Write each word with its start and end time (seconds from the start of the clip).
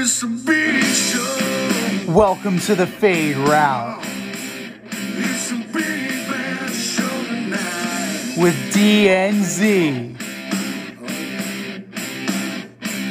it's 0.00 0.22
a 0.22 0.26
big 0.26 0.82
show. 0.84 2.12
Welcome 2.12 2.58
to 2.60 2.74
the 2.74 2.86
Fade 2.86 3.36
Route 3.36 4.00
It's 4.04 5.50
a 5.50 5.56
big 5.56 5.72
bad 6.28 6.70
show 6.70 7.24
tonight. 7.24 8.36
with 8.38 8.54
DNZ. 8.72 10.16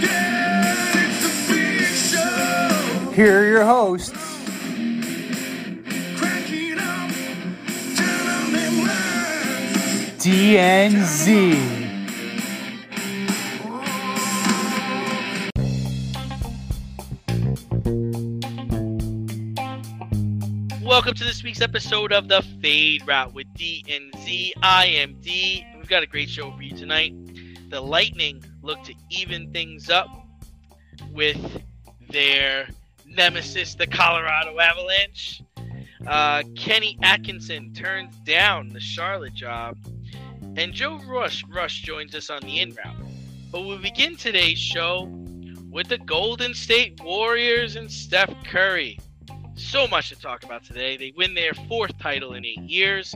Yeah, 0.01 0.93
it's 0.95 1.25
a 1.25 1.29
big 1.51 1.83
show. 1.85 3.11
Here 3.11 3.39
are 3.41 3.45
your 3.47 3.65
hosts, 3.65 4.11
Cracking 6.17 6.79
up, 6.79 7.11
telling 7.95 8.51
them 8.53 8.87
lies. 8.87 10.23
DNZ. 10.23 11.76
This 21.37 21.43
week's 21.43 21.61
episode 21.61 22.11
of 22.11 22.27
the 22.27 22.41
Fade 22.63 23.07
Route 23.07 23.31
with 23.31 23.45
D 23.53 23.85
and 23.91 24.11
Z. 24.23 24.55
I 24.63 24.87
am 24.87 25.19
D. 25.21 25.63
We've 25.75 25.87
got 25.87 26.01
a 26.01 26.07
great 26.07 26.31
show 26.31 26.51
for 26.51 26.63
you 26.63 26.75
tonight. 26.75 27.13
The 27.69 27.79
Lightning 27.79 28.43
look 28.63 28.83
to 28.85 28.95
even 29.11 29.51
things 29.51 29.91
up 29.91 30.07
with 31.11 31.61
their 32.09 32.67
nemesis, 33.05 33.75
the 33.75 33.85
Colorado 33.85 34.59
Avalanche. 34.59 35.43
Uh, 36.07 36.41
Kenny 36.55 36.97
Atkinson 37.03 37.71
turns 37.71 38.15
down 38.25 38.69
the 38.69 38.79
Charlotte 38.79 39.35
job, 39.35 39.77
and 40.55 40.73
Joe 40.73 40.99
Rush 41.05 41.43
Rush 41.49 41.83
joins 41.83 42.15
us 42.15 42.31
on 42.31 42.41
the 42.41 42.61
in 42.61 42.73
route. 42.73 42.95
But 43.51 43.61
we 43.61 43.77
begin 43.77 44.15
today's 44.15 44.57
show 44.57 45.07
with 45.69 45.87
the 45.87 45.99
Golden 45.99 46.55
State 46.55 46.99
Warriors 47.03 47.75
and 47.75 47.91
Steph 47.91 48.33
Curry 48.43 48.97
so 49.57 49.87
much 49.87 50.09
to 50.09 50.15
talk 50.15 50.43
about 50.43 50.63
today. 50.63 50.97
They 50.97 51.13
win 51.15 51.33
their 51.33 51.53
fourth 51.67 51.97
title 51.99 52.33
in 52.33 52.45
eight 52.45 52.61
years. 52.61 53.13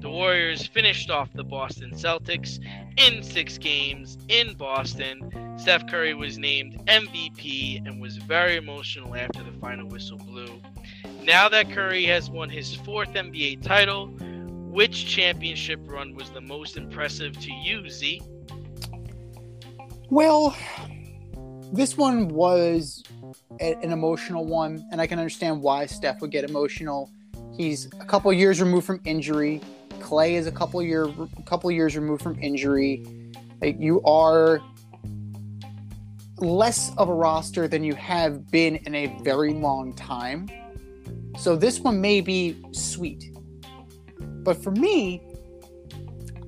The 0.00 0.10
Warriors 0.10 0.66
finished 0.66 1.10
off 1.10 1.32
the 1.32 1.44
Boston 1.44 1.92
Celtics 1.92 2.58
in 2.96 3.22
six 3.22 3.58
games 3.58 4.18
in 4.28 4.54
Boston. 4.54 5.30
Steph 5.56 5.86
Curry 5.86 6.14
was 6.14 6.38
named 6.38 6.84
MVP 6.86 7.86
and 7.86 8.00
was 8.00 8.16
very 8.16 8.56
emotional 8.56 9.14
after 9.14 9.42
the 9.42 9.52
final 9.60 9.86
whistle 9.86 10.18
blew. 10.18 10.60
Now 11.22 11.48
that 11.48 11.70
Curry 11.70 12.04
has 12.06 12.30
won 12.30 12.48
his 12.50 12.74
fourth 12.74 13.12
NBA 13.12 13.62
title, 13.62 14.06
which 14.72 15.06
championship 15.06 15.80
run 15.84 16.14
was 16.14 16.30
the 16.30 16.40
most 16.40 16.76
impressive 16.76 17.38
to 17.40 17.52
you, 17.52 17.88
Z? 17.88 18.22
Well, 20.08 20.56
this 21.72 21.96
one 21.96 22.28
was 22.28 23.02
a- 23.60 23.74
an 23.82 23.92
emotional 23.92 24.44
one, 24.44 24.86
and 24.92 25.00
I 25.00 25.06
can 25.06 25.18
understand 25.18 25.62
why 25.62 25.86
Steph 25.86 26.20
would 26.20 26.30
get 26.30 26.48
emotional. 26.48 27.10
He's 27.56 27.86
a 27.86 28.04
couple 28.04 28.32
years 28.32 28.60
removed 28.60 28.86
from 28.86 29.00
injury. 29.04 29.60
Clay 30.00 30.34
is 30.34 30.46
a 30.46 30.52
couple 30.52 30.82
year 30.82 31.08
couple 31.46 31.70
years 31.70 31.96
removed 31.96 32.22
from 32.22 32.38
injury. 32.42 33.04
Like 33.60 33.76
you 33.78 34.02
are 34.02 34.60
less 36.38 36.92
of 36.98 37.08
a 37.08 37.14
roster 37.14 37.68
than 37.68 37.84
you 37.84 37.94
have 37.94 38.50
been 38.50 38.76
in 38.76 38.94
a 38.94 39.06
very 39.22 39.52
long 39.52 39.94
time. 39.94 40.48
So 41.38 41.56
this 41.56 41.80
one 41.80 42.00
may 42.00 42.20
be 42.20 42.56
sweet. 42.72 43.30
But 44.20 44.62
for 44.62 44.72
me, 44.72 45.22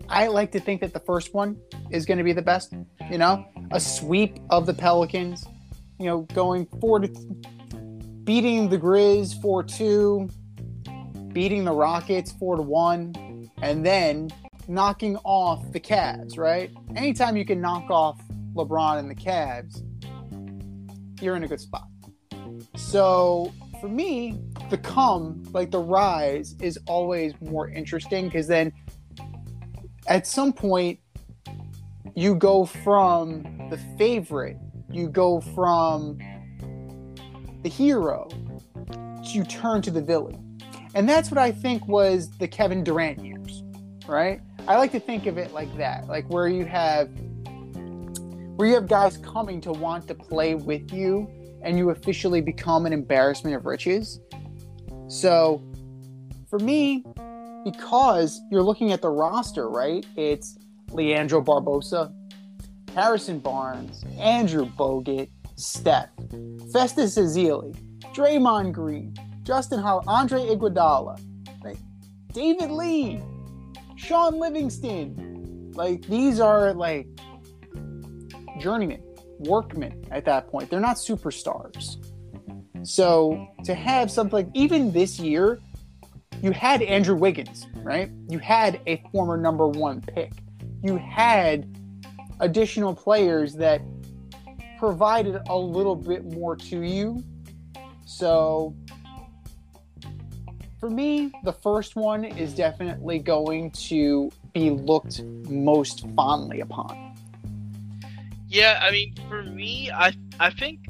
I 0.08 0.26
like 0.26 0.52
to 0.52 0.60
think 0.60 0.80
that 0.80 0.92
the 0.92 1.00
first 1.00 1.32
one 1.32 1.56
is 1.90 2.04
going 2.04 2.18
to 2.18 2.24
be 2.24 2.32
the 2.32 2.42
best, 2.42 2.74
you 3.10 3.18
know? 3.18 3.44
A 3.70 3.80
sweep 3.80 4.38
of 4.50 4.66
the 4.66 4.74
Pelicans, 4.74 5.44
you 5.98 6.06
know, 6.06 6.22
going 6.32 6.66
4 6.80 7.00
to 7.00 7.08
beating 8.24 8.68
the 8.68 8.78
Grizz 8.78 9.34
4-2, 9.42 11.32
beating 11.32 11.64
the 11.64 11.72
Rockets 11.72 12.32
4 12.32 12.56
to 12.56 12.62
1, 12.62 13.50
and 13.62 13.84
then 13.84 14.30
knocking 14.68 15.16
off 15.24 15.72
the 15.72 15.80
Cavs, 15.80 16.38
right? 16.38 16.70
Anytime 16.96 17.36
you 17.36 17.44
can 17.44 17.60
knock 17.60 17.90
off 17.90 18.20
LeBron 18.54 18.98
and 18.98 19.10
the 19.10 19.14
Cavs, 19.14 19.82
you're 21.20 21.36
in 21.36 21.44
a 21.44 21.48
good 21.48 21.60
spot. 21.60 21.86
So 22.76 23.52
for 23.80 23.88
me, 23.88 24.38
the 24.70 24.78
come, 24.78 25.42
like 25.52 25.70
the 25.70 25.80
rise, 25.80 26.54
is 26.60 26.78
always 26.86 27.34
more 27.40 27.68
interesting 27.68 28.26
because 28.26 28.46
then 28.46 28.72
at 30.06 30.26
some 30.26 30.52
point 30.52 30.98
you 32.14 32.34
go 32.34 32.64
from 32.64 33.42
the 33.70 33.78
favorite, 33.98 34.56
you 34.90 35.08
go 35.08 35.40
from 35.40 36.18
the 37.62 37.68
hero, 37.68 38.28
you 39.24 39.42
turn 39.44 39.82
to 39.82 39.90
the 39.90 40.02
villain. 40.02 40.40
And 40.94 41.08
that's 41.08 41.30
what 41.30 41.38
I 41.38 41.50
think 41.50 41.88
was 41.88 42.30
the 42.38 42.46
Kevin 42.46 42.84
Durant 42.84 43.24
years, 43.24 43.64
right? 44.06 44.40
I 44.68 44.76
like 44.76 44.92
to 44.92 45.00
think 45.00 45.26
of 45.26 45.38
it 45.38 45.52
like 45.52 45.76
that, 45.76 46.06
like 46.06 46.28
where 46.30 46.48
you 46.48 46.64
have 46.64 47.10
where 48.56 48.68
you 48.68 48.74
have 48.74 48.86
guys 48.86 49.16
coming 49.16 49.60
to 49.60 49.72
want 49.72 50.06
to 50.06 50.14
play 50.14 50.54
with 50.54 50.92
you 50.92 51.28
and 51.62 51.76
you 51.76 51.90
officially 51.90 52.40
become 52.40 52.86
an 52.86 52.92
embarrassment 52.92 53.56
of 53.56 53.66
riches. 53.66 54.20
So 55.08 55.60
for 56.48 56.60
me, 56.60 57.04
because 57.64 58.40
you're 58.52 58.62
looking 58.62 58.92
at 58.92 59.02
the 59.02 59.10
roster, 59.10 59.68
right? 59.68 60.06
It's 60.16 60.56
Leandro 60.94 61.42
Barbosa, 61.42 62.12
Harrison 62.94 63.38
Barnes, 63.40 64.04
Andrew 64.18 64.66
Bogut, 64.66 65.28
Steph, 65.56 66.10
Festus 66.72 67.16
Ezeli, 67.16 67.76
Draymond 68.14 68.72
Green, 68.72 69.14
Justin 69.42 69.80
Howard, 69.80 70.04
Andre 70.06 70.40
Iguodala, 70.40 71.20
David 72.34 72.72
Lee, 72.72 73.20
Shaun 73.96 74.40
Livingston. 74.40 75.72
Like 75.74 76.02
these 76.06 76.40
are 76.40 76.74
like 76.74 77.06
journeymen, 78.58 79.02
workmen 79.38 80.04
at 80.10 80.24
that 80.24 80.48
point. 80.48 80.68
They're 80.68 80.80
not 80.80 80.96
superstars. 80.96 82.04
So 82.84 83.48
to 83.64 83.74
have 83.74 84.10
something 84.10 84.50
even 84.52 84.90
this 84.90 85.20
year, 85.20 85.60
you 86.42 86.50
had 86.50 86.82
Andrew 86.82 87.14
Wiggins, 87.14 87.66
right? 87.76 88.10
You 88.28 88.40
had 88.40 88.80
a 88.86 89.02
former 89.12 89.36
number 89.36 89.68
one 89.68 90.00
pick. 90.00 90.32
You 90.84 90.98
had 90.98 91.66
additional 92.40 92.94
players 92.94 93.54
that 93.54 93.80
provided 94.78 95.40
a 95.48 95.56
little 95.56 95.96
bit 95.96 96.26
more 96.34 96.56
to 96.56 96.82
you. 96.82 97.24
So 98.04 98.76
for 100.78 100.90
me, 100.90 101.32
the 101.42 101.54
first 101.54 101.96
one 101.96 102.22
is 102.22 102.54
definitely 102.54 103.18
going 103.18 103.70
to 103.70 104.30
be 104.52 104.68
looked 104.68 105.22
most 105.48 106.06
fondly 106.14 106.60
upon. 106.60 107.16
Yeah, 108.46 108.78
I 108.82 108.90
mean, 108.90 109.14
for 109.26 109.42
me, 109.42 109.90
I 109.90 110.12
I 110.38 110.50
think 110.50 110.80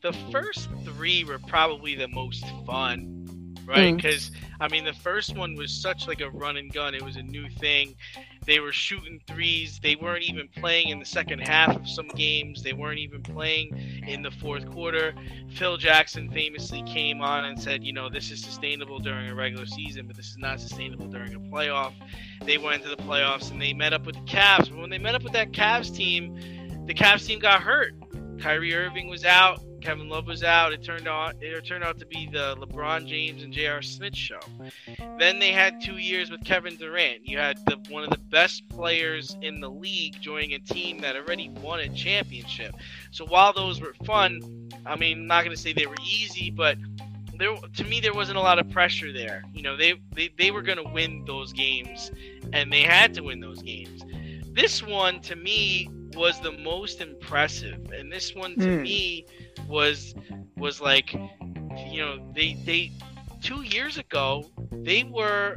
the 0.00 0.14
first 0.32 0.70
three 0.84 1.24
were 1.24 1.38
probably 1.38 1.94
the 1.94 2.08
most 2.08 2.46
fun, 2.64 3.21
right? 3.66 3.94
Mm. 3.94 3.96
Because 3.96 4.30
I 4.60 4.68
mean, 4.68 4.84
the 4.84 4.92
first 4.92 5.36
one 5.36 5.54
was 5.54 5.72
such 5.72 6.06
like 6.06 6.20
a 6.20 6.30
run 6.30 6.56
and 6.56 6.72
gun. 6.72 6.94
It 6.94 7.02
was 7.02 7.16
a 7.16 7.22
new 7.22 7.48
thing. 7.48 7.94
They 8.46 8.60
were 8.60 8.72
shooting 8.72 9.20
threes. 9.26 9.78
They 9.82 9.96
weren't 9.96 10.24
even 10.24 10.48
playing 10.56 10.88
in 10.88 10.98
the 10.98 11.04
second 11.04 11.40
half 11.40 11.74
of 11.74 11.88
some 11.88 12.08
games. 12.08 12.62
They 12.62 12.72
weren't 12.72 12.98
even 12.98 13.22
playing 13.22 14.04
in 14.06 14.22
the 14.22 14.30
fourth 14.30 14.68
quarter. 14.70 15.14
Phil 15.54 15.76
Jackson 15.76 16.30
famously 16.30 16.82
came 16.82 17.20
on 17.20 17.44
and 17.44 17.60
said, 17.60 17.84
you 17.84 17.92
know, 17.92 18.08
this 18.08 18.30
is 18.30 18.42
sustainable 18.42 18.98
during 18.98 19.28
a 19.28 19.34
regular 19.34 19.66
season, 19.66 20.06
but 20.06 20.16
this 20.16 20.28
is 20.28 20.38
not 20.38 20.60
sustainable 20.60 21.06
during 21.06 21.34
a 21.34 21.40
playoff. 21.40 21.92
They 22.44 22.58
went 22.58 22.82
into 22.82 22.94
the 22.94 23.02
playoffs 23.02 23.50
and 23.50 23.60
they 23.60 23.72
met 23.72 23.92
up 23.92 24.06
with 24.06 24.16
the 24.16 24.22
Cavs. 24.22 24.70
But 24.70 24.78
when 24.78 24.90
they 24.90 24.98
met 24.98 25.14
up 25.14 25.22
with 25.22 25.32
that 25.34 25.52
Cavs 25.52 25.94
team, 25.94 26.86
the 26.86 26.94
Cavs 26.94 27.26
team 27.26 27.38
got 27.38 27.62
hurt. 27.62 27.94
Kyrie 28.40 28.74
Irving 28.74 29.08
was 29.08 29.24
out. 29.24 29.60
Kevin 29.82 30.08
Love 30.08 30.26
was 30.26 30.42
out. 30.42 30.72
It 30.72 30.82
turned 30.84 31.08
out 31.08 31.34
it 31.40 31.64
turned 31.64 31.84
out 31.84 31.98
to 31.98 32.06
be 32.06 32.28
the 32.30 32.56
LeBron 32.56 33.06
James 33.06 33.42
and 33.42 33.52
J.R. 33.52 33.82
Smith 33.82 34.16
show. 34.16 34.40
Then 35.18 35.38
they 35.38 35.52
had 35.52 35.80
two 35.80 35.96
years 35.98 36.30
with 36.30 36.44
Kevin 36.44 36.76
Durant. 36.76 37.26
You 37.26 37.38
had 37.38 37.58
the, 37.66 37.76
one 37.90 38.04
of 38.04 38.10
the 38.10 38.18
best 38.18 38.68
players 38.68 39.36
in 39.42 39.60
the 39.60 39.68
league 39.70 40.20
joining 40.20 40.52
a 40.54 40.58
team 40.58 41.00
that 41.00 41.16
already 41.16 41.48
won 41.48 41.80
a 41.80 41.88
championship. 41.88 42.74
So 43.10 43.24
while 43.26 43.52
those 43.52 43.80
were 43.80 43.94
fun, 44.04 44.68
I 44.86 44.96
mean, 44.96 45.18
I'm 45.20 45.26
not 45.26 45.44
going 45.44 45.54
to 45.56 45.60
say 45.60 45.72
they 45.72 45.86
were 45.86 45.96
easy, 46.06 46.50
but 46.50 46.78
there 47.38 47.54
to 47.76 47.84
me 47.84 48.00
there 48.00 48.14
wasn't 48.14 48.38
a 48.38 48.42
lot 48.42 48.58
of 48.58 48.70
pressure 48.70 49.12
there. 49.12 49.42
You 49.52 49.62
know, 49.62 49.76
they 49.76 49.94
they, 50.14 50.30
they 50.38 50.50
were 50.50 50.62
going 50.62 50.78
to 50.78 50.88
win 50.92 51.24
those 51.26 51.52
games, 51.52 52.10
and 52.52 52.72
they 52.72 52.82
had 52.82 53.14
to 53.14 53.22
win 53.22 53.40
those 53.40 53.62
games. 53.62 54.02
This 54.54 54.82
one 54.82 55.20
to 55.22 55.34
me 55.36 55.88
was 56.14 56.38
the 56.40 56.52
most 56.52 57.00
impressive, 57.00 57.90
and 57.90 58.12
this 58.12 58.34
one 58.34 58.54
to 58.58 58.76
Hmm. 58.76 58.82
me 58.82 59.26
was 59.68 60.14
was 60.56 60.80
like, 60.80 61.12
you 61.12 62.00
know, 62.00 62.32
they 62.34 62.54
they 62.64 62.92
two 63.42 63.62
years 63.62 63.98
ago 63.98 64.50
they 64.70 65.04
were 65.04 65.56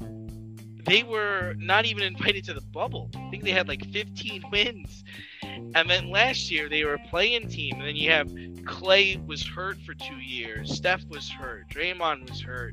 they 0.85 1.03
were 1.03 1.55
not 1.57 1.85
even 1.85 2.03
invited 2.03 2.45
to 2.45 2.53
the 2.53 2.61
bubble. 2.61 3.09
I 3.15 3.29
think 3.29 3.43
they 3.43 3.51
had 3.51 3.67
like 3.67 3.85
15 3.91 4.43
wins. 4.51 5.03
And 5.41 5.89
then 5.89 6.09
last 6.09 6.51
year 6.51 6.69
they 6.69 6.83
were 6.85 6.95
a 6.95 7.07
playing 7.09 7.49
team. 7.49 7.75
And 7.75 7.87
then 7.87 7.95
you 7.95 8.11
have 8.11 8.31
Clay 8.65 9.17
was 9.25 9.45
hurt 9.45 9.77
for 9.81 9.93
two 9.93 10.17
years. 10.17 10.73
Steph 10.73 11.03
was 11.05 11.29
hurt. 11.29 11.69
Draymond 11.69 12.29
was 12.29 12.41
hurt. 12.41 12.71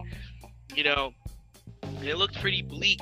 You 0.75 0.85
know, 0.85 1.13
it 2.03 2.17
looked 2.17 2.41
pretty 2.41 2.63
bleak. 2.63 3.01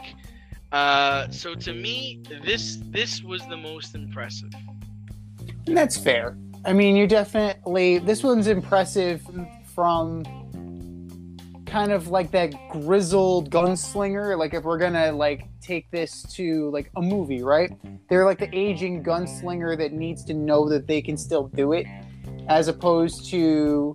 Uh, 0.73 1.29
so 1.31 1.55
to 1.55 1.73
me, 1.73 2.23
this 2.45 2.79
this 2.87 3.23
was 3.23 3.45
the 3.49 3.57
most 3.57 3.95
impressive. 3.95 4.53
And 5.67 5.77
that's 5.77 5.97
fair. 5.97 6.37
I 6.65 6.73
mean, 6.73 6.97
you 6.97 7.07
definitely 7.07 7.99
this 7.99 8.23
one's 8.23 8.47
impressive 8.47 9.23
from 9.75 10.25
kind 11.65 11.93
of 11.93 12.09
like 12.09 12.31
that 12.33 12.53
grizzled 12.71 13.51
gunslinger. 13.51 14.37
Like 14.37 14.53
if 14.55 14.65
we're 14.65 14.79
gonna 14.79 15.13
like 15.13 15.49
take 15.61 15.91
this 15.91 16.23
to 16.35 16.69
like 16.71 16.91
a 16.97 17.03
movie, 17.03 17.43
right? 17.43 17.71
They're 18.09 18.25
like 18.25 18.39
the 18.39 18.55
aging 18.55 19.05
gunslinger 19.05 19.79
that 19.79 19.93
needs 19.93 20.25
to 20.25 20.35
know 20.35 20.69
that 20.69 20.87
they 20.87 21.01
can 21.01 21.17
still 21.17 21.49
do 21.49 21.73
it, 21.73 21.87
as 22.49 22.69
opposed 22.69 23.31
to, 23.31 23.95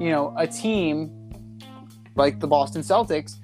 you 0.00 0.10
know, 0.10 0.34
a 0.36 0.46
team 0.46 1.30
like 2.16 2.40
the 2.40 2.46
Boston 2.46 2.82
Celtics, 2.82 3.36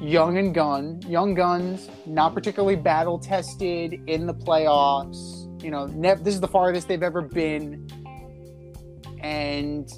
young 0.00 0.38
and 0.38 0.54
gun, 0.54 1.00
young 1.02 1.34
guns, 1.34 1.88
not 2.06 2.34
particularly 2.34 2.76
battle 2.76 3.18
tested 3.18 4.00
in 4.06 4.26
the 4.26 4.34
playoffs. 4.34 5.35
You 5.60 5.70
know, 5.70 5.86
this 5.86 6.34
is 6.34 6.40
the 6.40 6.48
farthest 6.48 6.88
they've 6.88 7.02
ever 7.02 7.22
been, 7.22 7.88
and 9.20 9.90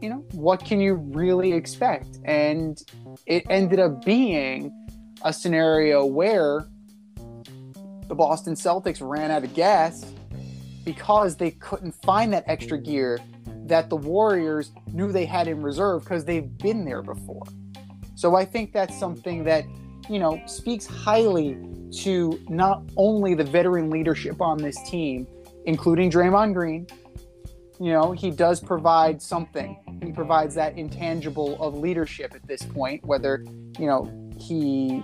you 0.00 0.10
know 0.10 0.24
what 0.32 0.64
can 0.64 0.80
you 0.80 0.94
really 0.94 1.52
expect? 1.52 2.18
And 2.24 2.80
it 3.26 3.44
ended 3.48 3.80
up 3.80 4.04
being 4.04 4.70
a 5.22 5.32
scenario 5.32 6.04
where 6.04 6.66
the 8.08 8.14
Boston 8.14 8.54
Celtics 8.54 8.98
ran 9.00 9.30
out 9.30 9.44
of 9.44 9.54
gas 9.54 10.04
because 10.84 11.36
they 11.36 11.52
couldn't 11.52 11.92
find 12.02 12.32
that 12.34 12.44
extra 12.46 12.78
gear 12.78 13.18
that 13.66 13.88
the 13.88 13.96
Warriors 13.96 14.72
knew 14.92 15.10
they 15.10 15.24
had 15.24 15.48
in 15.48 15.62
reserve 15.62 16.04
because 16.04 16.26
they've 16.26 16.58
been 16.58 16.84
there 16.84 17.02
before. 17.02 17.44
So 18.14 18.36
I 18.36 18.44
think 18.44 18.72
that's 18.72 18.98
something 18.98 19.44
that, 19.44 19.64
you 20.10 20.18
know, 20.18 20.40
speaks 20.46 20.84
highly 20.84 21.56
to 22.02 22.40
not 22.48 22.82
only 22.96 23.34
the 23.34 23.44
veteran 23.44 23.90
leadership 23.90 24.40
on 24.40 24.58
this 24.58 24.76
team, 24.88 25.26
including 25.64 26.10
Draymond 26.10 26.54
Green. 26.54 26.86
You 27.80 27.92
know, 27.92 28.12
he 28.12 28.30
does 28.30 28.60
provide 28.60 29.20
something. 29.20 30.00
He 30.02 30.12
provides 30.12 30.54
that 30.54 30.78
intangible 30.78 31.60
of 31.60 31.74
leadership 31.74 32.34
at 32.34 32.46
this 32.46 32.62
point, 32.62 33.04
whether, 33.04 33.44
you 33.78 33.86
know, 33.86 34.30
he 34.38 35.02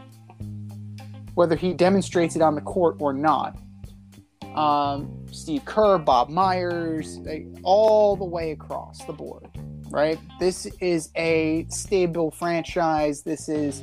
whether 1.34 1.56
he 1.56 1.72
demonstrates 1.72 2.36
it 2.36 2.42
on 2.42 2.54
the 2.54 2.60
court 2.60 2.96
or 2.98 3.12
not. 3.12 3.56
Um, 4.54 5.24
Steve 5.32 5.64
Kerr, 5.64 5.98
Bob 5.98 6.28
Myers, 6.28 7.20
they, 7.20 7.46
all 7.62 8.16
the 8.16 8.24
way 8.24 8.50
across 8.50 9.04
the 9.04 9.12
board, 9.12 9.48
right? 9.90 10.18
This 10.38 10.66
is 10.80 11.10
a 11.16 11.66
stable 11.68 12.30
franchise. 12.30 13.22
This 13.22 13.48
is 13.48 13.82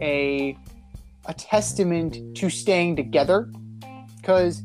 a 0.00 0.58
a 1.28 1.34
testament 1.34 2.36
to 2.36 2.50
staying 2.50 2.96
together 2.96 3.50
because 4.16 4.62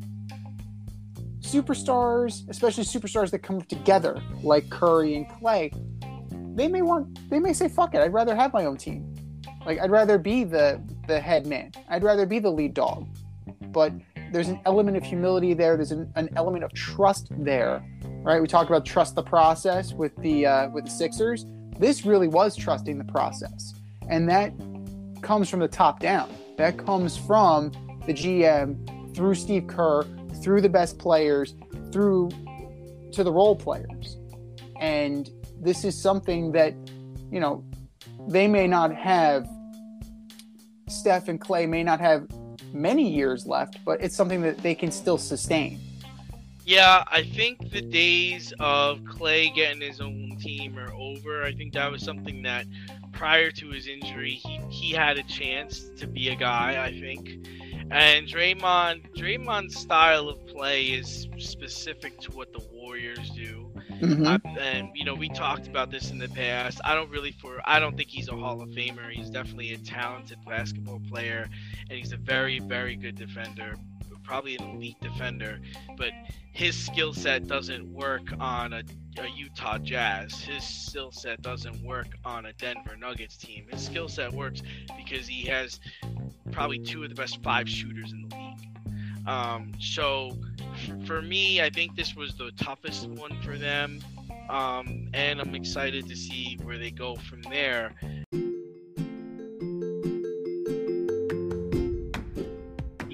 superstars, 1.42 2.50
especially 2.50 2.86
superstars 2.86 3.30
that 3.32 3.40
come 3.40 3.62
together 3.64 4.20
like 4.42 4.70
Curry 4.70 5.16
and 5.16 5.30
Clay, 5.30 5.72
they 6.56 6.68
may 6.68 6.82
want 6.82 7.30
they 7.30 7.40
may 7.40 7.54
say 7.54 7.68
fuck 7.68 7.94
it, 7.94 8.02
I'd 8.02 8.14
rather 8.14 8.36
have 8.36 8.54
my 8.54 8.66
own 8.66 8.78
team. 8.78 9.14
Like 9.66 9.80
I'd 9.80 9.92
rather 9.92 10.18
be 10.18 10.44
the 10.44 10.82
the 11.08 11.20
head 11.20 11.46
man. 11.46 11.72
I'd 11.90 12.04
rather 12.04 12.26
be 12.26 12.40
the 12.40 12.50
lead 12.50 12.74
dog. 12.74 13.08
But 13.72 13.92
there's 14.32 14.48
an 14.48 14.60
element 14.66 14.98
of 14.98 15.04
humility 15.04 15.54
there. 15.54 15.76
There's 15.76 15.92
an, 15.92 16.12
an 16.16 16.30
element 16.36 16.64
of 16.64 16.74
trust 16.74 17.28
there, 17.32 17.84
right? 18.24 18.42
We 18.42 18.48
talked 18.48 18.70
about 18.70 18.86
trust 18.86 19.16
the 19.16 19.24
process 19.24 19.94
with 19.94 20.16
the 20.18 20.46
uh, 20.46 20.70
with 20.70 20.86
the 20.86 20.92
Sixers. 20.92 21.46
This 21.78 22.06
really 22.06 22.28
was 22.28 22.56
trusting 22.56 22.98
the 22.98 23.04
process, 23.04 23.74
and 24.10 24.30
that 24.30 24.54
comes 25.22 25.50
from 25.50 25.60
the 25.60 25.68
top 25.68 26.00
down. 26.00 26.30
That 26.58 26.78
comes 26.78 27.18
from 27.18 27.72
the 28.06 28.14
GM 28.14 29.16
through 29.16 29.36
Steve 29.36 29.68
Kerr, 29.68 30.04
through 30.42 30.62
the 30.62 30.70
best 30.70 30.98
players, 31.00 31.56
through 31.92 32.30
to 33.14 33.24
the 33.24 33.32
role 33.32 33.56
players, 33.56 34.18
and 34.80 35.30
this 35.62 35.84
is 35.84 36.00
something 36.00 36.52
that 36.52 36.74
you 37.32 37.40
know 37.40 37.64
they 38.28 38.48
may 38.48 38.68
not 38.68 38.94
have. 38.94 39.48
Steph 40.90 41.28
and 41.28 41.40
Clay 41.40 41.66
may 41.66 41.84
not 41.84 42.00
have 42.00 42.28
many 42.72 43.10
years 43.10 43.48
left, 43.48 43.80
but 43.86 44.02
it's 44.02 44.16
something 44.16 44.42
that 44.42 44.58
they 44.60 44.76
can 44.76 44.92
still 44.92 45.18
sustain. 45.18 45.80
Yeah, 46.66 47.04
I 47.08 47.24
think 47.24 47.72
the 47.72 47.82
days 47.82 48.54
of 48.60 49.04
Clay 49.06 49.50
getting 49.50 49.82
his 49.82 50.00
own 50.00 50.38
team 50.40 50.78
are 50.78 50.92
over. 50.94 51.44
I 51.44 51.54
think 51.54 51.74
that 51.74 51.92
was 51.92 52.04
something 52.04 52.44
that 52.44 52.66
prior 53.12 53.52
to 53.52 53.70
his 53.70 53.88
injury, 53.88 54.34
he, 54.34 54.60
he 54.70 54.92
had 54.92 55.18
a 55.18 55.24
chance 55.24 55.90
to 55.98 56.08
be 56.08 56.30
a 56.30 56.36
guy, 56.36 56.84
I 56.84 56.92
think. 57.00 57.38
And 57.92 58.28
Draymond 58.28 59.14
Draymond's 59.16 59.78
style 59.78 60.30
of 60.30 60.46
play 60.48 60.86
is 60.88 61.28
specific 61.38 62.20
to 62.22 62.32
what 62.32 62.52
the 62.54 62.62
Warriors 62.72 63.30
do. 63.32 63.72
Mhm. 64.02 64.26
I, 64.28 64.60
and 64.60 64.90
you 64.96 65.04
know, 65.06 65.14
we 65.16 65.30
talked 65.30 65.68
about 65.68 65.92
this 65.92 66.12
in 66.12 66.18
the 66.18 66.30
past. 66.30 66.80
I 66.86 66.96
don't 66.96 67.10
really 67.10 67.32
for 67.32 67.62
I 67.66 67.80
don't 67.80 67.96
think 67.98 68.10
he's 68.10 68.30
a 68.30 68.36
Hall 68.36 68.62
of 68.62 68.70
Famer. 68.70 69.12
He's 69.12 69.30
definitely 69.30 69.74
a 69.74 69.78
talented 69.78 70.40
basketball 70.48 71.02
player, 71.10 71.48
and 71.90 71.98
he's 72.00 72.14
a 72.14 72.18
very 72.18 72.60
very 72.60 72.96
good 72.96 73.16
defender, 73.16 73.76
probably 74.24 74.56
an 74.56 74.64
elite 74.76 75.00
defender. 75.02 75.60
But 75.98 76.12
his 76.54 76.78
skill 76.78 77.14
set 77.14 77.48
doesn't 77.48 77.92
work 77.92 78.24
on 78.40 78.74
a, 78.74 78.84
a 79.20 79.28
Utah 79.36 79.78
Jazz. 79.78 80.42
His 80.42 80.64
skill 80.64 81.12
set 81.12 81.42
doesn't 81.42 81.84
work 81.84 82.08
on 82.24 82.46
a 82.46 82.54
Denver 82.54 82.96
Nuggets 82.98 83.38
team. 83.38 83.66
His 83.70 83.84
skill 83.84 84.08
set 84.08 84.32
works 84.32 84.62
because 84.98 85.28
he 85.28 85.44
has 85.48 85.80
probably 86.52 86.80
two 86.80 87.04
of 87.04 87.10
the 87.10 87.16
best 87.16 87.42
five 87.44 87.68
shooters 87.68 88.12
in 88.12 88.28
the 88.30 88.36
league. 88.36 89.28
Um, 89.28 89.72
so 89.80 90.38
for 91.06 91.22
me, 91.22 91.62
I 91.62 91.70
think 91.70 91.96
this 91.96 92.16
was 92.16 92.36
the 92.36 92.52
toughest 92.52 93.08
one 93.08 93.42
for 93.42 93.58
them. 93.58 94.00
Um, 94.50 95.08
and 95.14 95.40
I'm 95.40 95.56
excited 95.56 96.08
to 96.08 96.16
see 96.16 96.60
where 96.64 96.78
they 96.78 96.92
go 96.92 97.16
from 97.16 97.42
there. 97.44 97.96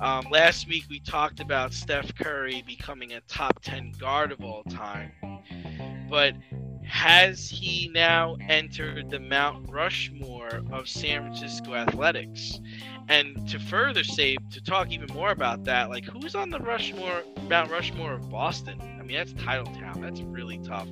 Um, 0.00 0.26
last 0.30 0.66
week 0.66 0.84
we 0.88 0.98
talked 1.00 1.40
about 1.40 1.74
Steph 1.74 2.14
Curry 2.14 2.64
becoming 2.66 3.12
a 3.12 3.20
top 3.28 3.60
10 3.62 3.92
guard 4.00 4.32
of 4.32 4.42
all 4.42 4.64
time. 4.64 5.12
But 6.08 6.34
has 6.84 7.48
he 7.48 7.90
now 7.94 8.36
entered 8.48 9.10
the 9.10 9.20
Mount 9.20 9.70
Rushmore 9.70 10.62
of 10.72 10.88
San 10.88 11.22
Francisco 11.22 11.74
athletics? 11.74 12.60
And 13.08 13.48
to 13.48 13.60
further 13.60 14.02
say, 14.02 14.36
to 14.50 14.60
talk 14.62 14.90
even 14.90 15.12
more 15.12 15.30
about 15.30 15.64
that, 15.64 15.90
like 15.90 16.04
who's 16.04 16.34
on 16.34 16.50
the 16.50 16.58
Rushmore, 16.60 17.22
Mount 17.48 17.70
Rushmore 17.70 18.14
of 18.14 18.28
Boston? 18.30 18.80
I 18.80 19.02
mean, 19.02 19.18
that's 19.18 19.34
title 19.34 19.72
town. 19.74 20.00
That's 20.00 20.22
really 20.22 20.58
tough. 20.58 20.88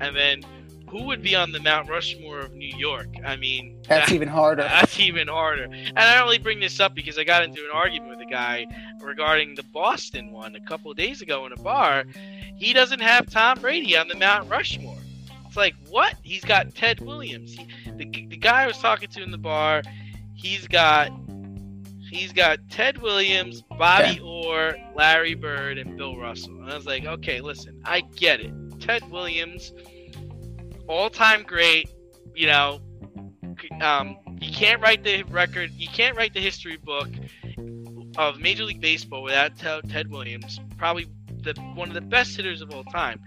And 0.00 0.16
then 0.16 0.42
who 0.88 1.04
would 1.04 1.22
be 1.22 1.34
on 1.34 1.52
the 1.52 1.60
Mount 1.60 1.88
Rushmore 1.88 2.40
of 2.40 2.54
New 2.54 2.74
York? 2.76 3.08
I 3.24 3.36
mean, 3.36 3.80
That's 3.88 4.08
that- 4.08 4.14
even 4.16 4.28
harder. 4.28 4.62
That's 4.62 4.98
even 4.98 5.28
harder. 5.28 5.64
And 5.64 5.98
I 5.98 6.20
only 6.20 6.38
bring 6.38 6.60
this 6.60 6.80
up 6.80 6.94
because 6.94 7.18
I 7.18 7.24
got 7.24 7.44
into 7.44 7.62
an 7.64 7.70
argument 7.72 8.10
with 8.10 8.26
a 8.26 8.30
guy 8.30 8.66
regarding 9.00 9.54
the 9.54 9.62
Boston 9.64 10.32
one 10.32 10.54
a 10.56 10.60
couple 10.60 10.90
of 10.90 10.96
days 10.96 11.22
ago 11.22 11.46
in 11.46 11.52
a 11.52 11.56
bar. 11.56 12.04
He 12.56 12.72
doesn't 12.72 13.00
have 13.00 13.30
Tom 13.30 13.60
Brady 13.60 13.96
on 13.96 14.08
the 14.08 14.16
Mount 14.16 14.50
Rushmore. 14.50 14.98
It's 15.46 15.56
like, 15.56 15.74
what? 15.88 16.14
He's 16.22 16.44
got 16.44 16.74
Ted 16.74 17.00
Williams. 17.00 17.54
He, 17.54 17.66
the, 17.96 18.04
the 18.26 18.36
guy 18.36 18.64
I 18.64 18.66
was 18.66 18.78
talking 18.78 19.08
to 19.10 19.22
in 19.22 19.30
the 19.30 19.38
bar, 19.38 19.82
he's 20.34 20.66
got 20.66 21.10
he's 22.10 22.32
got 22.32 22.58
Ted 22.70 22.98
Williams, 22.98 23.62
Bobby 23.62 24.20
Orr, 24.20 24.76
Larry 24.94 25.34
Bird, 25.34 25.78
and 25.78 25.96
Bill 25.96 26.16
Russell. 26.16 26.54
And 26.60 26.70
I 26.70 26.74
was 26.76 26.86
like, 26.86 27.04
okay, 27.04 27.40
listen, 27.40 27.80
I 27.84 28.00
get 28.00 28.40
it. 28.40 28.52
Ted 28.80 29.08
Williams, 29.10 29.72
all 30.88 31.10
time 31.10 31.42
great, 31.42 31.90
you 32.34 32.46
know, 32.46 32.80
um, 33.80 34.16
you 34.40 34.52
can't 34.52 34.80
write 34.80 35.04
the 35.04 35.22
record, 35.24 35.70
you 35.72 35.88
can't 35.88 36.16
write 36.16 36.34
the 36.34 36.40
history 36.40 36.76
book 36.76 37.08
of 38.16 38.40
Major 38.40 38.64
League 38.64 38.80
Baseball 38.80 39.22
without 39.22 39.56
Ted 39.56 39.88
Ted 39.88 40.10
Williams. 40.10 40.60
Probably 40.76 41.06
the 41.42 41.54
one 41.74 41.88
of 41.88 41.94
the 41.94 42.00
best 42.00 42.36
hitters 42.36 42.62
of 42.62 42.74
all 42.74 42.84
time. 42.84 43.20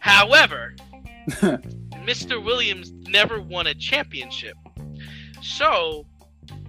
However, 0.00 0.74
Mr. 1.28 2.42
Williams 2.42 2.92
never 3.08 3.40
won 3.40 3.66
a 3.66 3.74
championship. 3.74 4.56
So, 5.42 6.06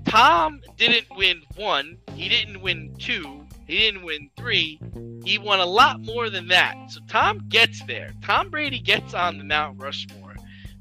Tom 0.06 0.62
didn't 0.78 1.08
win 1.16 1.42
one, 1.56 1.98
he 2.14 2.30
didn't 2.30 2.62
win 2.62 2.96
two, 2.98 3.37
he 3.68 3.78
didn't 3.78 4.04
win 4.04 4.30
three. 4.38 4.80
He 5.24 5.38
won 5.38 5.60
a 5.60 5.66
lot 5.66 6.02
more 6.02 6.30
than 6.30 6.48
that. 6.48 6.76
So 6.90 7.02
Tom 7.08 7.42
gets 7.50 7.84
there. 7.86 8.14
Tom 8.24 8.50
Brady 8.50 8.80
gets 8.80 9.14
on 9.14 9.38
the 9.38 9.44
Mount 9.44 9.82
Rushmore 9.82 10.36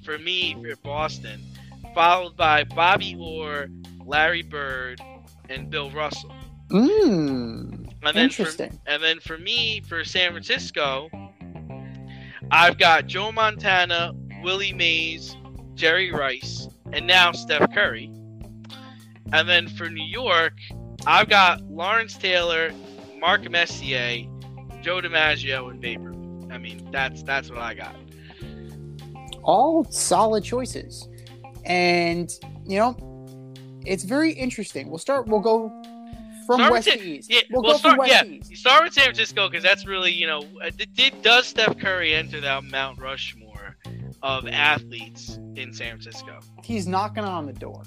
for 0.05 0.19
me 0.19 0.55
for 0.55 0.77
Boston, 0.77 1.43
followed 1.95 2.37
by 2.37 2.63
Bobby 2.65 3.17
Orr, 3.19 3.67
Larry 4.05 4.43
Bird, 4.43 5.01
and 5.49 5.69
Bill 5.69 5.91
Russell. 5.91 6.33
Mmm. 6.69 7.93
And 8.03 8.17
then 8.17 8.31
for, 8.31 8.43
Interesting. 8.43 8.79
and 8.87 9.03
then 9.03 9.19
for 9.19 9.37
me 9.37 9.81
for 9.81 10.05
San 10.05 10.31
Francisco, 10.31 11.11
I've 12.53 12.79
got 12.79 13.07
Joe 13.07 13.33
Montana, 13.33 14.13
Willie 14.43 14.73
Mays, 14.73 15.37
Jerry 15.75 16.13
Rice, 16.13 16.69
and 16.93 17.07
now 17.07 17.33
Steph 17.33 17.73
Curry. 17.75 18.13
And 19.33 19.49
then 19.49 19.67
for 19.69 19.91
New 19.91 20.05
York, 20.05 20.55
I've 21.07 21.29
got 21.29 21.63
Lawrence 21.71 22.17
Taylor, 22.17 22.73
Mark 23.19 23.49
Messier, 23.49 24.27
Joe 24.83 25.01
DiMaggio, 25.01 25.71
and 25.71 25.81
Babe 25.81 26.05
Ruth. 26.05 26.51
I 26.51 26.59
mean, 26.59 26.89
that's 26.91 27.23
that's 27.23 27.49
what 27.51 27.61
I 27.61 27.75
got. 27.75 27.97
all 29.47 29.85
solid 29.85 30.45
choices. 30.45 31.09
And, 31.65 32.31
you 32.67 32.79
know, 32.79 32.97
it's 33.87 34.05
very 34.05 34.33
interesting. 34.33 34.89
We'll 34.91 34.99
start, 34.99 35.27
we'll 35.27 35.41
go 35.41 35.69
from 36.47 36.59
Start 36.61 36.73
west 36.73 36.89
to 36.89 37.03
east. 37.03 37.31
Yeah, 37.31 37.41
we'll 37.51 37.63
well, 37.63 37.79
start, 37.79 37.99
yeah, 38.07 38.23
to 38.23 38.29
east. 38.29 38.51
you 38.51 38.57
start 38.57 38.85
with 38.85 38.93
San 38.93 39.05
Francisco 39.05 39.49
because 39.49 39.63
that's 39.65 39.87
really, 39.87 40.13
you 40.13 40.27
know, 40.27 40.43
uh, 40.63 40.71
did, 40.77 40.93
did 40.95 41.23
does 41.23 41.47
Steph 41.47 41.79
Curry 41.79 42.15
enter 42.15 42.41
that 42.41 42.65
Mount 42.65 43.01
Rushmore 43.01 43.77
of 44.23 44.47
athletes 44.47 45.39
in 45.57 45.73
San 45.73 45.99
Francisco? 45.99 46.41
He's 46.63 46.87
knocking 46.87 47.25
on 47.25 47.47
the 47.47 47.53
door. 47.53 47.83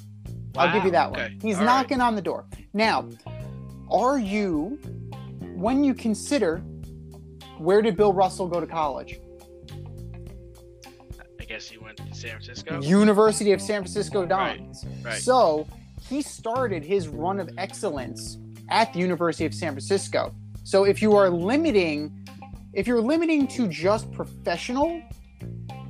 I'll 0.57 0.73
give 0.73 0.85
you 0.85 0.91
that 0.91 1.09
okay. 1.11 1.21
one. 1.21 1.39
He's 1.41 1.55
All 1.55 1.65
right. 1.65 1.81
knocking 1.81 2.01
on 2.01 2.15
the 2.15 2.21
door. 2.21 2.45
Now, 2.73 3.07
are 3.89 4.19
you, 4.19 4.79
when 5.55 5.83
you 5.83 5.93
consider 5.93 6.63
where 7.59 7.81
did 7.81 7.97
Bill 7.97 8.13
Russell 8.13 8.47
go 8.47 8.59
to 8.59 8.67
college? 8.67 9.19
I 11.39 11.43
guess 11.43 11.67
he 11.67 11.77
went 11.77 11.97
to 11.97 12.15
San 12.15 12.31
Francisco. 12.31 12.81
University 12.81 13.51
of 13.51 13.61
San 13.61 13.81
Francisco 13.81 14.25
Dons. 14.25 14.85
right. 15.03 15.21
So 15.21 15.67
he 16.01 16.21
started 16.21 16.83
his 16.83 17.07
run 17.07 17.39
of 17.39 17.49
excellence 17.57 18.37
at 18.69 18.93
the 18.93 18.99
University 18.99 19.45
of 19.45 19.53
San 19.53 19.73
Francisco. 19.73 20.33
So 20.63 20.85
if 20.85 21.01
you 21.01 21.15
are 21.15 21.29
limiting, 21.29 22.25
if 22.73 22.87
you're 22.87 23.01
limiting 23.01 23.47
to 23.49 23.67
just 23.67 24.11
professional, 24.13 25.01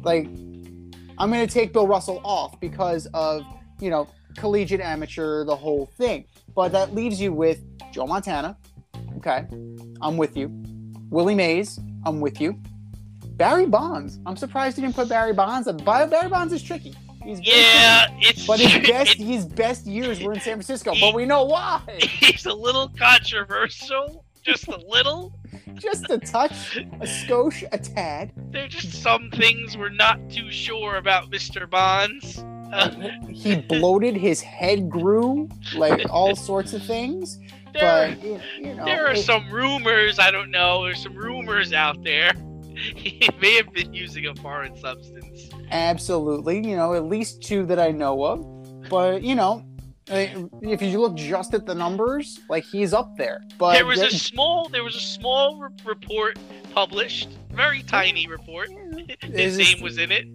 like 0.04 0.26
I'm 1.18 1.30
going 1.32 1.46
to 1.46 1.54
take 1.54 1.74
Bill 1.74 1.88
Russell 1.88 2.22
off 2.24 2.60
because 2.60 3.08
of 3.14 3.44
you 3.80 3.90
know 3.90 4.08
collegiate 4.38 4.82
amateur, 4.82 5.44
the 5.46 5.56
whole 5.56 5.86
thing. 5.98 6.26
But 6.56 6.72
that 6.72 6.94
leaves 6.94 7.20
you 7.22 7.34
with 7.34 7.62
Joe 7.92 8.08
Montana. 8.08 8.58
Okay, 9.18 9.46
I'm 10.02 10.18
with 10.18 10.36
you. 10.38 10.50
Willie 11.10 11.36
Mays, 11.36 11.80
I'm 12.06 12.22
with 12.22 12.40
you. 12.40 12.58
Barry 13.32 13.66
Bonds. 13.66 14.20
I'm 14.26 14.36
surprised 14.36 14.76
he 14.76 14.82
didn't 14.82 14.96
put 14.96 15.10
Barry 15.10 15.34
Bonds. 15.34 15.72
Barry 15.84 16.30
Bonds 16.30 16.54
is 16.54 16.62
tricky. 16.62 16.94
He's 17.24 17.40
very 17.40 17.52
tricky. 17.52 17.60
yeah, 17.60 18.08
it's 18.20 18.46
But 18.48 18.60
his 18.60 18.88
best 18.90 19.14
his 19.18 19.46
best 19.46 19.86
years 19.86 20.22
were 20.22 20.34
in 20.34 20.40
San 20.40 20.54
Francisco. 20.56 20.94
But 21.00 21.14
we 21.14 21.26
know 21.26 21.44
why. 21.44 21.82
He's 22.00 22.46
a 22.46 22.54
little 22.54 22.90
controversial, 22.98 24.24
just 24.44 24.68
a 24.68 24.78
little. 24.88 25.34
Just 25.76 26.10
a 26.10 26.18
touch, 26.18 26.78
a 26.78 27.06
skosh, 27.06 27.64
a 27.72 27.78
tad. 27.78 28.34
There 28.52 28.66
are 28.66 28.68
just 28.68 29.02
some 29.02 29.30
things 29.32 29.78
we're 29.78 29.90
not 29.90 30.20
too 30.30 30.52
sure 30.52 30.98
about 30.98 31.30
Mr. 31.32 31.70
Bonds. 31.70 32.44
He 33.30 33.56
bloated, 33.62 34.16
his 34.18 34.42
head 34.42 34.90
grew, 34.90 35.50
like 35.76 36.02
all 36.10 36.36
sorts 36.36 36.74
of 36.74 36.84
things. 36.84 37.40
there, 37.74 38.16
But 38.16 38.24
you, 38.24 38.40
you 38.60 38.74
know, 38.76 38.86
there 38.86 39.06
are 39.08 39.14
it- 39.14 39.24
some 39.24 39.50
rumors. 39.50 40.20
I 40.20 40.32
don't 40.32 40.52
know. 40.52 40.84
There's 40.84 41.02
some 41.04 41.16
rumors 41.16 41.74
out 41.74 42.04
there. 42.04 42.32
He 42.80 43.28
may 43.42 43.56
have 43.56 43.74
been 43.74 43.94
using 43.94 44.28
a 44.28 44.36
foreign 44.36 44.78
substance. 44.78 45.50
absolutely, 45.70 46.66
you 46.66 46.78
know, 46.78 46.94
at 46.94 47.04
least 47.06 47.42
two 47.44 47.66
that 47.66 47.78
I 47.80 47.92
know 47.92 48.24
of. 48.24 48.90
But 48.90 49.22
you 49.22 49.36
know, 49.36 49.66
eh, 50.08 50.34
if 50.62 50.82
you 50.82 51.02
look 51.02 51.16
just 51.16 51.54
at 51.54 51.66
the 51.66 51.76
numbers, 51.76 52.40
like 52.50 52.64
he's 52.64 52.94
up 52.94 53.18
there. 53.18 53.42
But 53.58 53.74
there 53.74 53.86
was 53.86 54.02
a 54.02 54.10
small, 54.10 54.70
there 54.70 54.84
was 54.86 54.96
a 54.96 55.02
small 55.02 55.60
re- 55.60 55.70
report 55.86 56.40
published, 56.74 57.28
very 57.52 57.84
tiny 57.84 58.28
report. 58.28 58.70
His 59.22 59.58
name 59.58 59.82
was 59.82 59.98
in 59.98 60.12
it. 60.14 60.28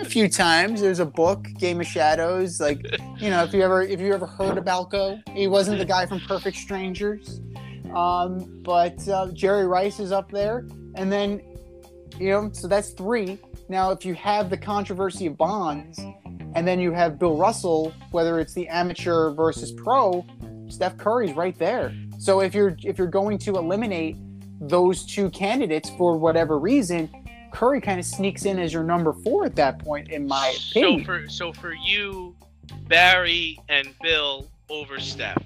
A 0.00 0.04
few 0.04 0.28
times. 0.28 0.80
There's 0.80 1.00
a 1.00 1.06
book, 1.06 1.46
Game 1.58 1.80
of 1.80 1.86
Shadows. 1.86 2.60
Like, 2.60 2.84
you 3.18 3.30
know, 3.30 3.44
if 3.44 3.52
you 3.52 3.62
ever 3.62 3.82
if 3.82 4.00
you 4.00 4.12
ever 4.12 4.26
heard 4.26 4.58
of 4.58 4.64
Balco, 4.64 5.20
he 5.30 5.46
wasn't 5.46 5.78
the 5.78 5.84
guy 5.84 6.06
from 6.06 6.20
Perfect 6.20 6.56
Strangers. 6.56 7.40
Um, 7.94 8.60
but 8.62 9.06
uh, 9.08 9.28
Jerry 9.32 9.66
Rice 9.66 9.98
is 9.98 10.12
up 10.12 10.30
there, 10.30 10.66
and 10.94 11.10
then 11.10 11.40
you 12.18 12.30
know, 12.30 12.50
so 12.52 12.68
that's 12.68 12.90
three. 12.90 13.38
Now, 13.68 13.90
if 13.90 14.04
you 14.04 14.14
have 14.14 14.50
the 14.50 14.56
controversy 14.56 15.26
of 15.26 15.36
Bonds, 15.36 16.00
and 16.54 16.66
then 16.66 16.80
you 16.80 16.92
have 16.92 17.18
Bill 17.18 17.36
Russell, 17.36 17.92
whether 18.10 18.40
it's 18.40 18.54
the 18.54 18.66
amateur 18.68 19.30
versus 19.30 19.72
pro, 19.72 20.26
Steph 20.68 20.96
Curry's 20.96 21.34
right 21.34 21.58
there. 21.58 21.94
So 22.18 22.40
if 22.40 22.54
you're 22.54 22.76
if 22.82 22.98
you're 22.98 23.06
going 23.06 23.38
to 23.38 23.56
eliminate 23.56 24.16
those 24.60 25.06
two 25.06 25.30
candidates 25.30 25.90
for 25.90 26.18
whatever 26.18 26.58
reason, 26.58 27.08
Curry 27.52 27.80
kind 27.80 27.98
of 27.98 28.06
sneaks 28.06 28.44
in 28.44 28.58
as 28.58 28.72
your 28.72 28.84
number 28.84 29.12
four 29.12 29.44
at 29.44 29.56
that 29.56 29.78
point, 29.78 30.10
in 30.10 30.26
my 30.26 30.54
opinion. 30.56 31.00
So 31.00 31.04
for 31.04 31.28
so 31.28 31.52
for 31.52 31.74
you, 31.74 32.36
Barry 32.86 33.58
and 33.68 33.88
Bill 34.02 34.50
over 34.68 35.00
Steph. 35.00 35.42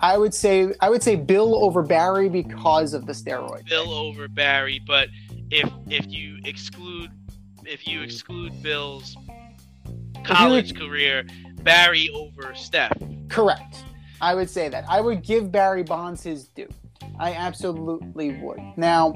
I 0.00 0.18
would 0.18 0.34
say 0.34 0.74
I 0.80 0.90
would 0.90 1.02
say 1.02 1.16
Bill 1.16 1.64
over 1.64 1.82
Barry 1.82 2.28
because 2.28 2.92
of 2.94 3.06
the 3.06 3.12
steroid. 3.12 3.68
Bill 3.68 3.92
over 3.92 4.28
Barry, 4.28 4.80
but 4.86 5.08
if 5.50 5.70
if 5.88 6.06
you 6.08 6.38
exclude 6.44 7.10
if 7.64 7.86
you 7.86 8.02
exclude 8.02 8.60
Bill's 8.62 9.16
college 10.24 10.76
career, 10.76 11.24
Barry 11.62 12.10
over 12.10 12.54
Steph. 12.54 12.96
Correct. 13.28 13.84
I 14.20 14.34
would 14.34 14.50
say 14.50 14.68
that. 14.68 14.84
I 14.88 15.00
would 15.00 15.22
give 15.22 15.50
Barry 15.50 15.82
Bonds 15.82 16.22
his 16.22 16.48
due. 16.48 16.68
I 17.18 17.32
absolutely 17.34 18.32
would. 18.40 18.60
Now, 18.76 19.12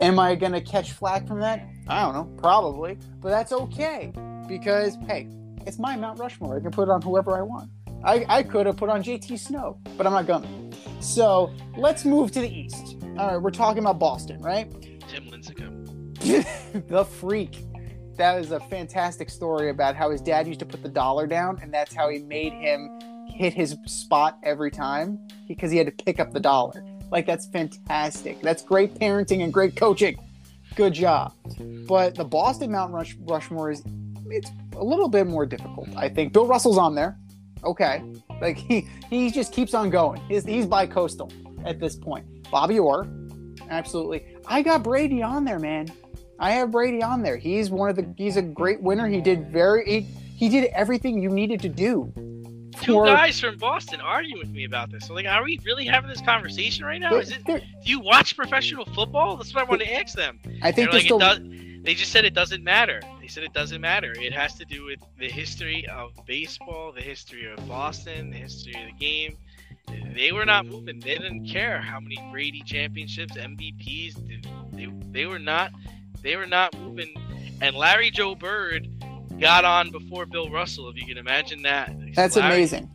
am 0.00 0.18
I 0.18 0.34
going 0.34 0.52
to 0.52 0.60
catch 0.60 0.92
flack 0.92 1.26
from 1.26 1.40
that? 1.40 1.66
I 1.88 2.02
don't 2.02 2.14
know. 2.14 2.24
Probably. 2.40 2.98
But 3.20 3.30
that's 3.30 3.52
okay 3.52 4.12
because, 4.48 4.96
hey, 5.06 5.28
it's 5.66 5.78
my 5.78 5.96
Mount 5.96 6.18
Rushmore. 6.18 6.56
I 6.56 6.60
can 6.60 6.70
put 6.70 6.88
it 6.88 6.90
on 6.90 7.02
whoever 7.02 7.36
I 7.36 7.42
want. 7.42 7.70
I, 8.04 8.26
I 8.28 8.42
could 8.42 8.66
have 8.66 8.76
put 8.76 8.90
on 8.90 9.02
JT 9.02 9.38
Snow, 9.38 9.78
but 9.96 10.06
I'm 10.06 10.12
not 10.12 10.26
going 10.26 10.42
to. 10.42 11.02
So 11.02 11.52
let's 11.76 12.04
move 12.04 12.32
to 12.32 12.40
the 12.40 12.48
East. 12.48 12.96
All 13.18 13.28
right, 13.28 13.36
we're 13.38 13.50
talking 13.50 13.82
about 13.82 13.98
Boston, 13.98 14.40
right? 14.42 14.70
Tim 15.08 15.24
Lincecum. 15.30 16.88
the 16.88 17.04
freak. 17.04 17.64
That 18.16 18.38
is 18.38 18.52
a 18.52 18.60
fantastic 18.60 19.30
story 19.30 19.70
about 19.70 19.96
how 19.96 20.10
his 20.10 20.20
dad 20.20 20.46
used 20.46 20.60
to 20.60 20.66
put 20.66 20.82
the 20.82 20.88
dollar 20.88 21.26
down, 21.26 21.58
and 21.62 21.72
that's 21.72 21.94
how 21.94 22.08
he 22.10 22.18
made 22.18 22.52
him 22.52 22.90
hit 23.28 23.54
his 23.54 23.76
spot 23.86 24.38
every 24.42 24.70
time 24.70 25.18
because 25.48 25.70
he 25.70 25.78
had 25.78 25.86
to 25.86 26.04
pick 26.04 26.20
up 26.20 26.32
the 26.32 26.40
dollar. 26.40 26.84
Like 27.14 27.26
that's 27.26 27.46
fantastic. 27.46 28.42
That's 28.42 28.60
great 28.60 28.96
parenting 28.96 29.44
and 29.44 29.52
great 29.52 29.76
coaching. 29.76 30.18
Good 30.74 30.94
job. 30.94 31.32
But 31.86 32.16
the 32.16 32.24
Boston 32.24 32.72
Mount 32.72 32.92
Rush, 32.92 33.14
Rushmore 33.20 33.70
is 33.70 33.84
it's 34.26 34.50
a 34.76 34.82
little 34.82 35.06
bit 35.06 35.28
more 35.28 35.46
difficult. 35.46 35.88
I 35.96 36.08
think 36.08 36.32
Bill 36.32 36.44
Russell's 36.44 36.76
on 36.76 36.96
there. 36.96 37.16
Okay, 37.62 38.02
like 38.40 38.56
he 38.56 38.88
he 39.08 39.30
just 39.30 39.52
keeps 39.52 39.74
on 39.74 39.90
going. 39.90 40.20
He's 40.28 40.44
he's 40.44 40.66
bi-coastal 40.66 41.30
at 41.64 41.78
this 41.78 41.94
point. 41.94 42.26
Bobby 42.50 42.80
Orr, 42.80 43.06
absolutely. 43.70 44.26
I 44.48 44.62
got 44.62 44.82
Brady 44.82 45.22
on 45.22 45.44
there, 45.44 45.60
man. 45.60 45.92
I 46.40 46.50
have 46.50 46.72
Brady 46.72 47.00
on 47.00 47.22
there. 47.22 47.36
He's 47.36 47.70
one 47.70 47.90
of 47.90 47.94
the. 47.94 48.12
He's 48.16 48.36
a 48.36 48.42
great 48.42 48.82
winner. 48.82 49.06
He 49.06 49.20
did 49.20 49.52
very. 49.52 49.84
He, 49.88 50.00
he 50.00 50.48
did 50.48 50.64
everything 50.72 51.22
you 51.22 51.30
needed 51.30 51.60
to 51.60 51.68
do. 51.68 52.12
Two 52.82 52.92
for- 52.94 53.06
guys 53.06 53.40
from 53.40 53.56
Boston 53.58 54.00
arguing 54.00 54.38
with 54.38 54.50
me 54.50 54.64
about 54.64 54.90
this. 54.90 55.06
So, 55.06 55.14
like, 55.14 55.26
are 55.26 55.42
we 55.44 55.58
really 55.64 55.84
having 55.86 56.08
this 56.10 56.20
conversation 56.20 56.84
right 56.84 57.00
now? 57.00 57.10
There- 57.10 57.20
Is 57.20 57.30
it? 57.32 57.44
Do 57.46 57.60
you 57.84 58.00
watch 58.00 58.36
professional 58.36 58.84
football? 58.86 59.36
That's 59.36 59.54
what 59.54 59.64
I 59.66 59.68
want 59.68 59.82
to 59.82 59.92
ask 59.94 60.14
them. 60.14 60.38
I 60.62 60.72
think 60.72 60.76
They're 60.76 60.84
there's 60.86 60.92
like, 60.94 61.04
still. 61.04 61.16
it 61.16 61.20
does, 61.20 61.84
they 61.84 61.94
just 61.94 62.12
said 62.12 62.24
it 62.24 62.34
doesn't 62.34 62.64
matter. 62.64 63.00
They 63.20 63.28
said 63.28 63.44
it 63.44 63.52
doesn't 63.52 63.80
matter. 63.80 64.12
It 64.18 64.32
has 64.32 64.54
to 64.54 64.64
do 64.64 64.84
with 64.86 65.00
the 65.18 65.28
history 65.28 65.86
of 65.88 66.12
baseball, 66.26 66.92
the 66.92 67.02
history 67.02 67.46
of 67.50 67.66
Boston, 67.68 68.30
the 68.30 68.36
history 68.38 68.74
of 68.74 68.86
the 68.86 68.98
game. 68.98 69.36
They 70.14 70.32
were 70.32 70.46
not 70.46 70.64
moving. 70.66 71.00
They 71.00 71.18
didn't 71.18 71.46
care 71.46 71.80
how 71.80 72.00
many 72.00 72.16
Brady 72.32 72.62
championships, 72.64 73.36
MVPs. 73.36 74.14
They, 74.72 74.86
they 75.12 75.26
were 75.26 75.38
not. 75.38 75.72
They 76.22 76.36
were 76.36 76.46
not 76.46 76.76
moving. 76.78 77.14
And 77.60 77.76
Larry 77.76 78.10
Joe 78.10 78.34
Bird 78.34 78.88
got 79.44 79.64
on 79.64 79.90
before 79.90 80.24
Bill 80.26 80.48
Russell. 80.50 80.88
If 80.88 80.96
you 80.96 81.06
can 81.06 81.18
imagine 81.18 81.62
that. 81.62 81.92
That's 82.14 82.36
Larry- 82.36 82.54
amazing. 82.54 82.90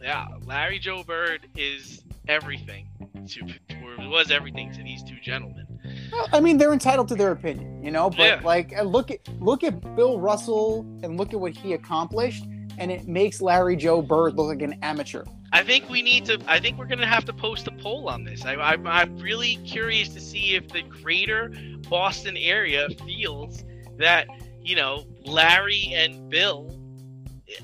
yeah, 0.00 0.26
Larry 0.44 0.78
Joe 0.78 1.02
Bird 1.02 1.48
is 1.56 2.02
everything 2.28 2.86
to, 3.28 3.40
or 3.84 4.08
was 4.08 4.30
everything 4.30 4.72
to 4.74 4.82
these 4.82 5.02
two 5.02 5.16
gentlemen. 5.20 5.66
Well, 6.12 6.28
I 6.32 6.40
mean, 6.40 6.56
they're 6.58 6.72
entitled 6.72 7.08
to 7.08 7.14
their 7.14 7.32
opinion, 7.32 7.82
you 7.82 7.90
know. 7.90 8.10
But 8.10 8.18
Yeah. 8.20 8.40
like, 8.44 8.76
uh, 8.78 8.82
look 8.82 9.10
at 9.10 9.20
look 9.40 9.64
at 9.64 9.96
Bill 9.96 10.18
Russell 10.20 10.80
and 11.02 11.16
look 11.18 11.32
at 11.32 11.40
what 11.40 11.56
he 11.56 11.72
accomplished, 11.72 12.44
and 12.78 12.90
it 12.92 13.08
makes 13.08 13.40
Larry 13.40 13.76
Joe 13.76 14.00
Bird 14.02 14.36
look 14.36 14.46
like 14.48 14.62
an 14.62 14.78
amateur. 14.82 15.24
I 15.52 15.62
think 15.62 15.88
we 15.88 16.02
need 16.02 16.26
to. 16.26 16.38
I 16.46 16.60
think 16.60 16.78
we're 16.78 16.86
gonna 16.86 17.06
have 17.06 17.24
to 17.24 17.32
post 17.32 17.66
a 17.66 17.72
poll 17.72 18.08
on 18.08 18.22
this. 18.24 18.44
I, 18.44 18.54
I, 18.54 18.76
I'm 18.86 19.18
really 19.18 19.56
curious 19.64 20.10
to 20.10 20.20
see 20.20 20.54
if 20.54 20.68
the 20.68 20.82
greater 20.82 21.50
Boston 21.88 22.36
area 22.36 22.88
feels 23.06 23.64
that 23.96 24.26
you 24.62 24.76
know 24.76 25.04
Larry 25.28 25.92
and 25.94 26.28
Bill 26.30 26.74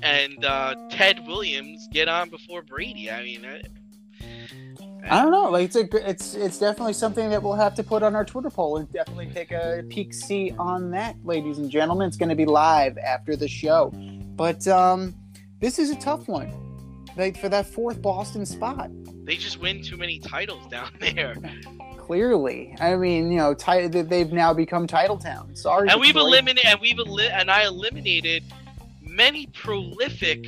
and 0.01 0.43
uh, 0.43 0.75
Ted 0.89 1.25
Williams 1.27 1.87
get 1.91 2.07
on 2.07 2.29
before 2.29 2.61
Brady. 2.61 3.11
I 3.11 3.23
mean, 3.23 3.45
I, 3.45 3.61
I 5.09 5.21
don't 5.21 5.31
know. 5.31 5.49
Like, 5.49 5.65
it's 5.65 5.75
a 5.75 6.09
it's 6.09 6.33
it's 6.35 6.59
definitely 6.59 6.93
something 6.93 7.29
that 7.29 7.41
we'll 7.41 7.53
have 7.53 7.75
to 7.75 7.83
put 7.83 8.03
on 8.03 8.15
our 8.15 8.25
Twitter 8.25 8.49
poll 8.49 8.77
and 8.77 8.91
definitely 8.91 9.27
take 9.27 9.51
a 9.51 9.83
peek 9.89 10.13
see 10.13 10.53
on 10.57 10.91
that, 10.91 11.15
ladies 11.23 11.57
and 11.57 11.69
gentlemen. 11.69 12.07
It's 12.07 12.17
going 12.17 12.29
to 12.29 12.35
be 12.35 12.45
live 12.45 12.97
after 12.97 13.35
the 13.35 13.47
show, 13.47 13.91
but 14.35 14.67
um, 14.67 15.13
this 15.59 15.79
is 15.79 15.91
a 15.91 15.95
tough 15.95 16.27
one. 16.27 16.51
Like 17.17 17.37
for 17.37 17.47
that 17.49 17.65
fourth 17.65 18.01
Boston 18.01 18.45
spot. 18.45 18.89
they 19.23 19.37
just 19.37 19.61
win 19.61 19.81
too 19.81 19.95
many 19.95 20.19
titles 20.19 20.67
down 20.67 20.91
there, 20.99 21.35
Clearly, 22.05 22.75
I 22.79 22.95
mean, 22.97 23.31
you 23.31 23.39
know, 23.39 23.55
ti- 23.55 23.87
they've 23.87 24.31
now 24.31 24.53
become 24.53 24.85
title 24.85 25.17
towns. 25.17 25.63
Sorry, 25.63 25.89
and 25.89 25.99
we've 25.99 26.15
eliminated. 26.15 26.69
And 26.69 26.79
we've 26.79 26.99
eli- 26.99 27.31
and 27.31 27.49
I 27.49 27.65
eliminated 27.65 28.43
many 29.01 29.47
prolific 29.47 30.45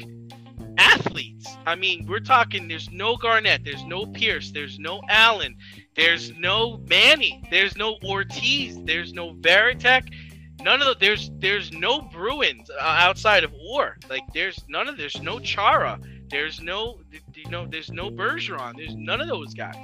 athletes. 0.78 1.48
I 1.66 1.74
mean, 1.74 2.06
we're 2.08 2.20
talking. 2.20 2.68
There's 2.68 2.92
no 2.92 3.16
Garnett. 3.16 3.64
There's 3.64 3.84
no 3.86 4.06
Pierce. 4.06 4.52
There's 4.52 4.78
no 4.78 5.02
Allen. 5.10 5.58
There's 5.96 6.32
no 6.38 6.78
Manny. 6.88 7.44
There's 7.50 7.76
no 7.76 7.98
Ortiz. 8.04 8.78
There's 8.84 9.14
no 9.14 9.34
Varitek. 9.34 10.14
None 10.62 10.80
of 10.82 10.88
the 10.88 10.96
there's 11.00 11.32
there's 11.40 11.72
no 11.72 12.02
Bruins 12.02 12.70
uh, 12.70 12.84
outside 12.84 13.44
of 13.44 13.52
Orr. 13.68 13.98
Like 14.12 14.22
there's 14.32 14.64
none 14.70 14.88
of 14.88 14.96
there's 14.98 15.20
no 15.24 15.40
Chara. 15.40 16.00
There's 16.30 16.62
no 16.62 17.00
you 17.34 17.50
know 17.50 17.66
there's 17.66 17.90
no 17.90 18.12
Bergeron. 18.12 18.76
There's 18.78 18.96
none 18.96 19.22
of 19.22 19.28
those 19.28 19.56
guys. 19.56 19.76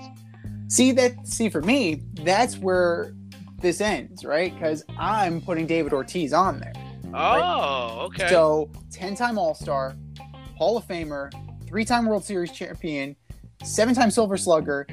See 0.67 0.91
that? 0.93 1.27
See 1.27 1.49
for 1.49 1.61
me, 1.61 2.03
that's 2.13 2.57
where 2.57 3.13
this 3.59 3.81
ends, 3.81 4.25
right? 4.25 4.53
Because 4.53 4.83
I'm 4.97 5.41
putting 5.41 5.65
David 5.67 5.93
Ortiz 5.93 6.33
on 6.33 6.59
there. 6.59 6.73
Oh, 7.13 8.07
okay. 8.07 8.27
So, 8.27 8.71
ten-time 8.91 9.37
All-Star, 9.37 9.95
Hall 10.57 10.77
of 10.77 10.87
Famer, 10.87 11.31
three-time 11.67 12.05
World 12.05 12.23
Series 12.23 12.51
champion, 12.51 13.15
seven-time 13.63 14.09
Silver 14.09 14.37
Slugger, 14.37 14.87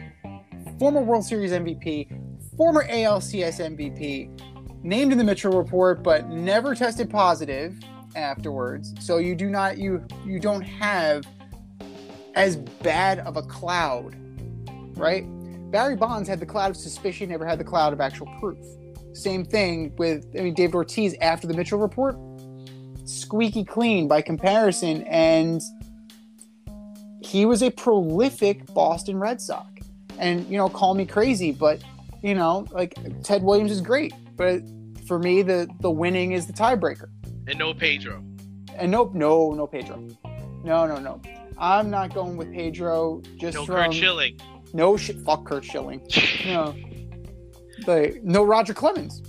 former 0.78 1.00
World 1.00 1.24
Series 1.24 1.52
MVP, 1.52 2.56
former 2.56 2.86
ALCS 2.88 3.76
MVP, 3.76 4.82
named 4.82 5.12
in 5.12 5.18
the 5.18 5.24
Mitchell 5.24 5.52
Report, 5.52 6.02
but 6.02 6.28
never 6.28 6.74
tested 6.74 7.10
positive 7.10 7.74
afterwards. 8.16 8.94
So 9.00 9.18
you 9.18 9.34
do 9.34 9.48
not 9.48 9.78
you 9.78 10.04
you 10.24 10.40
don't 10.40 10.62
have 10.62 11.24
as 12.34 12.56
bad 12.56 13.20
of 13.20 13.36
a 13.36 13.42
cloud, 13.42 14.16
right? 14.96 15.24
Barry 15.70 15.96
Bonds 15.96 16.28
had 16.28 16.40
the 16.40 16.46
cloud 16.46 16.70
of 16.70 16.76
suspicion, 16.76 17.28
never 17.28 17.46
had 17.46 17.58
the 17.58 17.64
cloud 17.64 17.92
of 17.92 18.00
actual 18.00 18.26
proof. 18.40 18.58
Same 19.12 19.44
thing 19.44 19.94
with 19.96 20.26
I 20.38 20.42
mean 20.42 20.54
David 20.54 20.74
Ortiz 20.74 21.14
after 21.20 21.46
the 21.46 21.54
Mitchell 21.54 21.78
report, 21.78 22.16
squeaky 23.04 23.64
clean 23.64 24.08
by 24.08 24.20
comparison, 24.22 25.02
and 25.04 25.60
he 27.22 27.44
was 27.44 27.62
a 27.62 27.70
prolific 27.70 28.66
Boston 28.74 29.18
Red 29.18 29.40
Sox. 29.40 29.68
And 30.18 30.46
you 30.48 30.58
know, 30.58 30.68
call 30.68 30.94
me 30.94 31.06
crazy, 31.06 31.52
but 31.52 31.80
you 32.22 32.34
know, 32.34 32.66
like 32.72 32.94
Ted 33.22 33.42
Williams 33.42 33.70
is 33.70 33.80
great, 33.80 34.12
but 34.36 34.62
for 35.06 35.18
me, 35.18 35.42
the 35.42 35.68
the 35.80 35.90
winning 35.90 36.32
is 36.32 36.46
the 36.46 36.52
tiebreaker. 36.52 37.08
and 37.46 37.58
no 37.58 37.74
Pedro. 37.74 38.22
And 38.76 38.90
nope, 38.92 39.14
no, 39.14 39.52
no 39.52 39.66
Pedro, 39.66 40.06
no, 40.64 40.86
no, 40.86 40.98
no. 40.98 41.20
I'm 41.58 41.90
not 41.90 42.14
going 42.14 42.36
with 42.36 42.52
Pedro. 42.52 43.22
Just 43.36 43.54
No 43.54 43.66
from 43.66 43.76
Curt 43.76 43.94
Schilling. 43.94 44.40
No 44.72 44.96
shit. 44.96 45.18
Fuck 45.20 45.44
Curt 45.46 45.64
Schilling. 45.64 46.00
No, 46.46 46.74
like 47.86 48.22
no 48.22 48.42
Roger 48.44 48.74
Clemens. 48.74 49.22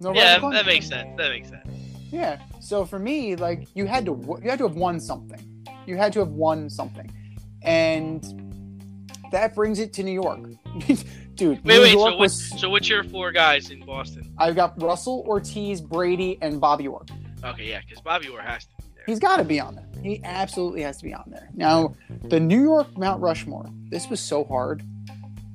No 0.00 0.12
Yeah, 0.12 0.30
Roger 0.34 0.40
Clemens. 0.40 0.60
that 0.62 0.66
makes 0.66 0.86
sense. 0.88 1.10
That 1.16 1.30
makes 1.30 1.48
sense. 1.48 1.66
Yeah. 2.10 2.40
So 2.60 2.84
for 2.84 2.98
me, 2.98 3.36
like 3.36 3.68
you 3.74 3.86
had 3.86 4.04
to 4.06 4.12
you 4.42 4.50
had 4.50 4.58
to 4.58 4.66
have 4.66 4.76
won 4.76 5.00
something. 5.00 5.40
You 5.86 5.96
had 5.96 6.12
to 6.14 6.20
have 6.20 6.30
won 6.30 6.68
something, 6.70 7.10
and 7.62 8.22
that 9.32 9.54
brings 9.54 9.78
it 9.80 9.92
to 9.94 10.02
New 10.02 10.12
York, 10.12 10.40
dude. 11.34 11.62
Wait, 11.64 11.64
New 11.64 11.80
wait. 11.82 11.92
York 11.92 12.12
So 12.12 12.16
was. 12.16 12.18
what's 12.18 12.60
so 12.60 12.70
what's 12.70 12.88
your 12.88 13.04
four 13.04 13.32
guys 13.32 13.70
in 13.70 13.84
Boston? 13.84 14.32
I've 14.38 14.54
got 14.56 14.80
Russell, 14.82 15.24
Ortiz, 15.26 15.80
Brady, 15.80 16.38
and 16.42 16.60
Bobby 16.60 16.86
Orr. 16.88 17.04
Okay, 17.44 17.68
yeah, 17.68 17.80
because 17.86 18.00
Bobby 18.02 18.28
Orr 18.28 18.40
has 18.40 18.64
to. 18.66 18.73
He's 19.06 19.18
got 19.18 19.36
to 19.36 19.44
be 19.44 19.60
on 19.60 19.74
there. 19.74 19.86
He 20.02 20.20
absolutely 20.24 20.82
has 20.82 20.98
to 20.98 21.04
be 21.04 21.14
on 21.14 21.24
there. 21.28 21.48
Now, 21.54 21.94
the 22.24 22.40
New 22.40 22.60
York 22.60 22.96
Mount 22.96 23.22
Rushmore. 23.22 23.70
This 23.88 24.08
was 24.08 24.20
so 24.20 24.44
hard. 24.44 24.82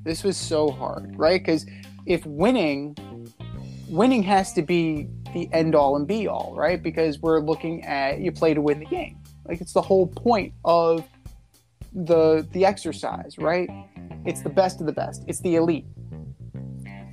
This 0.02 0.24
was 0.24 0.36
so 0.36 0.70
hard, 0.70 1.16
right? 1.16 1.40
Because 1.40 1.66
if 2.06 2.24
winning, 2.26 2.96
winning 3.88 4.22
has 4.22 4.52
to 4.54 4.62
be 4.62 5.08
the 5.34 5.48
end 5.52 5.74
all 5.74 5.96
and 5.96 6.06
be 6.06 6.26
all, 6.26 6.54
right? 6.56 6.82
Because 6.82 7.20
we're 7.20 7.40
looking 7.40 7.84
at 7.84 8.20
you 8.20 8.32
play 8.32 8.54
to 8.54 8.60
win 8.60 8.80
the 8.80 8.86
game. 8.86 9.18
Like 9.44 9.60
it's 9.60 9.72
the 9.72 9.82
whole 9.82 10.06
point 10.06 10.52
of 10.64 11.06
the 11.92 12.46
the 12.52 12.64
exercise, 12.64 13.36
right? 13.38 13.68
It's 14.24 14.42
the 14.42 14.50
best 14.50 14.80
of 14.80 14.86
the 14.86 14.92
best. 14.92 15.24
It's 15.26 15.40
the 15.40 15.56
elite. 15.56 15.86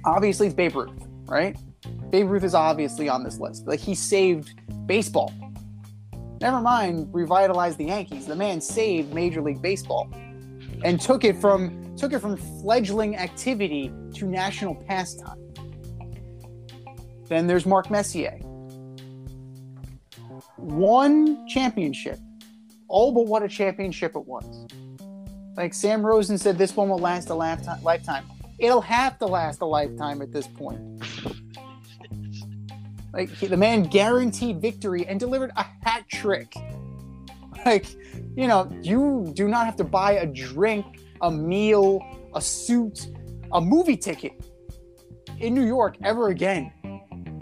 Obviously, 0.06 0.48
it's 0.48 0.56
Babe 0.56 0.76
Ruth, 0.76 1.08
right? 1.26 1.58
Babe 2.10 2.30
Ruth 2.30 2.44
is 2.44 2.54
obviously 2.54 3.10
on 3.10 3.24
this 3.24 3.40
list. 3.40 3.68
Like 3.68 3.80
he 3.80 3.96
saved 3.96 4.54
baseball. 4.88 5.34
Never 6.40 6.62
mind 6.62 7.10
revitalized 7.14 7.78
the 7.78 7.86
Yankees. 7.86 8.26
The 8.26 8.36
man 8.36 8.62
saved 8.62 9.14
Major 9.14 9.42
League 9.42 9.62
Baseball 9.62 10.10
and 10.84 11.00
took 11.02 11.24
it 11.24 11.40
from 11.42 11.96
took 11.98 12.14
it 12.14 12.20
from 12.20 12.38
fledgling 12.62 13.18
activity 13.18 13.92
to 14.14 14.26
national 14.26 14.76
pastime. 14.76 15.40
Then 17.28 17.48
there's 17.48 17.66
Mark 17.66 17.90
Messier. 17.90 18.38
One 20.58 21.48
championship. 21.48 22.20
Oh, 22.90 23.12
but 23.12 23.26
what 23.26 23.44
a 23.44 23.48
championship 23.48 24.16
it 24.16 24.26
was. 24.26 24.68
Like 25.56 25.74
Sam 25.74 26.06
Rosen 26.06 26.38
said, 26.38 26.58
this 26.58 26.76
one 26.76 26.88
will 26.88 27.00
last 27.00 27.30
a 27.30 27.34
lifetime. 27.34 28.26
It'll 28.60 28.82
have 28.82 29.18
to 29.20 29.26
last 29.26 29.62
a 29.62 29.66
lifetime 29.66 30.22
at 30.22 30.32
this 30.32 30.48
point. 30.48 30.80
Like 33.18 33.30
he- 33.30 33.48
the 33.48 33.58
man 33.58 33.82
guaranteed 33.84 34.62
victory 34.62 35.06
and 35.08 35.20
delivered 35.20 35.52
a 35.58 35.66
hat 35.84 36.06
trick. 36.08 36.54
Like, 37.66 37.88
you 38.36 38.48
know, 38.48 38.72
you 38.82 39.32
do 39.34 39.48
not 39.48 39.66
have 39.66 39.76
to 39.78 39.84
buy 39.84 40.14
a 40.14 40.28
drink, 40.28 40.86
a 41.22 41.32
meal, 41.32 42.00
a 42.36 42.40
suit, 42.40 43.08
a 43.52 43.60
movie 43.60 43.98
ticket 43.98 44.34
in 45.40 45.56
New 45.56 45.66
York 45.66 45.98
ever 46.04 46.30
again. 46.30 46.72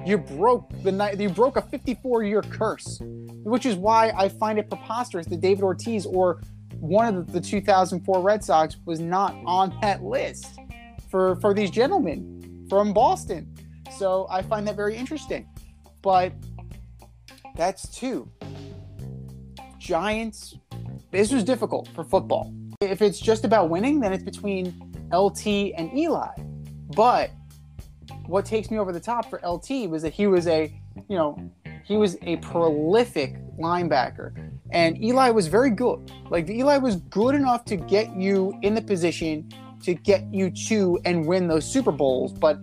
You 0.06 0.18
broke 0.18 0.72
the 0.84 0.92
night. 0.92 1.20
You 1.20 1.30
broke 1.30 1.58
a 1.58 1.62
54-year 1.62 2.44
curse, 2.44 3.00
which 3.44 3.66
is 3.66 3.76
why 3.76 4.14
I 4.16 4.30
find 4.30 4.58
it 4.58 4.70
preposterous 4.70 5.26
that 5.28 5.42
David 5.42 5.64
Ortiz 5.64 6.06
or 6.06 6.42
one 6.80 7.16
of 7.16 7.32
the 7.34 7.42
2004 7.42 8.22
Red 8.22 8.44
Sox 8.44 8.78
was 8.86 9.00
not 9.00 9.36
on 9.46 9.78
that 9.82 10.04
list 10.04 10.60
for 11.10 11.36
for 11.38 11.54
these 11.54 11.70
gentlemen 11.72 12.66
from 12.70 12.94
Boston. 12.94 13.54
So 13.98 14.28
I 14.30 14.42
find 14.42 14.68
that 14.68 14.76
very 14.76 14.96
interesting. 14.96 15.48
But 16.06 16.34
that's 17.56 17.90
two. 17.90 18.30
Giants. 19.80 20.56
This 21.10 21.32
was 21.32 21.44
difficult 21.44 21.88
for 21.96 22.04
football. 22.04 22.54
If 22.80 23.02
it's 23.02 23.20
just 23.20 23.44
about 23.44 23.72
winning, 23.72 24.00
then 24.00 24.14
it's 24.14 24.24
between 24.24 24.68
LT 25.12 25.48
and 25.76 25.92
Eli. 25.98 26.30
But 26.96 27.32
what 28.28 28.46
takes 28.46 28.70
me 28.70 28.78
over 28.78 28.92
the 28.92 29.00
top 29.00 29.32
for 29.32 29.40
LT 29.44 29.90
was 29.90 30.04
that 30.04 30.14
he 30.14 30.28
was 30.28 30.46
a, 30.46 30.72
you 31.10 31.18
know, 31.18 31.52
he 31.84 31.98
was 31.98 32.18
a 32.22 32.38
prolific 32.38 33.38
linebacker. 33.58 34.52
And 34.70 35.04
Eli 35.04 35.32
was 35.32 35.48
very 35.48 35.72
good. 35.72 36.12
Like 36.30 36.48
Eli 36.48 36.78
was 36.78 36.98
good 36.98 37.34
enough 37.34 37.66
to 37.66 37.78
get 37.78 38.16
you 38.16 38.54
in 38.62 38.76
the 38.76 38.82
position 38.82 39.52
to 39.82 39.96
get 39.96 40.24
you 40.32 40.52
to 40.52 41.00
and 41.04 41.26
win 41.26 41.48
those 41.48 41.66
Super 41.66 41.92
Bowls. 41.92 42.32
But 42.32 42.60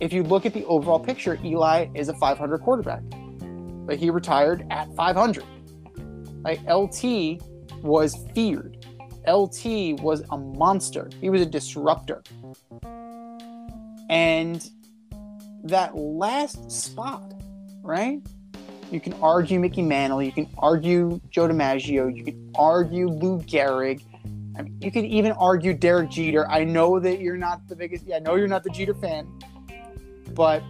if 0.00 0.12
you 0.12 0.22
look 0.22 0.46
at 0.46 0.54
the 0.54 0.64
overall 0.64 0.98
picture, 0.98 1.38
Eli 1.44 1.88
is 1.94 2.08
a 2.08 2.14
500 2.14 2.58
quarterback. 2.58 3.02
But 3.86 3.98
he 3.98 4.10
retired 4.10 4.66
at 4.70 4.94
500. 4.96 5.44
Like 6.42 6.60
LT 6.68 7.42
was 7.82 8.16
feared. 8.34 8.86
LT 9.28 10.00
was 10.00 10.22
a 10.30 10.38
monster. 10.38 11.10
He 11.20 11.28
was 11.28 11.42
a 11.42 11.46
disruptor. 11.46 12.22
And 14.08 14.68
that 15.64 15.96
last 15.96 16.70
spot, 16.70 17.34
right? 17.82 18.20
You 18.90 19.00
can 19.00 19.12
argue 19.22 19.60
Mickey 19.60 19.82
Mantle, 19.82 20.22
you 20.22 20.32
can 20.32 20.48
argue 20.58 21.20
Joe 21.30 21.46
DiMaggio, 21.46 22.16
you 22.16 22.24
can 22.24 22.50
argue 22.56 23.08
Lou 23.08 23.38
Gehrig. 23.40 24.02
I 24.56 24.62
mean, 24.62 24.76
you 24.80 24.90
could 24.90 25.04
even 25.04 25.32
argue 25.32 25.74
Derek 25.74 26.10
Jeter. 26.10 26.50
I 26.50 26.64
know 26.64 26.98
that 26.98 27.20
you're 27.20 27.36
not 27.36 27.68
the 27.68 27.76
biggest, 27.76 28.04
yeah, 28.04 28.16
I 28.16 28.18
know 28.18 28.34
you're 28.34 28.48
not 28.48 28.64
the 28.64 28.70
Jeter 28.70 28.94
fan, 28.94 29.28
but 30.34 30.62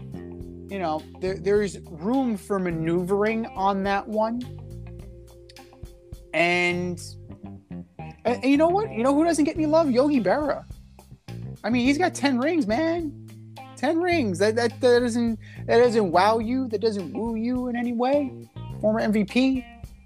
you 0.71 0.79
know, 0.79 1.03
there, 1.21 1.37
there's 1.37 1.79
room 1.91 2.37
for 2.37 2.59
maneuvering 2.59 3.47
on 3.47 3.83
that 3.83 4.07
one. 4.07 4.41
And, 6.33 7.03
and 8.25 8.45
you 8.45 8.57
know 8.57 8.69
what? 8.69 8.93
You 8.93 9.03
know 9.03 9.13
who 9.13 9.25
doesn't 9.25 9.45
get 9.45 9.57
any 9.57 9.67
love? 9.67 9.91
Yogi 9.91 10.21
Berra. 10.21 10.65
I 11.65 11.71
mean, 11.71 11.85
he's 11.85 11.99
got 11.99 12.15
10 12.15 12.39
rings, 12.39 12.69
man. 12.69 13.29
10 13.77 14.01
rings. 14.01 14.39
That, 14.39 14.55
that 14.57 14.81
that 14.81 15.01
doesn't 15.01 15.39
that 15.67 15.79
doesn't 15.79 16.13
wow 16.13 16.39
you, 16.39 16.69
that 16.69 16.81
doesn't 16.81 17.13
woo 17.13 17.35
you 17.35 17.69
in 17.69 17.77
any 17.77 17.93
way. 17.93 18.49
Former 18.81 19.01
MVP. 19.01 19.65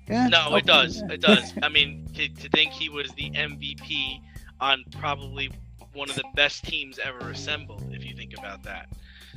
Yeah. 0.09 0.29
No, 0.29 0.47
okay. 0.49 0.57
it 0.59 0.67
does. 0.67 1.03
It 1.11 1.21
does. 1.21 1.53
I 1.63 1.69
mean, 1.69 2.07
to, 2.15 2.29
to 2.29 2.49
think 2.51 2.73
he 2.73 2.89
was 2.89 3.11
the 3.13 3.31
MVP 3.33 4.21
on 4.61 4.85
probably 4.99 5.51
one 5.93 6.09
of 6.09 6.17
the 6.17 6.25
best 6.35 6.65
teams 6.65 6.99
ever 6.99 7.31
assembled, 7.31 7.85
if 7.93 8.05
you 8.05 8.15
think 8.15 8.37
about 8.39 8.63
that. 8.63 8.89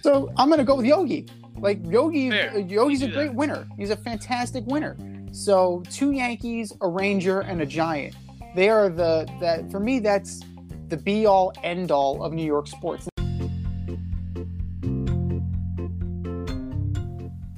So 0.02 0.32
I'm 0.38 0.50
gonna 0.50 0.64
go 0.64 0.76
with 0.76 0.86
Yogi. 0.86 1.28
Like 1.60 1.80
Yogi, 1.86 2.30
Fair. 2.30 2.52
Uh, 2.56 2.60
Yogi's 2.60 3.02
a 3.02 3.08
great 3.08 3.28
that. 3.28 3.36
winner. 3.36 3.68
He's 3.78 3.90
a 3.90 3.98
fantastic 3.98 4.66
winner. 4.68 4.96
So 5.32 5.84
two 5.90 6.12
Yankees, 6.12 6.72
a 6.82 6.88
Ranger, 6.88 7.42
and 7.42 7.62
a 7.62 7.66
Giant. 7.66 8.16
They 8.56 8.70
are 8.70 8.90
the 8.90 9.28
that 9.40 9.70
for 9.72 9.80
me. 9.80 10.00
That's 10.00 10.42
the 10.88 10.98
be 10.98 11.26
all 11.26 11.54
end 11.64 11.92
all 11.92 12.24
of 12.24 12.34
New 12.34 12.46
York 12.46 12.68
sports. 12.68 13.08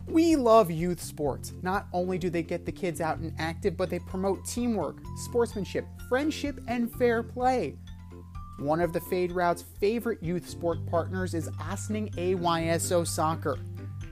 We 0.07 0.35
love 0.35 0.69
youth 0.69 1.01
sports. 1.01 1.53
Not 1.61 1.87
only 1.93 2.17
do 2.17 2.29
they 2.29 2.43
get 2.43 2.65
the 2.65 2.71
kids 2.71 2.99
out 2.99 3.19
and 3.19 3.33
active, 3.39 3.77
but 3.77 3.89
they 3.89 3.99
promote 3.99 4.45
teamwork, 4.45 4.97
sportsmanship, 5.15 5.85
friendship, 6.09 6.59
and 6.67 6.91
fair 6.95 7.23
play. 7.23 7.77
One 8.59 8.81
of 8.81 8.91
the 8.91 8.99
Fade 8.99 9.31
Route's 9.31 9.63
favorite 9.79 10.21
youth 10.21 10.49
sport 10.49 10.85
partners 10.85 11.33
is 11.33 11.49
Ossining 11.61 12.09
AYSO 12.17 13.07
Soccer. 13.07 13.57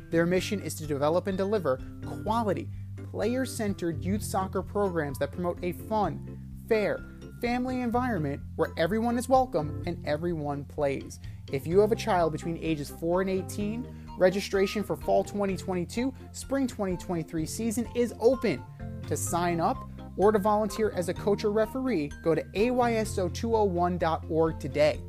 Their 0.10 0.26
mission 0.26 0.62
is 0.62 0.74
to 0.76 0.88
develop 0.88 1.28
and 1.28 1.38
deliver 1.38 1.82
quality, 2.24 2.70
player 3.12 3.46
centered 3.46 4.02
youth 4.02 4.24
soccer 4.24 4.62
programs 4.62 5.20
that 5.20 5.34
promote 5.34 5.62
a 5.64 5.74
fun, 5.74 6.40
fair, 6.70 7.04
family 7.42 7.82
environment 7.82 8.42
where 8.56 8.72
everyone 8.78 9.18
is 9.18 9.28
welcome 9.28 9.84
and 9.86 10.02
everyone 10.08 10.64
plays. 10.64 11.20
If 11.52 11.68
you 11.68 11.80
have 11.80 11.92
a 11.92 11.98
child 11.98 12.32
between 12.32 12.58
ages 12.62 12.90
4 12.90 13.24
and 13.24 13.30
18, 13.30 13.86
registration 14.18 14.82
for 14.82 14.96
fall 14.96 15.26
2022, 15.26 16.14
spring 16.32 16.68
2023 16.68 17.46
season 17.46 17.86
is 17.96 18.14
open. 18.22 18.64
To 19.08 19.18
sign 19.18 19.60
up, 19.60 19.90
or 20.18 20.32
to 20.32 20.40
volunteer 20.40 20.92
as 20.96 21.10
a 21.10 21.14
coach 21.14 21.44
or 21.44 21.52
referee, 21.52 22.10
go 22.24 22.34
to 22.36 22.44
ayso201.org 22.44 24.60
today. 24.60 25.02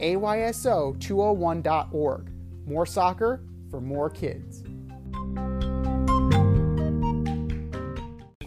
ayso201.org. 0.00 2.32
More 2.66 2.86
soccer 2.86 3.40
for 3.70 3.80
more 3.80 4.10
kids. 4.10 4.62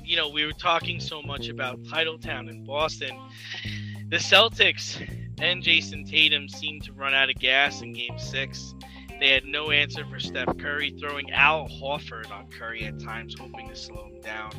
You 0.04 0.17
know, 0.17 0.30
we 0.30 0.45
were 0.45 0.51
talking 0.51 0.99
so 0.99 1.21
much 1.21 1.47
about 1.47 1.82
Titletown 1.84 2.49
in 2.49 2.65
Boston. 2.65 3.17
The 4.12 4.17
Celtics 4.17 5.00
and 5.39 5.63
Jayson 5.63 6.04
Tatum 6.06 6.50
seemed 6.50 6.84
to 6.84 6.91
run 6.91 7.13
out 7.13 7.30
of 7.30 7.38
gas 7.38 7.82
in 7.82 7.93
game 7.93 8.19
six. 8.19 8.76
They 9.21 9.30
had 9.30 9.45
no 9.45 9.71
answer 9.71 10.06
for 10.06 10.19
Steph 10.19 10.58
Curry, 10.58 10.93
throwing 11.00 11.32
Al 11.32 11.69
Horford 11.69 12.30
on 12.30 12.47
Curry 12.47 12.84
at 12.84 13.00
times, 13.00 13.38
hoping 13.39 13.69
to 13.69 13.76
slow 13.78 14.08
him 14.08 14.19
down. 14.19 14.52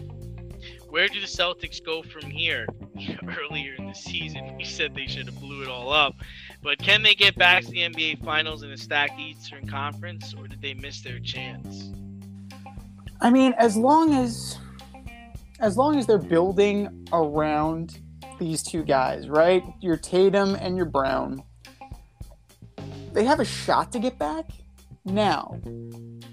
Where 0.89 1.07
do 1.07 1.21
the 1.21 1.27
Celtics 1.27 1.85
go 1.85 2.03
from 2.03 2.31
here? 2.31 2.67
Earlier 3.39 3.75
in 3.75 3.89
the 3.89 3.95
season, 3.95 4.57
we 4.57 4.65
said 4.65 4.95
they 4.95 5.07
should 5.07 5.27
have 5.27 5.39
blew 5.39 5.61
it 5.61 5.69
all 5.69 5.93
up. 5.93 6.15
But 6.63 6.79
can 6.79 7.03
they 7.03 7.15
get 7.15 7.37
back 7.37 7.63
to 7.65 7.71
the 7.71 7.81
NBA 7.81 8.25
Finals 8.25 8.63
in 8.63 8.71
a 8.71 8.79
stacked 8.79 9.21
Eastern 9.21 9.69
Conference, 9.69 10.33
or 10.33 10.49
did 10.49 10.63
they 10.63 10.73
miss 10.73 11.03
their 11.03 11.19
chance? 11.19 11.91
I 13.21 13.29
mean, 13.29 13.53
as 13.59 13.77
long 13.77 14.15
as 14.15 14.57
as 15.61 15.77
long 15.77 15.99
as 15.99 16.07
they're 16.07 16.17
building 16.17 17.07
around 17.13 18.01
these 18.43 18.63
two 18.63 18.83
guys, 18.83 19.29
right? 19.29 19.63
Your 19.81 19.97
Tatum 19.97 20.55
and 20.57 20.77
your 20.77 20.87
Brown, 20.87 21.43
they 23.13 23.25
have 23.25 23.41
a 23.41 23.45
shot 23.45 23.93
to 23.93 23.99
get 23.99 24.19
back. 24.19 24.51
Now, 25.05 25.61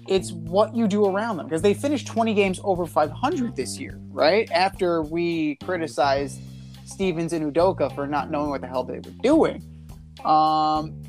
it's 0.06 0.32
what 0.32 0.74
you 0.74 0.86
do 0.86 1.06
around 1.06 1.36
them 1.36 1.46
because 1.46 1.62
they 1.62 1.74
finished 1.74 2.06
20 2.06 2.34
games 2.34 2.60
over 2.62 2.86
500 2.86 3.56
this 3.56 3.78
year, 3.78 3.98
right? 4.08 4.50
After 4.50 5.02
we 5.02 5.56
criticized 5.56 6.40
Stevens 6.84 7.32
and 7.32 7.52
Udoka 7.52 7.94
for 7.94 8.06
not 8.06 8.30
knowing 8.30 8.50
what 8.50 8.60
the 8.60 8.66
hell 8.66 8.84
they 8.84 8.98
were 8.98 9.16
doing. 9.22 9.62
Um, 10.24 11.00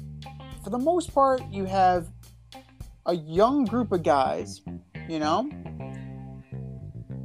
for 0.63 0.69
the 0.69 0.79
most 0.79 1.13
part, 1.13 1.41
you 1.51 1.65
have 1.65 2.07
a 3.05 3.15
young 3.15 3.65
group 3.65 3.91
of 3.91 4.03
guys, 4.03 4.61
you 5.09 5.19
know, 5.19 5.49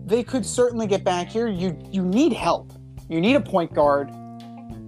they 0.06 0.22
could 0.22 0.46
certainly 0.46 0.86
get 0.86 1.04
back 1.04 1.28
here. 1.28 1.48
You 1.48 1.76
you 1.90 2.02
need 2.02 2.32
help. 2.32 2.72
You 3.08 3.20
need 3.20 3.36
a 3.36 3.40
point 3.40 3.72
guard. 3.72 4.10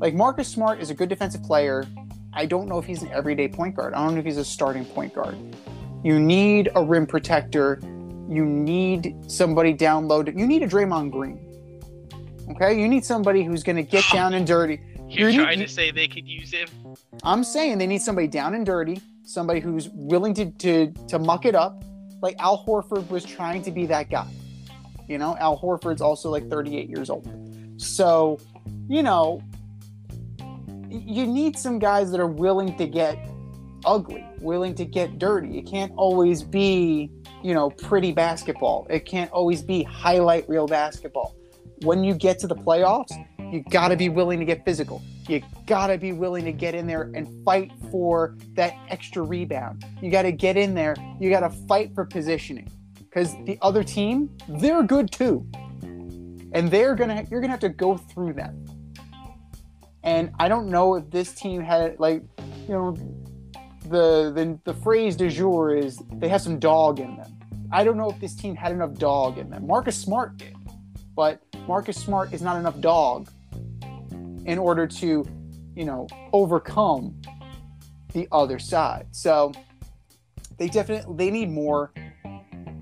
Like 0.00 0.14
Marcus 0.14 0.48
Smart 0.48 0.80
is 0.80 0.90
a 0.90 0.94
good 0.94 1.08
defensive 1.08 1.42
player. 1.42 1.84
I 2.32 2.46
don't 2.46 2.68
know 2.68 2.78
if 2.78 2.84
he's 2.84 3.02
an 3.02 3.10
everyday 3.10 3.48
point 3.48 3.74
guard. 3.74 3.94
I 3.94 4.04
don't 4.04 4.14
know 4.14 4.20
if 4.20 4.26
he's 4.26 4.36
a 4.36 4.44
starting 4.44 4.84
point 4.84 5.14
guard. 5.14 5.36
You 6.04 6.18
need 6.20 6.70
a 6.74 6.82
rim 6.82 7.06
protector. 7.06 7.80
You 8.28 8.44
need 8.44 9.16
somebody 9.26 9.72
down 9.72 10.06
low. 10.06 10.22
You 10.24 10.46
need 10.46 10.62
a 10.62 10.68
Draymond 10.68 11.10
Green. 11.10 11.44
Okay, 12.50 12.78
you 12.78 12.88
need 12.88 13.04
somebody 13.04 13.42
who's 13.42 13.62
going 13.62 13.76
to 13.76 13.82
get 13.82 14.04
down 14.12 14.34
and 14.34 14.46
dirty. 14.46 14.80
You're 15.08 15.30
You 15.30 15.38
need- 15.38 15.44
trying 15.44 15.60
you- 15.60 15.66
to 15.66 15.72
say 15.72 15.90
they 15.90 16.06
could 16.08 16.28
use 16.28 16.52
him? 16.52 16.68
I'm 17.24 17.42
saying 17.42 17.78
they 17.78 17.86
need 17.86 18.02
somebody 18.02 18.28
down 18.28 18.54
and 18.54 18.64
dirty, 18.64 19.00
somebody 19.24 19.60
who's 19.60 19.88
willing 19.90 20.34
to 20.34 20.50
to 20.50 20.92
to 21.08 21.18
muck 21.18 21.44
it 21.46 21.54
up. 21.54 21.82
Like 22.22 22.36
Al 22.38 22.64
Horford 22.64 23.08
was 23.10 23.24
trying 23.24 23.62
to 23.62 23.70
be 23.70 23.86
that 23.86 24.10
guy. 24.10 24.26
You 25.08 25.18
know, 25.18 25.36
Al 25.38 25.58
Horford's 25.58 26.00
also 26.02 26.30
like 26.30 26.48
38 26.50 26.88
years 26.88 27.08
old. 27.10 27.26
So, 27.78 28.38
you 28.88 29.02
know, 29.02 29.42
you 30.90 31.26
need 31.26 31.56
some 31.56 31.78
guys 31.78 32.10
that 32.10 32.20
are 32.20 32.26
willing 32.26 32.76
to 32.76 32.86
get 32.86 33.18
ugly, 33.84 34.26
willing 34.40 34.74
to 34.74 34.84
get 34.84 35.18
dirty. 35.18 35.58
It 35.58 35.66
can't 35.66 35.92
always 35.96 36.42
be, 36.42 37.10
you 37.42 37.54
know, 37.54 37.70
pretty 37.70 38.12
basketball. 38.12 38.86
It 38.90 39.06
can't 39.06 39.30
always 39.30 39.62
be 39.62 39.84
highlight 39.84 40.48
reel 40.48 40.66
basketball. 40.66 41.36
When 41.82 42.02
you 42.02 42.14
get 42.14 42.40
to 42.40 42.48
the 42.48 42.56
playoffs, 42.56 43.12
you 43.52 43.62
got 43.70 43.88
to 43.88 43.96
be 43.96 44.08
willing 44.08 44.40
to 44.40 44.44
get 44.44 44.64
physical. 44.64 45.00
You 45.28 45.42
got 45.66 45.86
to 45.86 45.98
be 45.98 46.12
willing 46.12 46.44
to 46.46 46.52
get 46.52 46.74
in 46.74 46.86
there 46.86 47.10
and 47.14 47.28
fight 47.44 47.70
for 47.90 48.36
that 48.54 48.74
extra 48.88 49.22
rebound. 49.22 49.84
You 50.02 50.10
got 50.10 50.22
to 50.22 50.32
get 50.32 50.56
in 50.56 50.74
there. 50.74 50.96
You 51.20 51.30
got 51.30 51.40
to 51.40 51.50
fight 51.50 51.94
for 51.94 52.04
positioning 52.04 52.68
because 52.98 53.36
the 53.44 53.56
other 53.62 53.84
team, 53.84 54.36
they're 54.48 54.82
good 54.82 55.12
too. 55.12 55.46
And 56.52 56.70
they're 56.70 56.94
to, 56.96 57.26
you're 57.30 57.40
to 57.40 57.48
have 57.48 57.60
to 57.60 57.68
go 57.68 57.96
through 57.96 58.34
them. 58.34 58.64
And 60.02 60.32
I 60.38 60.48
don't 60.48 60.68
know 60.68 60.94
if 60.94 61.10
this 61.10 61.32
team 61.32 61.62
had, 61.62 61.98
like, 61.98 62.22
you 62.66 62.74
know, 62.74 62.96
the, 63.82 64.32
the, 64.32 64.58
the 64.64 64.74
phrase 64.74 65.16
du 65.16 65.28
jour 65.28 65.74
is 65.74 66.00
they 66.14 66.28
have 66.28 66.40
some 66.40 66.58
dog 66.58 67.00
in 67.00 67.16
them. 67.16 67.38
I 67.70 67.84
don't 67.84 67.96
know 67.96 68.08
if 68.08 68.18
this 68.18 68.34
team 68.34 68.56
had 68.56 68.72
enough 68.72 68.94
dog 68.94 69.38
in 69.38 69.50
them. 69.50 69.66
Marcus 69.66 69.96
Smart 69.96 70.36
did, 70.38 70.56
but 71.14 71.42
Marcus 71.66 71.96
Smart 71.96 72.32
is 72.32 72.40
not 72.40 72.56
enough 72.58 72.80
dog 72.80 73.28
in 74.46 74.58
order 74.58 74.86
to, 74.86 75.26
you 75.74 75.84
know, 75.84 76.06
overcome 76.32 77.20
the 78.14 78.26
other 78.32 78.58
side. 78.58 79.06
So 79.10 79.52
they 80.56 80.68
definitely 80.68 81.14
they 81.16 81.30
need 81.30 81.50
more 81.50 81.92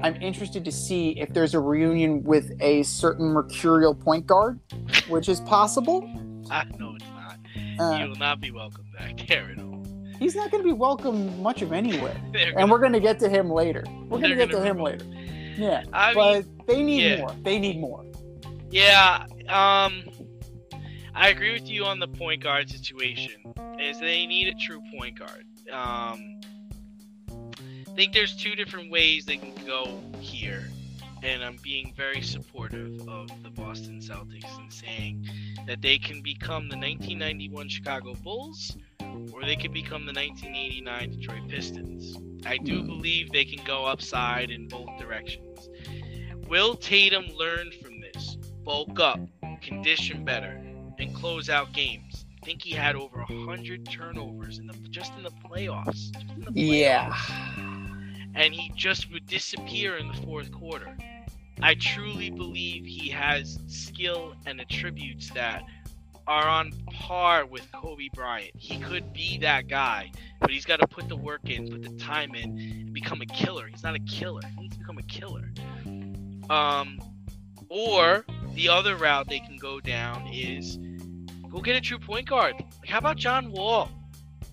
I'm 0.00 0.16
interested 0.16 0.64
to 0.64 0.72
see 0.72 1.18
if 1.18 1.32
there's 1.32 1.54
a 1.54 1.61
reunion 1.61 2.22
with 2.22 2.52
a 2.61 2.82
certain 2.82 3.26
mercurial 3.26 3.94
point 3.94 4.26
guard, 4.26 4.61
which 5.09 5.28
is 5.28 5.40
possible. 5.40 6.04
I 6.50 6.64
know 6.78 6.94
it's 6.96 7.04
not. 7.06 7.38
Uh, 7.80 7.98
you 7.98 8.09
will 8.09 8.16
not 8.16 8.40
be 8.40 8.50
welcome 8.50 8.87
back 8.98 9.26
there 9.26 9.50
at 9.50 9.59
all. 9.59 9.82
he's 10.18 10.37
not 10.37 10.50
going 10.50 10.62
to 10.62 10.68
be 10.68 10.72
welcome 10.72 11.42
much 11.42 11.62
of 11.62 11.72
anywhere, 11.72 12.16
and 12.35 12.70
we're 12.70 12.78
going 12.78 12.92
to 12.92 13.00
get 13.00 13.18
to 13.20 13.28
him 13.28 13.50
later. 13.50 13.85
We're 14.09 14.18
going 14.18 14.30
to 14.30 14.37
get 14.37 14.50
to 14.50 14.61
him 14.61 14.76
remove- 14.76 15.00
later. 15.02 15.06
Yeah, 15.56 15.85
I 15.94 16.12
mean, 16.12 16.44
but 16.56 16.66
they 16.66 16.82
need 16.82 17.02
yeah. 17.02 17.18
more. 17.18 17.35
They 17.42 17.59
need 17.59 17.80
more. 17.80 18.04
Yeah, 18.70 19.24
um, 19.48 20.04
I 21.14 21.28
agree 21.28 21.52
with 21.52 21.66
you 21.66 21.87
on 21.87 21.98
the 21.98 22.09
point 22.09 22.42
guard 22.42 22.68
situation. 22.68 23.54
Is 23.80 23.98
they 23.98 24.26
need 24.26 24.48
a 24.48 24.54
true 24.54 24.82
point 24.94 25.18
guard. 25.18 25.46
Um, 25.72 26.40
think 27.96 28.12
there's 28.12 28.37
two 28.37 28.54
different 28.54 28.90
ways 28.90 29.24
they 29.26 29.37
can 29.38 29.54
go 29.66 30.00
here, 30.20 30.68
and 31.22 31.42
I'm 31.42 31.56
being 31.62 31.94
very 31.96 32.22
supportive 32.22 33.00
of 33.09 33.28
the 33.42 33.50
Boston 33.50 34.00
Celtics 34.00 34.59
and 34.59 34.72
saying 34.72 35.26
that 35.66 35.82
they 35.82 35.98
can 35.98 36.22
become 36.22 36.68
the 36.68 36.76
1991 36.76 37.68
Chicago 37.68 38.14
Bulls, 38.14 38.76
or 39.32 39.42
they 39.44 39.56
can 39.56 39.72
become 39.72 40.06
the 40.06 40.12
1989 40.12 41.11
Detroit 41.11 41.48
Pistons. 41.48 42.16
I 42.46 42.59
do 42.59 42.80
Hmm. 42.80 42.87
believe 42.87 43.32
they 43.32 43.44
can 43.44 43.64
go 43.64 43.87
upside 43.87 44.50
in 44.50 44.68
both 44.68 44.88
directions. 44.98 45.68
Will 46.48 46.76
Tatum 46.76 47.26
learn 47.35 47.70
from 47.82 48.00
this? 48.00 48.37
Bulk 48.64 49.00
up, 49.00 49.20
condition 49.62 50.24
better, 50.24 50.61
and 50.98 51.14
close 51.14 51.48
out 51.48 51.72
games. 51.72 52.24
I 52.42 52.46
think 52.46 52.62
he 52.62 52.72
had 52.72 52.94
over 52.94 53.22
hundred 53.22 53.87
turnovers 53.87 54.59
in 54.59 54.66
the 54.68 54.74
just 54.90 55.12
in 55.16 55.24
the 55.24 55.30
playoffs. 55.44 56.14
In 56.37 56.42
the 56.44 56.52
Yeah. 56.61 57.12
And 58.37 58.55
he 58.55 58.70
just 58.77 59.11
would 59.12 59.27
disappear 59.27 59.96
in 59.96 60.09
the 60.09 60.14
fourth 60.14 60.53
quarter. 60.53 60.96
I 61.62 61.75
truly 61.75 62.31
believe 62.31 62.85
he 62.85 63.09
has 63.11 63.59
skill 63.66 64.35
and 64.44 64.61
attributes 64.61 65.31
that 65.31 65.64
are 66.27 66.49
on 66.49 66.72
par 66.92 67.46
with 67.46 67.70
Kobe 67.72 68.09
Bryant. 68.12 68.51
He 68.57 68.79
could 68.79 69.12
be 69.12 69.38
that 69.38 69.68
guy, 69.68 70.11
but 70.40 70.51
he's 70.51 70.66
got 70.66 70.81
to 70.81 70.87
put 70.87 71.09
the 71.09 71.16
work 71.16 71.49
in, 71.49 71.70
put 71.70 71.83
the 71.83 71.96
time 71.96 72.35
in, 72.35 72.59
and 72.59 72.92
become 72.92 73.22
a 73.22 73.27
killer. 73.27 73.68
He's 73.68 73.83
not 73.83 73.94
a 73.94 74.01
killer. 74.01 74.42
He 74.55 74.62
needs 74.62 74.77
to 74.77 74.81
become 74.81 74.99
a 74.99 75.03
killer. 75.03 75.51
Um, 76.51 77.01
or 77.68 78.25
the 78.55 78.68
other 78.68 78.96
route 78.96 79.29
they 79.29 79.40
can 79.40 79.57
go 79.57 79.81
down 79.81 80.27
is 80.29 80.79
go 81.49 81.61
get 81.61 81.77
a 81.77 81.81
true 81.81 81.99
point 81.99 82.29
guard. 82.29 82.55
Like, 82.59 82.88
how 82.88 82.99
about 82.99 83.16
John 83.16 83.51
Wall? 83.51 83.88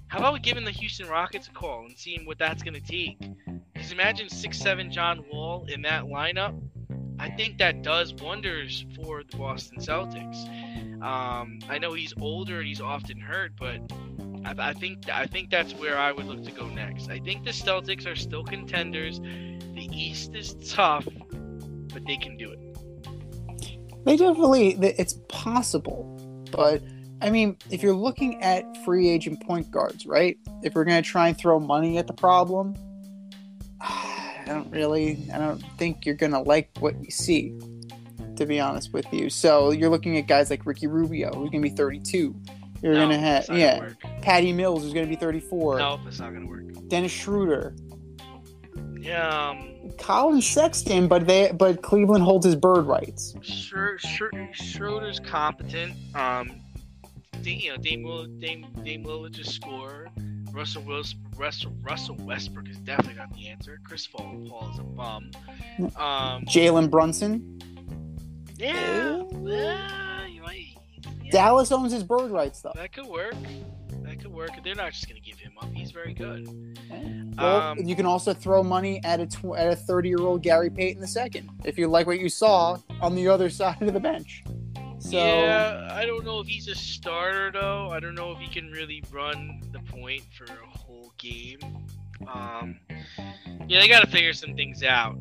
How 0.08 0.20
about 0.20 0.44
giving 0.44 0.64
the 0.64 0.72
Houston 0.72 1.08
Rockets 1.08 1.48
a 1.48 1.52
call 1.52 1.86
and 1.86 1.98
seeing 1.98 2.26
what 2.26 2.38
that's 2.38 2.62
going 2.62 2.76
to 2.76 2.82
take? 2.82 3.18
Because 3.84 3.92
imagine 3.92 4.30
six 4.30 4.58
seven 4.60 4.90
John 4.90 5.26
Wall 5.30 5.66
in 5.68 5.82
that 5.82 6.06
lineup. 6.06 6.58
I 7.20 7.30
think 7.30 7.58
that 7.58 7.82
does 7.82 8.14
wonders 8.14 8.86
for 8.96 9.24
the 9.30 9.36
Boston 9.36 9.80
Celtics. 9.80 10.46
Um, 11.04 11.60
I 11.68 11.80
know 11.80 11.92
he's 11.92 12.14
older 12.22 12.60
and 12.60 12.68
he's 12.68 12.80
often 12.80 13.20
hurt, 13.20 13.52
but 13.60 13.82
I, 14.46 14.70
I 14.70 14.74
think 14.74 15.10
I 15.10 15.26
think 15.26 15.50
that's 15.50 15.74
where 15.74 15.98
I 15.98 16.14
would 16.14 16.28
look 16.28 16.46
to 16.46 16.52
go 16.52 16.70
next. 16.70 17.10
I 17.10 17.20
think 17.20 17.44
the 17.44 17.52
Celtics 17.52 18.08
are 18.08 18.16
still 18.16 18.46
contenders. 18.46 19.20
The 19.20 19.90
East 19.92 20.34
is 20.34 20.54
tough, 20.66 21.06
but 21.94 22.06
they 22.08 22.16
can 22.16 22.38
do 22.38 22.54
it. 22.54 22.60
They 24.06 24.16
definitely, 24.16 24.76
it's 24.76 25.20
possible. 25.28 26.46
But, 26.54 26.82
I 27.22 27.30
mean, 27.30 27.58
if 27.70 27.84
you're 27.84 27.94
looking 27.94 28.42
at 28.42 28.64
free 28.86 29.10
agent 29.10 29.46
point 29.46 29.70
guards, 29.72 30.06
right? 30.06 30.38
If 30.62 30.74
we're 30.74 30.86
going 30.86 31.04
to 31.04 31.10
try 31.10 31.28
and 31.28 31.38
throw 31.38 31.60
money 31.60 31.98
at 31.98 32.08
the 32.08 32.14
problem, 32.14 32.76
I 33.84 34.44
don't 34.46 34.72
really, 34.72 35.28
I 35.34 35.38
don't 35.38 35.60
think 35.78 36.06
you're 36.06 36.16
going 36.16 36.32
to 36.32 36.40
like 36.40 36.70
what 36.80 36.96
you 37.04 37.12
see, 37.12 37.58
to 38.38 38.46
be 38.46 38.60
honest 38.60 38.94
with 38.94 39.06
you. 39.14 39.30
So 39.30 39.72
you're 39.72 39.90
looking 39.90 40.18
at 40.18 40.28
guys 40.28 40.50
like 40.50 40.66
Ricky 40.66 40.88
Rubio, 40.88 41.28
who's 41.34 41.50
going 41.50 41.62
to 41.64 41.70
be 41.70 41.76
32. 41.76 42.36
You're 42.82 42.94
No, 42.94 43.00
going 43.08 43.12
to 43.12 43.18
have, 43.18 43.46
yeah, 43.50 43.80
gonna. 43.80 43.96
Patty 44.22 44.52
Mills, 44.54 44.84
who's 44.84 44.94
going 44.94 45.06
to 45.06 45.10
be 45.10 45.16
34. 45.16 45.80
No, 45.80 46.00
that's 46.04 46.20
not 46.20 46.34
gonna 46.34 46.46
work. 46.48 46.64
Dennis 46.90 47.12
Schroeder, 47.12 47.76
Yeah, 49.00 49.50
um, 49.52 49.92
Collin 49.98 50.42
Sexton, 50.42 51.08
but 51.08 51.26
they, 51.28 51.52
but 51.58 51.82
Cleveland 51.82 52.24
holds 52.24 52.46
his 52.46 52.56
bird 52.56 52.86
rights. 52.86 53.34
Schro- 53.42 53.98
Schroeder's 54.54 55.20
competent. 55.20 55.94
Um, 56.16 56.52
you 57.44 57.72
know, 57.72 57.78
Dame 57.78 58.04
Will, 58.04 58.26
Dame, 58.26 58.66
Dame 58.84 59.04
Lillard 59.04 59.32
just 59.32 59.52
score. 59.54 60.08
Russell 60.54 60.84
Wilson, 60.84 61.20
Russell, 61.36 61.74
Russell 61.82 62.16
Westbrook 62.22 62.70
is 62.70 62.78
definitely 62.78 63.16
not 63.16 63.34
the 63.34 63.48
answer. 63.48 63.80
Chris 63.84 64.06
Paul, 64.08 64.46
Paul 64.48 64.70
is 64.72 64.80
a 64.80 64.84
bum. 64.84 65.32
Um, 65.98 66.44
Jalen 66.46 66.90
Brunson. 66.92 67.60
yeah, 68.58 69.24
yeah, 69.44 70.28
might, 70.42 70.66
yeah, 71.24 71.32
Dallas 71.32 71.72
owns 71.72 71.92
his 71.92 72.04
bird 72.04 72.30
rights, 72.32 72.62
though. 72.62 72.72
that 72.76 72.94
could 72.94 73.08
work. 73.08 73.34
That 74.04 74.20
could 74.22 74.32
work. 74.32 74.52
They're 74.64 74.76
not 74.76 74.92
just 74.92 75.08
gonna 75.08 75.22
give 75.22 75.40
him 75.40 75.54
up. 75.60 75.72
He's 75.74 75.92
very 75.92 76.14
good. 76.14 76.48
Well, 77.38 77.62
Um, 77.72 77.80
you 77.80 77.96
can 77.96 78.06
also 78.06 78.34
throw 78.34 78.62
money 78.62 79.02
at 79.04 79.20
a 79.20 79.26
tw- 79.26 79.56
at 79.58 79.70
a 79.72 79.76
thirty 79.76 80.10
year 80.10 80.20
old 80.20 80.44
Gary 80.44 80.70
Payton 80.70 81.02
the 81.02 81.08
second 81.08 81.50
if 81.64 81.78
you 81.80 81.88
like 81.88 82.06
what 82.06 82.20
you 82.20 82.30
saw 82.30 82.78
on 83.02 83.16
the 83.16 83.28
other 83.28 83.50
side 83.60 83.82
of 83.82 83.94
the 83.94 84.00
bench. 84.00 84.44
So 85.04 85.18
yeah, 85.18 85.90
I 85.92 86.06
don't 86.06 86.24
know 86.24 86.40
if 86.40 86.48
he's 86.48 86.70
a 86.70 86.76
starter 86.76 87.52
though. 87.52 87.90
I 87.92 88.00
don't 88.00 88.16
know 88.16 88.32
if 88.32 88.38
he 88.38 88.48
can 88.48 88.72
really 88.72 89.04
run 89.12 89.62
the 89.74 89.80
point 89.80 90.24
for 90.34 90.46
a 90.46 90.78
whole 90.78 91.12
game. 91.18 91.60
Um, 92.26 92.80
yeah, 93.68 93.82
they 93.82 93.90
got 93.90 94.00
to 94.00 94.10
figure 94.10 94.32
some 94.32 94.56
things 94.56 94.82
out. 94.82 95.18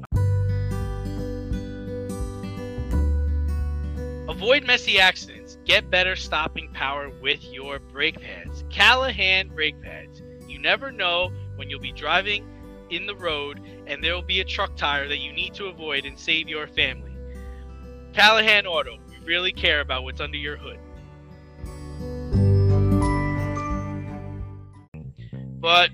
Avoid 4.28 4.64
messy 4.64 5.00
accidents. 5.00 5.58
Get 5.64 5.90
better 5.90 6.14
stopping 6.14 6.72
power 6.72 7.10
with 7.20 7.44
your 7.52 7.80
brake 7.80 8.20
pads. 8.20 8.62
Callahan 8.70 9.48
brake 9.48 9.82
pads. 9.82 10.22
You 10.46 10.60
never 10.60 10.92
know 10.92 11.32
when 11.56 11.68
you'll 11.68 11.80
be 11.80 11.92
driving 11.92 12.46
in 12.90 13.06
the 13.06 13.16
road 13.16 13.60
and 13.88 14.02
there 14.02 14.14
will 14.14 14.22
be 14.22 14.40
a 14.40 14.44
truck 14.44 14.76
tire 14.76 15.08
that 15.08 15.18
you 15.18 15.32
need 15.32 15.54
to 15.54 15.66
avoid 15.66 16.04
and 16.04 16.16
save 16.16 16.48
your 16.48 16.68
family. 16.68 17.10
Callahan 18.12 18.64
Auto. 18.66 19.01
Really 19.24 19.52
care 19.52 19.80
about 19.80 20.04
what's 20.04 20.20
under 20.20 20.36
your 20.36 20.56
hood. 20.56 20.78
But 25.60 25.90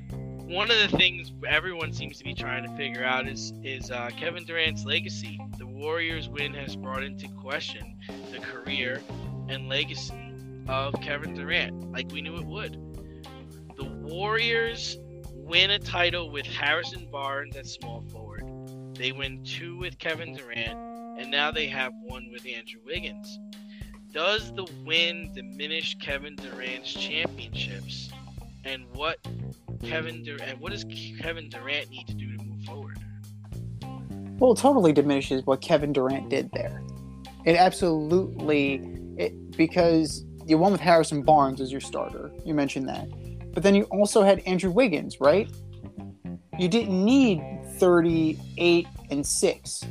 one 0.48 0.70
of 0.70 0.78
the 0.78 0.96
things 0.96 1.30
everyone 1.46 1.92
seems 1.92 2.16
to 2.16 2.24
be 2.24 2.32
trying 2.32 2.62
to 2.62 2.74
figure 2.74 3.04
out 3.04 3.28
is 3.28 3.52
is 3.62 3.90
uh, 3.90 4.08
Kevin 4.16 4.46
Durant's 4.46 4.86
legacy. 4.86 5.38
The 5.58 5.66
Warriors' 5.66 6.28
win 6.28 6.54
has 6.54 6.74
brought 6.74 7.02
into 7.02 7.28
question 7.28 7.98
the 8.32 8.38
career 8.38 9.02
and 9.48 9.68
legacy 9.68 10.14
of 10.66 10.94
Kevin 11.02 11.34
Durant, 11.34 11.92
like 11.92 12.10
we 12.10 12.22
knew 12.22 12.36
it 12.36 12.46
would. 12.46 12.72
The 13.76 13.84
Warriors 13.84 14.96
win 15.34 15.70
a 15.70 15.78
title 15.78 16.30
with 16.30 16.46
Harrison 16.46 17.10
Barnes 17.10 17.54
at 17.56 17.66
small 17.66 18.00
forward. 18.10 18.44
They 18.94 19.12
win 19.12 19.44
two 19.44 19.76
with 19.76 19.98
Kevin 19.98 20.34
Durant, 20.34 20.78
and 21.18 21.30
now 21.30 21.50
they 21.50 21.66
have 21.66 21.92
one 22.02 22.30
with 22.30 22.46
Andrew 22.46 22.80
Wiggins. 22.86 23.38
Does 24.12 24.52
the 24.54 24.66
win 24.86 25.32
diminish 25.34 25.96
Kevin 25.98 26.36
Durant's 26.36 26.92
championships? 26.92 28.10
And 28.64 28.84
what 28.94 29.18
Kevin 29.82 30.22
Durant, 30.22 30.60
what 30.60 30.72
does 30.72 30.84
Kevin 31.20 31.48
Durant 31.48 31.90
need 31.90 32.06
to 32.06 32.14
do 32.14 32.36
to 32.36 32.42
move 32.42 32.62
forward? 32.64 32.98
well, 34.38 34.52
it 34.52 34.58
totally 34.58 34.92
diminishes 34.92 35.44
what 35.46 35.60
Kevin 35.60 35.92
Durant 35.92 36.28
did 36.28 36.50
there. 36.52 36.82
It 37.44 37.56
absolutely 37.56 38.82
it 39.16 39.56
because 39.56 40.24
you 40.46 40.58
won 40.58 40.72
with 40.72 40.80
Harrison 40.80 41.22
Barnes 41.22 41.60
as 41.60 41.72
your 41.72 41.80
starter. 41.80 42.30
You 42.44 42.54
mentioned 42.54 42.88
that, 42.88 43.08
but 43.52 43.62
then 43.62 43.74
you 43.74 43.84
also 43.84 44.22
had 44.22 44.40
Andrew 44.40 44.70
Wiggins, 44.70 45.20
right? 45.20 45.50
You 46.58 46.68
didn't 46.68 47.04
need 47.04 47.42
thirty-eight 47.78 48.86
and 49.10 49.26
six. 49.26 49.84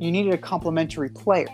You 0.00 0.10
needed 0.10 0.34
a 0.34 0.38
complementary 0.38 1.08
player. 1.08 1.48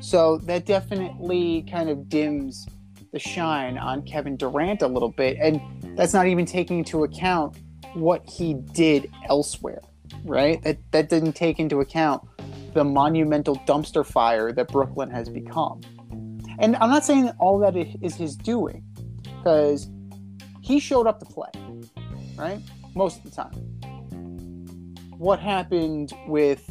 So 0.00 0.38
that 0.44 0.66
definitely 0.66 1.66
kind 1.70 1.90
of 1.90 2.08
dims 2.08 2.66
the 3.12 3.18
shine 3.18 3.78
on 3.78 4.02
Kevin 4.02 4.36
Durant 4.36 4.82
a 4.82 4.86
little 4.86 5.10
bit. 5.10 5.36
And 5.40 5.60
that's 5.96 6.12
not 6.12 6.26
even 6.26 6.44
taking 6.44 6.78
into 6.78 7.04
account 7.04 7.56
what 7.94 8.28
he 8.28 8.54
did 8.54 9.10
elsewhere, 9.28 9.80
right? 10.24 10.62
That 10.62 10.78
that 10.92 11.08
didn't 11.08 11.32
take 11.32 11.58
into 11.58 11.80
account 11.80 12.22
the 12.74 12.84
monumental 12.84 13.56
dumpster 13.60 14.04
fire 14.04 14.52
that 14.52 14.68
Brooklyn 14.68 15.10
has 15.10 15.30
become. 15.30 15.80
And 16.58 16.76
I'm 16.76 16.90
not 16.90 17.04
saying 17.04 17.24
that 17.24 17.36
all 17.38 17.58
that 17.60 17.74
is 17.76 18.14
his 18.14 18.36
doing, 18.36 18.84
because 19.38 19.88
he 20.60 20.78
showed 20.78 21.06
up 21.06 21.18
to 21.20 21.26
play, 21.26 21.50
right? 22.36 22.60
Most 22.94 23.18
of 23.18 23.24
the 23.24 23.30
time. 23.30 23.52
What 25.18 25.40
happened 25.40 26.12
with 26.28 26.70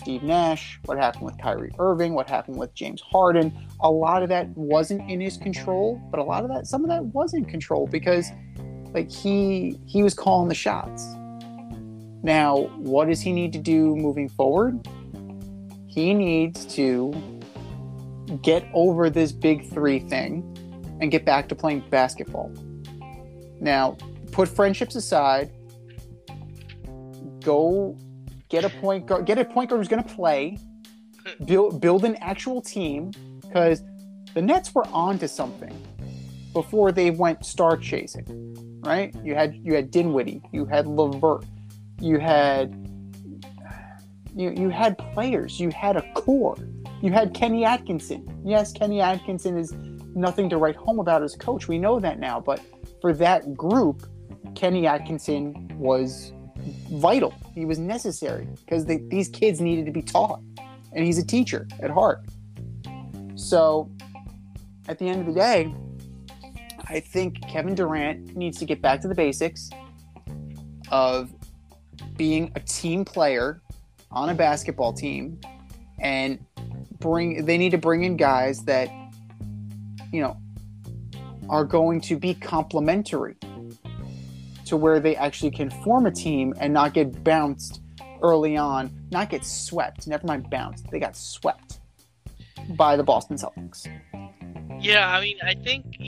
Steve 0.00 0.22
Nash, 0.22 0.80
what 0.86 0.96
happened 0.96 1.26
with 1.26 1.36
Kyrie 1.36 1.72
Irving, 1.78 2.14
what 2.14 2.26
happened 2.26 2.56
with 2.56 2.72
James 2.74 3.02
Harden, 3.02 3.54
a 3.80 3.90
lot 3.90 4.22
of 4.22 4.30
that 4.30 4.48
wasn't 4.56 5.10
in 5.10 5.20
his 5.20 5.36
control, 5.36 6.00
but 6.10 6.18
a 6.18 6.22
lot 6.22 6.42
of 6.42 6.48
that 6.48 6.66
some 6.66 6.82
of 6.82 6.88
that 6.88 7.04
was 7.04 7.34
in 7.34 7.44
control 7.44 7.86
because 7.86 8.30
like 8.94 9.10
he 9.10 9.78
he 9.84 10.02
was 10.02 10.14
calling 10.14 10.48
the 10.48 10.54
shots. 10.54 11.04
Now, 12.22 12.70
what 12.78 13.08
does 13.08 13.20
he 13.20 13.30
need 13.30 13.52
to 13.52 13.58
do 13.58 13.94
moving 13.94 14.30
forward? 14.30 14.88
He 15.86 16.14
needs 16.14 16.64
to 16.76 17.12
get 18.40 18.66
over 18.72 19.10
this 19.10 19.32
big 19.32 19.68
three 19.68 20.00
thing 20.00 20.46
and 21.02 21.10
get 21.10 21.26
back 21.26 21.46
to 21.50 21.54
playing 21.54 21.84
basketball. 21.90 22.50
Now, 23.60 23.98
put 24.32 24.48
friendships 24.48 24.94
aside. 24.94 25.52
Go 27.42 27.98
get 28.50 28.64
a 28.64 28.68
point 28.68 29.06
guard. 29.06 29.24
Get 29.24 29.38
a 29.38 29.44
point 29.44 29.70
guard 29.70 29.80
who's 29.80 29.88
going 29.88 30.02
to 30.02 30.14
play. 30.14 30.58
Build 31.44 31.80
build 31.80 32.04
an 32.04 32.16
actual 32.16 32.62
team 32.62 33.12
because 33.42 33.82
the 34.34 34.40
Nets 34.40 34.74
were 34.74 34.86
onto 34.88 35.26
something 35.26 35.70
before 36.54 36.92
they 36.92 37.10
went 37.10 37.44
star 37.44 37.76
chasing. 37.76 38.80
Right? 38.82 39.14
You 39.22 39.34
had 39.34 39.54
you 39.62 39.74
had 39.74 39.90
Dinwiddie. 39.90 40.42
You 40.52 40.64
had 40.64 40.86
LeVert. 40.86 41.44
You 42.00 42.18
had 42.18 42.74
you 44.34 44.50
you 44.56 44.70
had 44.70 44.96
players. 44.96 45.60
You 45.60 45.70
had 45.70 45.96
a 45.96 46.12
core. 46.14 46.56
You 47.02 47.12
had 47.12 47.34
Kenny 47.34 47.64
Atkinson. 47.64 48.42
Yes, 48.44 48.72
Kenny 48.72 49.00
Atkinson 49.00 49.56
is 49.56 49.72
nothing 50.14 50.48
to 50.50 50.56
write 50.56 50.76
home 50.76 50.98
about 50.98 51.22
as 51.22 51.36
coach. 51.36 51.68
We 51.68 51.78
know 51.78 52.00
that 52.00 52.18
now. 52.18 52.40
But 52.40 52.60
for 53.00 53.12
that 53.14 53.54
group, 53.54 54.06
Kenny 54.54 54.86
Atkinson 54.86 55.68
was 55.78 56.32
vital. 56.90 57.34
He 57.54 57.64
was 57.64 57.78
necessary 57.78 58.46
because 58.60 58.84
these 58.86 59.28
kids 59.28 59.60
needed 59.60 59.86
to 59.86 59.92
be 59.92 60.02
taught. 60.02 60.40
And 60.92 61.04
he's 61.04 61.18
a 61.18 61.26
teacher 61.26 61.68
at 61.80 61.90
heart. 61.90 62.24
So 63.36 63.90
at 64.88 64.98
the 64.98 65.08
end 65.08 65.20
of 65.20 65.26
the 65.26 65.40
day, 65.40 65.74
I 66.88 66.98
think 66.98 67.40
Kevin 67.42 67.74
Durant 67.74 68.36
needs 68.36 68.58
to 68.58 68.64
get 68.64 68.82
back 68.82 69.00
to 69.02 69.08
the 69.08 69.14
basics 69.14 69.70
of 70.90 71.32
being 72.16 72.50
a 72.56 72.60
team 72.60 73.04
player 73.04 73.62
on 74.10 74.30
a 74.30 74.34
basketball 74.34 74.92
team 74.92 75.40
and 76.00 76.44
bring 76.98 77.44
they 77.44 77.56
need 77.56 77.70
to 77.70 77.78
bring 77.78 78.02
in 78.02 78.16
guys 78.16 78.64
that 78.64 78.90
you 80.12 80.20
know 80.20 80.36
are 81.48 81.64
going 81.64 82.00
to 82.00 82.16
be 82.16 82.34
complementary 82.34 83.36
to 84.70 84.76
where 84.76 85.00
they 85.00 85.16
actually 85.16 85.50
can 85.50 85.68
form 85.68 86.06
a 86.06 86.10
team 86.10 86.54
and 86.60 86.72
not 86.72 86.94
get 86.94 87.22
bounced 87.24 87.80
early 88.22 88.56
on, 88.56 88.90
not 89.10 89.28
get 89.28 89.44
swept. 89.44 90.06
Never 90.06 90.26
mind 90.26 90.48
bounced. 90.48 90.88
They 90.90 91.00
got 91.00 91.16
swept 91.16 91.80
by 92.76 92.96
the 92.96 93.02
Boston 93.02 93.36
Celtics. 93.36 93.88
Yeah, 94.80 95.08
I 95.08 95.20
mean, 95.20 95.38
I 95.42 95.54
think 95.54 95.98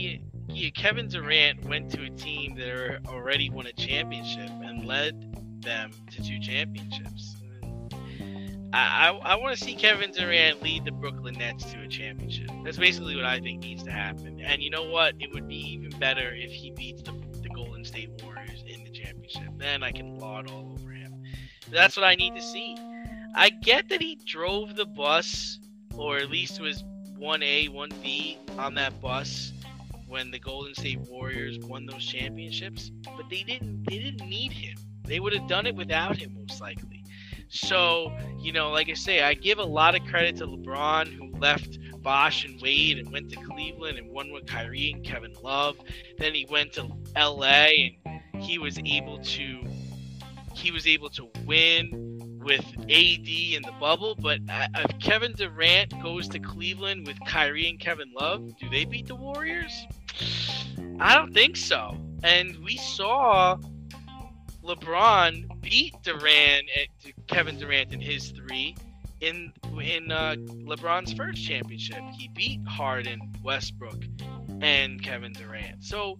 Kevin 0.74 1.08
Durant 1.08 1.64
went 1.64 1.90
to 1.90 2.04
a 2.04 2.10
team 2.10 2.54
that 2.54 3.00
already 3.08 3.50
won 3.50 3.66
a 3.66 3.72
championship 3.72 4.48
and 4.48 4.86
led 4.86 5.60
them 5.60 5.90
to 6.12 6.22
two 6.22 6.38
championships. 6.38 7.36
I, 8.72 9.08
I, 9.08 9.32
I 9.32 9.34
want 9.34 9.58
to 9.58 9.62
see 9.62 9.74
Kevin 9.74 10.12
Durant 10.12 10.62
lead 10.62 10.84
the 10.84 10.92
Brooklyn 10.92 11.34
Nets 11.34 11.64
to 11.72 11.80
a 11.80 11.88
championship. 11.88 12.48
That's 12.64 12.78
basically 12.78 13.16
what 13.16 13.24
I 13.24 13.40
think 13.40 13.62
needs 13.62 13.82
to 13.82 13.90
happen. 13.90 14.40
And 14.40 14.62
you 14.62 14.70
know 14.70 14.84
what? 14.84 15.14
It 15.18 15.32
would 15.34 15.48
be 15.48 15.56
even 15.72 15.90
better 15.98 16.32
if 16.32 16.52
he 16.52 16.70
beats 16.70 17.02
the, 17.02 17.12
the 17.42 17.48
Golden 17.48 17.84
State 17.84 18.10
Warriors 18.22 18.31
championship. 19.22 19.58
Then 19.58 19.82
I 19.82 19.92
can 19.92 20.18
laud 20.18 20.50
all 20.50 20.72
over 20.72 20.90
him. 20.90 21.22
That's 21.70 21.96
what 21.96 22.04
I 22.04 22.14
need 22.14 22.34
to 22.34 22.42
see. 22.42 22.76
I 23.34 23.50
get 23.50 23.88
that 23.88 24.00
he 24.02 24.18
drove 24.26 24.76
the 24.76 24.86
bus, 24.86 25.58
or 25.96 26.18
at 26.18 26.30
least 26.30 26.60
was 26.60 26.84
1A, 27.18 27.70
1B 27.70 28.58
on 28.58 28.74
that 28.74 29.00
bus 29.00 29.52
when 30.06 30.30
the 30.30 30.38
Golden 30.38 30.74
State 30.74 31.00
Warriors 31.08 31.58
won 31.60 31.86
those 31.86 32.04
championships, 32.04 32.90
but 33.16 33.30
they 33.30 33.42
didn't 33.42 33.84
they 33.88 33.98
didn't 33.98 34.28
need 34.28 34.52
him. 34.52 34.76
They 35.04 35.20
would 35.20 35.32
have 35.32 35.48
done 35.48 35.66
it 35.66 35.74
without 35.74 36.16
him 36.16 36.36
most 36.38 36.60
likely. 36.60 37.02
So, 37.48 38.12
you 38.38 38.52
know, 38.52 38.70
like 38.70 38.88
I 38.88 38.94
say, 38.94 39.22
I 39.22 39.34
give 39.34 39.58
a 39.58 39.64
lot 39.64 39.94
of 39.94 40.04
credit 40.06 40.36
to 40.38 40.46
LeBron 40.46 41.08
who 41.08 41.38
left 41.38 41.78
Bosh 42.02 42.44
and 42.44 42.60
Wade 42.60 42.98
and 42.98 43.12
went 43.12 43.30
to 43.30 43.36
Cleveland 43.36 43.98
and 43.98 44.10
won 44.10 44.32
with 44.32 44.46
Kyrie 44.46 44.92
and 44.92 45.04
Kevin 45.04 45.34
Love. 45.42 45.76
Then 46.18 46.34
he 46.34 46.46
went 46.48 46.72
to 46.74 46.90
LA 47.16 47.68
and 48.06 48.21
he 48.42 48.58
was 48.58 48.78
able 48.84 49.18
to 49.18 49.64
he 50.54 50.70
was 50.70 50.86
able 50.86 51.08
to 51.10 51.28
win 51.46 52.38
with 52.44 52.64
AD 52.78 53.28
in 53.28 53.62
the 53.62 53.72
bubble. 53.80 54.14
But 54.14 54.40
if 54.48 54.98
Kevin 54.98 55.32
Durant 55.32 56.00
goes 56.02 56.28
to 56.28 56.38
Cleveland 56.38 57.06
with 57.06 57.16
Kyrie 57.26 57.68
and 57.68 57.80
Kevin 57.80 58.12
Love, 58.18 58.56
do 58.58 58.68
they 58.68 58.84
beat 58.84 59.06
the 59.06 59.14
Warriors? 59.14 59.86
I 61.00 61.14
don't 61.14 61.32
think 61.32 61.56
so. 61.56 61.96
And 62.22 62.56
we 62.64 62.76
saw 62.76 63.58
LeBron 64.62 65.60
beat 65.60 65.94
Durant 66.02 66.64
at 66.76 67.26
Kevin 67.26 67.58
Durant 67.58 67.92
in 67.92 68.00
his 68.00 68.30
three 68.30 68.76
in 69.20 69.52
in 69.80 70.10
uh, 70.12 70.34
LeBron's 70.38 71.12
first 71.12 71.42
championship. 71.42 72.00
He 72.16 72.28
beat 72.28 72.60
Harden, 72.66 73.32
Westbrook, 73.42 74.04
and 74.62 75.02
Kevin 75.02 75.32
Durant. 75.32 75.84
So 75.84 76.16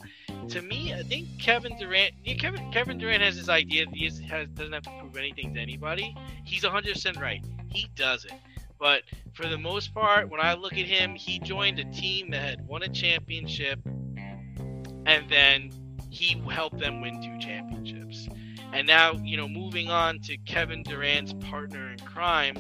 to 0.49 0.63
me, 0.63 0.93
I 0.93 1.03
think 1.03 1.39
Kevin 1.39 1.79
Durant, 1.79 2.13
yeah, 2.25 2.35
Kevin 2.35 2.71
Kevin 2.73 2.99
Durant 2.99 3.23
has 3.23 3.37
this 3.37 3.49
idea 3.49 3.87
that 3.87 3.95
he 3.95 4.05
has, 4.05 4.49
doesn't 4.49 4.73
have 4.73 4.83
to 4.83 4.91
prove 5.01 5.17
anything 5.17 5.55
to 5.55 5.61
anybody. 5.61 6.15
He's 6.45 6.63
100% 6.63 7.21
right. 7.21 7.45
He 7.69 7.89
doesn't. 7.95 8.35
But 8.79 9.03
for 9.33 9.47
the 9.47 9.59
most 9.59 9.95
part, 9.95 10.29
when 10.29 10.41
I 10.41 10.55
look 10.55 10.73
at 10.73 10.87
him, 10.87 11.15
he 11.15 11.39
joined 11.39 11.79
a 11.79 11.85
team 11.85 12.31
that 12.33 12.43
had 12.43 12.67
won 12.67 12.83
a 12.83 12.89
championship, 12.89 13.79
and 13.87 15.31
then 15.31 15.71
he 16.11 16.43
helped 16.51 16.79
them 16.79 17.01
win 17.01 17.23
two 17.23 17.39
championships. 17.39 18.29
And 18.73 18.87
now, 18.87 19.13
you 19.23 19.37
know, 19.37 19.47
moving 19.49 19.89
on 19.89 20.19
to 20.21 20.37
Kevin 20.39 20.83
Durant's 20.83 21.33
partner 21.35 21.93
in 21.93 21.99
crime, 22.01 22.57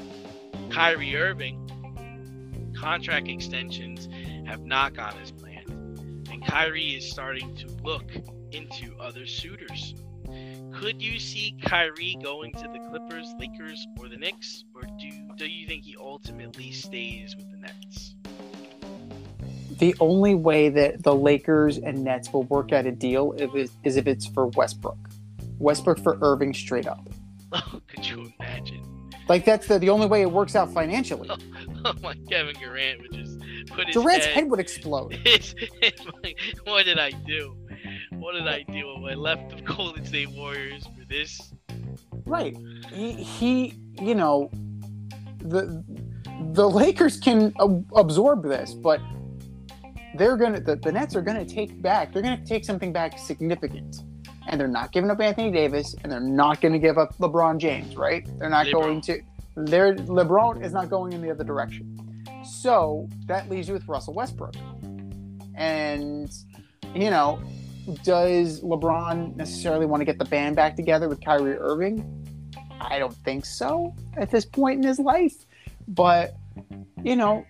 Kyrie 0.70 1.16
Irving, 1.16 1.58
contract 2.78 3.26
extensions 3.26 4.08
have 4.46 4.64
not 4.64 4.94
gone 4.94 5.14
as 5.20 5.32
planned. 5.32 5.51
Kyrie 6.46 6.96
is 6.96 7.10
starting 7.10 7.54
to 7.56 7.66
look 7.82 8.10
into 8.52 8.94
other 8.98 9.26
suitors. 9.26 9.94
Could 10.72 11.00
you 11.02 11.18
see 11.18 11.56
Kyrie 11.64 12.16
going 12.22 12.52
to 12.54 12.68
the 12.72 12.78
Clippers, 12.90 13.32
Lakers, 13.38 13.86
or 13.98 14.08
the 14.08 14.16
Knicks? 14.16 14.64
Or 14.74 14.82
do, 14.82 15.10
do 15.36 15.46
you 15.46 15.66
think 15.66 15.84
he 15.84 15.96
ultimately 15.98 16.72
stays 16.72 17.36
with 17.36 17.50
the 17.50 17.58
Nets? 17.58 18.14
The 19.78 19.94
only 20.00 20.34
way 20.34 20.68
that 20.68 21.02
the 21.02 21.14
Lakers 21.14 21.78
and 21.78 22.04
Nets 22.04 22.32
will 22.32 22.44
work 22.44 22.72
out 22.72 22.86
a 22.86 22.92
deal 22.92 23.32
is 23.32 23.96
if 23.96 24.06
it's 24.06 24.26
for 24.26 24.46
Westbrook. 24.48 24.98
Westbrook 25.58 25.98
for 25.98 26.18
Irving 26.22 26.54
straight 26.54 26.86
up. 26.86 27.08
Oh, 27.52 27.80
could 27.86 28.08
you 28.08 28.32
imagine? 28.38 28.82
Like 29.28 29.44
that's 29.44 29.66
the, 29.66 29.78
the 29.78 29.90
only 29.90 30.06
way 30.06 30.22
it 30.22 30.30
works 30.30 30.56
out 30.56 30.72
financially. 30.72 31.28
Oh 31.30 31.36
my, 32.02 32.14
Kevin 32.28 32.54
Durant 32.60 33.02
would 33.02 33.12
just 33.12 33.38
put 33.68 33.86
his 33.86 33.94
Durant's 33.94 34.26
head, 34.26 34.34
head 34.34 34.50
would 34.50 34.60
explode. 34.60 35.14
his, 35.24 35.54
like, 36.22 36.38
what 36.64 36.84
did 36.84 36.98
I 36.98 37.10
do? 37.10 37.56
What 38.12 38.34
did 38.34 38.46
I 38.46 38.62
do? 38.62 39.06
I 39.06 39.14
left 39.14 39.54
the 39.54 39.62
Golden 39.62 40.04
State 40.04 40.30
Warriors 40.30 40.84
for 40.86 41.04
this. 41.06 41.52
Right. 42.24 42.56
He, 42.92 43.12
he 43.12 43.74
you 44.00 44.14
know, 44.14 44.50
the 45.38 45.84
the 46.52 46.68
Lakers 46.68 47.18
can 47.18 47.52
ab- 47.60 47.86
absorb 47.94 48.44
this, 48.44 48.74
but 48.74 49.00
they're 50.16 50.36
gonna 50.36 50.60
the, 50.60 50.76
the 50.76 50.92
Nets 50.92 51.16
are 51.16 51.22
gonna 51.22 51.44
take 51.44 51.80
back. 51.82 52.12
They're 52.12 52.22
gonna 52.22 52.44
take 52.44 52.64
something 52.64 52.92
back 52.92 53.18
significant, 53.18 54.02
and 54.48 54.60
they're 54.60 54.68
not 54.68 54.92
giving 54.92 55.10
up 55.10 55.20
Anthony 55.20 55.50
Davis, 55.50 55.94
and 56.02 56.12
they're 56.12 56.20
not 56.20 56.60
gonna 56.60 56.78
give 56.78 56.98
up 56.98 57.16
LeBron 57.18 57.58
James. 57.58 57.96
Right? 57.96 58.26
They're 58.38 58.50
not 58.50 58.66
LeBron. 58.66 58.72
going 58.72 59.00
to. 59.02 59.20
They're 59.56 59.94
LeBron 59.94 60.64
is 60.64 60.72
not 60.72 60.88
going 60.88 61.12
in 61.12 61.22
the 61.22 61.30
other 61.30 61.44
direction. 61.44 61.98
So 62.44 63.08
that 63.26 63.48
leaves 63.48 63.68
you 63.68 63.74
with 63.74 63.86
Russell 63.86 64.14
Westbrook, 64.14 64.54
and 65.54 66.30
you 66.94 67.10
know, 67.10 67.40
does 68.02 68.60
LeBron 68.62 69.36
necessarily 69.36 69.86
want 69.86 70.00
to 70.00 70.04
get 70.04 70.18
the 70.18 70.24
band 70.24 70.56
back 70.56 70.76
together 70.76 71.08
with 71.08 71.20
Kyrie 71.24 71.56
Irving? 71.56 72.18
I 72.80 72.98
don't 72.98 73.14
think 73.14 73.44
so 73.44 73.94
at 74.16 74.30
this 74.30 74.44
point 74.44 74.78
in 74.78 74.84
his 74.84 74.98
life. 74.98 75.46
But 75.88 76.34
you 77.02 77.16
know, 77.16 77.44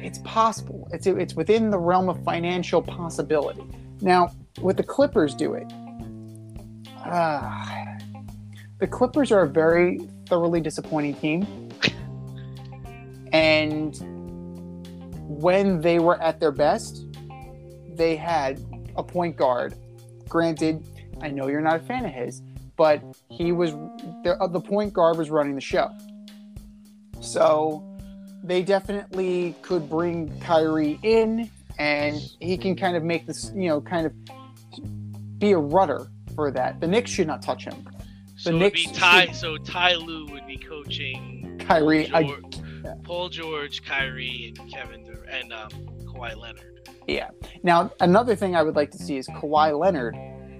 it's 0.00 0.18
possible. 0.18 0.88
It's 0.92 1.06
it's 1.06 1.34
within 1.34 1.70
the 1.70 1.78
realm 1.78 2.08
of 2.08 2.22
financial 2.24 2.82
possibility. 2.82 3.64
Now, 4.00 4.30
would 4.60 4.76
the 4.76 4.82
Clippers 4.82 5.34
do 5.34 5.54
it? 5.54 5.72
Uh, 7.04 7.66
the 8.78 8.86
Clippers 8.86 9.32
are 9.32 9.42
a 9.42 9.48
very 9.48 10.00
thoroughly 10.26 10.60
disappointing 10.60 11.14
team, 11.14 11.70
and 13.32 13.96
when 15.28 15.80
they 15.80 15.98
were 15.98 16.20
at 16.22 16.40
their 16.40 16.52
best, 16.52 17.04
they 17.94 18.16
had 18.16 18.60
a 18.96 19.02
point 19.02 19.36
guard. 19.36 19.74
Granted, 20.28 20.86
I 21.20 21.28
know 21.28 21.48
you're 21.48 21.60
not 21.60 21.76
a 21.76 21.84
fan 21.84 22.04
of 22.04 22.12
his, 22.12 22.42
but 22.76 23.02
he 23.30 23.52
was 23.52 23.72
the, 24.22 24.36
uh, 24.40 24.46
the 24.46 24.60
point 24.60 24.92
guard 24.92 25.16
was 25.16 25.30
running 25.30 25.54
the 25.54 25.60
show. 25.60 25.90
So 27.20 27.84
they 28.42 28.62
definitely 28.62 29.54
could 29.62 29.88
bring 29.88 30.38
Kyrie 30.40 30.98
in 31.02 31.50
and 31.78 32.16
he 32.40 32.56
can 32.56 32.76
kind 32.76 32.96
of 32.96 33.02
make 33.02 33.26
this, 33.26 33.50
you 33.54 33.68
know, 33.68 33.80
kind 33.80 34.06
of 34.06 35.38
be 35.38 35.52
a 35.52 35.58
rudder 35.58 36.08
for 36.34 36.50
that. 36.50 36.80
The 36.80 36.86
Knicks 36.86 37.10
should 37.10 37.26
not 37.26 37.42
touch 37.42 37.64
him. 37.64 37.88
So 38.36 38.50
The 38.50 38.56
it 38.56 38.62
would 38.62 38.72
be 38.74 38.86
Knicks 38.86 38.98
Ty. 38.98 39.26
should- 39.26 39.34
So 39.36 39.56
Ty 39.58 39.94
Lue 39.96 40.26
would 40.26 40.46
be 40.46 40.56
coaching 40.58 41.58
Kyrie, 41.66 42.08
I, 42.12 42.22
George, 42.24 42.58
yeah. 42.84 42.94
Paul 43.02 43.28
George, 43.28 43.82
Kyrie, 43.84 44.54
and 44.58 44.70
Kevin 44.72 45.04
Dur- 45.04 45.24
and 45.30 45.52
um, 45.52 45.70
Kawhi 46.04 46.36
Leonard. 46.36 46.88
yeah. 47.08 47.30
Now 47.62 47.90
another 48.00 48.36
thing 48.36 48.54
I 48.54 48.62
would 48.62 48.76
like 48.76 48.90
to 48.92 48.98
see 48.98 49.16
is 49.16 49.26
Kawhi 49.28 49.76
Leonard 49.78 50.16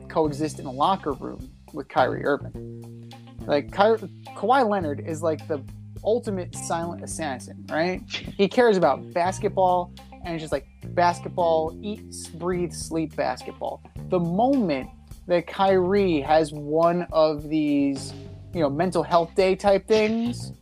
coexist 0.09 0.59
in 0.59 0.67
a 0.67 0.73
locker 0.73 1.13
room 1.13 1.51
with 1.73 1.89
Kyrie 1.89 2.25
Irving. 2.25 3.13
Like 3.47 3.71
Ky- 3.73 4.09
Kawhi 4.37 4.69
Leonard 4.69 5.01
is 5.07 5.23
like 5.23 5.47
the 5.47 5.63
ultimate 6.03 6.55
silent 6.55 7.03
assassin, 7.05 7.65
right? 7.71 8.01
He 8.37 8.49
cares 8.49 8.77
about 8.77 9.13
basketball 9.13 9.93
and 10.25 10.35
it's 10.35 10.43
just 10.43 10.53
like 10.53 10.67
basketball, 10.95 11.77
eat, 11.83 12.03
breathe, 12.35 12.73
sleep 12.73 13.15
basketball. 13.15 13.83
The 14.09 14.19
moment 14.19 14.89
that 15.27 15.47
Kyrie 15.47 16.21
has 16.21 16.53
one 16.53 17.07
of 17.13 17.49
these, 17.49 18.13
you 18.55 18.61
know, 18.61 18.71
mental 18.71 19.03
health 19.03 19.35
day 19.35 19.57
type 19.57 19.87
things, 19.87 20.53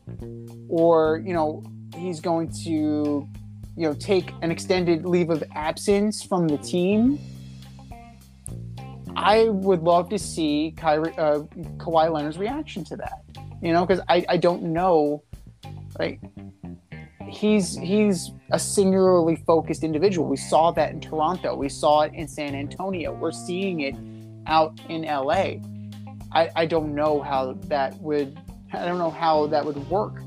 or, 0.68 1.22
you 1.24 1.34
know, 1.34 1.62
he's 1.96 2.20
going 2.20 2.50
to, 2.64 3.28
you 3.76 3.88
know, 3.88 3.94
take 3.94 4.32
an 4.42 4.50
extended 4.50 5.04
leave 5.04 5.30
of 5.30 5.44
absence 5.54 6.22
from 6.22 6.48
the 6.48 6.58
team, 6.58 7.18
I 9.16 9.48
would 9.48 9.82
love 9.82 10.08
to 10.10 10.18
see 10.18 10.74
Kyrie, 10.76 11.16
uh, 11.16 11.40
Kawhi 11.78 12.12
Leonard's 12.12 12.38
reaction 12.38 12.84
to 12.84 12.96
that. 12.96 13.22
You 13.62 13.72
know, 13.72 13.86
because 13.86 14.02
I, 14.08 14.24
I 14.28 14.36
don't 14.36 14.62
know, 14.62 15.22
like 15.98 16.20
he's 17.28 17.76
he's 17.76 18.32
a 18.50 18.58
singularly 18.58 19.36
focused 19.36 19.84
individual. 19.84 20.28
We 20.28 20.36
saw 20.36 20.70
that 20.72 20.90
in 20.90 21.00
Toronto. 21.00 21.54
We 21.54 21.68
saw 21.68 22.02
it 22.02 22.12
in 22.12 22.28
San 22.28 22.54
Antonio. 22.54 23.12
We're 23.12 23.32
seeing 23.32 23.80
it 23.80 23.94
out 24.46 24.78
in 24.88 25.02
LA. 25.02 25.56
I, 26.32 26.50
I 26.56 26.66
don't 26.66 26.94
know 26.94 27.22
how 27.22 27.52
that 27.68 28.00
would 28.00 28.38
I 28.72 28.84
don't 28.86 28.98
know 28.98 29.10
how 29.10 29.46
that 29.48 29.64
would 29.64 29.76
work 29.88 30.20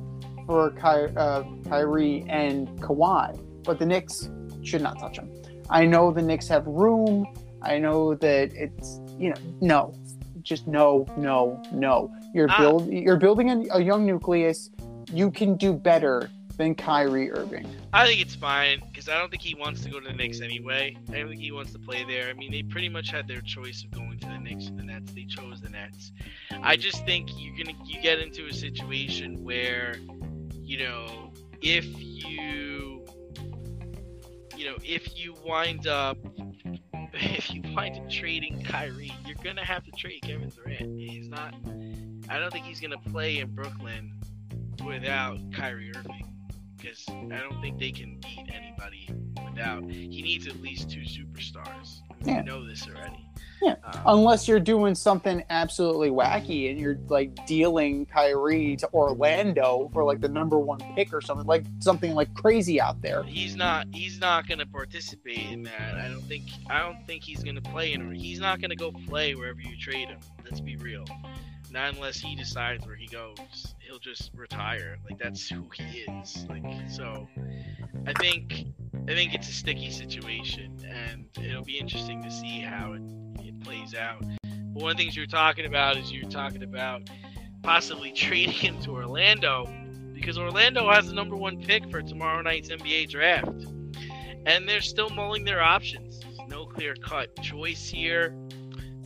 for 0.46 0.72
Ky, 0.72 1.14
uh, 1.18 1.44
Kyrie 1.68 2.24
and 2.30 2.70
Kawhi, 2.80 3.38
but 3.64 3.78
the 3.78 3.86
Knicks 3.86 4.30
should 4.64 4.82
not 4.82 4.98
touch 5.00 5.18
him. 5.18 5.30
I 5.70 5.86
know 5.86 6.12
the 6.12 6.22
Knicks 6.22 6.48
have 6.48 6.66
room. 6.66 7.28
I 7.62 7.78
know 7.78 8.16
that 8.16 8.54
it's 8.54 9.02
you 9.18 9.30
know 9.30 9.36
no, 9.60 9.94
just 10.42 10.68
no, 10.68 11.06
no, 11.18 11.62
no. 11.74 12.10
You're 12.34 12.48
Ah. 12.50 12.58
build 12.60 12.88
you're 12.92 13.18
building 13.18 13.50
a, 13.50 13.78
a 13.78 13.82
young 13.84 14.06
nucleus. 14.06 14.70
You 15.12 15.32
can 15.32 15.56
do 15.56 15.74
better 15.74 16.30
Kyrie 16.58 17.32
Irving. 17.32 17.68
I 17.94 18.08
think 18.08 18.20
it's 18.20 18.36
fine 18.36 18.82
because 18.88 19.08
I 19.08 19.18
don't 19.18 19.30
think 19.30 19.44
he 19.44 19.54
wants 19.54 19.84
to 19.84 19.90
go 19.90 20.00
to 20.00 20.08
the 20.08 20.14
Knicks 20.14 20.42
anyway. 20.42 20.98
I 21.10 21.20
don't 21.20 21.30
think 21.30 21.42
he 21.42 21.52
wants 21.52 21.72
to 21.74 21.80
play 21.80 22.04
there. 22.04 22.30
I 22.30 22.34
mean, 22.34 22.52
they 22.52 22.64
pretty 22.64 22.90
much 22.90 23.12
had 23.12 23.28
their 23.28 23.42
choice 23.42 23.84
of 23.84 23.92
going 23.92 24.18
to 24.20 24.28
the 24.28 24.40
Knicks 24.40 24.68
or 24.68 24.72
the 24.72 24.84
Nets. 24.84 25.14
They 25.14 25.26
chose 25.26 25.62
the 25.62 25.70
Nets. 25.70 26.12
I 26.64 26.76
just 26.76 27.06
think 27.06 27.30
you're 27.36 27.56
gonna 27.56 27.78
you 27.86 28.02
get 28.02 28.20
into 28.20 28.48
a 28.48 28.54
situation 28.54 29.44
where, 29.44 29.98
you 30.62 30.80
know, 30.80 31.32
if 31.62 31.86
you, 31.86 33.06
you 34.56 34.66
know, 34.66 34.78
if 34.84 35.16
you 35.16 35.36
wind 35.46 35.86
up, 35.86 36.18
if 37.14 37.54
you 37.54 37.62
wind 37.76 37.98
up 37.98 38.10
trading 38.10 38.64
Kyrie, 38.64 39.14
you're 39.26 39.38
gonna 39.44 39.66
have 39.66 39.84
to 39.86 39.92
trade 39.92 40.24
Kevin 40.24 40.50
Durant. 40.50 41.00
He's 41.00 41.30
not. 41.30 41.54
I 42.30 42.40
don't 42.40 42.52
think 42.52 42.66
he's 42.66 42.80
gonna 42.80 42.98
play 42.98 43.38
in 43.38 43.54
Brooklyn 43.54 44.14
without 44.84 45.38
Kyrie 45.54 45.92
Irving 45.96 46.34
because 46.78 47.06
I 47.10 47.40
don't 47.40 47.62
think 47.62 47.80
they 47.80 47.92
can 47.92 48.20
beat 48.22 48.50
anybody 48.54 49.10
without. 49.44 49.90
He 49.90 50.22
needs 50.22 50.48
at 50.48 50.62
least 50.62 50.90
two 50.90 51.02
superstars. 51.02 52.02
Yeah. 52.24 52.40
We 52.40 52.46
know 52.46 52.66
this 52.66 52.88
already. 52.88 53.28
Yeah. 53.62 53.76
Um, 53.84 54.02
Unless 54.06 54.48
you're 54.48 54.60
doing 54.60 54.96
something 54.96 55.44
absolutely 55.50 56.10
wacky 56.10 56.70
and 56.70 56.80
you're 56.80 56.98
like 57.08 57.46
dealing 57.46 58.06
Kyrie 58.06 58.76
to 58.78 58.90
Orlando 58.94 59.90
for 59.94 60.04
like 60.04 60.22
the 60.22 60.30
number 60.30 60.60
one 60.60 60.80
pick 60.96 61.14
or 61.14 61.22
something 61.22 61.48
like 61.48 61.66
something 61.80 62.14
like 62.14 62.34
crazy 62.34 62.80
out 62.80 63.02
there. 63.02 63.24
he's 63.24 63.56
not. 63.56 63.88
He's 63.92 64.20
not 64.20 64.48
going 64.48 64.60
to 64.60 64.66
participate 64.66 65.52
in 65.52 65.64
that. 65.64 65.96
I 65.96 66.08
don't 66.08 66.22
think. 66.22 66.44
I 66.70 66.80
don't 66.80 67.06
think 67.06 67.24
he's 67.24 67.44
going 67.44 67.56
to 67.56 67.62
play 67.62 67.94
in. 67.94 68.14
He's 68.14 68.40
not 68.40 68.62
going 68.62 68.70
to 68.72 68.76
go 68.76 68.92
play 68.92 69.36
wherever 69.36 69.62
you 69.62 69.78
trade 69.78 70.10
him. 70.10 70.20
Let's 70.44 70.60
be 70.60 70.76
real. 70.78 71.06
Not 71.72 71.96
unless 71.96 72.20
he 72.20 72.36
decides 72.36 72.86
where 72.86 72.96
he 72.96 73.08
goes. 73.08 73.76
He'll 73.80 74.00
just 74.00 74.32
retire. 74.34 74.98
Like 75.10 75.20
that's 75.20 75.48
who 75.50 75.68
he 75.74 76.00
is. 76.00 76.46
Like 76.50 76.64
so. 76.90 77.28
I 78.06 78.14
think. 78.14 78.68
I 79.10 79.14
think 79.14 79.34
it's 79.34 79.48
a 79.48 79.54
sticky 79.54 79.90
situation, 79.92 80.80
and 80.86 81.30
it'll 81.42 81.64
be 81.64 81.80
interesting 81.80 82.22
to 82.24 82.30
see 82.30 82.60
how 82.60 82.92
it, 82.92 83.02
it 83.40 83.58
plays 83.62 83.96
out. 83.96 84.22
But 84.44 84.84
one 84.84 84.92
of 84.92 84.98
the 84.98 85.04
things 85.04 85.16
you're 85.16 85.26
talking 85.26 85.66
about 85.66 85.96
is 85.96 86.12
you're 86.12 86.30
talking 86.30 86.62
about 86.62 87.10
possibly 87.64 88.12
trading 88.14 88.52
him 88.52 88.82
to 88.82 88.92
Orlando 88.92 89.74
because 90.14 90.38
Orlando 90.38 90.92
has 90.92 91.08
the 91.08 91.14
number 91.14 91.38
one 91.38 91.62
pick 91.62 91.90
for 91.90 92.02
tomorrow 92.02 92.42
night's 92.42 92.70
NBA 92.70 93.10
draft, 93.10 93.48
and 94.46 94.68
they're 94.68 94.82
still 94.82 95.10
mulling 95.10 95.46
their 95.46 95.62
options. 95.62 96.20
No 96.50 96.66
clear 96.66 96.96
cut 96.96 97.42
choice 97.42 97.88
here. 97.88 98.36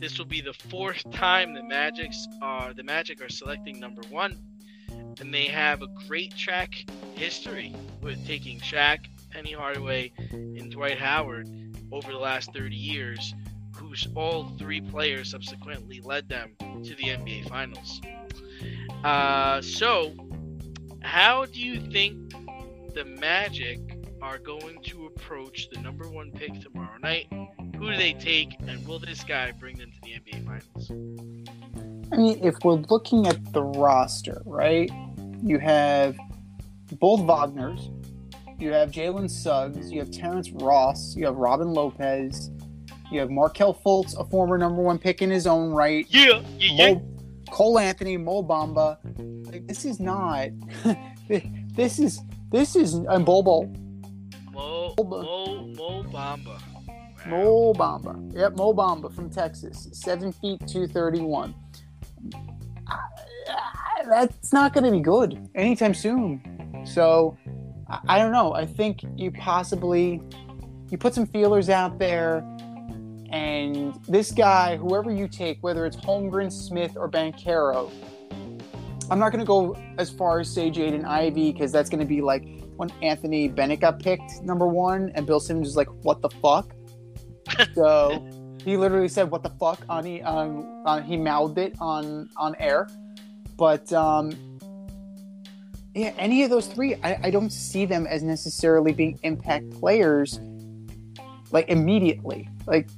This 0.02 0.18
will 0.18 0.26
be 0.26 0.40
the 0.40 0.52
fourth 0.52 1.08
time 1.12 1.54
the 1.54 1.62
Magic's 1.62 2.26
are 2.42 2.74
the 2.74 2.82
Magic 2.82 3.22
are 3.22 3.28
selecting 3.28 3.78
number 3.78 4.02
one, 4.10 4.36
and 5.20 5.32
they 5.32 5.44
have 5.44 5.80
a 5.80 5.86
great 6.08 6.36
track 6.36 6.74
history 7.14 7.72
with 8.00 8.26
taking 8.26 8.58
Shaq, 8.58 9.06
Penny 9.30 9.52
Hardaway, 9.52 10.10
and 10.32 10.72
Dwight 10.72 10.98
Howard 10.98 11.48
over 11.92 12.10
the 12.10 12.18
last 12.18 12.52
30 12.52 12.74
years, 12.74 13.32
who's 13.76 14.08
all 14.16 14.48
three 14.58 14.80
players 14.80 15.30
subsequently 15.30 16.00
led 16.00 16.28
them 16.28 16.56
to 16.58 16.96
the 16.96 17.04
NBA 17.04 17.48
Finals. 17.48 18.00
Uh, 19.04 19.62
so, 19.62 20.14
how 21.02 21.44
do 21.44 21.60
you 21.60 21.80
think 21.80 22.34
the 22.92 23.04
Magic 23.04 23.78
are 24.20 24.38
going 24.38 24.82
to 24.82 25.06
approach 25.06 25.68
the 25.70 25.80
number 25.80 26.08
one 26.08 26.32
pick 26.32 26.60
tomorrow 26.60 26.98
night? 27.00 27.28
Who 27.82 27.90
do 27.90 27.96
they 27.96 28.12
take, 28.12 28.60
and 28.68 28.86
will 28.86 29.00
this 29.00 29.24
guy 29.24 29.50
bring 29.50 29.76
them 29.76 29.90
to 29.90 30.00
the 30.02 30.12
NBA 30.12 30.46
Finals? 30.46 30.88
I 32.12 32.16
mean, 32.16 32.38
if 32.40 32.54
we're 32.62 32.74
looking 32.74 33.26
at 33.26 33.52
the 33.52 33.64
roster, 33.64 34.40
right? 34.46 34.88
You 35.42 35.58
have 35.58 36.16
both 36.92 37.22
Wagners, 37.22 37.90
you 38.56 38.70
have 38.70 38.92
Jalen 38.92 39.28
Suggs, 39.28 39.90
you 39.90 39.98
have 39.98 40.12
Terrence 40.12 40.52
Ross, 40.52 41.16
you 41.16 41.26
have 41.26 41.34
Robin 41.34 41.72
Lopez, 41.72 42.52
you 43.10 43.18
have 43.18 43.30
Markelle 43.30 43.74
Fultz, 43.74 44.16
a 44.16 44.24
former 44.26 44.56
number 44.56 44.80
one 44.80 44.96
pick 44.96 45.20
in 45.20 45.28
his 45.28 45.48
own 45.48 45.72
right, 45.72 46.06
Yeah, 46.08 46.40
yeah, 46.60 46.74
yeah. 46.74 46.94
Mo, 46.94 47.08
Cole 47.50 47.80
Anthony, 47.80 48.16
Mo 48.16 48.44
Bamba. 48.44 48.96
Like, 49.50 49.66
this 49.66 49.84
is 49.84 49.98
not. 49.98 50.50
this 51.28 51.98
is 51.98 52.20
this 52.52 52.76
is 52.76 52.94
and 52.94 53.26
Bobo 53.26 53.62
Mo, 54.52 54.94
Mo, 54.98 55.66
Mo 55.66 56.04
Bamba. 56.04 56.71
Mo 57.26 57.72
Bamba. 57.74 58.32
Yep, 58.34 58.56
Mo 58.56 58.72
Bamba 58.72 59.12
from 59.14 59.30
Texas, 59.30 59.88
seven 59.92 60.32
feet 60.32 60.60
two 60.66 60.86
thirty 60.86 61.20
one. 61.20 61.54
Ah, 62.88 63.00
that's 64.08 64.52
not 64.52 64.72
going 64.72 64.84
to 64.84 64.90
be 64.90 65.00
good 65.00 65.48
anytime 65.54 65.94
soon. 65.94 66.82
So 66.84 67.36
I- 68.08 68.18
don't 68.18 68.32
know. 68.32 68.54
I 68.54 68.66
think 68.66 69.00
you 69.16 69.30
possibly 69.30 70.20
you 70.90 70.98
put 70.98 71.14
some 71.14 71.26
feelers 71.26 71.70
out 71.70 71.98
there, 71.98 72.38
and 73.30 73.94
this 74.08 74.30
guy, 74.32 74.76
whoever 74.76 75.10
you 75.10 75.26
take, 75.28 75.58
whether 75.62 75.86
it's 75.86 75.96
Holmgren, 75.96 76.52
Smith, 76.52 76.96
or 76.96 77.08
Banchero, 77.08 77.90
I'm 79.10 79.18
not 79.18 79.30
going 79.32 79.40
to 79.40 79.46
go 79.46 79.76
as 79.98 80.10
far 80.10 80.40
as 80.40 80.52
say 80.52 80.70
Jaden 80.70 81.04
Ivy 81.04 81.52
because 81.52 81.72
that's 81.72 81.88
going 81.88 82.00
to 82.00 82.06
be 82.06 82.20
like 82.20 82.44
when 82.76 82.90
Anthony 83.02 83.48
Bennett 83.48 83.80
got 83.80 84.00
picked 84.00 84.42
number 84.42 84.66
one, 84.66 85.10
and 85.14 85.26
Bill 85.26 85.40
Simmons 85.40 85.68
was 85.68 85.76
like, 85.76 85.88
"What 86.02 86.20
the 86.20 86.30
fuck." 86.30 86.74
So 87.74 88.26
he 88.64 88.76
literally 88.76 89.08
said 89.08 89.30
"What 89.30 89.42
the 89.42 89.50
fuck" 89.50 89.80
on 89.88 90.04
he 90.04 90.22
um, 90.22 90.66
on, 90.86 91.02
he 91.02 91.16
mouthed 91.16 91.58
it 91.58 91.74
on 91.80 92.28
on 92.36 92.54
air, 92.58 92.88
but 93.56 93.92
um, 93.92 94.32
yeah, 95.94 96.12
any 96.16 96.42
of 96.42 96.50
those 96.50 96.66
three, 96.66 96.94
I, 97.02 97.18
I 97.24 97.30
don't 97.30 97.50
see 97.50 97.84
them 97.84 98.06
as 98.06 98.22
necessarily 98.22 98.92
being 98.92 99.18
impact 99.22 99.70
players 99.70 100.40
like 101.50 101.68
immediately. 101.68 102.48
Like 102.66 102.88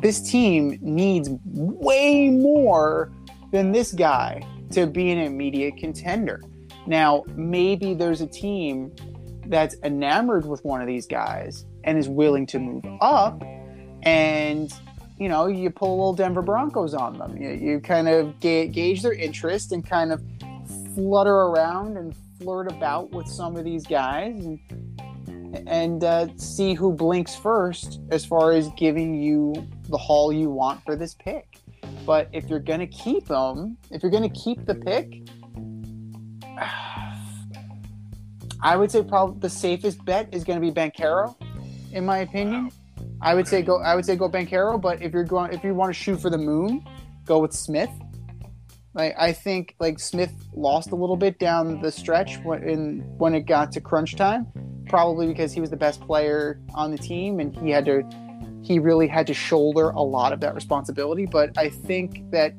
this 0.00 0.20
team 0.20 0.78
needs 0.80 1.28
way 1.44 2.30
more 2.30 3.12
than 3.50 3.72
this 3.72 3.92
guy 3.92 4.42
to 4.70 4.86
be 4.86 5.10
an 5.10 5.18
immediate 5.18 5.76
contender. 5.76 6.40
Now, 6.86 7.24
maybe 7.34 7.94
there's 7.94 8.20
a 8.20 8.26
team 8.26 8.92
that's 9.46 9.76
enamored 9.82 10.46
with 10.46 10.64
one 10.64 10.80
of 10.80 10.86
these 10.86 11.06
guys 11.06 11.66
and 11.82 11.98
is 11.98 12.08
willing 12.08 12.46
to 12.46 12.60
move 12.60 12.84
up 13.00 13.42
and 14.02 14.72
you 15.18 15.28
know 15.28 15.46
you 15.46 15.70
pull 15.70 15.94
a 15.94 15.96
little 15.96 16.12
denver 16.14 16.42
broncos 16.42 16.94
on 16.94 17.18
them 17.18 17.36
you, 17.36 17.50
you 17.50 17.80
kind 17.80 18.08
of 18.08 18.38
ga- 18.40 18.68
gauge 18.68 19.02
their 19.02 19.12
interest 19.12 19.72
and 19.72 19.86
kind 19.86 20.12
of 20.12 20.22
flutter 20.94 21.34
around 21.34 21.96
and 21.96 22.14
flirt 22.38 22.70
about 22.70 23.10
with 23.10 23.26
some 23.26 23.56
of 23.56 23.64
these 23.64 23.86
guys 23.86 24.44
and, 24.44 25.68
and 25.68 26.04
uh, 26.04 26.26
see 26.36 26.74
who 26.74 26.92
blinks 26.92 27.36
first 27.36 28.00
as 28.10 28.24
far 28.24 28.52
as 28.52 28.68
giving 28.78 29.14
you 29.14 29.54
the 29.88 29.98
haul 29.98 30.32
you 30.32 30.48
want 30.48 30.82
for 30.84 30.96
this 30.96 31.14
pick 31.14 31.60
But 32.06 32.28
if 32.32 32.48
you're 32.48 32.60
gonna 32.60 32.86
keep 32.86 33.26
them, 33.26 33.76
if 33.90 34.02
you're 34.02 34.10
gonna 34.10 34.30
keep 34.30 34.64
the 34.66 34.74
pick, 34.74 35.28
I 38.62 38.76
would 38.76 38.90
say 38.90 39.02
probably 39.02 39.40
the 39.40 39.50
safest 39.50 40.04
bet 40.04 40.28
is 40.32 40.44
gonna 40.44 40.60
be 40.60 40.70
Banchero, 40.70 41.36
in 41.92 42.04
my 42.04 42.18
opinion. 42.18 42.64
Wow. 42.64 42.70
I 43.22 43.34
would 43.34 43.46
say 43.46 43.62
go. 43.62 43.80
I 43.80 43.94
would 43.94 44.06
say 44.06 44.16
go 44.16 44.28
Banchero. 44.28 44.80
But 44.80 45.02
if 45.02 45.12
you're 45.12 45.24
going, 45.24 45.52
if 45.52 45.62
you 45.62 45.74
want 45.74 45.90
to 45.90 45.94
shoot 45.94 46.20
for 46.20 46.30
the 46.30 46.38
moon, 46.38 46.84
go 47.24 47.38
with 47.38 47.52
Smith. 47.52 47.90
Like 48.94 49.14
I 49.18 49.32
think, 49.32 49.76
like 49.78 49.98
Smith 50.00 50.32
lost 50.52 50.90
a 50.90 50.96
little 50.96 51.16
bit 51.16 51.38
down 51.38 51.80
the 51.80 51.92
stretch 51.92 52.38
when 52.38 52.62
in, 52.68 53.00
when 53.18 53.34
it 53.34 53.42
got 53.42 53.70
to 53.72 53.80
crunch 53.80 54.16
time, 54.16 54.46
probably 54.88 55.26
because 55.28 55.52
he 55.52 55.60
was 55.60 55.70
the 55.70 55.76
best 55.76 56.00
player 56.00 56.60
on 56.74 56.90
the 56.90 56.98
team 56.98 57.38
and 57.38 57.56
he 57.56 57.70
had 57.70 57.84
to, 57.84 58.02
he 58.62 58.80
really 58.80 59.06
had 59.06 59.28
to 59.28 59.34
shoulder 59.34 59.90
a 59.90 60.02
lot 60.02 60.32
of 60.32 60.40
that 60.40 60.56
responsibility. 60.56 61.24
But 61.24 61.56
I 61.56 61.68
think 61.68 62.28
that 62.32 62.54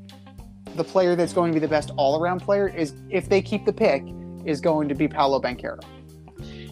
the 0.78 0.86
player 0.86 1.18
that's 1.18 1.34
going 1.34 1.52
to 1.52 1.54
be 1.54 1.60
the 1.60 1.68
best 1.68 1.92
all-around 1.98 2.40
player 2.40 2.70
is, 2.70 2.94
if 3.10 3.28
they 3.28 3.42
keep 3.42 3.66
the 3.66 3.74
pick, 3.74 4.04
is 4.46 4.62
going 4.62 4.88
to 4.88 4.96
be 4.96 5.10
Paolo 5.10 5.42
Banchero. 5.42 5.84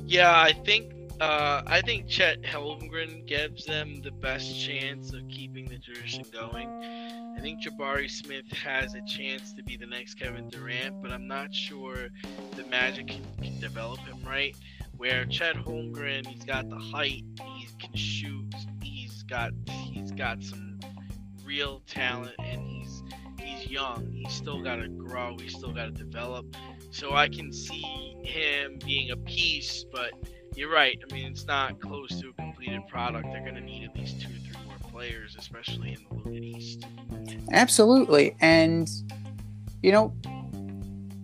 Yeah, 0.06 0.40
I 0.40 0.54
think 0.54 0.94
uh, 1.20 1.62
I 1.68 1.82
think 1.82 2.08
Chet 2.08 2.42
Holmgren 2.44 3.26
gives 3.26 3.66
them 3.66 4.02
the 4.02 4.12
best 4.12 4.60
chance 4.60 5.14
of 5.14 5.28
keeping 5.28 5.68
the 5.68 5.78
tradition 5.78 6.24
going. 6.32 6.68
I 7.38 7.42
think 7.42 7.62
Jabari 7.62 8.10
Smith 8.10 8.52
has 8.52 8.96
a 8.96 9.02
chance 9.06 9.54
to 9.54 9.64
be 9.64 9.78
the 9.78 9.86
next 9.86 10.16
Kevin 10.16 10.50
Durant, 10.50 11.02
but 11.02 11.12
I'm 11.12 11.28
not 11.28 11.54
sure 11.54 12.08
the 12.56 12.64
Magic 12.66 13.08
can, 13.08 13.26
can 13.42 13.60
develop 13.60 14.00
him 14.00 14.18
right. 14.26 14.56
Where 14.98 15.26
Chet 15.26 15.56
Holmgren, 15.56 16.26
he's 16.26 16.44
got 16.44 16.70
the 16.70 16.78
height, 16.78 17.24
he 17.58 17.68
can 17.80 17.96
shoot, 17.96 18.54
he's 18.82 19.24
got 19.24 19.52
he's 19.68 20.12
got 20.12 20.44
some 20.44 20.80
real 21.46 21.82
talent, 21.88 22.36
and 22.40 22.62
he's 22.62 23.04
he's 23.40 23.70
young. 23.70 24.12
He's 24.12 24.34
still 24.34 24.62
got 24.62 24.78
to 24.78 24.90
grow. 24.90 25.38
He's 25.40 25.56
still 25.56 25.74
got 25.74 25.86
to 25.86 25.92
develop. 25.92 26.46
So 26.92 27.16
I 27.16 27.28
can 27.28 27.54
see 27.54 28.16
him 28.24 28.80
being 28.84 29.12
a 29.12 29.18
piece, 29.18 29.86
but 29.92 30.12
you're 30.60 30.70
right. 30.70 31.00
I 31.10 31.14
mean, 31.14 31.32
it's 31.32 31.46
not 31.46 31.80
close 31.80 32.20
to 32.20 32.30
a 32.30 32.34
completed 32.34 32.86
product. 32.90 33.28
They're 33.32 33.40
going 33.40 33.56
to 33.56 33.62
need 33.62 33.86
at 33.86 33.96
least 33.96 34.20
two 34.20 34.28
or 34.28 34.40
three 34.40 34.66
more 34.66 34.76
players, 34.92 35.38
especially 35.40 35.94
in 35.94 36.06
the 36.10 36.16
Logan 36.16 36.44
East. 36.44 36.86
Absolutely. 37.54 38.36
And, 38.42 38.90
you 39.82 39.94
know, 39.94 40.14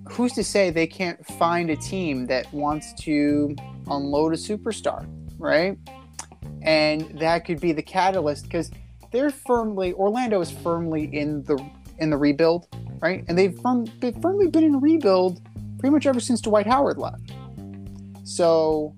who's 0.09 0.31
to 0.33 0.43
say 0.43 0.69
they 0.69 0.87
can't 0.87 1.23
find 1.25 1.69
a 1.69 1.75
team 1.75 2.27
that 2.27 2.51
wants 2.53 2.93
to 3.01 3.53
unload 3.91 4.31
a 4.31 4.37
superstar, 4.37 5.05
right? 5.37 5.77
And 6.61 7.01
that 7.19 7.43
could 7.43 7.59
be 7.59 7.73
the 7.73 7.83
catalyst 7.83 8.43
because 8.43 8.71
they're 9.11 9.31
firmly 9.31 9.91
Orlando 9.95 10.39
is 10.39 10.49
firmly 10.49 11.13
in 11.13 11.43
the 11.43 11.57
in 11.97 12.09
the 12.09 12.17
rebuild, 12.17 12.67
right? 12.99 13.25
And 13.27 13.37
they've, 13.37 13.57
firm, 13.59 13.85
they've 13.99 14.15
firmly 14.21 14.47
been 14.47 14.63
in 14.63 14.79
rebuild 14.79 15.41
pretty 15.79 15.91
much 15.91 16.05
ever 16.05 16.21
since 16.21 16.39
Dwight 16.39 16.67
Howard 16.67 16.97
left. 16.97 17.31
So, 18.23 18.95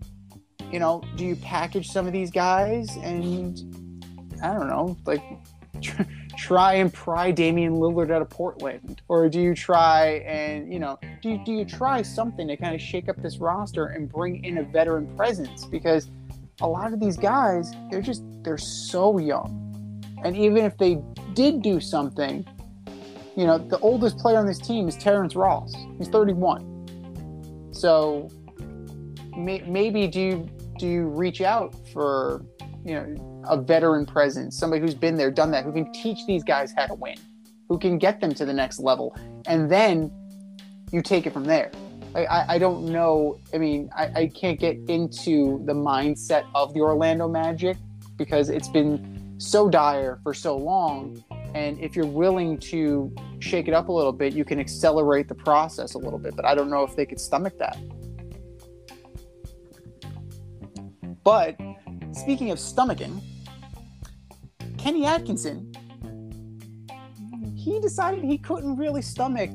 you 0.72 0.80
know, 0.80 1.02
do 1.16 1.26
you 1.26 1.36
package 1.36 1.90
some 1.90 2.08
of 2.08 2.14
these 2.14 2.32
guys 2.32 2.96
and 2.98 3.58
I 4.44 4.54
don't 4.54 4.68
know, 4.68 4.98
like 5.06 5.24
tr- 5.82 6.04
try 6.38 6.76
and 6.76 6.94
pry 6.94 7.32
Damian 7.32 7.76
Lillard 7.76 8.12
out 8.12 8.22
of 8.22 8.30
Portland, 8.30 9.02
or 9.08 9.30
do 9.30 9.42
you 9.42 9.56
try 9.56 10.24
and 10.26 10.72
you 10.72 10.80
know, 10.80 11.00
do 11.22 11.32
you, 11.32 11.46
do 11.46 11.52
you 11.52 11.66
try 11.66 12.02
something 12.02 12.48
to 12.48 12.58
kind 12.58 12.76
of 12.76 12.82
shake 12.82 13.10
up 13.10 13.22
this 13.22 13.38
roster 13.38 13.88
and 13.88 14.12
bring 14.12 14.44
in 14.44 14.60
a 14.60 14.64
veteran 14.64 15.08
presence? 15.16 15.66
Because 15.66 16.10
a 16.62 16.68
lot 16.68 16.94
of 16.94 17.00
these 17.00 17.18
guys, 17.18 17.74
they're 17.90 18.02
just 18.02 18.24
they're 18.44 18.58
so 18.58 19.18
young, 19.18 20.04
and 20.24 20.36
even 20.36 20.64
if 20.64 20.78
they 20.78 21.02
did 21.34 21.62
do 21.62 21.80
something, 21.80 22.46
you 23.36 23.46
know, 23.46 23.58
the 23.58 23.80
oldest 23.80 24.18
player 24.18 24.38
on 24.38 24.46
this 24.46 24.60
team 24.60 24.88
is 24.88 24.96
Terrence 24.98 25.36
Ross. 25.36 25.74
He's 25.98 26.08
31. 26.08 27.70
So 27.72 28.30
may, 29.38 29.62
maybe 29.68 30.08
do 30.08 30.20
you 30.20 30.50
do 30.78 30.88
you 30.88 31.08
reach 31.08 31.42
out 31.42 31.76
for 31.92 32.46
you 32.86 32.94
know 32.94 33.44
a 33.48 33.60
veteran 33.60 34.06
presence, 34.06 34.58
somebody 34.58 34.82
who's 34.82 34.96
been 34.96 35.16
there, 35.16 35.32
done 35.32 35.52
that, 35.52 35.64
who 35.64 35.72
can 35.72 35.92
teach 35.94 36.26
these 36.26 36.44
guys 36.44 36.74
how 36.76 36.86
to 36.88 36.94
win, 36.96 37.18
who 37.70 37.78
can 37.78 37.98
get 37.98 38.20
them 38.20 38.34
to 38.34 38.46
the 38.46 38.54
next 38.54 38.80
level, 38.80 39.16
and 39.48 39.70
then 39.70 40.12
you 40.92 41.02
take 41.02 41.26
it 41.26 41.34
from 41.34 41.44
there. 41.44 41.72
Like, 42.14 42.30
I, 42.30 42.56
I 42.56 42.58
don't 42.58 42.86
know. 42.86 43.40
I 43.54 43.58
mean, 43.58 43.90
I, 43.96 44.06
I 44.16 44.28
can't 44.28 44.60
get 44.60 44.78
into 44.88 45.62
the 45.66 45.74
mindset 45.74 46.46
of 46.56 46.74
the 46.74 46.80
Orlando 46.80 47.28
Magic 47.28 47.78
because 48.18 48.50
it's 48.50 48.70
been 48.70 49.36
so 49.38 49.70
dire 49.70 50.20
for 50.24 50.34
so 50.34 50.58
long. 50.58 51.24
And 51.54 51.80
if 51.80 51.96
you're 51.96 52.06
willing 52.06 52.58
to 52.60 53.14
shake 53.40 53.68
it 53.68 53.74
up 53.74 53.90
a 53.90 53.92
little 53.92 54.12
bit, 54.12 54.34
you 54.34 54.46
can 54.46 54.60
accelerate 54.60 55.28
the 55.28 55.36
process 55.36 55.94
a 55.94 55.98
little 55.98 56.20
bit. 56.20 56.36
But 56.36 56.46
I 56.46 56.56
don't 56.56 56.70
know 56.70 56.84
if 56.84 56.96
they 56.96 57.06
could 57.06 57.20
stomach 57.20 57.58
that. 57.60 57.78
But 61.28 61.58
speaking 62.14 62.52
of 62.52 62.58
stomaching, 62.58 63.22
Kenny 64.78 65.06
Atkinson, 65.06 65.74
he 67.54 67.82
decided 67.82 68.24
he 68.24 68.38
couldn't 68.38 68.78
really 68.78 69.02
stomach 69.02 69.50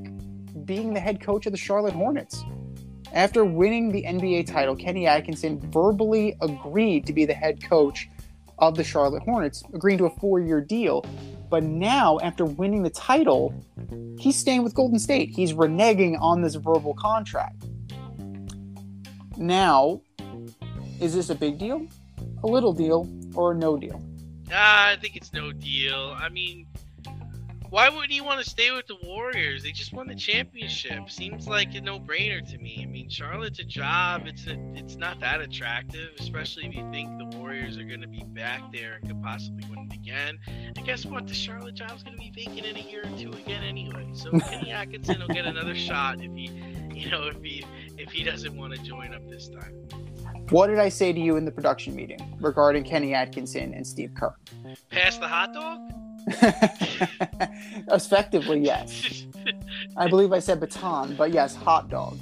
being 0.66 0.92
the 0.92 1.00
head 1.00 1.22
coach 1.22 1.46
of 1.46 1.52
the 1.52 1.56
Charlotte 1.56 1.94
Hornets. 1.94 2.44
After 3.14 3.46
winning 3.46 3.90
the 3.90 4.02
NBA 4.02 4.52
title, 4.52 4.76
Kenny 4.76 5.06
Atkinson 5.06 5.60
verbally 5.70 6.36
agreed 6.42 7.06
to 7.06 7.14
be 7.14 7.24
the 7.24 7.32
head 7.32 7.66
coach 7.66 8.06
of 8.58 8.76
the 8.76 8.84
Charlotte 8.84 9.22
Hornets, 9.22 9.62
agreeing 9.72 9.96
to 9.96 10.04
a 10.04 10.10
four 10.20 10.40
year 10.40 10.60
deal. 10.60 11.06
But 11.48 11.62
now, 11.62 12.18
after 12.22 12.44
winning 12.44 12.82
the 12.82 12.90
title, 12.90 13.54
he's 14.18 14.36
staying 14.36 14.62
with 14.62 14.74
Golden 14.74 14.98
State. 14.98 15.30
He's 15.30 15.54
reneging 15.54 16.20
on 16.20 16.42
this 16.42 16.54
verbal 16.54 16.92
contract. 16.92 17.64
Now, 19.38 20.02
is 21.02 21.14
this 21.14 21.30
a 21.30 21.34
big 21.34 21.58
deal, 21.58 21.86
a 22.44 22.46
little 22.46 22.72
deal, 22.72 23.08
or 23.34 23.52
a 23.52 23.54
no 23.54 23.76
deal? 23.76 24.00
Ah, 24.52 24.90
I 24.90 24.96
think 24.96 25.16
it's 25.16 25.32
no 25.32 25.50
deal. 25.50 26.16
I 26.16 26.28
mean, 26.28 26.68
why 27.70 27.88
would 27.88 28.08
he 28.08 28.20
want 28.20 28.38
to 28.44 28.48
stay 28.48 28.70
with 28.70 28.86
the 28.86 28.96
Warriors? 29.02 29.64
They 29.64 29.72
just 29.72 29.92
won 29.92 30.06
the 30.06 30.14
championship. 30.14 31.10
Seems 31.10 31.48
like 31.48 31.74
a 31.74 31.80
no-brainer 31.80 32.48
to 32.52 32.58
me. 32.58 32.80
I 32.82 32.86
mean, 32.86 33.08
Charlotte's 33.08 33.58
a 33.58 33.64
job. 33.64 34.26
It's 34.26 34.46
a, 34.46 34.56
it's 34.74 34.94
not 34.94 35.18
that 35.20 35.40
attractive, 35.40 36.10
especially 36.20 36.66
if 36.66 36.74
you 36.74 36.88
think 36.92 37.18
the 37.18 37.36
Warriors 37.36 37.78
are 37.78 37.84
going 37.84 38.02
to 38.02 38.08
be 38.08 38.22
back 38.24 38.60
there 38.72 38.94
and 39.00 39.08
could 39.08 39.22
possibly 39.22 39.68
win 39.68 39.88
it 39.90 39.94
again. 39.94 40.38
And 40.46 40.84
guess 40.84 41.04
what? 41.04 41.26
The 41.26 41.34
Charlotte 41.34 41.74
job's 41.74 42.04
going 42.04 42.14
to 42.14 42.20
be 42.20 42.30
vacant 42.30 42.64
in 42.64 42.76
a 42.76 42.80
year 42.80 43.02
or 43.06 43.18
two 43.18 43.32
again 43.32 43.64
anyway. 43.64 44.06
So 44.12 44.30
Kenny 44.38 44.70
Atkinson 44.70 45.18
will 45.20 45.34
get 45.34 45.46
another 45.46 45.74
shot 45.74 46.20
if 46.20 46.32
he, 46.32 46.50
you 46.94 47.10
know, 47.10 47.26
if 47.26 47.42
he 47.42 47.64
if 47.98 48.12
he 48.12 48.22
doesn't 48.22 48.56
want 48.56 48.74
to 48.74 48.82
join 48.82 49.14
up 49.14 49.28
this 49.28 49.48
time. 49.48 49.88
What 50.50 50.66
did 50.66 50.78
I 50.78 50.88
say 50.88 51.12
to 51.12 51.20
you 51.20 51.36
in 51.36 51.44
the 51.44 51.50
production 51.50 51.94
meeting 51.94 52.36
regarding 52.40 52.84
Kenny 52.84 53.14
Atkinson 53.14 53.74
and 53.74 53.86
Steve 53.86 54.12
Kerr? 54.14 54.34
Pass 54.90 55.18
the 55.18 55.28
hot 55.28 55.54
dog. 55.54 55.80
Effectively, 57.92 58.60
yes. 58.60 59.26
I 59.96 60.08
believe 60.08 60.32
I 60.32 60.38
said 60.38 60.60
baton, 60.60 61.16
but 61.16 61.32
yes, 61.32 61.54
hot 61.54 61.88
dog. 61.88 62.18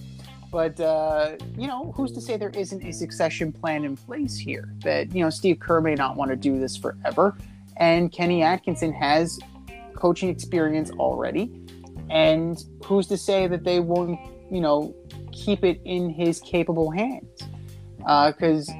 But 0.51 0.81
uh, 0.81 1.37
you 1.57 1.67
know, 1.67 1.93
who's 1.97 2.13
to 2.13 2.21
say 2.21 2.37
there 2.37 2.51
isn't 2.51 2.85
a 2.85 2.93
succession 2.93 3.53
plan 3.53 3.85
in 3.85 3.97
place 3.97 4.37
here? 4.37 4.75
That 4.83 5.15
you 5.15 5.23
know, 5.23 5.31
Steve 5.31 5.61
Kerr 5.61 5.81
may 5.81 5.95
not 5.95 6.17
want 6.17 6.31
to 6.31 6.37
do 6.37 6.59
this 6.59 6.77
forever, 6.77 7.37
and 7.77 8.11
Kenny 8.11 8.43
Atkinson 8.43 8.93
has 8.93 9.39
coaching 9.95 10.29
experience 10.29 10.91
already. 10.93 11.53
And 12.11 12.63
who's 12.85 13.07
to 13.09 13.17
say 13.17 13.47
that 13.47 13.63
they 13.63 13.79
won't, 13.79 14.19
you 14.51 14.61
know, 14.61 14.95
keep 15.31 15.63
it 15.65 15.81
in 15.85 16.11
his 16.11 16.41
capable 16.41 16.91
hands? 16.91 17.29
Uh, 18.07 18.33
because 18.33 18.71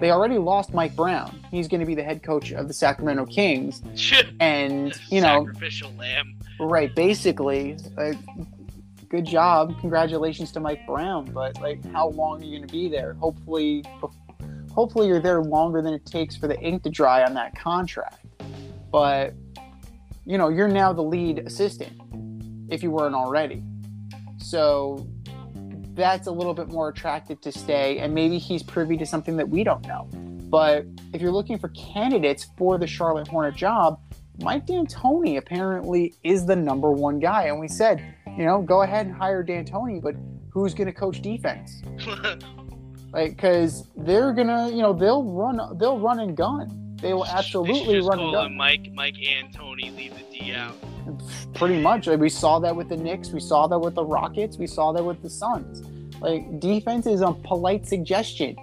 they 0.00 0.10
already 0.10 0.38
lost 0.38 0.74
Mike 0.74 0.94
Brown. 0.96 1.38
He's 1.50 1.68
going 1.68 1.80
to 1.80 1.86
be 1.86 1.94
the 1.94 2.02
head 2.02 2.22
coach 2.22 2.52
of 2.52 2.68
the 2.68 2.74
Sacramento 2.74 3.26
Kings, 3.26 3.82
and 4.40 4.92
you 5.08 5.20
know, 5.20 5.44
sacrificial 5.46 5.92
lamb. 5.94 6.36
Right, 6.60 6.94
basically, 6.94 7.76
like, 7.96 8.16
good 9.08 9.24
job, 9.24 9.78
congratulations 9.80 10.52
to 10.52 10.60
Mike 10.60 10.86
Brown. 10.86 11.26
But 11.26 11.60
like, 11.60 11.84
how 11.92 12.08
long 12.08 12.42
are 12.42 12.44
you 12.44 12.58
going 12.58 12.68
to 12.68 12.72
be 12.72 12.88
there? 12.88 13.14
Hopefully, 13.14 13.84
hopefully 14.72 15.06
you're 15.06 15.20
there 15.20 15.42
longer 15.42 15.80
than 15.80 15.94
it 15.94 16.04
takes 16.04 16.36
for 16.36 16.48
the 16.48 16.58
ink 16.60 16.82
to 16.82 16.90
dry 16.90 17.24
on 17.24 17.34
that 17.34 17.56
contract. 17.56 18.26
But 18.90 19.34
you 20.26 20.38
know, 20.38 20.48
you're 20.48 20.68
now 20.68 20.92
the 20.92 21.02
lead 21.02 21.40
assistant 21.40 21.92
if 22.70 22.82
you 22.82 22.90
weren't 22.90 23.14
already. 23.14 23.62
So 24.38 25.06
that's 25.94 26.26
a 26.26 26.32
little 26.32 26.54
bit 26.54 26.68
more 26.68 26.88
attractive 26.88 27.40
to 27.42 27.52
stay, 27.52 27.98
and 27.98 28.14
maybe 28.14 28.38
he's 28.38 28.62
privy 28.62 28.96
to 28.96 29.06
something 29.06 29.36
that 29.36 29.48
we 29.48 29.64
don't 29.64 29.86
know. 29.86 30.08
But 30.50 30.86
if 31.12 31.20
you're 31.20 31.32
looking 31.32 31.58
for 31.58 31.68
candidates 31.68 32.46
for 32.56 32.78
the 32.78 32.86
Charlotte 32.86 33.28
Hornet 33.28 33.56
job, 33.56 34.00
Mike 34.40 34.66
D'Antoni 34.66 35.38
apparently 35.38 36.14
is 36.22 36.46
the 36.46 36.56
number 36.56 36.90
one 36.90 37.18
guy. 37.18 37.44
And 37.44 37.60
we 37.60 37.68
said, 37.68 38.02
you 38.36 38.44
know, 38.44 38.60
go 38.60 38.82
ahead 38.82 39.06
and 39.06 39.14
hire 39.14 39.42
D'Antoni, 39.44 40.02
but 40.02 40.14
who's 40.50 40.74
going 40.74 40.86
to 40.86 40.92
coach 40.92 41.22
defense? 41.22 41.82
Like, 43.14 43.36
because 43.36 43.88
they're 43.96 44.32
gonna, 44.32 44.70
you 44.70 44.82
know, 44.82 44.92
they'll 44.92 45.22
run, 45.22 45.78
they'll 45.78 46.00
run 46.00 46.18
and 46.18 46.36
gun. 46.36 46.83
They 47.04 47.12
will 47.12 47.26
absolutely 47.26 47.96
just 47.96 48.08
run 48.08 48.18
and 48.18 48.28
him 48.28 48.34
gun. 48.34 48.56
Mike 48.56 48.90
Mike 48.94 49.16
Tony 49.52 49.90
leave 49.90 50.14
the 50.14 50.24
D 50.38 50.54
out. 50.54 50.74
Pretty 51.52 51.78
much. 51.78 52.06
Like, 52.06 52.18
we 52.18 52.30
saw 52.30 52.58
that 52.60 52.74
with 52.74 52.88
the 52.88 52.96
Knicks. 52.96 53.28
We 53.28 53.40
saw 53.40 53.66
that 53.66 53.78
with 53.78 53.94
the 53.94 54.04
Rockets. 54.04 54.56
We 54.56 54.66
saw 54.66 54.90
that 54.92 55.04
with 55.04 55.20
the 55.20 55.28
Suns. 55.28 55.82
Like 56.22 56.60
defense 56.60 57.06
is 57.06 57.20
a 57.20 57.32
polite 57.32 57.86
suggestion. 57.86 58.56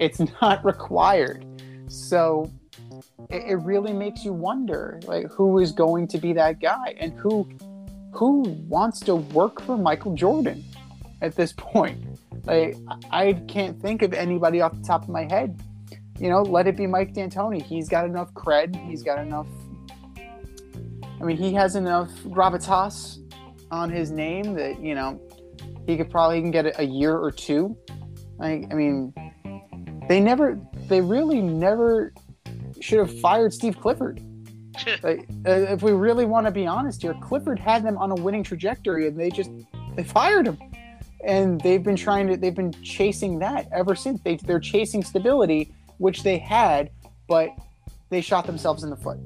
It's 0.00 0.20
not 0.42 0.64
required. 0.64 1.46
So 1.86 2.50
it, 3.30 3.44
it 3.46 3.56
really 3.62 3.92
makes 3.92 4.24
you 4.24 4.32
wonder, 4.32 4.98
like 5.06 5.26
who 5.30 5.60
is 5.60 5.70
going 5.70 6.08
to 6.08 6.18
be 6.18 6.32
that 6.32 6.60
guy 6.60 6.96
and 6.98 7.12
who 7.12 7.48
who 8.10 8.40
wants 8.66 8.98
to 9.00 9.14
work 9.14 9.62
for 9.62 9.78
Michael 9.78 10.16
Jordan 10.16 10.64
at 11.22 11.36
this 11.36 11.52
point. 11.52 12.04
Like 12.44 12.76
I 13.12 13.34
can't 13.46 13.80
think 13.80 14.02
of 14.02 14.12
anybody 14.12 14.60
off 14.60 14.74
the 14.74 14.82
top 14.82 15.04
of 15.04 15.10
my 15.10 15.32
head. 15.32 15.56
You 16.18 16.28
know, 16.28 16.42
let 16.42 16.66
it 16.66 16.76
be 16.76 16.86
Mike 16.86 17.12
D'Antoni. 17.12 17.60
He's 17.60 17.88
got 17.88 18.04
enough 18.04 18.32
cred. 18.34 18.76
He's 18.88 19.02
got 19.02 19.18
enough. 19.18 19.48
I 21.20 21.24
mean, 21.24 21.36
he 21.36 21.52
has 21.54 21.76
enough 21.76 22.10
gravitas 22.24 23.18
on 23.70 23.90
his 23.90 24.10
name 24.10 24.54
that 24.54 24.80
you 24.80 24.94
know 24.94 25.20
he 25.86 25.96
could 25.96 26.10
probably 26.10 26.40
can 26.40 26.50
get 26.50 26.78
a 26.78 26.84
year 26.84 27.16
or 27.16 27.30
two. 27.30 27.76
Like, 28.38 28.66
I 28.70 28.74
mean, 28.74 29.12
they 30.08 30.20
never, 30.20 30.60
they 30.88 31.00
really 31.00 31.40
never 31.40 32.12
should 32.80 32.98
have 32.98 33.20
fired 33.20 33.52
Steve 33.52 33.78
Clifford. 33.80 34.22
like, 35.02 35.28
uh, 35.46 35.50
if 35.50 35.82
we 35.82 35.92
really 35.92 36.24
want 36.24 36.46
to 36.46 36.50
be 36.50 36.66
honest 36.66 37.02
here, 37.02 37.14
Clifford 37.22 37.58
had 37.58 37.84
them 37.84 37.96
on 37.98 38.10
a 38.10 38.14
winning 38.14 38.42
trajectory, 38.42 39.06
and 39.06 39.18
they 39.18 39.30
just 39.30 39.50
they 39.96 40.04
fired 40.04 40.46
him. 40.46 40.58
And 41.24 41.60
they've 41.60 41.82
been 41.82 41.96
trying 41.96 42.26
to, 42.28 42.36
they've 42.36 42.54
been 42.54 42.72
chasing 42.82 43.38
that 43.38 43.68
ever 43.72 43.94
since. 43.94 44.20
They, 44.20 44.36
they're 44.36 44.60
chasing 44.60 45.02
stability, 45.02 45.72
which 45.98 46.22
they 46.22 46.38
had, 46.38 46.90
but 47.28 47.50
they 48.10 48.20
shot 48.20 48.46
themselves 48.46 48.84
in 48.84 48.90
the 48.90 48.96
foot. 48.96 49.18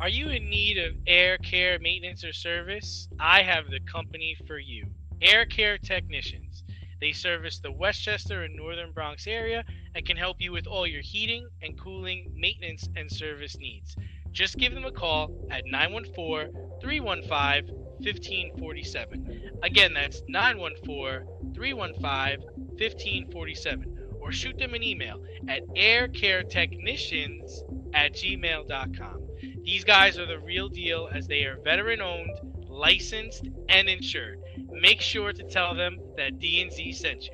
Are 0.00 0.08
you 0.08 0.30
in 0.30 0.50
need 0.50 0.78
of 0.78 0.94
air 1.06 1.38
care 1.38 1.78
maintenance 1.78 2.24
or 2.24 2.32
service? 2.32 3.08
I 3.20 3.42
have 3.42 3.70
the 3.70 3.78
company 3.80 4.36
for 4.48 4.58
you. 4.58 4.86
Air 5.20 5.46
Care 5.46 5.78
Technicians. 5.78 6.64
They 7.00 7.12
service 7.12 7.60
the 7.60 7.70
Westchester 7.70 8.42
and 8.42 8.56
Northern 8.56 8.90
Bronx 8.90 9.28
area 9.28 9.64
and 9.94 10.04
can 10.04 10.16
help 10.16 10.38
you 10.40 10.50
with 10.50 10.66
all 10.66 10.86
your 10.86 11.02
heating 11.02 11.48
and 11.62 11.78
cooling, 11.78 12.32
maintenance, 12.34 12.88
and 12.96 13.10
service 13.10 13.56
needs. 13.58 13.94
Just 14.32 14.56
give 14.56 14.74
them 14.74 14.84
a 14.84 14.90
call 14.90 15.30
at 15.50 15.66
914 15.66 16.52
315 16.80 17.81
1547. 18.04 19.58
Again, 19.62 19.94
that's 19.94 20.22
914 20.28 21.54
315 21.54 22.40
1547. 22.78 23.98
Or 24.20 24.30
shoot 24.32 24.56
them 24.58 24.74
an 24.74 24.82
email 24.82 25.22
at 25.48 25.66
aircaretechnicians 25.68 27.50
at 27.94 28.12
gmail.com. 28.14 29.22
These 29.64 29.84
guys 29.84 30.18
are 30.18 30.26
the 30.26 30.38
real 30.38 30.68
deal 30.68 31.08
as 31.12 31.26
they 31.26 31.44
are 31.44 31.58
veteran 31.64 32.00
owned, 32.00 32.38
licensed, 32.68 33.48
and 33.68 33.88
insured. 33.88 34.40
Make 34.70 35.00
sure 35.00 35.32
to 35.32 35.42
tell 35.44 35.74
them 35.74 35.98
that 36.16 36.38
D&Z 36.38 36.92
sent 36.92 37.26
you. 37.26 37.32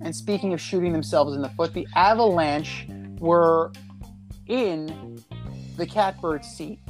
And 0.00 0.14
speaking 0.14 0.54
of 0.54 0.60
shooting 0.60 0.92
themselves 0.92 1.34
in 1.34 1.42
the 1.42 1.50
foot, 1.50 1.74
the 1.74 1.86
Avalanche 1.94 2.86
were 3.18 3.72
in 4.46 5.22
the 5.78 5.86
catbird 5.86 6.44
seat, 6.44 6.80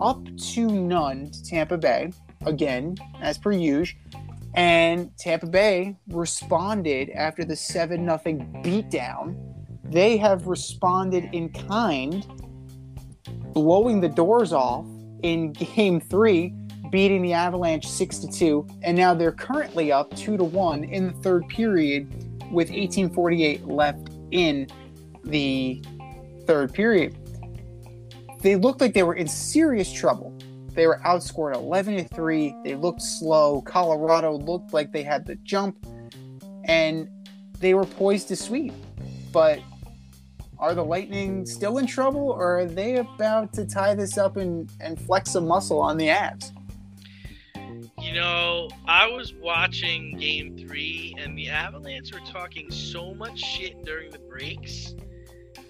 up 0.00 0.24
to 0.36 0.66
none 0.66 1.30
to 1.30 1.44
Tampa 1.44 1.78
Bay, 1.78 2.12
again, 2.44 2.96
as 3.20 3.38
per 3.38 3.52
usual. 3.52 4.00
And 4.54 5.16
Tampa 5.18 5.46
Bay 5.46 5.96
responded 6.08 7.10
after 7.10 7.44
the 7.44 7.54
7 7.54 7.98
0 8.04 8.18
beatdown. 8.64 9.36
They 9.84 10.16
have 10.16 10.46
responded 10.46 11.28
in 11.32 11.50
kind, 11.50 12.26
blowing 13.52 14.00
the 14.00 14.08
doors 14.08 14.52
off 14.52 14.86
in 15.22 15.52
game 15.52 16.00
three, 16.00 16.54
beating 16.90 17.20
the 17.20 17.34
Avalanche 17.34 17.86
6 17.86 18.26
2. 18.32 18.66
And 18.82 18.96
now 18.96 19.12
they're 19.12 19.30
currently 19.30 19.92
up 19.92 20.14
2 20.16 20.38
to 20.38 20.44
1 20.44 20.84
in 20.84 21.08
the 21.08 21.12
third 21.12 21.46
period 21.48 22.10
with 22.50 22.70
1848 22.70 23.66
left 23.66 24.08
in 24.30 24.66
the 25.24 25.82
third 26.46 26.72
period. 26.72 27.14
They 28.40 28.56
looked 28.56 28.80
like 28.80 28.94
they 28.94 29.02
were 29.02 29.14
in 29.14 29.28
serious 29.28 29.92
trouble. 29.92 30.36
They 30.72 30.86
were 30.86 31.00
outscored 31.04 31.54
11 31.54 31.96
to 31.96 32.04
3. 32.04 32.54
They 32.62 32.74
looked 32.74 33.02
slow. 33.02 33.62
Colorado 33.62 34.32
looked 34.32 34.72
like 34.72 34.92
they 34.92 35.02
had 35.02 35.26
the 35.26 35.36
jump 35.36 35.86
and 36.64 37.08
they 37.60 37.74
were 37.74 37.86
poised 37.86 38.28
to 38.28 38.36
sweep. 38.36 38.74
But 39.32 39.60
are 40.58 40.74
the 40.74 40.84
Lightning 40.84 41.46
still 41.46 41.78
in 41.78 41.86
trouble 41.86 42.30
or 42.30 42.60
are 42.60 42.66
they 42.66 42.96
about 42.96 43.52
to 43.54 43.66
tie 43.66 43.94
this 43.94 44.18
up 44.18 44.36
and, 44.36 44.70
and 44.80 45.00
flex 45.00 45.30
some 45.30 45.46
muscle 45.46 45.80
on 45.80 45.96
the 45.96 46.08
Avs? 46.08 46.52
You 48.00 48.12
know, 48.12 48.68
I 48.86 49.06
was 49.08 49.32
watching 49.34 50.16
game 50.16 50.56
three, 50.56 51.16
and 51.18 51.36
the 51.36 51.48
Avalanche 51.48 52.12
were 52.12 52.20
talking 52.20 52.70
so 52.70 53.14
much 53.14 53.40
shit 53.40 53.84
during 53.84 54.10
the 54.10 54.18
breaks. 54.18 54.94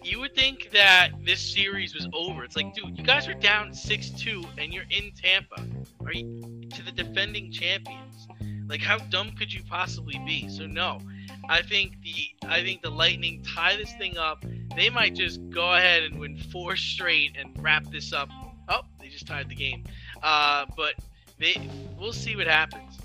You 0.06 0.20
would 0.20 0.36
think 0.36 0.70
that 0.72 1.10
this 1.24 1.40
series 1.40 1.92
was 1.92 2.06
over. 2.12 2.44
It's 2.44 2.54
like, 2.54 2.72
dude, 2.74 2.96
you 2.96 3.02
guys 3.02 3.26
are 3.26 3.34
down 3.34 3.74
6 3.74 4.10
2, 4.10 4.44
and 4.56 4.72
you're 4.72 4.84
in 4.88 5.10
Tampa. 5.20 5.60
Are 6.04 6.12
you 6.12 6.68
to 6.70 6.84
the 6.84 6.92
defending 6.92 7.50
champions? 7.50 8.28
Like, 8.68 8.80
how 8.80 8.98
dumb 8.98 9.32
could 9.32 9.52
you 9.52 9.62
possibly 9.68 10.20
be? 10.24 10.48
So, 10.48 10.64
no. 10.64 11.00
I 11.48 11.60
think 11.62 12.00
the 12.02 12.48
I 12.48 12.62
think 12.62 12.82
the 12.82 12.90
Lightning 12.90 13.42
tie 13.42 13.76
this 13.76 13.92
thing 13.94 14.16
up. 14.16 14.44
They 14.76 14.90
might 14.90 15.16
just 15.16 15.40
go 15.50 15.74
ahead 15.74 16.04
and 16.04 16.20
win 16.20 16.36
four 16.36 16.76
straight 16.76 17.36
and 17.36 17.50
wrap 17.60 17.84
this 17.86 18.12
up. 18.12 18.28
Oh, 18.68 18.82
they 19.00 19.08
just 19.08 19.26
tied 19.26 19.48
the 19.48 19.56
game. 19.56 19.82
Uh, 20.22 20.66
but 20.76 20.94
they 21.38 21.68
we'll 21.98 22.12
see 22.12 22.36
what 22.36 22.46
happens. 22.46 23.00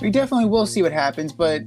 We 0.00 0.10
definitely 0.10 0.50
will 0.50 0.66
see 0.66 0.82
what 0.82 0.92
happens, 0.92 1.32
but 1.32 1.62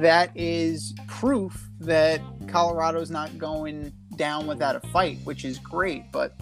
that 0.00 0.30
is 0.34 0.94
proof 1.08 1.68
that 1.80 2.20
Colorado's 2.46 3.10
not 3.10 3.36
going 3.38 3.92
down 4.16 4.46
without 4.46 4.76
a 4.76 4.80
fight, 4.88 5.18
which 5.24 5.44
is 5.44 5.58
great. 5.58 6.10
But 6.12 6.34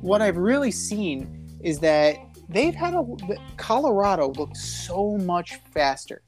what 0.00 0.20
I've 0.20 0.36
really 0.36 0.70
seen 0.70 1.48
is 1.62 1.78
that 1.80 2.16
they've 2.48 2.74
had 2.74 2.94
a 2.94 3.04
Colorado 3.56 4.32
looked 4.32 4.56
so 4.56 5.16
much 5.18 5.56
faster. 5.72 6.22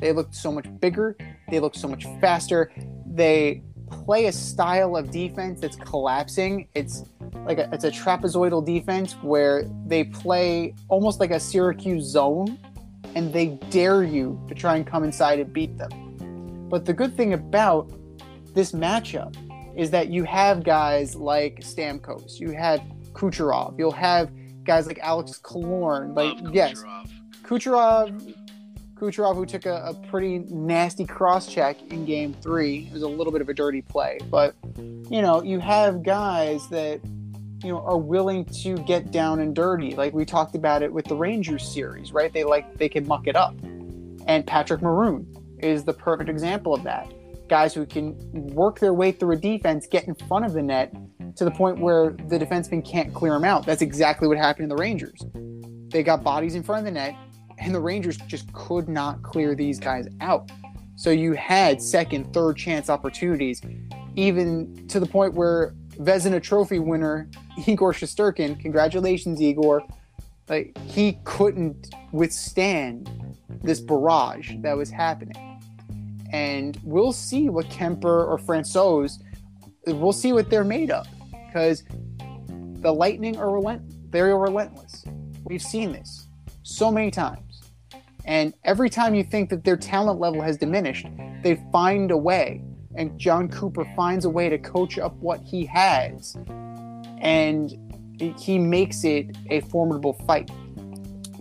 They 0.00 0.12
looked 0.12 0.34
so 0.34 0.52
much 0.52 0.66
bigger. 0.80 1.16
They 1.48 1.60
look 1.60 1.74
so 1.74 1.88
much 1.88 2.04
faster. 2.20 2.72
They 3.06 3.62
play 3.90 4.26
a 4.26 4.32
style 4.32 4.96
of 4.96 5.10
defense 5.10 5.60
that's 5.60 5.76
collapsing. 5.76 6.68
It's 6.74 7.04
like 7.46 7.58
a, 7.58 7.68
it's 7.72 7.84
a 7.84 7.90
trapezoidal 7.90 8.64
defense 8.64 9.12
where 9.22 9.64
they 9.86 10.04
play 10.04 10.74
almost 10.88 11.20
like 11.20 11.30
a 11.30 11.40
Syracuse 11.40 12.04
zone, 12.04 12.58
and 13.14 13.32
they 13.32 13.58
dare 13.70 14.02
you 14.02 14.42
to 14.48 14.54
try 14.54 14.76
and 14.76 14.86
come 14.86 15.04
inside 15.04 15.38
and 15.40 15.52
beat 15.52 15.76
them. 15.76 15.90
But 16.68 16.84
the 16.86 16.92
good 16.92 17.16
thing 17.16 17.34
about 17.34 17.92
this 18.54 18.72
matchup 18.72 19.36
is 19.76 19.90
that 19.90 20.08
you 20.08 20.24
have 20.24 20.64
guys 20.64 21.14
like 21.14 21.60
Stamkos, 21.60 22.38
you 22.38 22.50
have 22.50 22.80
Kucherov, 23.12 23.78
you'll 23.78 23.90
have 23.92 24.30
guys 24.64 24.86
like 24.86 24.98
Alex 25.00 25.40
Killorn. 25.42 26.14
Like 26.16 26.54
yes, 26.54 26.82
Kucherov. 26.82 27.08
Kucherov, 27.42 28.34
Kucherov, 28.94 29.34
who 29.34 29.46
took 29.46 29.66
a, 29.66 29.82
a 29.86 29.94
pretty 30.08 30.40
nasty 30.50 31.04
cross 31.04 31.46
check 31.46 31.76
in 31.90 32.04
game 32.04 32.34
three. 32.40 32.86
It 32.86 32.92
was 32.92 33.02
a 33.02 33.08
little 33.08 33.32
bit 33.32 33.40
of 33.40 33.48
a 33.48 33.54
dirty 33.54 33.82
play, 33.82 34.18
but 34.30 34.54
you 34.76 35.22
know, 35.22 35.42
you 35.42 35.58
have 35.58 36.02
guys 36.02 36.68
that 36.68 37.00
you 37.62 37.72
know 37.72 37.80
are 37.84 37.98
willing 37.98 38.44
to 38.44 38.76
get 38.76 39.10
down 39.10 39.40
and 39.40 39.54
dirty. 39.54 39.94
Like 39.94 40.12
we 40.12 40.24
talked 40.24 40.54
about 40.54 40.82
it 40.82 40.92
with 40.92 41.06
the 41.06 41.16
Rangers 41.16 41.66
series, 41.66 42.12
right? 42.12 42.32
They 42.32 42.44
like 42.44 42.78
they 42.78 42.88
can 42.88 43.06
muck 43.06 43.26
it 43.26 43.36
up, 43.36 43.54
and 44.26 44.46
Patrick 44.46 44.82
Maroon 44.82 45.26
is 45.58 45.84
the 45.84 45.92
perfect 45.92 46.28
example 46.28 46.74
of 46.74 46.82
that. 46.84 47.12
Guys 47.52 47.74
who 47.74 47.84
can 47.84 48.16
work 48.54 48.78
their 48.78 48.94
way 48.94 49.12
through 49.12 49.32
a 49.32 49.36
defense, 49.36 49.86
get 49.86 50.08
in 50.08 50.14
front 50.14 50.46
of 50.46 50.54
the 50.54 50.62
net 50.62 50.90
to 51.36 51.44
the 51.44 51.50
point 51.50 51.78
where 51.78 52.12
the 52.28 52.38
defenseman 52.38 52.82
can't 52.82 53.12
clear 53.12 53.34
them 53.34 53.44
out. 53.44 53.66
That's 53.66 53.82
exactly 53.82 54.26
what 54.26 54.38
happened 54.38 54.70
to 54.70 54.74
the 54.74 54.80
Rangers. 54.80 55.22
They 55.90 56.02
got 56.02 56.24
bodies 56.24 56.54
in 56.54 56.62
front 56.62 56.78
of 56.78 56.84
the 56.86 56.92
net, 56.92 57.14
and 57.58 57.74
the 57.74 57.78
Rangers 57.78 58.16
just 58.26 58.50
could 58.54 58.88
not 58.88 59.22
clear 59.22 59.54
these 59.54 59.78
guys 59.78 60.08
out. 60.22 60.50
So 60.96 61.10
you 61.10 61.34
had 61.34 61.82
second, 61.82 62.32
third 62.32 62.56
chance 62.56 62.88
opportunities, 62.88 63.60
even 64.16 64.88
to 64.88 64.98
the 64.98 65.04
point 65.04 65.34
where 65.34 65.74
Vezina 65.98 66.42
Trophy 66.42 66.78
winner 66.78 67.28
Igor 67.66 67.92
Shesterkin, 67.92 68.58
congratulations, 68.60 69.42
Igor, 69.42 69.82
like 70.48 70.74
he 70.86 71.18
couldn't 71.24 71.94
withstand 72.12 73.10
this 73.62 73.78
barrage 73.78 74.54
that 74.62 74.74
was 74.74 74.88
happening. 74.88 75.51
And 76.32 76.78
we'll 76.82 77.12
see 77.12 77.48
what 77.48 77.66
Kuemper 77.66 78.26
or 78.26 78.38
Francouz, 78.38 79.22
we'll 79.86 80.12
see 80.12 80.32
what 80.32 80.50
they're 80.50 80.64
made 80.64 80.90
of, 80.90 81.06
because 81.46 81.84
the 82.80 82.92
Lightning 82.92 83.36
are 83.36 83.52
relent, 83.52 84.10
relentless. 84.38 85.04
We've 85.44 85.62
seen 85.62 85.92
this 85.92 86.26
so 86.62 86.90
many 86.90 87.10
times. 87.10 87.62
And 88.24 88.54
every 88.64 88.88
time 88.88 89.14
you 89.14 89.24
think 89.24 89.50
that 89.50 89.64
their 89.64 89.76
talent 89.76 90.20
level 90.20 90.40
has 90.40 90.56
diminished, 90.56 91.06
they 91.42 91.62
find 91.70 92.10
a 92.10 92.16
way 92.16 92.62
and 92.94 93.18
Jon 93.18 93.48
Cooper 93.48 93.84
finds 93.96 94.24
a 94.24 94.30
way 94.30 94.48
to 94.48 94.58
coach 94.58 94.98
up 94.98 95.14
what 95.16 95.40
he 95.40 95.64
has, 95.66 96.36
and 97.18 97.76
he 98.38 98.58
makes 98.58 99.04
it 99.04 99.36
a 99.50 99.60
formidable 99.62 100.12
fight. 100.26 100.50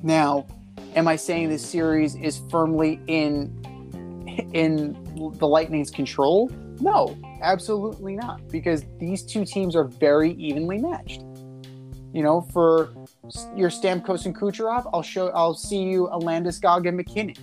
Now, 0.03 0.47
am 0.95 1.07
I 1.07 1.15
saying 1.15 1.49
this 1.49 1.65
series 1.65 2.15
is 2.15 2.41
firmly 2.49 2.99
in 3.07 3.55
in 4.53 4.93
the 5.37 5.47
Lightning's 5.47 5.91
control? 5.91 6.49
No, 6.79 7.17
absolutely 7.41 8.15
not, 8.15 8.47
because 8.49 8.83
these 8.99 9.23
two 9.23 9.45
teams 9.45 9.75
are 9.75 9.83
very 9.83 10.33
evenly 10.33 10.77
matched. 10.77 11.21
You 12.13 12.23
know, 12.23 12.41
for 12.51 12.89
your 13.55 13.69
Stamkos 13.69 14.25
and 14.25 14.35
Kucherov, 14.35 14.89
I'll 14.93 15.01
show, 15.01 15.29
I'll 15.29 15.53
see 15.53 15.83
you 15.83 16.07
a 16.07 16.19
Landeskog 16.19 16.87
and 16.87 16.97
MacKinnon. 16.97 17.35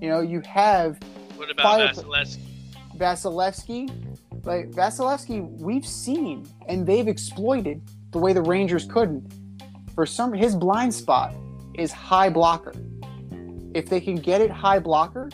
You 0.00 0.08
know, 0.08 0.20
you 0.20 0.42
have 0.42 0.98
What 1.36 1.50
about 1.50 1.94
Vasilevskiy? 1.94 2.38
Vasilevskiy. 2.96 4.44
Like 4.44 4.70
Vasilevskiy, 4.70 5.58
we've 5.58 5.86
seen 5.86 6.46
and 6.68 6.86
they've 6.86 7.08
exploited 7.08 7.82
the 8.12 8.18
way 8.18 8.32
the 8.32 8.42
Rangers 8.42 8.84
couldn't. 8.84 9.32
For 9.94 10.06
some, 10.06 10.32
his 10.32 10.54
blind 10.54 10.94
spot 10.94 11.34
is 11.74 11.90
high 11.90 12.28
blocker. 12.28 12.74
If 13.74 13.88
they 13.88 14.00
can 14.00 14.14
get 14.14 14.40
it 14.40 14.50
high 14.50 14.78
blocker, 14.78 15.30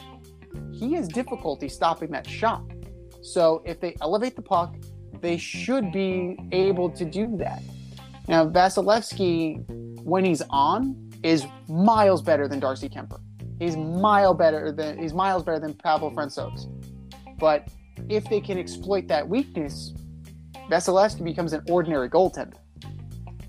he 0.83 0.95
has 0.95 1.07
difficulty 1.07 1.69
stopping 1.69 2.11
that 2.11 2.27
shot. 2.27 2.65
So 3.23 3.63
if 3.65 3.79
they 3.81 3.97
elevate 4.01 4.35
the 4.35 4.43
puck, 4.43 4.75
they 5.21 5.37
should 5.37 5.93
be 5.93 6.37
able 6.51 6.91
to 6.91 7.05
do 7.05 7.37
that. 7.37 7.63
Now 8.27 8.47
Vasilevskiy, 8.47 10.03
when 10.03 10.25
he's 10.25 10.43
on, 10.51 11.11
is 11.23 11.47
miles 11.69 12.21
better 12.21 12.49
than 12.49 12.59
Darcy 12.59 12.89
Kuemper. 12.89 13.21
He's 13.61 13.77
mile 13.77 14.35
better 14.35 14.73
than 14.73 14.99
he's 14.99 15.15
miles 15.15 15.45
better 15.45 15.61
than 15.61 15.75
Pavel 15.75 16.11
Francouz. 16.11 16.67
But 17.39 17.69
if 18.09 18.25
they 18.29 18.41
can 18.41 18.59
exploit 18.59 19.07
that 19.07 19.29
weakness, 19.29 19.95
Vasilevskiy 20.69 21.23
becomes 21.23 21.53
an 21.53 21.63
ordinary 21.69 22.11
goaltender. 22.11 22.57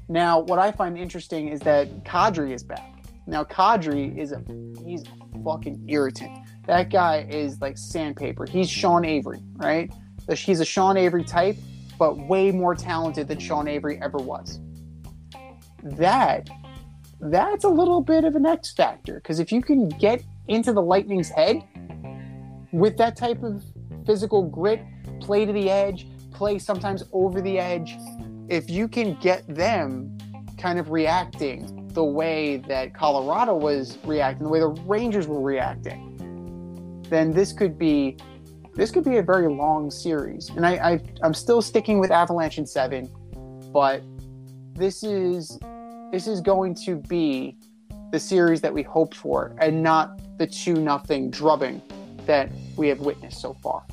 Now, 0.07 0.39
what 0.39 0.59
I 0.59 0.71
find 0.71 0.97
interesting 0.97 1.47
is 1.47 1.61
that 1.61 2.03
Kadri 2.03 2.53
is 2.53 2.63
back. 2.63 2.93
Now, 3.25 3.43
Kadri 3.43 4.15
is 4.15 4.33
a 4.33 4.43
he's 4.85 5.03
a 5.03 5.43
fucking 5.43 5.85
irritant. 5.87 6.42
That 6.65 6.89
guy 6.89 7.27
is 7.29 7.59
like 7.61 7.77
sandpaper. 7.77 8.45
He's 8.45 8.69
Sean 8.69 9.05
Avery, 9.05 9.41
right? 9.55 9.91
He's 10.33 10.61
a 10.61 10.65
Sean 10.65 10.95
Avery 10.95 11.23
type, 11.23 11.57
but 11.99 12.17
way 12.17 12.51
more 12.51 12.75
talented 12.75 13.27
than 13.27 13.39
Sean 13.39 13.67
Avery 13.67 13.99
ever 14.01 14.17
was. 14.17 14.59
That 15.83 16.49
that's 17.19 17.63
a 17.63 17.69
little 17.69 18.01
bit 18.01 18.25
of 18.25 18.35
an 18.35 18.45
X 18.45 18.73
factor 18.73 19.15
because 19.15 19.39
if 19.39 19.51
you 19.51 19.61
can 19.61 19.87
get 19.89 20.23
into 20.47 20.73
the 20.73 20.81
Lightning's 20.81 21.29
head 21.29 21.63
with 22.71 22.97
that 22.97 23.15
type 23.15 23.43
of 23.43 23.63
physical 24.05 24.43
grit, 24.43 24.81
play 25.21 25.45
to 25.45 25.53
the 25.53 25.69
edge, 25.69 26.07
play 26.31 26.59
sometimes 26.59 27.03
over 27.13 27.41
the 27.41 27.59
edge, 27.59 27.95
if 28.49 28.69
you 28.69 28.87
can 28.87 29.15
get 29.21 29.47
them 29.47 30.17
kind 30.57 30.79
of 30.79 30.91
reacting 30.91 31.87
the 31.93 32.03
way 32.03 32.57
that 32.67 32.93
Colorado 32.93 33.55
was 33.55 33.97
reacting, 34.03 34.43
the 34.43 34.49
way 34.49 34.59
the 34.59 34.67
Rangers 34.67 35.27
were 35.27 35.41
reacting, 35.41 36.12
then 37.13 37.31
this 37.31 37.53
could 37.53 37.77
be 37.77 38.17
this 38.75 38.89
could 38.89 39.03
be 39.03 39.17
a 39.17 39.21
very 39.21 39.47
long 39.47 39.91
series. 39.91 40.49
And 40.49 40.65
I, 40.65 40.93
I 40.93 40.99
I'm 41.21 41.33
still 41.33 41.61
sticking 41.61 41.99
with 41.99 42.09
Avalanche 42.09 42.57
in 42.57 42.65
seven, 42.65 43.07
but 43.71 44.01
this 44.73 45.03
is 45.03 45.59
this 46.11 46.25
is 46.25 46.41
going 46.41 46.73
to 46.85 46.95
be 46.95 47.57
the 48.11 48.19
series 48.19 48.61
that 48.61 48.73
we 48.73 48.81
hoped 48.81 49.15
for 49.15 49.55
and 49.59 49.83
not 49.83 50.19
the 50.39 50.47
two 50.47 50.73
nothing 50.73 51.29
drubbing 51.29 51.81
that 52.25 52.49
we 52.75 52.87
have 52.87 52.99
witnessed 52.99 53.39
so 53.39 53.53
far. 53.61 53.83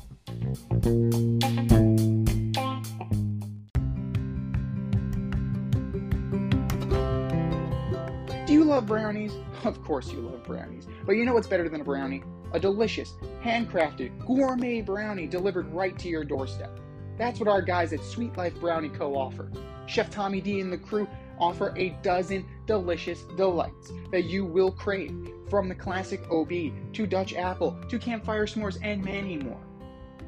Do 8.47 8.53
you 8.53 8.63
love 8.63 8.87
brownies? 8.87 9.33
Of 9.63 9.83
course 9.83 10.11
you 10.11 10.21
love 10.21 10.43
brownies. 10.43 10.87
But 11.05 11.13
you 11.13 11.25
know 11.25 11.33
what's 11.35 11.47
better 11.47 11.69
than 11.69 11.81
a 11.81 11.83
brownie? 11.83 12.23
A 12.53 12.59
delicious, 12.59 13.13
handcrafted, 13.43 14.25
gourmet 14.25 14.81
brownie 14.81 15.27
delivered 15.27 15.71
right 15.73 15.97
to 15.99 16.09
your 16.09 16.25
doorstep. 16.25 16.79
That's 17.17 17.39
what 17.39 17.47
our 17.47 17.61
guys 17.61 17.93
at 17.93 18.03
Sweet 18.03 18.35
Life 18.35 18.59
Brownie 18.59 18.89
Co. 18.89 19.15
offer. 19.15 19.49
Chef 19.85 20.09
Tommy 20.09 20.41
D 20.41 20.59
and 20.59 20.71
the 20.71 20.77
crew 20.77 21.07
offer 21.39 21.73
a 21.77 21.89
dozen 22.03 22.45
delicious 22.67 23.23
delights 23.35 23.91
that 24.11 24.25
you 24.25 24.45
will 24.45 24.71
crave, 24.71 25.29
from 25.49 25.67
the 25.67 25.75
classic 25.75 26.21
OB 26.31 26.49
to 26.93 27.07
Dutch 27.07 27.33
apple 27.33 27.77
to 27.89 27.99
campfire 27.99 28.45
s'mores 28.45 28.77
and 28.83 29.03
many 29.03 29.37
more. 29.37 29.59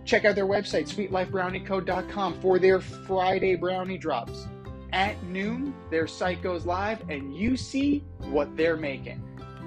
Check 0.05 0.25
out 0.25 0.35
their 0.35 0.47
website, 0.47 0.87
sweetlifebrownieco.com, 0.87 2.41
for 2.41 2.59
their 2.59 2.81
Friday 2.81 3.55
brownie 3.55 3.97
drops. 3.97 4.47
At 4.91 5.21
noon, 5.23 5.73
their 5.89 6.07
site 6.07 6.41
goes 6.41 6.65
live 6.65 7.09
and 7.09 7.35
you 7.35 7.55
see 7.57 8.03
what 8.19 8.55
they're 8.55 8.77
making. 8.77 9.23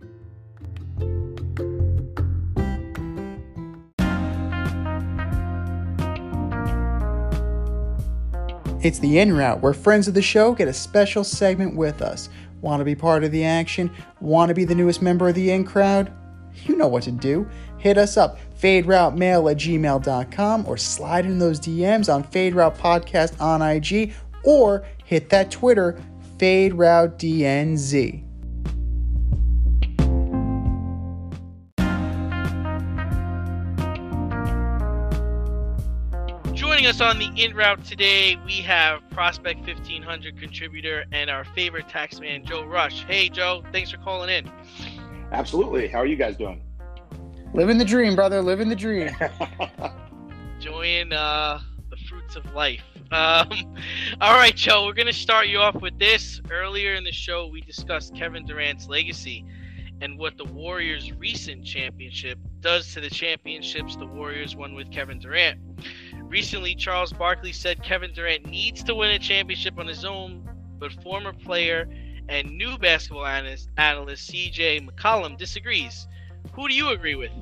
It's 8.83 8.99
the 8.99 9.19
in 9.19 9.35
route 9.35 9.61
where 9.61 9.73
friends 9.73 10.09
of 10.09 10.15
the 10.15 10.23
show 10.23 10.53
get 10.53 10.69
a 10.69 10.73
special 10.73 11.25
segment 11.25 11.75
with 11.75 12.03
us. 12.03 12.29
Want 12.61 12.81
to 12.81 12.85
be 12.85 12.95
part 12.95 13.25
of 13.25 13.33
the 13.33 13.45
action? 13.45 13.91
Want 14.21 14.51
to 14.51 14.55
be 14.55 14.65
the 14.65 14.75
newest 14.75 15.01
member 15.01 15.29
of 15.29 15.35
the 15.35 15.51
in 15.51 15.65
crowd? 15.65 16.13
You 16.65 16.77
know 16.77 16.89
what 16.89 17.05
to 17.05 17.11
do. 17.11 17.49
Hit 17.79 17.97
us 17.97 18.19
up, 18.19 18.39
faderoutemail 18.61 19.51
at 19.51 19.57
gmail.com, 19.57 20.67
or 20.67 20.77
slide 20.77 21.25
in 21.25 21.39
those 21.39 21.59
DMs 21.59 22.13
on 22.13 22.23
Fade 22.25 22.55
Route 22.55 22.77
Podcast 22.77 23.41
on 23.41 23.63
IG, 23.63 24.13
or 24.45 24.85
hit 25.05 25.29
that 25.31 25.51
Twitter, 25.51 26.01
Fade 26.41 26.73
Route 26.73 27.19
DNZ. 27.19 28.25
Joining 36.55 36.87
us 36.87 37.03
on 37.03 37.19
the 37.19 37.31
in 37.37 37.55
route 37.55 37.85
today, 37.85 38.39
we 38.47 38.63
have 38.63 39.03
Prospect 39.11 39.67
1500 39.67 40.41
contributor 40.41 41.05
and 41.13 41.29
our 41.29 41.45
favorite 41.45 41.89
taxman, 41.89 42.47
Joe 42.47 42.65
Rush. 42.65 43.05
Hey, 43.05 43.29
Joe, 43.29 43.63
thanks 43.71 43.91
for 43.91 43.99
calling 43.99 44.31
in. 44.31 44.51
Absolutely. 45.33 45.89
How 45.89 45.99
are 45.99 46.07
you 46.07 46.17
guys 46.17 46.39
doing? 46.39 46.63
Living 47.53 47.77
the 47.77 47.85
dream, 47.85 48.17
brother. 48.17 48.41
Living 48.41 48.71
the 48.71 48.77
dream. 48.77 49.15
Enjoying 50.55 51.13
uh, 51.13 51.61
the 51.91 51.99
fruits 52.09 52.35
of 52.35 52.51
life. 52.55 52.81
Um, 53.11 53.49
all 54.21 54.35
right, 54.35 54.55
Joe, 54.55 54.87
we're 54.87 54.93
going 54.93 55.07
to 55.07 55.13
start 55.13 55.49
you 55.49 55.59
off 55.59 55.81
with 55.81 55.99
this. 55.99 56.41
Earlier 56.51 56.95
in 56.95 57.05
the 57.05 57.13
show, 57.13 57.47
we 57.47 57.61
discussed 57.61 58.15
Kevin 58.15 58.47
Durant's 58.47 58.89
legacy 58.89 59.45
and 60.01 60.19
what 60.19 60.39
the 60.39 60.45
Warriors' 60.45 61.13
recent 61.13 61.65
championship 61.65 62.39
does 62.61 62.93
to 62.95 63.01
the 63.01 63.11
championships 63.11 63.97
the 63.97 64.07
Warriors 64.07 64.57
won 64.57 64.75
with 64.75 64.91
Kevin 64.91 65.19
Durant. 65.19 65.61
Recently, 66.23 66.75
Charles 66.75 67.13
Barkley 67.13 67.53
said 67.53 67.83
Kevin 67.83 68.13
Durant 68.13 68.47
needs 68.47 68.83
to 68.85 68.95
win 68.95 69.11
a 69.11 69.19
championship 69.19 69.79
on 69.79 69.87
his 69.87 70.05
own, 70.05 70.49
but 70.79 70.93
former 71.03 71.33
player 71.33 71.89
and 72.29 72.51
new 72.51 72.79
basketball 72.79 73.27
analyst, 73.27 73.69
analyst 73.77 74.31
CJ 74.31 74.89
McCollum 74.89 75.37
disagrees. 75.37 76.07
Who 76.55 76.69
do 76.69 76.75
you 76.75 76.91
agree 76.91 77.17
with? 77.17 77.33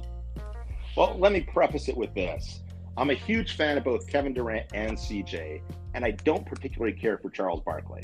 well, 0.96 1.16
let 1.16 1.32
me 1.32 1.42
preface 1.42 1.88
it 1.88 1.96
with 1.96 2.12
this. 2.14 2.60
I'm 2.98 3.10
a 3.10 3.14
huge 3.14 3.56
fan 3.56 3.78
of 3.78 3.84
both 3.84 4.08
Kevin 4.08 4.34
Durant 4.34 4.66
and 4.74 4.98
CJ, 4.98 5.62
and 5.94 6.04
I 6.04 6.10
don't 6.10 6.44
particularly 6.44 6.92
care 6.92 7.16
for 7.16 7.30
Charles 7.30 7.60
Barkley. 7.60 8.02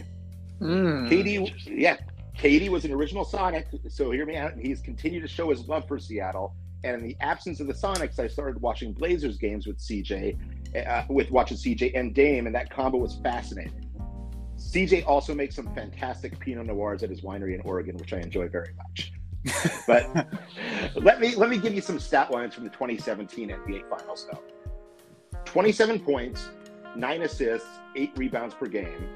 Mm. 0.61 1.09
Katie, 1.09 1.53
yeah, 1.67 1.97
Katie 2.37 2.69
was 2.69 2.85
an 2.85 2.93
original 2.93 3.25
Sonic, 3.25 3.67
so 3.89 4.13
hear 4.13 4.25
me 4.25 4.37
out. 4.37 4.53
He's 4.57 4.81
continued 4.81 5.23
to 5.23 5.29
show 5.29 5.51
his 5.51 5.67
love 5.67 5.89
for 5.89 5.99
Seattle. 5.99 6.55
And 6.85 7.01
in 7.01 7.03
the 7.03 7.17
absence 7.21 7.61
of 7.61 7.67
the 7.67 7.73
Sonics, 7.73 8.21
I 8.21 8.29
started 8.29 8.61
watching 8.61 8.93
Blazers 8.93 9.37
games 9.37 9.67
with 9.67 9.79
CJ, 9.79 10.39
uh, 10.87 11.03
with 11.09 11.31
watching 11.31 11.57
CJ 11.57 11.99
and 11.99 12.15
Dame, 12.15 12.47
and 12.47 12.55
that 12.55 12.71
combo 12.71 12.99
was 12.99 13.17
fascinating. 13.23 13.91
CJ 14.57 15.07
also 15.07 15.35
makes 15.35 15.57
some 15.57 15.75
fantastic 15.75 16.39
Pinot 16.39 16.67
Noirs 16.67 17.03
at 17.03 17.11
his 17.11 17.23
winery 17.23 17.55
in 17.55 17.61
Oregon, 17.63 17.97
which 17.97 18.13
I 18.13 18.19
enjoy 18.19 18.49
very 18.49 18.71
much. 18.77 19.13
But 19.87 20.27
let 20.95 21.21
me 21.21 21.35
let 21.35 21.51
me 21.51 21.59
give 21.59 21.75
you 21.75 21.83
some 21.83 22.01
stat 22.01 22.31
lines 22.31 22.55
from 22.55 22.65
the 22.65 22.71
2017 22.71 23.51
NBA 23.51 23.91
Finals 23.91 24.27
though. 24.33 24.43
27 25.45 26.01
points, 26.01 26.49
nine 26.97 27.23
assists, 27.23 27.69
eight 27.97 28.13
rebounds 28.17 28.55
per 28.55 28.67
game. 28.67 29.09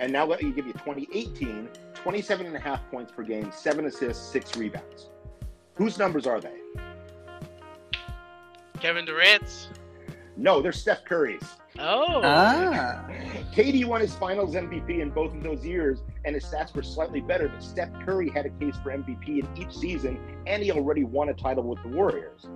And 0.00 0.12
now 0.12 0.24
let 0.24 0.42
me 0.42 0.50
give 0.50 0.66
you 0.66 0.72
2018, 0.72 1.68
27 1.94 2.46
and 2.46 2.56
a 2.56 2.60
half 2.60 2.88
points 2.90 3.12
per 3.12 3.22
game, 3.22 3.50
seven 3.52 3.86
assists, 3.86 4.26
six 4.30 4.56
rebounds. 4.56 5.10
Whose 5.74 5.98
numbers 5.98 6.26
are 6.26 6.40
they? 6.40 6.56
Kevin 8.80 9.04
Durant's. 9.04 9.68
No, 10.36 10.62
they're 10.62 10.72
Steph 10.72 11.04
Curry's. 11.04 11.42
Oh. 11.78 12.22
Ah. 12.24 13.04
KD 13.54 13.84
won 13.84 14.00
his 14.00 14.14
finals 14.14 14.54
MVP 14.54 15.00
in 15.00 15.10
both 15.10 15.34
of 15.34 15.42
those 15.42 15.64
years, 15.64 16.02
and 16.24 16.34
his 16.34 16.44
stats 16.44 16.74
were 16.74 16.82
slightly 16.82 17.20
better, 17.20 17.48
but 17.48 17.62
Steph 17.62 17.92
Curry 18.04 18.30
had 18.30 18.46
a 18.46 18.50
case 18.50 18.76
for 18.82 18.90
MVP 18.90 19.28
in 19.28 19.48
each 19.56 19.74
season, 19.74 20.18
and 20.46 20.62
he 20.62 20.72
already 20.72 21.04
won 21.04 21.28
a 21.28 21.34
title 21.34 21.64
with 21.64 21.82
the 21.82 21.88
Warriors. 21.88 22.46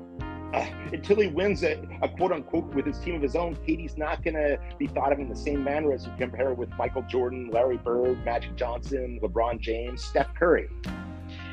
Uh, 0.55 0.67
until 0.93 1.17
he 1.17 1.27
wins 1.27 1.65
a, 1.65 1.81
a 2.03 2.09
quote 2.09 2.33
unquote 2.33 2.73
with 2.75 2.87
his 2.87 2.99
team 2.99 3.17
of 3.17 3.23
his 3.23 3.35
own, 3.35 3.57
KD's 3.57 3.97
not 3.97 4.23
going 4.23 4.35
to 4.35 4.59
be 4.79 4.87
thought 4.87 5.13
of 5.13 5.19
in 5.19 5.29
the 5.29 5.37
same 5.37 5.65
manner 5.65 5.93
as 5.93 6.07
you 6.07 6.13
compare 6.19 6.55
with 6.55 6.71
Michael 6.79 7.03
Jordan, 7.03 7.51
Larry 7.51 7.79
Bird, 7.79 8.25
Magic 8.25 8.55
Johnson, 8.57 9.19
LeBron 9.23 9.61
James, 9.61 10.03
Steph 10.03 10.33
Curry. 10.35 10.69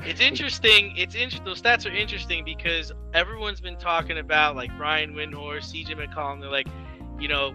It's 0.03 0.19
interesting. 0.19 0.93
It's 0.97 1.15
interesting. 1.15 1.45
Those 1.45 1.61
stats 1.61 1.85
are 1.85 1.95
interesting 1.95 2.43
because 2.43 2.91
everyone's 3.13 3.61
been 3.61 3.77
talking 3.77 4.17
about 4.17 4.55
like 4.55 4.75
Brian 4.77 5.13
Windhorst, 5.13 5.73
CJ 5.73 5.95
McCollum. 5.95 6.41
They're 6.41 6.49
like, 6.49 6.67
you 7.19 7.27
know, 7.27 7.53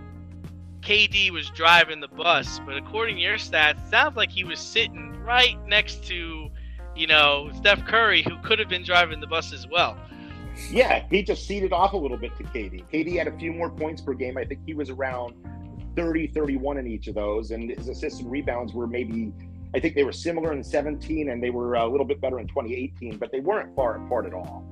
KD 0.80 1.30
was 1.30 1.50
driving 1.50 2.00
the 2.00 2.08
bus, 2.08 2.60
but 2.64 2.76
according 2.76 3.16
to 3.16 3.22
your 3.22 3.36
stats, 3.36 3.84
it 3.84 3.90
sounds 3.90 4.16
like 4.16 4.30
he 4.30 4.44
was 4.44 4.60
sitting 4.60 5.20
right 5.24 5.56
next 5.66 6.04
to, 6.04 6.48
you 6.94 7.06
know, 7.08 7.50
Steph 7.56 7.84
Curry, 7.84 8.22
who 8.22 8.38
could 8.42 8.60
have 8.60 8.68
been 8.68 8.84
driving 8.84 9.20
the 9.20 9.26
bus 9.26 9.52
as 9.52 9.66
well. 9.66 9.96
Yeah, 10.70 11.04
he 11.10 11.22
just 11.22 11.46
ceded 11.46 11.72
off 11.72 11.92
a 11.92 11.96
little 11.96 12.16
bit 12.16 12.36
to 12.36 12.44
KD. 12.44 12.84
KD 12.92 13.18
had 13.18 13.28
a 13.28 13.38
few 13.38 13.52
more 13.52 13.70
points 13.70 14.00
per 14.00 14.14
game. 14.14 14.36
I 14.38 14.44
think 14.44 14.60
he 14.66 14.74
was 14.74 14.90
around 14.90 15.34
30, 15.96 16.28
31 16.28 16.78
in 16.78 16.86
each 16.86 17.08
of 17.08 17.14
those, 17.14 17.50
and 17.50 17.70
his 17.70 17.88
assists 17.88 18.20
and 18.20 18.30
rebounds 18.30 18.72
were 18.72 18.86
maybe. 18.86 19.32
I 19.74 19.80
think 19.80 19.94
they 19.94 20.04
were 20.04 20.12
similar 20.12 20.52
in 20.52 20.62
17 20.64 21.28
and 21.28 21.42
they 21.42 21.50
were 21.50 21.76
uh, 21.76 21.84
a 21.84 21.88
little 21.88 22.06
bit 22.06 22.20
better 22.20 22.38
in 22.38 22.46
2018, 22.46 23.18
but 23.18 23.30
they 23.30 23.40
weren't 23.40 23.74
far 23.76 23.96
apart 23.96 24.24
at 24.24 24.32
all. 24.32 24.64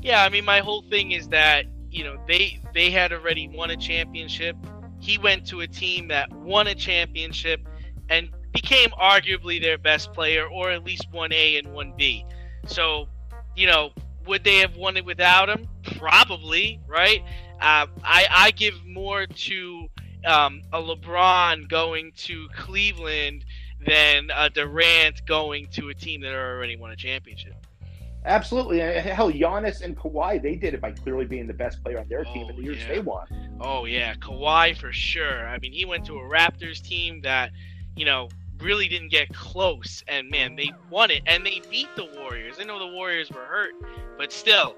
Yeah, 0.00 0.22
I 0.22 0.28
mean, 0.28 0.44
my 0.44 0.60
whole 0.60 0.82
thing 0.82 1.12
is 1.12 1.28
that 1.28 1.64
you 1.90 2.04
know 2.04 2.16
they 2.28 2.60
they 2.74 2.90
had 2.90 3.12
already 3.12 3.48
won 3.48 3.70
a 3.70 3.76
championship. 3.76 4.56
He 5.00 5.18
went 5.18 5.46
to 5.48 5.62
a 5.62 5.66
team 5.66 6.08
that 6.08 6.32
won 6.32 6.68
a 6.68 6.74
championship 6.74 7.66
and 8.08 8.30
became 8.52 8.90
arguably 8.90 9.60
their 9.60 9.78
best 9.78 10.12
player, 10.12 10.46
or 10.46 10.70
at 10.70 10.84
least 10.84 11.06
one 11.10 11.32
A 11.32 11.56
and 11.56 11.72
one 11.72 11.94
B. 11.96 12.24
So, 12.66 13.08
you 13.56 13.66
know, 13.66 13.90
would 14.26 14.44
they 14.44 14.58
have 14.58 14.76
won 14.76 14.96
it 14.96 15.04
without 15.04 15.48
him? 15.48 15.68
Probably, 15.98 16.80
right? 16.86 17.22
Uh, 17.60 17.86
I 18.04 18.26
I 18.30 18.50
give 18.52 18.84
more 18.86 19.26
to 19.26 19.88
um, 20.26 20.62
a 20.72 20.80
LeBron 20.80 21.68
going 21.68 22.12
to 22.18 22.48
Cleveland 22.56 23.44
than 23.86 24.30
a 24.34 24.48
Durant 24.50 25.24
going 25.26 25.66
to 25.72 25.88
a 25.88 25.94
team 25.94 26.20
that 26.22 26.32
already 26.34 26.76
won 26.76 26.90
a 26.92 26.96
championship. 26.96 27.54
Absolutely. 28.24 28.78
Hell, 28.78 29.32
Giannis 29.32 29.82
and 29.82 29.96
Kawhi, 29.96 30.40
they 30.40 30.54
did 30.54 30.74
it 30.74 30.80
by 30.80 30.92
clearly 30.92 31.24
being 31.24 31.48
the 31.48 31.52
best 31.54 31.82
player 31.82 31.98
on 31.98 32.06
their 32.08 32.22
team 32.24 32.48
in 32.48 32.52
Oh, 32.52 32.56
the 32.56 32.62
years 32.62 32.78
yeah. 32.82 32.88
they 32.88 33.00
won. 33.00 33.26
Oh 33.60 33.84
yeah, 33.84 34.14
Kawhi 34.14 34.76
for 34.76 34.92
sure. 34.92 35.46
I 35.48 35.58
mean, 35.58 35.72
he 35.72 35.84
went 35.84 36.04
to 36.06 36.16
a 36.18 36.22
Raptors 36.22 36.80
team 36.80 37.20
that, 37.22 37.50
you 37.96 38.04
know, 38.04 38.28
really 38.62 38.88
didn't 38.88 39.10
get 39.10 39.28
close, 39.34 40.02
and 40.08 40.30
man, 40.30 40.56
they 40.56 40.70
won 40.90 41.10
it, 41.10 41.22
and 41.26 41.44
they 41.44 41.60
beat 41.70 41.88
the 41.96 42.04
Warriors. 42.16 42.56
I 42.60 42.64
know 42.64 42.78
the 42.78 42.94
Warriors 42.94 43.30
were 43.30 43.44
hurt, 43.44 43.74
but 44.16 44.32
still, 44.32 44.76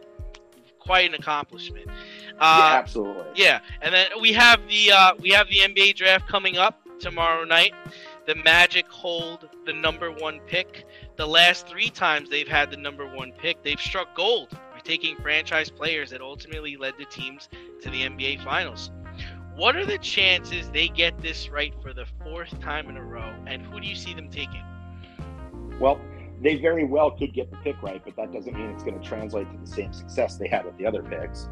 quite 0.79 1.09
an 1.09 1.15
accomplishment. 1.15 1.87
yeah, 1.87 2.33
Uh, 2.41 2.73
absolutely. 2.75 3.25
yeah, 3.35 3.61
and 3.83 3.95
then 3.95 4.09
we 4.21 4.33
have 4.33 4.61
the 4.69 4.93
uh, 4.93 5.15
we 5.21 5.31
have 5.31 5.49
the 5.49 5.59
NBA 5.59 5.97
draft 5.97 6.29
coming 6.29 6.57
up 6.57 6.81
tomorrow 6.99 7.45
night. 7.45 7.73
The 8.27 8.35
Magic 8.37 8.89
hold 8.89 9.49
the 9.67 9.73
number 9.75 10.11
one 10.11 10.41
pick. 10.47 10.87
The 11.17 11.27
last 11.27 11.69
three 11.69 11.91
times 11.91 12.31
they've 12.31 12.49
had 12.49 12.71
the 12.71 12.77
number 12.79 13.07
one 13.07 13.33
pick, 13.33 13.63
they've 13.63 13.81
struck 13.81 14.15
gold 14.17 14.51
by 14.51 14.81
taking 14.83 15.15
franchise 15.17 15.71
players 15.71 16.11
that 16.11 16.21
ultimately 16.23 16.77
led 16.77 16.95
the 16.99 17.05
teams 17.05 17.49
to 17.83 17.91
the 17.91 18.03
NBA 18.03 18.43
Finals. 18.43 18.91
What 19.57 19.77
are 19.77 19.87
the 19.87 19.99
chances 19.99 20.69
they 20.71 20.89
get 20.89 21.21
this 21.23 21.49
right 21.49 21.73
for 21.81 21.93
the 21.93 22.07
fourth 22.25 22.59
time 22.61 22.89
in 22.89 22.97
a 22.97 23.03
row? 23.05 23.33
And 23.47 23.63
who 23.63 23.81
do 23.81 23.87
you 23.87 23.95
see 23.95 24.13
them 24.13 24.29
taking? 24.29 24.63
Well, 25.79 26.01
they 26.41 26.57
very 26.57 26.85
well 26.85 27.13
could 27.13 27.33
get 27.33 27.51
the 27.51 27.57
pick 27.59 27.81
right, 27.83 28.03
but 28.05 28.17
that 28.17 28.33
doesn't 28.33 28.53
mean 28.53 28.71
it's 28.71 28.83
going 28.83 29.01
to 29.01 29.07
translate 29.07 29.51
to 29.51 29.57
the 29.57 29.67
same 29.67 29.93
success 29.93 30.37
they 30.37 30.49
had 30.49 30.65
with 30.65 30.77
the 30.77 30.87
other 30.87 31.03
picks. 31.03 31.49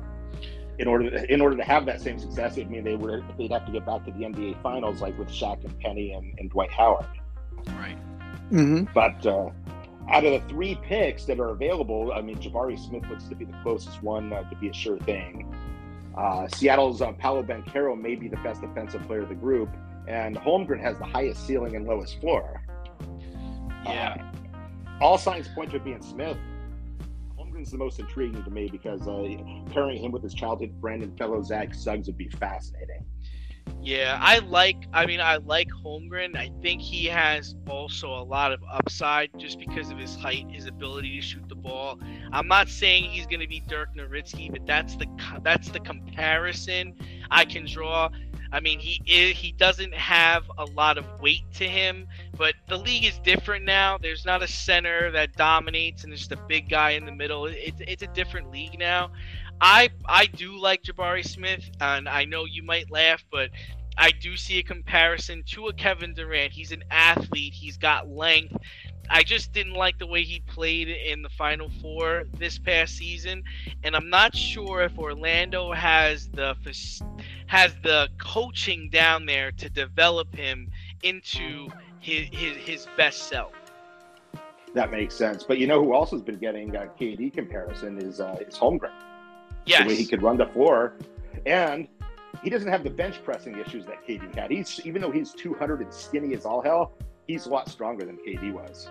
In 0.79 0.89
order 0.89 1.11
to, 1.11 1.33
in 1.33 1.41
order 1.41 1.57
to 1.57 1.63
have 1.63 1.87
that 1.87 2.01
same 2.01 2.19
success, 2.19 2.57
it 2.57 2.63
would 2.63 2.71
mean 2.71 2.83
they 2.83 2.97
would 2.97 3.25
they'd 3.39 3.53
have 3.53 3.67
to 3.67 3.73
get 3.73 3.87
back 3.87 4.05
to 4.07 4.11
the 4.11 4.21
NBA 4.21 4.61
Finals 4.63 5.01
like 5.01 5.17
with 5.19 5.29
Shaq 5.29 5.65
and 5.65 5.79
Penny 5.79 6.13
and, 6.13 6.35
and 6.39 6.51
Dwight 6.51 6.73
Howard. 6.73 7.07
Right. 7.79 7.97
hmm 8.49 8.85
But 8.95 9.25
uh, 9.25 9.51
out 10.11 10.25
of 10.25 10.33
the 10.33 10.43
three 10.49 10.77
picks 10.83 11.25
that 11.27 11.39
are 11.39 11.51
available, 11.51 12.13
I 12.13 12.21
mean, 12.21 12.37
Jabari 12.37 12.79
Smith 12.79 13.05
looks 13.09 13.25
to 13.25 13.37
be 13.37 13.45
the 13.45 13.57
closest 13.63 14.03
one 14.03 14.33
uh, 14.33 14.49
to 14.49 14.57
be 14.57 14.69
a 14.69 14.73
sure 14.73 14.99
thing. 14.99 15.55
Uh, 16.17 16.47
Seattle's 16.49 17.01
uh, 17.01 17.13
Paolo 17.13 17.43
Banchero 17.43 17.99
may 17.99 18.15
be 18.15 18.29
the 18.29 18.37
best 18.39 18.61
defensive 18.61 19.03
player 19.07 19.23
of 19.23 19.29
the 19.29 19.35
group, 19.35 19.71
and 20.07 20.37
Holmgren 20.37 20.81
has 20.81 20.99
the 20.99 21.05
highest 21.05 21.47
ceiling 21.47 21.75
and 21.77 21.87
lowest 21.87 22.21
floor. 22.21 22.63
Yeah. 23.85 24.17
Uh, 24.19 25.03
all 25.03 25.19
signs 25.19 25.49
point 25.49 25.71
to 25.71 25.77
it 25.77 25.85
being 25.85 26.03
Smith. 26.03 26.37
Holmgren's 27.39 27.71
the 27.71 27.79
most 27.79 27.99
intriguing 27.99 28.45
to 28.45 28.51
me 28.51 28.69
because 28.71 29.09
uh, 29.09 29.37
pairing 29.73 30.03
him 30.03 30.13
with 30.13 30.23
his 30.23 30.35
childhood 30.35 30.75
friend 30.81 31.03
and 31.03 31.17
fellow 31.19 31.43
Zag 31.43 31.75
Suggs 31.75 32.07
would 32.07 32.19
be 32.19 32.29
fascinating. 32.29 33.05
Yeah, 33.83 34.17
I 34.21 34.39
like. 34.39 34.77
I 34.93 35.07
mean, 35.07 35.21
I 35.21 35.37
like 35.37 35.69
Holmgren. 35.69 36.37
I 36.37 36.53
think 36.63 36.81
he 36.81 37.07
has 37.07 37.57
also 37.69 38.15
a 38.15 38.23
lot 38.23 38.53
of 38.53 38.63
upside 38.71 39.31
just 39.39 39.59
because 39.59 39.91
of 39.91 39.99
his 39.99 40.15
height, 40.15 40.47
his 40.49 40.67
ability 40.67 41.17
to 41.17 41.21
shoot 41.21 41.49
the 41.49 41.57
ball. 41.57 41.99
I'm 42.31 42.47
not 42.47 42.69
saying 42.69 43.05
he's 43.05 43.27
going 43.27 43.41
to 43.41 43.49
be 43.49 43.61
Dirk 43.69 43.89
Nowitzki, 43.97 44.53
but 44.53 44.65
that's 44.67 44.95
the 44.97 45.07
that's 45.43 45.71
the 45.71 45.81
comparison 45.81 46.95
I 47.31 47.45
can 47.45 47.67
draw. 47.67 48.11
I 48.53 48.61
mean, 48.61 48.79
he 48.79 49.01
is, 49.07 49.37
he 49.37 49.53
doesn't 49.53 49.95
have 49.95 50.45
a 50.59 50.67
lot 50.67 50.99
of 50.99 51.07
weight 51.21 51.43
to 51.55 51.65
him, 51.65 52.07
but 52.37 52.55
the 52.69 52.77
league 52.77 53.05
is 53.05 53.19
different 53.21 53.65
now. 53.65 53.97
There's 53.97 54.27
not 54.27 54.43
a 54.43 54.47
center 54.47 55.11
that 55.13 55.33
dominates 55.37 56.05
and 56.05 56.13
there's 56.13 56.31
a 56.31 56.37
big 56.37 56.69
guy 56.69 56.91
in 56.91 57.07
the 57.07 57.13
middle. 57.13 57.47
It's 57.47 57.81
it's 57.81 58.03
a 58.03 58.09
different 58.09 58.51
league 58.51 58.79
now. 58.79 59.11
I 59.63 59.91
I 60.07 60.27
do 60.27 60.59
like 60.59 60.83
Jabari 60.83 61.25
Smith, 61.25 61.71
and 61.81 62.09
I 62.09 62.25
know 62.25 62.45
you 62.47 62.65
might 62.65 62.91
laugh, 62.91 63.25
but 63.31 63.51
I 63.97 64.11
do 64.11 64.37
see 64.37 64.59
a 64.59 64.63
comparison 64.63 65.45
to 65.51 65.69
a 65.69 65.73
Kevin 65.73 66.15
Durant. 66.15 66.53
He's 66.53 66.73
an 66.73 66.83
athlete. 66.91 67.55
He's 67.55 67.77
got 67.77 68.09
length. 68.09 68.57
I 69.09 69.23
just 69.23 69.53
didn't 69.53 69.75
like 69.75 69.99
the 69.99 70.07
way 70.07 70.25
he 70.25 70.41
played 70.41 70.89
in 70.89 71.23
the 71.23 71.29
Final 71.29 71.71
Four 71.81 72.25
this 72.39 72.59
past 72.59 72.97
season, 72.97 73.45
and 73.85 73.95
I'm 73.95 74.11
not 74.11 74.35
sure 74.35 74.83
if 74.83 74.99
Orlando 74.99 75.73
has 75.73 76.29
the 76.29 76.57
has 77.47 77.73
the 77.85 78.09
coaching 78.19 78.91
down 78.91 79.27
there 79.27 79.53
to 79.53 79.71
develop 79.71 80.35
him 80.35 80.73
into 81.05 81.69
his 82.01 82.27
his, 82.33 82.57
his 82.57 82.87
best 82.97 83.29
self. 83.29 83.53
That 84.75 84.91
makes 84.91 85.15
sense. 85.15 85.45
But 85.45 85.59
you 85.59 85.69
know 85.69 85.85
who 85.85 85.93
also 85.93 86.17
has 86.17 86.23
been 86.25 86.39
getting 86.39 86.75
a 86.75 86.87
KD 86.87 87.33
comparison 87.33 87.99
is 87.99 88.21
uh, 88.21 88.39
is. 88.41 88.57
Yes. 89.65 89.83
the 89.83 89.89
way 89.89 89.95
he 89.95 90.07
could 90.07 90.23
run 90.23 90.37
the 90.37 90.47
floor, 90.47 90.95
and 91.47 91.89
he 92.43 92.51
doesn't 92.51 92.69
have 92.69 92.83
the 92.85 92.91
bench 92.91 93.23
pressing 93.25 93.59
issues 93.59 93.87
that 93.87 94.07
KD 94.07 94.35
had. 94.35 94.51
He's 94.51 94.81
even 94.85 95.03
though 95.03 95.11
he's 95.11 95.33
200 95.33 95.81
and 95.81 95.93
skinny 95.93 96.35
as 96.35 96.45
all 96.45 96.63
hell, 96.63 96.93
he's 97.27 97.47
a 97.47 97.51
lot 97.51 97.69
stronger 97.69 98.05
than 98.05 98.17
KD 98.17 98.53
was. 98.53 98.89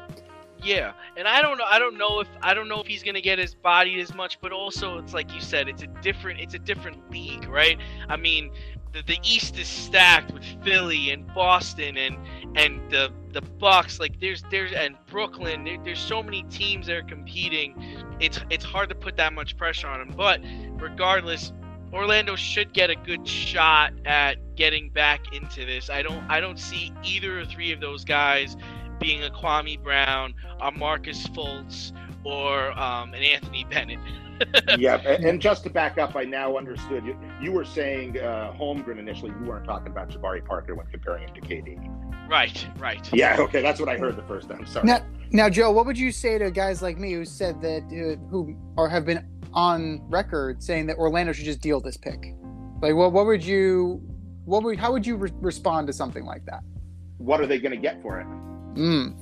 Yeah, 0.63 0.93
and 1.17 1.27
I 1.27 1.41
don't 1.41 1.57
know. 1.57 1.63
I 1.65 1.79
don't 1.79 1.97
know 1.97 2.19
if 2.19 2.27
I 2.41 2.53
don't 2.53 2.67
know 2.67 2.79
if 2.79 2.87
he's 2.87 3.01
gonna 3.01 3.21
get 3.21 3.39
his 3.39 3.55
body 3.55 3.99
as 3.99 4.13
much, 4.13 4.39
but 4.41 4.51
also 4.51 4.99
it's 4.99 5.13
like 5.13 5.33
you 5.33 5.41
said, 5.41 5.67
it's 5.67 5.81
a 5.81 5.87
different 5.87 6.39
it's 6.39 6.53
a 6.53 6.59
different 6.59 7.09
league, 7.09 7.47
right? 7.49 7.79
I 8.07 8.15
mean, 8.15 8.51
the, 8.93 9.01
the 9.01 9.17
East 9.23 9.57
is 9.57 9.67
stacked 9.67 10.31
with 10.31 10.43
Philly 10.63 11.09
and 11.09 11.25
Boston 11.33 11.97
and 11.97 12.15
and 12.55 12.81
the 12.89 13.11
the 13.33 13.41
Bucks. 13.41 13.99
Like 13.99 14.19
there's 14.19 14.43
there's 14.51 14.71
and 14.73 14.95
Brooklyn. 15.07 15.63
There, 15.63 15.77
there's 15.83 15.99
so 15.99 16.21
many 16.21 16.43
teams 16.43 16.87
that 16.87 16.95
are 16.95 17.03
competing. 17.03 17.75
It's 18.19 18.39
it's 18.49 18.65
hard 18.65 18.89
to 18.89 18.95
put 18.95 19.17
that 19.17 19.33
much 19.33 19.57
pressure 19.57 19.87
on 19.87 19.99
them. 19.99 20.13
But 20.15 20.41
regardless, 20.81 21.53
Orlando 21.93 22.35
should 22.35 22.73
get 22.73 22.89
a 22.89 22.95
good 22.95 23.27
shot 23.27 23.93
at 24.05 24.55
getting 24.55 24.89
back 24.89 25.33
into 25.33 25.65
this. 25.65 25.89
I 25.89 26.01
don't 26.01 26.23
I 26.29 26.39
don't 26.39 26.59
see 26.59 26.93
either 27.03 27.39
or 27.39 27.45
three 27.45 27.71
of 27.71 27.79
those 27.79 28.05
guys 28.05 28.55
being 28.99 29.23
a 29.23 29.29
Kwame 29.29 29.81
Brown, 29.81 30.33
a 30.61 30.71
Marcus 30.71 31.25
Fultz, 31.27 31.91
or 32.23 32.71
um, 32.79 33.13
an 33.13 33.23
Anthony 33.23 33.65
Bennett. 33.69 33.99
Yeah, 34.77 34.95
and, 35.05 35.25
and 35.25 35.41
just 35.41 35.63
to 35.63 35.69
back 35.69 35.97
up, 35.97 36.15
I 36.15 36.23
now 36.23 36.57
understood 36.57 37.05
you. 37.05 37.17
You 37.41 37.51
were 37.51 37.65
saying 37.65 38.19
uh, 38.19 38.53
Holmgren 38.57 38.99
initially. 38.99 39.31
You 39.39 39.45
weren't 39.45 39.65
talking 39.65 39.87
about 39.87 40.09
Jabari 40.09 40.45
Parker 40.45 40.75
when 40.75 40.85
comparing 40.87 41.27
him 41.27 41.33
to 41.35 41.41
KD. 41.41 42.29
Right, 42.29 42.67
right. 42.77 43.13
Yeah, 43.13 43.37
okay, 43.39 43.61
that's 43.61 43.79
what 43.79 43.89
I 43.89 43.97
heard 43.97 44.15
the 44.15 44.23
first 44.23 44.47
time. 44.49 44.65
Sorry. 44.65 44.85
Now, 44.87 45.05
Now, 45.31 45.49
Joe, 45.49 45.71
what 45.71 45.85
would 45.85 45.97
you 45.97 46.11
say 46.11 46.37
to 46.37 46.49
guys 46.51 46.81
like 46.81 46.97
me 46.97 47.13
who 47.13 47.25
said 47.25 47.61
that, 47.61 47.83
uh, 47.83 48.15
who 48.29 48.55
or 48.77 48.89
have 48.89 49.05
been 49.05 49.25
on 49.53 50.01
record 50.09 50.63
saying 50.63 50.87
that 50.87 50.97
Orlando 50.97 51.33
should 51.33 51.45
just 51.45 51.61
deal 51.61 51.79
this 51.81 51.97
pick? 51.97 52.33
Like, 52.81 52.95
what 52.95 53.11
what 53.11 53.25
would 53.25 53.43
you, 53.43 54.01
what 54.45 54.63
would, 54.63 54.79
how 54.79 54.91
would 54.91 55.05
you 55.05 55.17
re- 55.17 55.31
respond 55.41 55.87
to 55.87 55.93
something 55.93 56.25
like 56.25 56.45
that? 56.45 56.63
What 57.17 57.39
are 57.41 57.45
they 57.45 57.59
going 57.59 57.73
to 57.73 57.77
get 57.77 58.01
for 58.01 58.19
it? 58.19 58.27
Mm. 58.75 59.15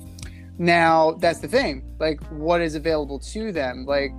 Now, 0.58 1.12
that's 1.20 1.40
the 1.40 1.48
thing. 1.48 1.82
Like, 1.98 2.22
what 2.30 2.60
is 2.60 2.74
available 2.74 3.18
to 3.18 3.50
them? 3.52 3.84
Like, 3.86 4.12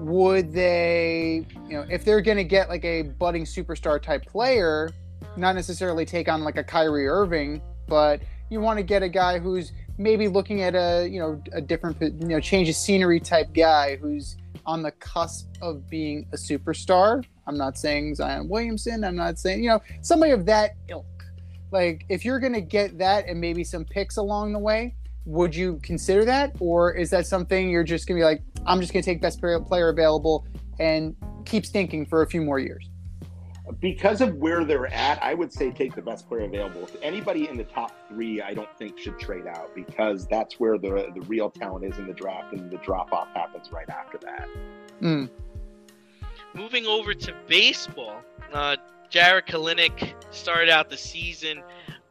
would 0.00 0.52
they, 0.52 1.46
you 1.68 1.76
know, 1.76 1.86
if 1.90 2.04
they're 2.04 2.22
going 2.22 2.38
to 2.38 2.44
get 2.44 2.68
like 2.68 2.84
a 2.84 3.02
budding 3.02 3.44
superstar 3.44 4.00
type 4.00 4.24
player, 4.26 4.90
not 5.36 5.54
necessarily 5.54 6.04
take 6.04 6.28
on 6.28 6.42
like 6.42 6.56
a 6.56 6.64
Kyrie 6.64 7.06
Irving, 7.06 7.60
but 7.86 8.20
you 8.48 8.60
want 8.60 8.78
to 8.78 8.82
get 8.82 9.02
a 9.02 9.08
guy 9.08 9.38
who's 9.38 9.72
maybe 9.98 10.26
looking 10.26 10.62
at 10.62 10.74
a, 10.74 11.06
you 11.06 11.20
know, 11.20 11.40
a 11.52 11.60
different, 11.60 12.00
you 12.00 12.28
know, 12.28 12.40
change 12.40 12.68
of 12.68 12.74
scenery 12.74 13.20
type 13.20 13.52
guy 13.52 13.96
who's 13.96 14.36
on 14.64 14.82
the 14.82 14.90
cusp 14.92 15.48
of 15.60 15.88
being 15.90 16.26
a 16.32 16.36
superstar. 16.36 17.24
I'm 17.46 17.58
not 17.58 17.76
saying 17.76 18.14
Zion 18.14 18.48
Williamson. 18.48 19.04
I'm 19.04 19.16
not 19.16 19.38
saying, 19.38 19.62
you 19.62 19.68
know, 19.68 19.82
somebody 20.00 20.32
of 20.32 20.46
that 20.46 20.72
ilk. 20.88 21.06
Like, 21.72 22.04
if 22.08 22.24
you're 22.24 22.40
going 22.40 22.54
to 22.54 22.60
get 22.60 22.98
that 22.98 23.26
and 23.28 23.40
maybe 23.40 23.64
some 23.64 23.84
picks 23.84 24.16
along 24.16 24.52
the 24.52 24.58
way, 24.58 24.94
would 25.26 25.54
you 25.54 25.78
consider 25.82 26.24
that? 26.24 26.56
Or 26.58 26.92
is 26.92 27.10
that 27.10 27.26
something 27.26 27.70
you're 27.70 27.84
just 27.84 28.08
going 28.08 28.18
to 28.18 28.20
be 28.20 28.24
like, 28.24 28.42
I'm 28.66 28.80
just 28.80 28.92
going 28.92 29.02
to 29.02 29.10
take 29.10 29.20
best 29.20 29.40
player 29.40 29.60
player 29.60 29.88
available 29.88 30.46
and 30.78 31.16
keep 31.44 31.66
stinking 31.66 32.06
for 32.06 32.22
a 32.22 32.26
few 32.26 32.42
more 32.42 32.58
years? 32.58 32.88
Because 33.80 34.20
of 34.20 34.34
where 34.36 34.64
they're 34.64 34.92
at, 34.92 35.22
I 35.22 35.34
would 35.34 35.52
say 35.52 35.70
take 35.70 35.94
the 35.94 36.02
best 36.02 36.28
player 36.28 36.44
available. 36.44 36.82
If 36.82 36.96
Anybody 37.02 37.48
in 37.48 37.56
the 37.56 37.64
top 37.64 37.92
three, 38.08 38.42
I 38.42 38.52
don't 38.52 38.68
think 38.76 38.98
should 38.98 39.18
trade 39.18 39.46
out 39.46 39.74
because 39.76 40.26
that's 40.26 40.58
where 40.58 40.76
the 40.76 41.12
the 41.14 41.20
real 41.28 41.50
talent 41.50 41.84
is 41.84 41.96
in 41.98 42.08
the 42.08 42.12
draft, 42.12 42.52
and 42.52 42.70
the 42.70 42.78
drop 42.78 43.12
off 43.12 43.28
happens 43.32 43.70
right 43.70 43.88
after 43.88 44.18
that. 44.18 44.48
Mm. 45.00 45.30
Moving 46.52 46.84
over 46.86 47.14
to 47.14 47.34
baseball, 47.46 48.22
uh, 48.52 48.76
Jarred 49.08 49.46
Kelenic 49.46 50.14
started 50.32 50.68
out 50.68 50.90
the 50.90 50.96
season 50.96 51.62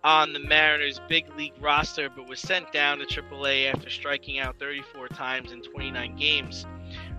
on 0.04 0.34
the 0.34 0.39
Mariners' 0.39 1.02
big 1.10 1.26
league 1.36 1.54
roster, 1.60 2.10
but 2.10 2.28
was 2.28 2.39
sent 2.39 2.72
down 2.72 3.00
to 3.00 3.06
AAA 3.06 3.74
after 3.74 3.89
striking 3.89 4.39
out 4.39 4.58
34 4.60 5.10
times 5.10 5.52
in 5.52 5.62
29 5.62 6.16
games. 6.16 6.66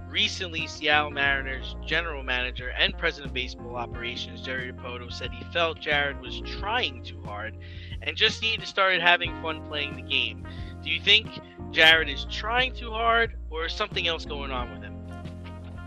Recently, 0.08 0.66
Seattle 0.66 1.10
Mariners 1.10 1.76
general 1.86 2.24
manager 2.24 2.70
and 2.70 2.96
president 2.98 3.28
of 3.28 3.34
baseball 3.34 3.76
operations 3.76 4.40
Jerry 4.40 4.72
Dipoto 4.72 5.12
said 5.12 5.30
he 5.30 5.44
felt 5.52 5.78
Jarred 5.78 6.20
was 6.20 6.40
trying 6.58 7.04
too 7.04 7.20
hard 7.22 7.56
and 8.02 8.16
just 8.16 8.42
needed 8.42 8.60
to 8.60 8.66
start 8.66 9.00
having 9.00 9.40
fun 9.40 9.64
playing 9.68 9.94
the 9.94 10.02
game. 10.02 10.44
Do 10.82 10.90
you 10.90 11.00
think 11.00 11.28
Jarred 11.70 12.08
is 12.08 12.26
trying 12.28 12.74
too 12.74 12.90
hard, 12.90 13.36
or 13.50 13.66
is 13.66 13.72
something 13.72 14.08
else 14.08 14.24
going 14.24 14.50
on 14.50 14.72
with 14.72 14.82
him? 14.82 14.96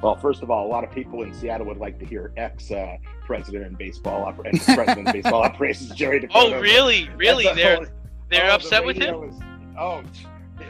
Well, 0.02 0.16
first 0.16 0.42
of 0.42 0.52
all, 0.52 0.66
a 0.66 0.70
lot 0.70 0.84
of 0.84 0.92
people 0.92 1.24
in 1.24 1.34
Seattle 1.34 1.66
would 1.68 1.78
like 1.78 2.00
to 2.00 2.06
hear 2.06 2.32
ex 2.38 2.72
uh, 2.72 2.98
president 3.26 3.66
in 3.66 3.74
baseball 3.76 4.26
oper- 4.32 4.46
ex-president 4.54 5.08
of 5.08 5.14
baseball 5.14 5.44
operations 5.44 5.92
Jerry 5.92 6.20
Dipoto. 6.22 6.32
Oh, 6.36 6.60
really? 6.62 7.10
Really? 7.16 7.46
The 7.48 7.54
They're 7.54 7.76
whole- 7.78 7.86
they're 8.30 8.44
oh, 8.46 8.48
the 8.48 8.54
upset 8.54 8.86
with 8.86 8.96
him. 8.98 9.20
radio 9.22 9.30
is- 9.30 9.40
oh, 9.78 10.04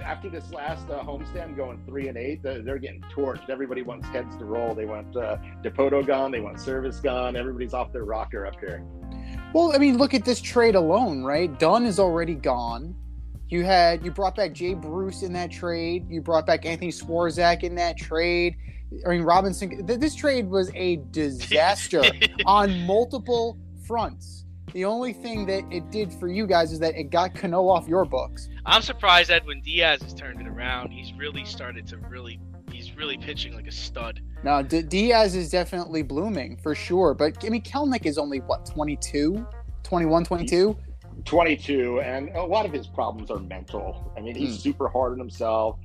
after 0.03 0.29
this 0.29 0.51
last 0.51 0.89
uh, 0.89 1.01
homestand 1.03 1.55
going 1.55 1.79
three 1.85 2.07
and 2.07 2.17
eight, 2.17 2.41
they're, 2.43 2.61
they're 2.61 2.77
getting 2.79 3.01
torched. 3.13 3.49
Everybody 3.49 3.81
wants 3.83 4.07
heads 4.07 4.35
to 4.37 4.45
roll. 4.45 4.73
They 4.73 4.85
want 4.85 5.15
uh, 5.15 5.37
Dipoto 5.63 6.05
gone. 6.05 6.31
They 6.31 6.39
want 6.41 6.57
Servais 6.57 7.01
gone. 7.01 7.35
Everybody's 7.35 7.73
off 7.73 7.91
their 7.93 8.03
rocker 8.03 8.45
up 8.45 8.59
here. 8.59 8.83
Well, 9.53 9.71
I 9.73 9.77
mean, 9.77 9.97
look 9.97 10.13
at 10.13 10.25
this 10.25 10.41
trade 10.41 10.75
alone, 10.75 11.23
right? 11.23 11.57
Dunn 11.59 11.85
is 11.85 11.99
already 11.99 12.33
gone. 12.35 12.95
You 13.49 13.63
had 13.63 14.03
you 14.03 14.11
brought 14.11 14.35
back 14.35 14.53
Jay 14.53 14.73
Bruce 14.73 15.21
in 15.21 15.31
that 15.33 15.51
trade. 15.51 16.09
You 16.09 16.21
brought 16.21 16.47
back 16.47 16.65
Anthony 16.65 16.91
Swarzak 16.91 17.61
in 17.63 17.75
that 17.75 17.95
trade. 17.97 18.55
I 19.05 19.09
mean, 19.09 19.23
Robinson. 19.23 19.85
th- 19.87 19.99
This 19.99 20.15
trade 20.15 20.49
was 20.49 20.71
a 20.75 20.97
disaster 21.11 22.03
on 22.45 22.85
multiple 22.85 23.57
fronts. 23.85 24.45
The 24.73 24.85
only 24.85 25.13
thing 25.13 25.45
that 25.47 25.63
it 25.71 25.91
did 25.91 26.11
for 26.13 26.27
you 26.27 26.47
guys 26.47 26.71
is 26.71 26.79
that 26.79 26.95
it 26.95 27.11
got 27.11 27.35
Cano 27.35 27.67
off 27.67 27.87
your 27.87 28.05
books. 28.05 28.49
I'm 28.65 28.81
surprised 28.81 29.29
Edwin 29.29 29.61
Diaz 29.61 30.01
has 30.01 30.13
turned 30.13 30.41
it 30.41 30.47
around. 30.47 30.89
He's 30.91 31.13
really 31.13 31.45
started 31.45 31.85
to 31.87 31.97
really. 31.97 32.39
He's 32.71 32.95
really 32.95 33.17
pitching 33.19 33.53
like 33.53 33.67
a 33.67 33.71
stud. 33.71 34.19
Now, 34.43 34.63
D- 34.63 34.81
Diaz 34.81 35.35
is 35.35 35.51
definitely 35.51 36.01
blooming 36.01 36.57
for 36.57 36.73
sure, 36.73 37.13
but 37.13 37.45
I 37.45 37.49
mean, 37.49 37.61
Kelenic 37.61 38.05
is 38.07 38.17
only 38.17 38.39
what 38.39 38.65
22, 38.65 39.45
21, 39.83 40.25
22. 40.25 40.75
22, 41.25 42.01
and 42.01 42.29
a 42.29 42.41
lot 42.43 42.65
of 42.65 42.71
his 42.73 42.87
problems 42.87 43.29
are 43.29 43.37
mental. 43.39 44.11
I 44.17 44.21
mean, 44.21 44.33
he's 44.35 44.55
Hmm. 44.55 44.61
super 44.61 44.87
hard 44.89 45.11
on 45.13 45.19
himself. 45.19 45.77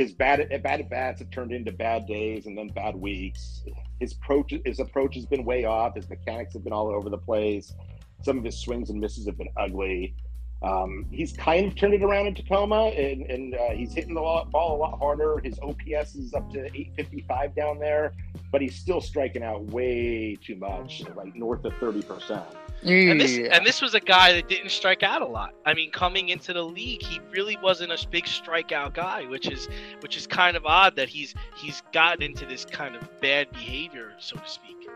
His 0.00 0.14
bad 0.14 0.48
bad 0.62 0.80
at 0.80 0.88
bats 0.88 1.20
have 1.20 1.30
turned 1.30 1.52
into 1.52 1.72
bad 1.72 2.06
days 2.06 2.46
and 2.46 2.56
then 2.56 2.68
bad 2.68 2.96
weeks. 2.96 3.62
His 4.00 4.12
approach 4.12 4.54
his 4.64 4.80
approach 4.80 5.14
has 5.14 5.26
been 5.26 5.44
way 5.44 5.66
off. 5.66 5.94
His 5.94 6.08
mechanics 6.08 6.54
have 6.54 6.64
been 6.64 6.72
all 6.72 6.88
over 6.88 7.10
the 7.10 7.18
place. 7.18 7.74
Some 8.22 8.38
of 8.38 8.44
his 8.44 8.58
swings 8.58 8.88
and 8.88 8.98
misses 8.98 9.26
have 9.26 9.36
been 9.36 9.50
ugly. 9.58 10.14
Um, 10.62 11.04
he's 11.10 11.34
kind 11.34 11.66
of 11.66 11.74
turned 11.76 11.92
it 11.92 12.02
around 12.02 12.28
in 12.28 12.34
Tacoma, 12.34 12.84
and, 12.96 13.30
and 13.30 13.54
uh, 13.54 13.70
he's 13.72 13.92
hitting 13.92 14.14
the 14.14 14.20
ball 14.20 14.76
a 14.76 14.78
lot 14.78 14.98
harder. 14.98 15.38
His 15.44 15.58
OPS 15.58 16.14
is 16.14 16.32
up 16.32 16.50
to 16.52 16.64
855 16.64 17.54
down 17.54 17.78
there, 17.78 18.14
but 18.50 18.62
he's 18.62 18.76
still 18.76 19.02
striking 19.02 19.42
out 19.42 19.64
way 19.66 20.34
too 20.42 20.56
much, 20.56 21.02
like 21.14 21.36
north 21.36 21.62
of 21.66 21.74
30 21.76 22.00
percent. 22.02 22.46
And 22.82 23.20
this 23.20 23.36
and 23.36 23.66
this 23.66 23.82
was 23.82 23.94
a 23.94 24.00
guy 24.00 24.32
that 24.32 24.48
didn't 24.48 24.70
strike 24.70 25.02
out 25.02 25.20
a 25.20 25.26
lot. 25.26 25.54
I 25.66 25.74
mean, 25.74 25.90
coming 25.90 26.30
into 26.30 26.52
the 26.52 26.62
league, 26.62 27.02
he 27.02 27.20
really 27.30 27.58
wasn't 27.62 27.92
a 27.92 28.08
big 28.08 28.24
strikeout 28.24 28.94
guy, 28.94 29.26
which 29.26 29.50
is 29.50 29.68
which 30.00 30.16
is 30.16 30.26
kind 30.26 30.56
of 30.56 30.64
odd 30.64 30.96
that 30.96 31.08
he's 31.08 31.34
he's 31.56 31.82
gotten 31.92 32.22
into 32.22 32.46
this 32.46 32.64
kind 32.64 32.96
of 32.96 33.20
bad 33.20 33.50
behavior, 33.52 34.12
so 34.18 34.36
to 34.36 34.48
speak. 34.48 34.88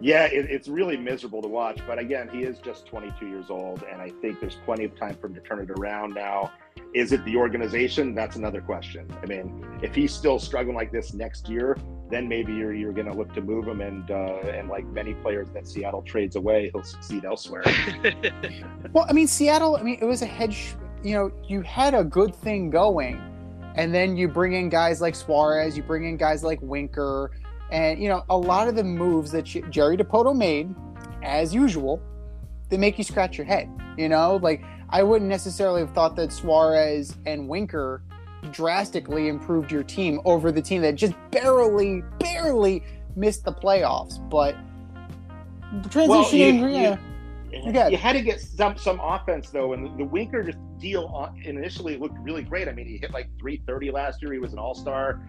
Yeah, 0.00 0.26
it, 0.26 0.46
it's 0.48 0.68
really 0.68 0.96
miserable 0.96 1.42
to 1.42 1.48
watch. 1.48 1.80
But 1.86 1.98
again, 1.98 2.28
he 2.32 2.44
is 2.44 2.58
just 2.58 2.86
22 2.86 3.26
years 3.26 3.50
old, 3.50 3.82
and 3.90 4.00
I 4.00 4.10
think 4.22 4.40
there's 4.40 4.56
plenty 4.64 4.84
of 4.84 4.96
time 4.96 5.16
for 5.20 5.26
him 5.26 5.34
to 5.34 5.40
turn 5.40 5.58
it 5.58 5.70
around 5.70 6.14
now. 6.14 6.52
Is 6.94 7.12
it 7.12 7.24
the 7.24 7.36
organization? 7.36 8.14
That's 8.14 8.36
another 8.36 8.60
question. 8.60 9.06
I 9.22 9.26
mean, 9.26 9.78
if 9.82 9.94
he's 9.94 10.12
still 10.12 10.38
struggling 10.38 10.74
like 10.74 10.90
this 10.90 11.12
next 11.12 11.48
year, 11.48 11.76
then 12.10 12.28
maybe 12.28 12.54
you're 12.54 12.72
you're 12.72 12.92
going 12.92 13.06
to 13.06 13.12
look 13.12 13.32
to 13.34 13.42
move 13.42 13.68
him, 13.68 13.80
and 13.80 14.10
uh, 14.10 14.38
and 14.46 14.68
like 14.68 14.86
many 14.86 15.14
players 15.14 15.48
that 15.50 15.68
Seattle 15.68 16.02
trades 16.02 16.36
away, 16.36 16.70
he'll 16.72 16.82
succeed 16.82 17.24
elsewhere. 17.24 17.64
Well, 18.92 19.04
I 19.08 19.12
mean, 19.12 19.26
Seattle. 19.26 19.76
I 19.76 19.82
mean, 19.82 19.98
it 20.00 20.06
was 20.06 20.22
a 20.22 20.26
hedge. 20.26 20.74
You 21.02 21.14
know, 21.14 21.32
you 21.46 21.60
had 21.60 21.94
a 21.94 22.02
good 22.02 22.34
thing 22.34 22.70
going, 22.70 23.20
and 23.74 23.94
then 23.94 24.16
you 24.16 24.28
bring 24.28 24.54
in 24.54 24.70
guys 24.70 25.00
like 25.00 25.14
Suarez. 25.14 25.76
You 25.76 25.82
bring 25.82 26.04
in 26.04 26.16
guys 26.16 26.42
like 26.42 26.58
Winker, 26.62 27.30
and 27.70 28.02
you 28.02 28.08
know, 28.08 28.24
a 28.30 28.36
lot 28.36 28.66
of 28.66 28.76
the 28.76 28.84
moves 28.84 29.30
that 29.32 29.42
Jerry 29.42 29.96
Dipoto 29.96 30.34
made, 30.34 30.74
as 31.22 31.54
usual, 31.54 32.00
they 32.70 32.78
make 32.78 32.96
you 32.96 33.04
scratch 33.04 33.36
your 33.36 33.46
head. 33.46 33.68
You 33.98 34.08
know, 34.08 34.36
like 34.36 34.62
I 34.90 35.02
wouldn't 35.02 35.28
necessarily 35.28 35.80
have 35.80 35.92
thought 35.92 36.16
that 36.16 36.32
Suarez 36.32 37.16
and 37.26 37.48
Winker 37.48 38.02
drastically 38.52 39.28
improved 39.28 39.70
your 39.70 39.82
team 39.82 40.20
over 40.24 40.50
the 40.52 40.62
team 40.62 40.82
that 40.82 40.94
just 40.94 41.14
barely, 41.30 42.02
barely 42.18 42.82
missed 43.16 43.44
the 43.44 43.52
playoffs. 43.52 44.18
But 44.30 44.56
transitioning, 45.88 46.60
you- 46.60 46.68
yeah. 46.68 46.96
You, 47.50 47.60
it. 47.94 48.00
had 48.00 48.12
to 48.12 48.20
get 48.20 48.40
some 48.40 48.76
some 48.76 49.00
offense 49.00 49.48
though, 49.48 49.72
and 49.72 49.84
the, 49.86 49.96
the 49.96 50.04
Winker 50.04 50.42
just 50.42 50.58
deal 50.78 51.06
on, 51.06 51.40
initially 51.42 51.96
looked 51.96 52.18
really 52.18 52.42
great. 52.42 52.68
I 52.68 52.72
mean, 52.72 52.86
he 52.86 52.98
hit 52.98 53.10
like 53.10 53.28
330 53.40 53.90
last 53.90 54.20
year. 54.20 54.32
He 54.32 54.38
was 54.38 54.52
an 54.52 54.58
All 54.58 54.74
Star. 54.74 55.20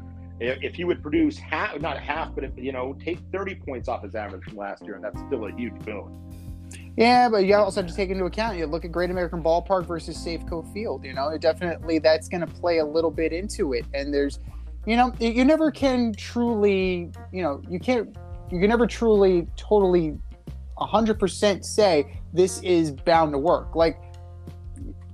If, 0.41 0.61
if 0.61 0.75
he 0.75 0.83
would 0.83 1.01
produce 1.01 1.37
half, 1.37 1.79
not 1.79 1.97
half, 1.97 2.35
but 2.35 2.43
if, 2.43 2.51
you 2.57 2.71
know, 2.71 2.93
take 3.03 3.19
30 3.31 3.55
points 3.55 3.87
off 3.89 4.03
his 4.03 4.15
average 4.15 4.43
from 4.43 4.57
last 4.57 4.83
year, 4.83 4.95
and 4.95 5.03
that's 5.03 5.19
still 5.27 5.45
a 5.45 5.51
huge 5.53 5.77
boon. 5.85 6.48
Yeah, 6.99 7.29
but 7.29 7.45
you 7.45 7.55
also 7.55 7.81
have 7.81 7.89
to 7.89 7.95
take 7.95 8.09
into 8.09 8.25
account 8.25 8.57
you 8.57 8.65
look 8.65 8.83
at 8.83 8.91
Great 8.91 9.09
American 9.09 9.41
Ballpark 9.41 9.87
versus 9.87 10.17
Safeco 10.17 10.69
Field. 10.73 11.05
You 11.05 11.13
know, 11.13 11.37
definitely 11.37 11.97
that's 11.99 12.27
going 12.27 12.45
to 12.45 12.53
play 12.55 12.79
a 12.79 12.85
little 12.85 13.09
bit 13.09 13.31
into 13.31 13.71
it. 13.71 13.85
And 13.93 14.13
there's, 14.13 14.39
you 14.85 14.97
know, 14.97 15.13
you 15.17 15.45
never 15.45 15.71
can 15.71 16.13
truly, 16.13 17.09
you 17.31 17.41
know, 17.41 17.61
you 17.69 17.79
can't, 17.79 18.13
you 18.51 18.59
can 18.59 18.67
never 18.67 18.85
truly, 18.85 19.47
totally, 19.55 20.17
hundred 20.77 21.17
percent 21.19 21.65
say 21.65 22.19
this 22.33 22.61
is 22.63 22.91
bound 22.91 23.31
to 23.31 23.37
work. 23.37 23.77
Like 23.77 23.97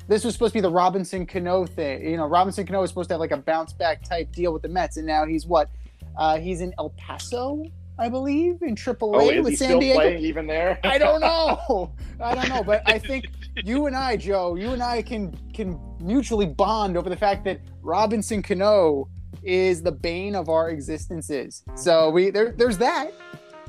this 0.07 0.23
was 0.23 0.33
supposed 0.33 0.53
to 0.53 0.57
be 0.57 0.61
the 0.61 0.71
Robinson 0.71 1.27
Cano 1.27 1.67
thing. 1.67 2.03
You 2.03 2.17
know, 2.17 2.25
Robinson 2.25 2.65
Cano 2.65 2.81
was 2.81 2.89
supposed 2.89 3.09
to 3.09 3.13
have 3.13 3.19
like 3.19 3.31
a 3.31 3.37
bounce 3.37 3.73
back 3.73 4.03
type 4.03 4.31
deal 4.31 4.51
with 4.51 4.63
the 4.63 4.69
Mets, 4.69 4.97
and 4.97 5.05
now 5.05 5.27
he's 5.27 5.45
what? 5.45 5.69
Uh, 6.17 6.39
he's 6.39 6.61
in 6.61 6.73
El 6.79 6.89
Paso, 6.97 7.63
I 7.97 8.09
believe, 8.09 8.61
in 8.61 8.75
AAA 8.75 8.97
Oh, 9.01 9.41
with 9.43 9.57
San 9.57 9.79
Diego. 9.79 10.17
even 10.17 10.47
there? 10.47 10.79
I 10.83 10.97
don't 10.97 11.21
know. 11.21 11.93
I 12.19 12.35
don't 12.35 12.49
know, 12.49 12.63
but 12.63 12.81
I 12.85 12.99
think 12.99 13.25
you 13.63 13.85
and 13.87 13.95
I, 13.95 14.17
Joe, 14.17 14.55
you 14.55 14.71
and 14.71 14.83
I 14.83 15.01
can 15.01 15.35
can 15.53 15.79
mutually 16.01 16.45
bond 16.45 16.97
over 16.97 17.09
the 17.09 17.15
fact 17.15 17.45
that 17.45 17.61
Robinson 17.81 18.41
Cano 18.41 19.07
is 19.43 19.81
the 19.83 19.91
bane 19.91 20.35
of 20.35 20.49
our 20.49 20.69
existences. 20.71 21.63
So 21.75 22.09
we 22.09 22.31
there 22.31 22.53
there's 22.57 22.77
that. 22.79 23.11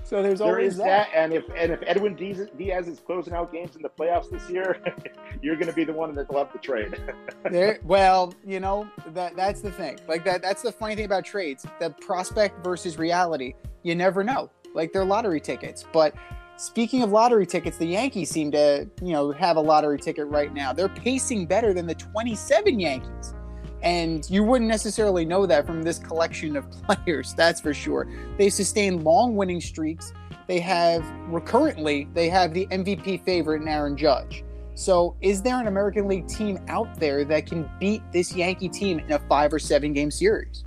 So 0.07 0.23
there's 0.23 0.39
There 0.39 0.49
always 0.49 0.75
is 0.75 0.79
that. 0.79 1.09
that, 1.13 1.19
and 1.19 1.33
if 1.33 1.45
and 1.57 1.73
if 1.73 1.81
Edwin 1.85 2.15
Diaz, 2.15 2.47
Diaz 2.57 2.87
is 2.87 3.01
closing 3.01 3.35
out 3.35 3.53
games 3.53 3.75
in 3.75 3.83
the 3.83 3.89
playoffs 3.89 4.31
this 4.31 4.49
year, 4.49 4.81
you're 5.43 5.57
going 5.57 5.67
to 5.67 5.73
be 5.73 5.83
the 5.83 5.93
one 5.93 6.15
that 6.15 6.31
love 6.31 6.49
the 6.53 6.59
trade. 6.61 6.97
There, 7.51 7.79
well, 7.85 8.35
you 8.45 8.59
know 8.61 8.89
that 9.15 9.37
that's 9.37 9.61
the 9.61 9.71
thing. 9.71 9.99
Like 10.09 10.25
that, 10.25 10.43
that's 10.43 10.63
the 10.63 10.71
funny 10.71 10.95
thing 10.95 11.07
about 11.07 11.25
trades: 11.25 11.67
the 11.81 11.91
prospect 11.91 12.63
versus 12.63 12.99
reality. 12.99 13.55
You 13.83 13.95
never 13.97 14.23
know. 14.23 14.51
Like 14.75 14.93
they're 14.93 15.05
lottery 15.05 15.41
tickets. 15.41 15.85
But 15.93 16.15
speaking 16.57 17.03
of 17.03 17.11
lottery 17.11 17.47
tickets, 17.47 17.77
the 17.77 17.87
Yankees 17.87 18.31
seem 18.31 18.51
to, 18.53 18.89
you 19.03 19.13
know, 19.13 19.33
have 19.33 19.57
a 19.57 19.61
lottery 19.61 19.99
ticket 19.99 20.27
right 20.27 20.53
now. 20.53 20.73
They're 20.73 20.89
pacing 20.89 21.47
better 21.47 21.73
than 21.73 21.87
the 21.87 21.95
27 21.95 22.79
Yankees, 22.81 23.35
and 23.83 24.29
you 24.31 24.43
wouldn't 24.43 24.69
necessarily 24.69 25.25
know 25.25 25.47
that 25.47 25.67
from 25.67 25.83
this 25.83 25.99
collection 25.99 26.57
of 26.57 26.71
players. 26.83 27.35
That's 27.35 27.61
for 27.61 27.75
sure. 27.75 28.09
They 28.39 28.51
sustain 28.51 29.05
long 29.05 29.37
winning 29.37 29.61
streaks. 29.61 30.13
They 30.47 30.61
have 30.61 31.05
recurrently 31.29 32.09
they 32.15 32.29
have 32.29 32.55
the 32.55 32.67
MVP 32.67 33.25
favorite 33.25 33.63
in 33.63 33.69
Aaron 33.69 33.97
Judge. 33.97 34.45
So, 34.75 35.17
is 35.23 35.41
there 35.41 35.59
an 35.59 35.69
American 35.69 36.07
League 36.07 36.29
team 36.29 36.59
out 36.69 37.01
there 37.01 37.25
that 37.25 37.47
can 37.47 37.69
beat 37.81 38.03
this 38.13 38.35
Yankee 38.35 38.69
team 38.69 38.99
in 38.99 39.11
a 39.11 39.19
five 39.21 39.53
or 39.53 39.59
seven 39.59 39.95
game 39.95 40.11
series? 40.11 40.65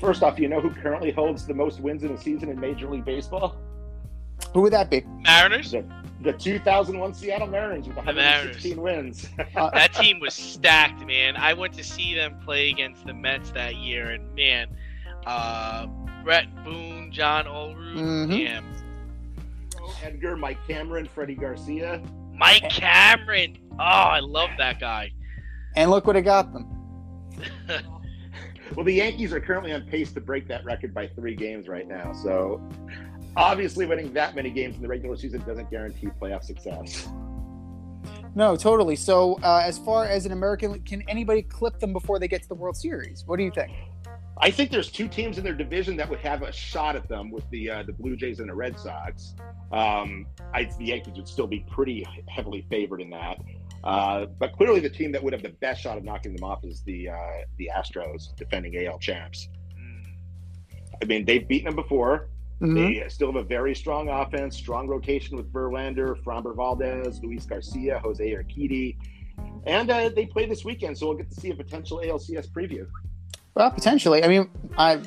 First 0.00 0.22
off, 0.22 0.38
you 0.38 0.48
know 0.48 0.60
who 0.60 0.70
currently 0.70 1.12
holds 1.12 1.46
the 1.46 1.54
most 1.54 1.80
wins 1.80 2.02
in 2.04 2.10
a 2.10 2.18
season 2.18 2.50
in 2.50 2.60
Major 2.60 2.90
League 2.90 3.04
Baseball? 3.04 3.56
Who 4.52 4.62
would 4.62 4.72
that 4.72 4.90
be? 4.90 5.02
Mariners. 5.22 5.70
The, 5.70 5.84
the 6.20 6.32
2001 6.32 7.14
Seattle 7.14 7.46
Mariners 7.46 7.86
with 7.86 7.96
116 7.96 8.80
wins. 8.80 9.28
Uh, 9.56 9.70
That 9.70 9.94
team 9.94 10.18
was 10.20 10.34
stacked, 10.34 11.04
man. 11.06 11.36
I 11.36 11.52
went 11.54 11.74
to 11.74 11.84
see 11.84 12.14
them 12.14 12.38
play 12.44 12.70
against 12.70 13.04
the 13.06 13.14
Mets 13.14 13.50
that 13.52 13.76
year, 13.76 14.10
and 14.10 14.34
man, 14.34 14.68
uh, 15.26 15.86
Bret 16.24 16.46
Boone, 16.64 17.10
John 17.12 17.44
Olerud, 17.46 17.96
Mhm. 17.96 18.28
damn. 18.30 18.64
Edgar, 20.02 20.36
Mike 20.36 20.58
Cameron, 20.66 21.06
Freddie 21.14 21.34
Garcia. 21.36 22.02
Mike 22.34 22.68
Cameron. 22.68 23.56
Oh, 23.72 23.82
I 23.84 24.20
love 24.20 24.50
that 24.58 24.78
guy. 24.80 25.10
and 25.76 25.90
look 25.90 26.06
what 26.06 26.16
it 26.16 26.22
got 26.22 26.52
them. 26.52 26.66
Well, 28.74 28.84
the 28.84 28.94
Yankees 28.94 29.32
are 29.32 29.40
currently 29.40 29.72
on 29.72 29.82
pace 29.86 30.12
to 30.14 30.20
break 30.20 30.48
that 30.48 30.64
record 30.64 30.92
by 30.92 31.06
three 31.06 31.36
games 31.36 31.68
right 31.68 31.86
now. 31.86 32.12
So, 32.12 32.60
obviously, 33.36 33.86
winning 33.86 34.12
that 34.14 34.34
many 34.34 34.50
games 34.50 34.76
in 34.76 34.82
the 34.82 34.88
regular 34.88 35.16
season 35.16 35.42
doesn't 35.46 35.70
guarantee 35.70 36.08
playoff 36.20 36.44
success. 36.44 37.08
No, 38.34 38.54
totally. 38.54 38.96
So, 38.96 39.38
uh, 39.42 39.62
as 39.64 39.78
far 39.78 40.04
as 40.04 40.26
an 40.26 40.32
American, 40.32 40.80
can 40.82 41.02
anybody 41.08 41.42
clip 41.42 41.78
them 41.78 41.94
before 41.94 42.18
they 42.18 42.28
get 42.28 42.42
to 42.42 42.48
the 42.48 42.54
World 42.54 42.76
Series? 42.76 43.24
What 43.26 43.38
do 43.38 43.44
you 43.44 43.50
think? 43.50 43.72
I 44.38 44.50
think 44.50 44.70
there's 44.70 44.90
two 44.90 45.08
teams 45.08 45.38
in 45.38 45.44
their 45.44 45.54
division 45.54 45.96
that 45.96 46.10
would 46.10 46.18
have 46.18 46.42
a 46.42 46.52
shot 46.52 46.94
at 46.94 47.08
them 47.08 47.30
with 47.30 47.48
the 47.48 47.70
uh, 47.70 47.82
the 47.84 47.94
Blue 47.94 48.16
Jays 48.16 48.38
and 48.38 48.50
the 48.50 48.54
Red 48.54 48.78
Sox. 48.78 49.34
Um, 49.72 50.26
I, 50.52 50.64
the 50.78 50.86
Yankees 50.86 51.14
would 51.16 51.28
still 51.28 51.46
be 51.46 51.64
pretty 51.70 52.06
heavily 52.28 52.66
favored 52.68 53.00
in 53.00 53.08
that. 53.10 53.38
Uh, 53.82 54.26
but 54.38 54.52
clearly, 54.52 54.80
the 54.80 54.90
team 54.90 55.12
that 55.12 55.22
would 55.22 55.32
have 55.32 55.42
the 55.42 55.48
best 55.60 55.80
shot 55.80 55.96
of 55.96 56.04
knocking 56.04 56.36
them 56.36 56.44
off 56.44 56.62
is 56.64 56.82
the 56.82 57.08
uh, 57.08 57.16
the 57.56 57.70
Astros, 57.74 58.36
defending 58.36 58.86
AL 58.86 58.98
champs. 58.98 59.48
Mm. 59.78 60.04
I 61.02 61.04
mean, 61.06 61.24
they've 61.24 61.48
beaten 61.48 61.66
them 61.66 61.76
before. 61.76 62.28
Mhm. 62.60 63.02
They 63.02 63.08
still 63.08 63.32
have 63.32 63.36
a 63.36 63.46
very 63.46 63.74
strong 63.74 64.08
offense, 64.08 64.56
strong 64.56 64.88
rotation 64.88 65.36
with 65.36 65.52
Verlander, 65.52 66.16
Framber 66.22 66.54
Valdez, 66.54 67.20
Luis 67.22 67.44
Garcia, 67.44 67.98
Jose 67.98 68.24
Urquidy. 68.24 68.96
And 69.66 69.90
uh, 69.90 70.08
they 70.08 70.26
play 70.26 70.46
this 70.46 70.64
weekend, 70.64 70.96
so 70.96 71.08
we'll 71.08 71.16
get 71.18 71.30
to 71.30 71.40
see 71.40 71.50
a 71.50 71.54
potential 71.54 72.00
ALCS 72.02 72.48
preview. 72.48 72.86
Well, 73.54 73.70
potentially. 73.70 74.22
I 74.22 74.28
mean, 74.28 74.50
I 74.76 75.00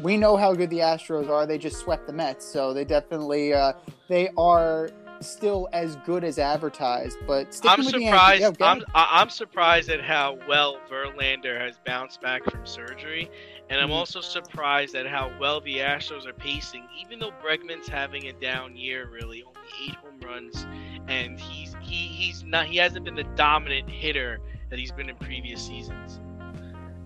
we 0.00 0.16
know 0.16 0.36
how 0.36 0.54
good 0.54 0.70
the 0.70 0.78
Astros 0.78 1.28
are. 1.28 1.44
They 1.44 1.58
just 1.58 1.78
swept 1.78 2.06
the 2.06 2.12
Mets, 2.12 2.44
so 2.44 2.72
they 2.72 2.84
definitely 2.84 3.52
uh, 3.52 3.72
they 4.08 4.30
are 4.36 4.90
still 5.20 5.68
as 5.72 5.96
good 6.06 6.22
as 6.22 6.38
advertised. 6.38 7.18
But 7.26 7.60
I'm 7.64 7.80
with 7.80 7.94
the 7.94 8.00
surprised. 8.04 8.42
Yankees, 8.42 8.58
yeah, 8.60 8.66
I'm 8.66 8.82
I'm 8.94 9.30
surprised 9.30 9.90
at 9.90 10.00
how 10.00 10.38
well 10.48 10.78
Verlander 10.88 11.60
has 11.60 11.78
bounced 11.84 12.20
back 12.20 12.44
from 12.44 12.64
surgery, 12.64 13.28
and 13.68 13.80
I'm 13.80 13.88
Mhm. 13.90 13.94
also 13.94 14.20
surprised 14.20 14.94
at 14.94 15.06
how 15.06 15.32
well 15.40 15.60
the 15.60 15.78
Astros 15.78 16.26
are 16.26 16.32
pacing. 16.32 16.86
Even 17.00 17.18
though 17.18 17.32
Bregman's 17.42 17.88
having 17.88 18.26
a 18.26 18.32
down 18.32 18.76
year, 18.76 19.08
really 19.10 19.42
only 19.42 19.60
eight 19.84 19.94
home 19.96 20.20
runs, 20.20 20.66
and 21.08 21.38
he's 21.40 21.74
he 21.82 21.94
he's 21.96 22.42
not 22.44 22.66
he 22.66 22.76
hasn't 22.76 23.04
been 23.04 23.14
the 23.16 23.24
dominant 23.34 23.88
hitter 23.90 24.40
that 24.70 24.78
he's 24.78 24.92
been 24.92 25.08
in 25.08 25.16
previous 25.16 25.64
seasons. 25.64 26.20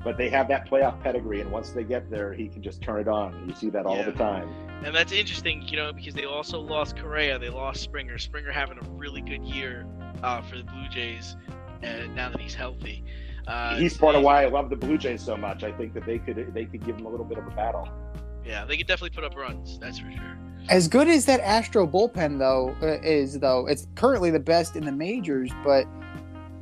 But 0.02 0.16
they 0.16 0.30
have 0.30 0.48
that 0.48 0.68
playoff 0.68 1.02
pedigree, 1.02 1.42
and 1.42 1.50
once 1.52 1.70
they 1.72 1.84
get 1.84 2.10
there, 2.10 2.32
he 2.32 2.48
can 2.48 2.62
just 2.62 2.80
turn 2.80 3.00
it 3.00 3.08
on. 3.08 3.46
You 3.46 3.54
see 3.54 3.68
that 3.70 3.84
all 3.84 3.96
Yeah. 3.96 4.04
the 4.04 4.12
time. 4.12 4.48
And 4.82 4.94
that's 4.94 5.12
interesting, 5.12 5.60
you 5.68 5.76
know, 5.76 5.92
because 5.92 6.14
they 6.14 6.24
also 6.24 6.58
lost 6.58 6.96
Correa, 6.96 7.38
they 7.38 7.50
lost 7.50 7.82
Springer. 7.82 8.16
Springer 8.16 8.50
having 8.50 8.78
a 8.78 8.88
really 8.92 9.20
good 9.20 9.44
year 9.44 9.84
uh, 10.22 10.40
for 10.40 10.56
the 10.56 10.64
Blue 10.64 10.88
Jays 10.88 11.36
uh, 11.82 12.06
now 12.14 12.30
that 12.30 12.40
he's 12.40 12.54
healthy. 12.54 13.04
Uh, 13.50 13.76
He's 13.76 13.96
part 13.96 14.14
of 14.14 14.22
why 14.22 14.44
I 14.44 14.46
love 14.46 14.70
the 14.70 14.76
Blue 14.76 14.96
Jays 14.96 15.20
so 15.22 15.36
much. 15.36 15.64
I 15.64 15.72
think 15.72 15.92
that 15.94 16.06
they 16.06 16.18
could 16.18 16.54
they 16.54 16.66
could 16.66 16.86
give 16.86 16.96
him 16.96 17.06
a 17.06 17.08
little 17.08 17.26
bit 17.26 17.36
of 17.36 17.48
a 17.48 17.50
battle. 17.50 17.88
Yeah, 18.46 18.64
they 18.64 18.76
could 18.76 18.86
definitely 18.86 19.10
put 19.10 19.24
up 19.24 19.36
runs. 19.36 19.76
That's 19.80 19.98
for 19.98 20.10
sure. 20.12 20.38
As 20.68 20.86
good 20.86 21.08
as 21.08 21.26
that 21.26 21.40
Astro 21.40 21.84
bullpen 21.84 22.38
though 22.38 22.76
uh, 22.80 23.00
is 23.02 23.40
though, 23.40 23.66
it's 23.66 23.88
currently 23.96 24.30
the 24.30 24.38
best 24.38 24.76
in 24.76 24.84
the 24.84 24.92
majors. 24.92 25.50
But 25.64 25.86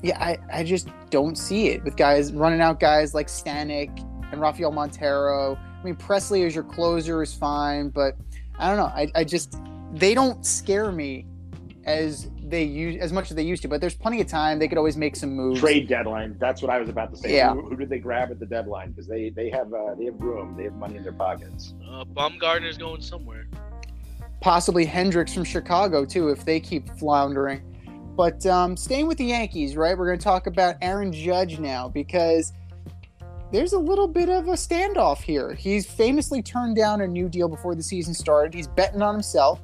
yeah, 0.01 0.19
I, 0.19 0.39
I 0.51 0.65
just 0.65 0.89
don't 1.11 1.37
see 1.37 1.69
it 1.69 1.85
with 1.85 1.97
guys 1.97 2.33
running 2.33 2.63
out 2.63 2.81
guys 2.81 3.13
like 3.13 3.27
Stanek 3.27 3.99
and 4.33 4.41
Rafael 4.41 4.73
Montero. 4.73 5.57
I 5.57 5.85
mean, 5.85 5.95
Pressly 5.95 6.47
as 6.47 6.55
your 6.55 6.65
closer 6.65 7.23
is 7.23 7.35
fine, 7.35 7.91
but 7.91 8.17
I 8.59 8.69
don't 8.69 8.79
know. 8.79 8.87
I, 8.87 9.11
I 9.15 9.25
just 9.25 9.59
they 9.93 10.15
don't 10.15 10.45
scare 10.47 10.91
me 10.91 11.27
as 11.85 12.31
they 12.51 12.65
use 12.65 13.01
as 13.01 13.13
much 13.13 13.31
as 13.31 13.37
they 13.37 13.43
used 13.43 13.63
to. 13.63 13.69
But 13.69 13.81
there's 13.81 13.95
plenty 13.95 14.21
of 14.21 14.27
time. 14.27 14.59
They 14.59 14.69
could 14.69 14.79
always 14.79 14.97
make 14.97 15.17
some 15.17 15.31
moves. 15.31 15.61
Trade 15.61 15.89
deadline. 15.89 16.37
That's 16.39 16.63
what 16.63 16.71
I 16.71 16.79
was 16.79 16.89
about 16.89 17.11
to 17.13 17.17
say. 17.17 17.35
Yeah. 17.35 17.53
Who, 17.55 17.63
who 17.63 17.77
did 17.77 17.89
they 17.89 17.99
grab 17.99 18.31
at 18.31 18.39
the 18.41 18.47
deadline? 18.47 18.91
Because 18.91 19.07
they 19.07 19.31
they 19.31 19.51
have 19.51 19.73
uh, 19.73 19.95
they 19.97 20.07
have 20.07 20.21
room. 20.21 20.57
They 20.57 20.65
have 20.65 20.75
money 20.75 20.97
in 20.97 21.03
their 21.03 21.13
pockets. 21.13 21.75
Uh, 21.89 22.05
Baumgartner's 22.05 22.79
going 22.79 23.03
somewhere. 23.03 23.47
possibly 24.41 24.85
Hendricks 24.85 25.35
from 25.35 25.45
Chicago 25.45 26.05
too 26.05 26.29
if 26.29 26.45
they 26.45 26.61
keep 26.61 26.89
floundering. 26.99 27.63
But 28.17 28.45
um, 28.47 28.77
staying 28.77 29.07
with 29.07 29.19
the 29.19 29.27
Yankees, 29.27 29.77
right? 29.77 29.97
We're 29.97 30.07
going 30.07 30.19
to 30.19 30.25
talk 30.25 30.47
about 30.49 30.75
Aaron 30.83 31.13
Judge 31.13 31.61
now 31.61 31.89
because 31.89 32.53
there's 33.53 33.73
a 33.75 33.79
little 33.79 34.09
bit 34.09 34.29
of 34.29 34.49
a 34.49 34.53
standoff 34.55 35.23
here. 35.23 35.55
He's 35.55 35.87
famously 35.87 36.43
turned 36.43 36.75
down 36.77 37.01
a 37.01 37.07
new 37.07 37.29
deal 37.29 37.49
before 37.49 37.75
the 37.77 37.83
season 37.83 38.13
started. 38.15 38.53
He's 38.55 38.67
betting 38.67 39.03
on 39.03 39.15
himself. 39.15 39.61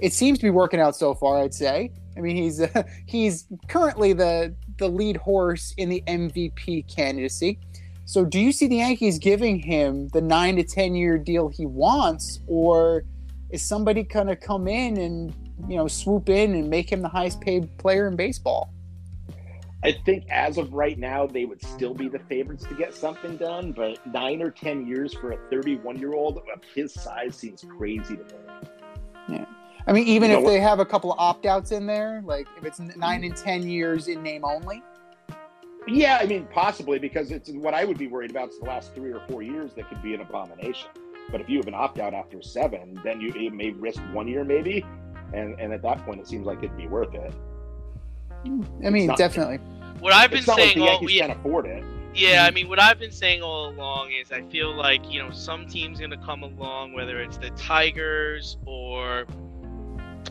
It 0.00 0.12
seems 0.12 0.38
to 0.40 0.42
be 0.42 0.50
working 0.50 0.80
out 0.80 0.96
so 0.96 1.14
far, 1.14 1.38
I'd 1.38 1.54
say. 1.54 1.92
I 2.16 2.20
mean, 2.20 2.36
he's 2.36 2.60
uh, 2.60 2.82
he's 3.06 3.46
currently 3.68 4.12
the 4.12 4.54
the 4.78 4.88
lead 4.88 5.16
horse 5.16 5.74
in 5.76 5.88
the 5.88 6.02
MVP 6.06 6.94
candidacy. 6.94 7.58
So, 8.06 8.24
do 8.24 8.38
you 8.38 8.52
see 8.52 8.66
the 8.66 8.76
Yankees 8.76 9.18
giving 9.18 9.58
him 9.58 10.08
the 10.08 10.20
nine 10.20 10.56
to 10.56 10.64
ten 10.64 10.94
year 10.94 11.18
deal 11.18 11.48
he 11.48 11.66
wants, 11.66 12.40
or 12.46 13.04
is 13.50 13.62
somebody 13.62 14.02
going 14.02 14.26
to 14.26 14.36
come 14.36 14.68
in 14.68 14.98
and 14.98 15.34
you 15.68 15.76
know 15.76 15.88
swoop 15.88 16.28
in 16.28 16.54
and 16.54 16.68
make 16.68 16.90
him 16.90 17.02
the 17.02 17.08
highest 17.08 17.40
paid 17.40 17.76
player 17.78 18.06
in 18.06 18.16
baseball? 18.16 18.70
I 19.82 19.92
think 19.92 20.24
as 20.30 20.56
of 20.56 20.72
right 20.72 20.98
now, 20.98 21.26
they 21.26 21.44
would 21.44 21.62
still 21.62 21.92
be 21.92 22.08
the 22.08 22.18
favorites 22.18 22.64
to 22.64 22.74
get 22.74 22.94
something 22.94 23.36
done. 23.36 23.72
But 23.72 24.04
nine 24.06 24.40
or 24.40 24.50
ten 24.50 24.86
years 24.86 25.12
for 25.12 25.32
a 25.32 25.36
31 25.50 25.98
year 25.98 26.14
old 26.14 26.38
of 26.38 26.62
his 26.74 26.94
size 26.94 27.36
seems 27.36 27.64
crazy 27.76 28.16
to 28.16 28.22
me. 28.22 29.46
I 29.86 29.92
mean, 29.92 30.06
even 30.06 30.30
You 30.30 30.36
know 30.36 30.42
if 30.42 30.46
they 30.46 30.60
have 30.60 30.80
a 30.80 30.84
couple 30.84 31.12
of 31.12 31.18
opt 31.18 31.46
outs 31.46 31.72
in 31.72 31.86
there, 31.86 32.22
like 32.24 32.46
if 32.56 32.64
it's 32.64 32.78
nine 32.80 33.24
and 33.24 33.36
ten 33.36 33.68
years 33.68 34.08
in 34.08 34.22
name 34.22 34.44
only. 34.44 34.82
Yeah, 35.86 36.18
I 36.20 36.26
mean, 36.26 36.46
possibly 36.50 36.98
because 36.98 37.30
it's 37.30 37.50
what 37.50 37.74
I 37.74 37.84
would 37.84 37.98
be 37.98 38.06
worried 38.06 38.30
about 38.30 38.48
is 38.48 38.58
the 38.58 38.64
last 38.64 38.94
three 38.94 39.12
or 39.12 39.20
four 39.28 39.42
years 39.42 39.74
that 39.74 39.88
could 39.90 40.02
be 40.02 40.14
an 40.14 40.22
abomination. 40.22 40.88
But 41.30 41.42
if 41.42 41.48
you 41.50 41.58
have 41.58 41.68
an 41.68 41.74
opt 41.74 41.98
out 41.98 42.14
after 42.14 42.40
seven, 42.40 42.98
then 43.04 43.20
you, 43.20 43.32
you 43.34 43.50
may 43.50 43.70
risk 43.70 44.00
one 44.12 44.26
year 44.26 44.44
maybe, 44.44 44.84
and 45.34 45.58
and 45.60 45.72
at 45.72 45.82
that 45.82 46.04
point, 46.06 46.20
it 46.20 46.28
seems 46.28 46.46
like 46.46 46.58
it'd 46.58 46.76
be 46.76 46.86
worth 46.86 47.14
it. 47.14 47.34
I 48.84 48.90
mean, 48.90 49.06
not- 49.08 49.18
definitely. 49.18 49.58
What 50.00 50.12
I've 50.12 50.30
been 50.30 50.40
It's 50.40 50.46
not 50.48 50.58
like 50.58 50.74
saying 50.74 50.78
the 50.84 50.90
all 50.90 51.10
yeah, 51.10 51.26
can't 51.26 51.38
afford 51.38 51.66
it. 51.66 51.82
yeah, 52.14 52.38
mm-hmm. 52.38 52.46
I 52.46 52.50
mean, 52.50 52.68
what 52.68 52.78
I've 52.78 52.98
been 52.98 53.12
saying 53.12 53.42
all 53.42 53.68
along 53.68 54.12
is 54.12 54.32
I 54.32 54.42
feel 54.42 54.74
like 54.74 55.10
you 55.10 55.22
know 55.22 55.30
some 55.30 55.66
teams 55.66 56.00
gonna 56.00 56.22
come 56.24 56.42
along, 56.42 56.92
whether 56.94 57.20
it's 57.20 57.38
the 57.38 57.50
Tigers 57.50 58.58
or 58.66 59.26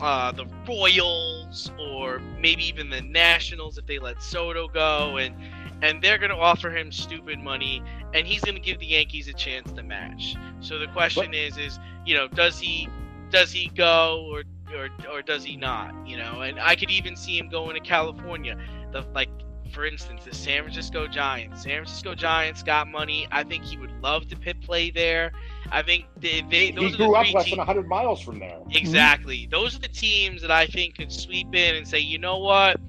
uh, 0.00 0.32
the 0.32 0.46
Royals 0.66 1.70
or 1.78 2.20
maybe 2.38 2.66
even 2.66 2.90
the 2.90 3.00
Nationals 3.00 3.78
if 3.78 3.86
they 3.86 3.98
let 3.98 4.22
Soto 4.22 4.68
go, 4.68 5.16
and 5.18 5.34
and 5.82 6.02
they're 6.02 6.18
gonna 6.18 6.36
offer 6.36 6.70
him 6.70 6.90
stupid 6.92 7.38
money, 7.38 7.82
and 8.12 8.26
he's 8.26 8.40
gonna 8.40 8.60
give 8.60 8.78
the 8.78 8.86
Yankees 8.86 9.28
a 9.28 9.32
chance 9.32 9.70
to 9.72 9.82
match. 9.82 10.36
So 10.60 10.78
the 10.78 10.88
question 10.88 11.26
But- 11.26 11.34
is, 11.34 11.58
is 11.58 11.78
you 12.04 12.14
know, 12.14 12.28
does 12.28 12.58
he 12.58 12.88
does 13.30 13.50
he 13.52 13.68
go 13.68 14.28
or 14.30 14.44
or 14.74 14.88
or 15.12 15.22
does 15.22 15.44
he 15.44 15.56
not? 15.56 15.94
You 16.06 16.18
know, 16.18 16.40
and 16.42 16.58
I 16.60 16.76
could 16.76 16.90
even 16.90 17.16
see 17.16 17.38
him 17.38 17.48
going 17.48 17.74
to 17.74 17.80
California. 17.80 18.56
The 18.92 19.02
like 19.14 19.28
for 19.72 19.84
instance, 19.84 20.24
the 20.24 20.34
San 20.34 20.62
Francisco 20.62 21.08
Giants. 21.08 21.62
San 21.64 21.72
Francisco 21.78 22.14
Giants 22.14 22.62
got 22.62 22.86
money. 22.86 23.26
I 23.32 23.42
think 23.42 23.64
he 23.64 23.76
would 23.76 23.90
love 24.02 24.28
to 24.28 24.36
pit 24.36 24.60
play 24.60 24.90
there. 24.90 25.32
I 25.74 25.82
think 25.82 26.06
they, 26.20 26.42
they 26.48 26.70
those 26.70 26.82
he 26.82 26.86
are 26.86 26.90
the 26.92 26.96
grew 26.98 27.16
up 27.16 27.34
less 27.34 27.44
teams. 27.46 27.56
than 27.56 27.58
100 27.58 27.88
miles 27.88 28.20
from 28.20 28.38
there. 28.38 28.60
Exactly. 28.70 29.48
Those 29.50 29.74
are 29.74 29.80
the 29.80 29.88
teams 29.88 30.40
that 30.42 30.52
I 30.52 30.66
think 30.66 30.96
could 30.96 31.10
sweep 31.10 31.52
in 31.52 31.74
and 31.74 31.86
say, 31.86 31.98
you 31.98 32.16
know 32.16 32.38
what, 32.38 32.80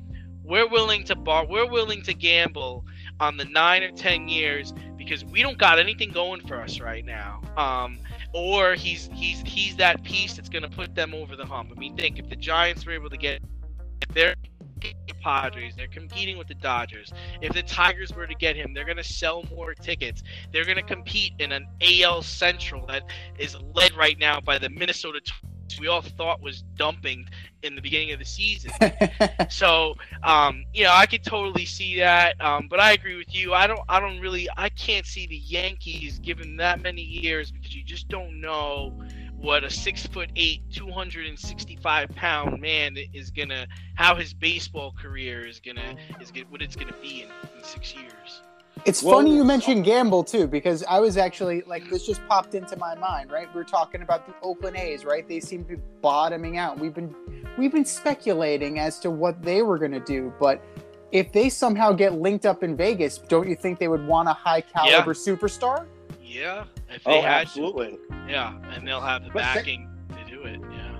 we're 0.44 0.68
willing 0.70 1.03
to 1.06 1.16
bar, 1.16 1.48
we're 1.48 1.68
willing 1.68 2.03
to 2.03 2.14
gamble 2.14 2.86
on 3.20 3.38
the 3.38 3.45
nine 3.45 3.82
or 3.82 3.90
ten 3.91 4.28
years 4.28 4.72
because 4.98 5.26
we 5.26 5.41
don't 5.41 5.57
got 5.57 5.80
anything 5.80 6.12
going 6.12 6.41
for 6.48 6.62
us 6.62 6.80
right 6.80 7.03
now. 7.03 7.41
Um, 7.57 7.98
or 8.34 8.76
he's 8.76 9.10
he's 9.14 9.41
he's 9.41 9.76
that 9.78 10.03
piece 10.03 10.36
that's 10.36 10.49
going 10.49 10.64
to 10.64 10.70
put 10.70 10.94
them 10.94 11.16
over 11.16 11.36
the 11.36 11.45
hump. 11.45 11.72
I 11.76 11.80
mean, 11.80 11.98
think 11.98 12.20
if 12.20 12.30
the 12.30 12.36
Giants 12.36 12.86
were 12.86 12.91
able 12.91 13.10
to 13.10 13.18
get, 13.18 13.41
if 14.02 14.10
they're 14.10 14.36
the 15.07 15.14
Padres, 15.16 15.76
they're 15.76 15.88
competing 15.88 16.38
with 16.38 16.48
the 16.48 16.56
Dodgers. 16.56 17.12
If 17.41 17.53
the 17.53 17.64
Tigers 17.64 18.14
were 18.14 18.28
to 18.28 18.36
get 18.36 18.56
him, 18.56 18.74
they're 18.74 18.86
going 18.86 18.98
to 18.98 19.03
sell 19.03 19.44
more 19.56 19.74
tickets. 19.74 20.24
They're 20.52 20.66
going 20.66 20.78
to 20.78 20.84
compete 20.84 21.34
in 21.40 21.52
an 21.52 21.68
AL 21.82 22.22
Central 22.24 22.86
that 22.88 23.03
is 23.38 23.57
led 23.74 23.95
right 23.95 24.18
now 24.20 24.40
by 24.40 24.57
the 24.57 24.70
Minnesota 24.70 25.20
Twins, 25.22 25.56
we 25.80 25.88
all 25.88 26.02
thought 26.02 26.41
was 26.41 26.64
dumping 26.76 27.28
in 27.64 27.76
the 27.76 27.82
beginning 27.82 28.12
of 28.12 28.20
the 28.20 28.26
season. 28.26 28.72
so, 29.49 29.95
um, 30.24 30.66
you 30.74 30.84
know, 30.84 30.91
I 30.94 31.06
could 31.06 31.24
totally 31.24 31.66
see 31.66 31.99
that. 31.99 32.40
Um, 32.41 32.68
but 32.70 32.80
I 32.80 32.94
agree 32.94 33.16
with 33.16 33.34
you. 33.34 33.53
I 33.53 33.68
don't. 33.68 33.82
I 33.90 33.99
don't 33.99 34.20
really. 34.20 34.48
I 34.57 34.70
can't 34.70 35.06
see 35.06 35.28
the 35.28 35.38
Yankees 35.38 36.20
given 36.20 36.57
that 36.57 36.82
many 36.82 37.02
years 37.02 37.52
because 37.52 37.76
you 37.76 37.84
just 37.84 38.07
don't 38.07 38.40
know 38.40 38.94
what 39.38 39.64
a 39.64 39.70
six 39.70 40.06
foot 40.07 40.30
eight, 40.36 40.62
two 40.72 40.90
hundred 40.90 41.28
and 41.28 41.38
sixty 41.38 41.76
five 41.76 42.10
pound 42.16 42.60
man 42.62 42.98
is 43.14 43.32
gonna. 43.32 43.68
How 43.95 44.16
his 44.16 44.34
baseball 44.34 44.94
career 44.99 45.45
is 45.45 45.60
gonna 45.60 45.95
is 46.22 46.32
gonna, 46.32 46.48
what 46.49 46.62
it's 46.62 46.76
gonna 46.76 46.95
be 47.02 47.22
in, 47.24 47.30
in 47.57 47.64
six 47.64 47.94
years. 47.95 48.41
It's 48.84 49.02
Well- 49.02 49.16
funny 49.16 49.34
you 49.34 49.44
mentioned 49.44 49.86
gamble 49.86 50.24
too, 50.24 50.48
because 50.48 50.84
I 50.84 50.99
was 50.99 51.16
actually 51.18 51.64
like 51.66 51.90
this 51.90 52.06
just 52.06 52.26
popped 52.28 52.56
into 52.56 52.76
my 52.78 52.94
mind, 52.95 53.32
right? 53.32 53.48
We 53.56 53.62
are 53.62 53.66
talking 53.66 54.02
about 54.02 54.28
the 54.28 54.34
Oakland 54.41 54.76
A's, 54.76 55.06
right? 55.06 55.28
They 55.28 55.40
seem 55.40 55.64
to 55.64 55.78
be 55.78 55.82
bottoming 56.02 56.57
out. 56.57 56.78
We've 56.78 56.94
been 56.94 57.16
we've 57.57 57.72
been 57.72 57.86
speculating 57.86 58.80
as 58.80 58.99
to 58.99 59.10
what 59.12 59.41
they 59.41 59.62
were 59.62 59.78
gonna 59.78 60.02
do, 60.02 60.34
but 60.40 60.62
if 61.12 61.32
they 61.32 61.49
somehow 61.49 61.94
get 61.94 62.14
linked 62.16 62.45
up 62.45 62.64
in 62.64 62.76
Vegas, 62.76 63.18
don't 63.18 63.48
you 63.48 63.56
think 63.56 63.80
they 63.80 63.88
would 63.88 64.06
want 64.06 64.28
a 64.28 64.34
high 64.34 64.60
caliber 64.62 65.14
superstar? 65.14 65.86
Yeah, 66.36 66.66
if 66.90 67.03
they 67.03 67.20
Oh, 67.20 67.22
had 67.22 67.41
absolutely. 67.41 67.91
to. 67.91 67.99
Yeah, 68.30 68.53
and 68.74 68.88
they'll 68.88 68.99
have 69.02 69.24
the 69.24 69.30
But 69.32 69.44
say- 69.45 69.60
backing 69.60 69.90
to 70.10 70.30
do 70.30 70.44
it. 70.44 70.60
Yeah. 70.72 70.91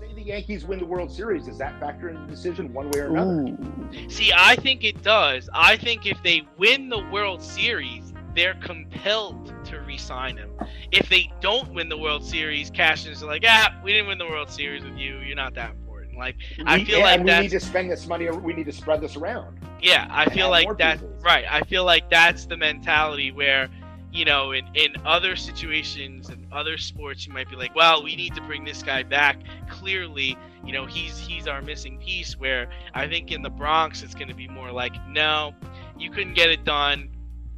Say 0.00 0.14
the 0.14 0.22
Yankees 0.22 0.64
win 0.64 0.78
the 0.78 0.84
World 0.86 1.10
Series. 1.10 1.46
Does 1.46 1.58
that 1.58 1.78
factor 1.80 2.08
in 2.08 2.14
the 2.20 2.26
decision 2.30 2.72
one 2.72 2.90
way 2.90 3.00
or 3.00 3.06
another? 3.08 3.30
Ooh. 3.32 4.08
See, 4.10 4.32
I 4.34 4.54
think 4.56 4.84
it 4.84 5.02
does. 5.02 5.48
I 5.52 5.76
think 5.76 6.06
if 6.06 6.22
they 6.22 6.42
win 6.56 6.88
the 6.88 7.04
World 7.10 7.42
Series, 7.42 8.12
they're 8.36 8.54
compelled 8.54 9.52
to 9.66 9.80
re-sign 9.80 10.36
him. 10.36 10.50
If 10.92 11.08
they 11.08 11.30
don't 11.40 11.72
win 11.72 11.88
the 11.88 11.98
World 11.98 12.24
Series, 12.24 12.70
Cashins 12.70 13.22
are 13.22 13.26
like, 13.26 13.44
ah, 13.46 13.74
we 13.82 13.92
didn't 13.92 14.08
win 14.08 14.18
the 14.18 14.26
World 14.26 14.50
Series 14.50 14.84
with 14.84 14.96
you. 14.96 15.18
You're 15.18 15.36
not 15.36 15.54
that 15.54 15.70
important. 15.70 16.16
Like, 16.18 16.36
I 16.66 16.84
feel 16.84 16.98
yeah, 16.98 17.04
like 17.04 17.20
and 17.20 17.28
we 17.28 17.40
need 17.40 17.50
to 17.50 17.60
spend 17.60 17.90
this 17.90 18.06
money. 18.06 18.28
We 18.30 18.52
need 18.54 18.66
to 18.66 18.72
spread 18.72 19.00
this 19.00 19.16
around. 19.16 19.58
yeah, 19.80 20.06
I 20.10 20.30
feel 20.30 20.48
like 20.48 20.66
more 20.66 20.74
that. 20.76 21.00
pieces. 21.00 21.22
Right. 21.24 21.44
I 21.50 21.62
feel 21.62 21.84
like 21.84 22.08
that's 22.10 22.46
the 22.46 22.56
mentality 22.56 23.30
where, 23.32 23.68
you 24.14 24.24
know, 24.24 24.52
in 24.52 24.64
in 24.74 24.94
other 25.04 25.34
situations 25.34 26.28
and 26.28 26.46
other 26.52 26.78
sports, 26.78 27.26
you 27.26 27.32
might 27.32 27.50
be 27.50 27.56
like, 27.56 27.74
well, 27.74 28.02
we 28.02 28.14
need 28.14 28.34
to 28.36 28.40
bring 28.42 28.64
this 28.64 28.82
guy 28.82 29.02
back. 29.02 29.40
Clearly, 29.68 30.38
you 30.64 30.72
know, 30.72 30.86
he's 30.86 31.18
he's 31.18 31.48
our 31.48 31.60
missing 31.60 31.98
piece. 31.98 32.38
Where 32.38 32.70
I 32.94 33.08
think 33.08 33.32
in 33.32 33.42
the 33.42 33.50
Bronx, 33.50 34.02
it's 34.02 34.14
going 34.14 34.28
to 34.28 34.34
be 34.34 34.46
more 34.46 34.70
like, 34.70 34.94
no, 35.08 35.52
you 35.98 36.10
couldn't 36.10 36.34
get 36.34 36.48
it 36.48 36.64
done. 36.64 37.10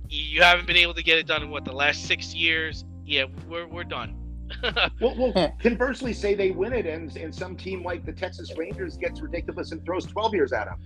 You 0.08 0.42
haven't 0.42 0.66
been 0.66 0.76
able 0.76 0.94
to 0.94 1.02
get 1.02 1.18
it 1.18 1.26
done 1.26 1.42
in 1.42 1.50
what 1.50 1.66
the 1.66 1.72
last 1.72 2.04
six 2.06 2.34
years. 2.34 2.86
Yeah, 3.04 3.24
we're 3.48 3.66
we're 3.66 3.84
done. 3.84 4.15
Well, 5.00 5.14
well 5.16 5.52
conversely, 5.60 6.12
say 6.12 6.34
they 6.34 6.50
win 6.50 6.72
it, 6.72 6.86
and, 6.86 7.14
and 7.16 7.34
some 7.34 7.56
team 7.56 7.84
like 7.84 8.04
the 8.04 8.12
Texas 8.12 8.52
Rangers 8.56 8.96
gets 8.96 9.20
ridiculous 9.20 9.72
and 9.72 9.84
throws 9.84 10.06
12 10.06 10.34
years 10.34 10.52
at 10.52 10.66
them. 10.66 10.78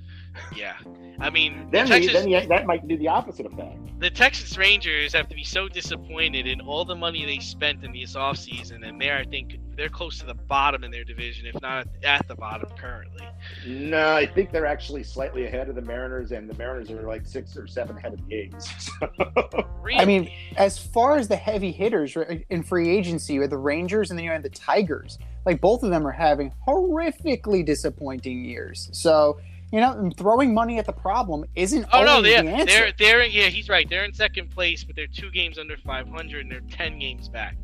yeah, 0.56 0.74
I 1.20 1.30
mean, 1.30 1.68
Then, 1.70 1.86
the 1.86 1.90
Texas, 1.90 2.12
then 2.12 2.28
yeah, 2.28 2.46
that 2.46 2.66
might 2.66 2.86
do 2.88 2.96
the 2.96 3.08
opposite 3.08 3.46
effect. 3.46 3.78
the 4.00 4.10
Texas 4.10 4.56
Rangers 4.58 5.12
have 5.12 5.28
to 5.28 5.34
be 5.34 5.44
so 5.44 5.68
disappointed 5.68 6.46
in 6.46 6.60
all 6.60 6.84
the 6.84 6.96
money 6.96 7.24
they 7.24 7.38
spent 7.38 7.84
in 7.84 7.92
this 7.92 8.14
offseason, 8.16 8.86
and 8.86 9.00
they're, 9.00 9.16
I 9.18 9.24
think, 9.24 9.58
they're 9.80 9.88
close 9.88 10.18
to 10.18 10.26
the 10.26 10.34
bottom 10.34 10.84
in 10.84 10.90
their 10.90 11.04
division, 11.04 11.46
if 11.46 11.58
not 11.62 11.88
at 12.04 12.28
the 12.28 12.34
bottom 12.34 12.68
currently. 12.76 13.26
No, 13.66 14.14
I 14.14 14.26
think 14.26 14.52
they're 14.52 14.66
actually 14.66 15.02
slightly 15.02 15.46
ahead 15.46 15.70
of 15.70 15.74
the 15.74 15.80
Mariners, 15.80 16.32
and 16.32 16.50
the 16.50 16.54
Mariners 16.58 16.90
are 16.90 17.00
like 17.08 17.24
six 17.24 17.56
or 17.56 17.66
seven 17.66 17.96
ahead 17.96 18.12
of 18.12 18.28
the 18.28 18.34
A's. 18.34 18.90
Really? 19.82 19.98
I 19.98 20.04
mean, 20.04 20.30
as 20.58 20.78
far 20.78 21.16
as 21.16 21.26
the 21.26 21.36
heavy 21.36 21.72
hitters 21.72 22.14
in 22.50 22.62
free 22.62 22.90
agency, 22.90 23.32
you 23.32 23.40
have 23.40 23.48
the 23.48 23.56
Rangers 23.56 24.10
and 24.10 24.18
then 24.18 24.24
you 24.24 24.30
have 24.30 24.42
the 24.42 24.50
Tigers. 24.50 25.18
Like 25.46 25.58
both 25.58 25.82
of 25.82 25.88
them 25.90 26.06
are 26.06 26.12
having 26.12 26.52
horrifically 26.68 27.64
disappointing 27.64 28.44
years. 28.44 28.90
So 28.92 29.40
you 29.72 29.80
know, 29.80 30.10
throwing 30.16 30.52
money 30.52 30.78
at 30.78 30.84
the 30.84 30.92
problem 30.92 31.46
isn't 31.54 31.86
oh 31.92 32.04
no, 32.04 32.10
always 32.16 32.30
they're 32.30 32.42
the 32.42 32.50
answer. 32.50 32.66
they're 32.66 32.92
they're 32.98 33.24
yeah, 33.24 33.46
he's 33.46 33.70
right. 33.70 33.88
They're 33.88 34.04
in 34.04 34.12
second 34.12 34.50
place, 34.50 34.84
but 34.84 34.96
they're 34.96 35.06
two 35.06 35.30
games 35.30 35.58
under 35.58 35.76
500, 35.78 36.42
and 36.42 36.50
they're 36.52 36.60
10 36.60 36.98
games 36.98 37.28
back. 37.28 37.56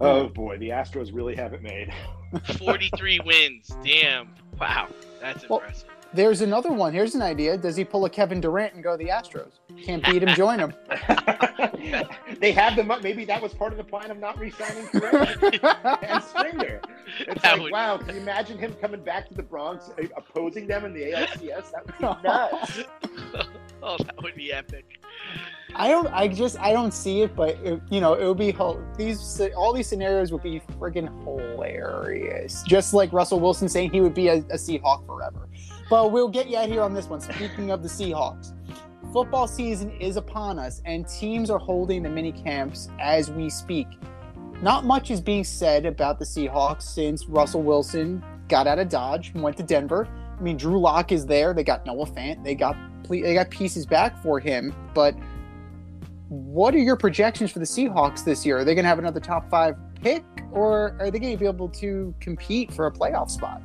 Oh 0.00 0.28
boy, 0.28 0.58
the 0.58 0.70
Astros 0.70 1.14
really 1.14 1.34
haven't 1.34 1.62
made. 1.62 1.92
43 2.58 3.20
wins. 3.24 3.76
Damn. 3.84 4.28
Wow, 4.60 4.88
that's 5.20 5.48
Well, 5.48 5.60
impressive. 5.60 5.88
There's 6.14 6.42
another 6.42 6.72
one. 6.72 6.92
Here's 6.92 7.14
an 7.16 7.22
idea. 7.22 7.56
Does 7.58 7.74
he 7.74 7.84
pull 7.84 8.04
a 8.04 8.10
Kevin 8.10 8.40
Durant 8.40 8.74
and 8.74 8.82
go 8.84 8.96
to 8.96 8.96
the 8.96 9.10
Astros? 9.10 9.50
Can't 9.84 10.04
beat 10.04 10.22
him, 10.22 10.28
join 10.36 10.60
him. 10.60 10.72
they 12.40 12.52
have 12.52 12.76
them 12.76 12.90
up. 12.92 13.02
maybe 13.02 13.24
that 13.24 13.42
was 13.42 13.52
part 13.52 13.72
of 13.72 13.78
the 13.78 13.84
plan 13.84 14.10
of 14.12 14.18
not 14.18 14.38
re-signing 14.38 14.86
Correa 14.86 15.36
and 16.02 16.22
Springer. 16.24 16.80
It's 17.18 17.42
That 17.42 17.52
like, 17.54 17.62
would- 17.62 17.72
wow, 17.72 17.96
can 17.98 18.14
you 18.14 18.20
imagine 18.20 18.58
him 18.58 18.74
coming 18.80 19.02
back 19.02 19.28
to 19.28 19.34
the 19.34 19.42
Bronx, 19.42 19.90
uh, 19.98 20.02
opposing 20.16 20.68
them 20.68 20.84
in 20.84 20.94
the 20.94 21.02
ALCS? 21.12 21.72
That 21.72 21.86
would 21.86 21.98
be 21.98 22.22
nuts. 22.28 22.80
oh, 23.82 23.96
that 23.98 24.22
would 24.22 24.34
be 24.36 24.52
epic. 24.52 25.00
I 25.74 25.88
don't. 25.88 26.06
I 26.08 26.28
just. 26.28 26.56
I 26.60 26.72
don't 26.72 26.94
see 26.94 27.22
it, 27.22 27.34
but 27.34 27.56
it, 27.64 27.80
you 27.90 28.00
know, 28.00 28.14
it 28.14 28.24
would 28.24 28.38
be 28.38 28.54
these. 28.96 29.40
All 29.56 29.72
these 29.72 29.88
scenarios 29.88 30.30
would 30.30 30.42
be 30.44 30.60
friggin' 30.78 31.08
hilarious. 31.24 32.62
Just 32.62 32.94
like 32.94 33.12
Russell 33.12 33.40
Wilson 33.40 33.68
saying 33.68 33.90
he 33.90 34.00
would 34.00 34.14
be 34.14 34.28
a, 34.28 34.34
a 34.34 34.54
Seahawk 34.56 35.04
forever. 35.04 35.48
But 35.90 36.12
we'll 36.12 36.28
get 36.28 36.48
you 36.48 36.56
out 36.56 36.68
here 36.68 36.82
on 36.82 36.94
this 36.94 37.08
one. 37.08 37.20
Speaking 37.20 37.70
of 37.70 37.82
the 37.82 37.88
Seahawks, 37.88 38.52
football 39.12 39.46
season 39.46 39.90
is 40.00 40.16
upon 40.16 40.58
us, 40.58 40.80
and 40.84 41.06
teams 41.06 41.50
are 41.50 41.58
holding 41.58 42.02
the 42.02 42.08
mini 42.08 42.32
camps 42.32 42.88
as 42.98 43.30
we 43.30 43.50
speak. 43.50 43.86
Not 44.62 44.84
much 44.84 45.10
is 45.10 45.20
being 45.20 45.44
said 45.44 45.84
about 45.84 46.18
the 46.18 46.24
Seahawks 46.24 46.82
since 46.82 47.26
Russell 47.26 47.62
Wilson 47.62 48.24
got 48.48 48.66
out 48.66 48.78
of 48.78 48.88
Dodge 48.88 49.32
and 49.34 49.42
went 49.42 49.56
to 49.58 49.62
Denver. 49.62 50.08
I 50.38 50.40
mean, 50.42 50.56
Drew 50.56 50.80
Lock 50.80 51.12
is 51.12 51.26
there. 51.26 51.52
They 51.52 51.64
got 51.64 51.84
Noah 51.86 52.06
Fant. 52.06 52.42
They 52.42 52.54
got 52.54 52.76
they 53.08 53.34
got 53.34 53.50
pieces 53.50 53.84
back 53.84 54.20
for 54.22 54.40
him. 54.40 54.74
But 54.94 55.14
what 56.28 56.74
are 56.74 56.78
your 56.78 56.96
projections 56.96 57.52
for 57.52 57.58
the 57.58 57.64
Seahawks 57.66 58.24
this 58.24 58.46
year? 58.46 58.58
Are 58.58 58.64
they 58.64 58.74
going 58.74 58.84
to 58.84 58.88
have 58.88 58.98
another 58.98 59.20
top 59.20 59.50
five 59.50 59.76
pick, 60.02 60.24
or 60.52 60.96
are 60.98 61.10
they 61.10 61.18
going 61.18 61.32
to 61.32 61.38
be 61.38 61.46
able 61.46 61.68
to 61.68 62.14
compete 62.20 62.72
for 62.72 62.86
a 62.86 62.92
playoff 62.92 63.30
spot? 63.30 63.62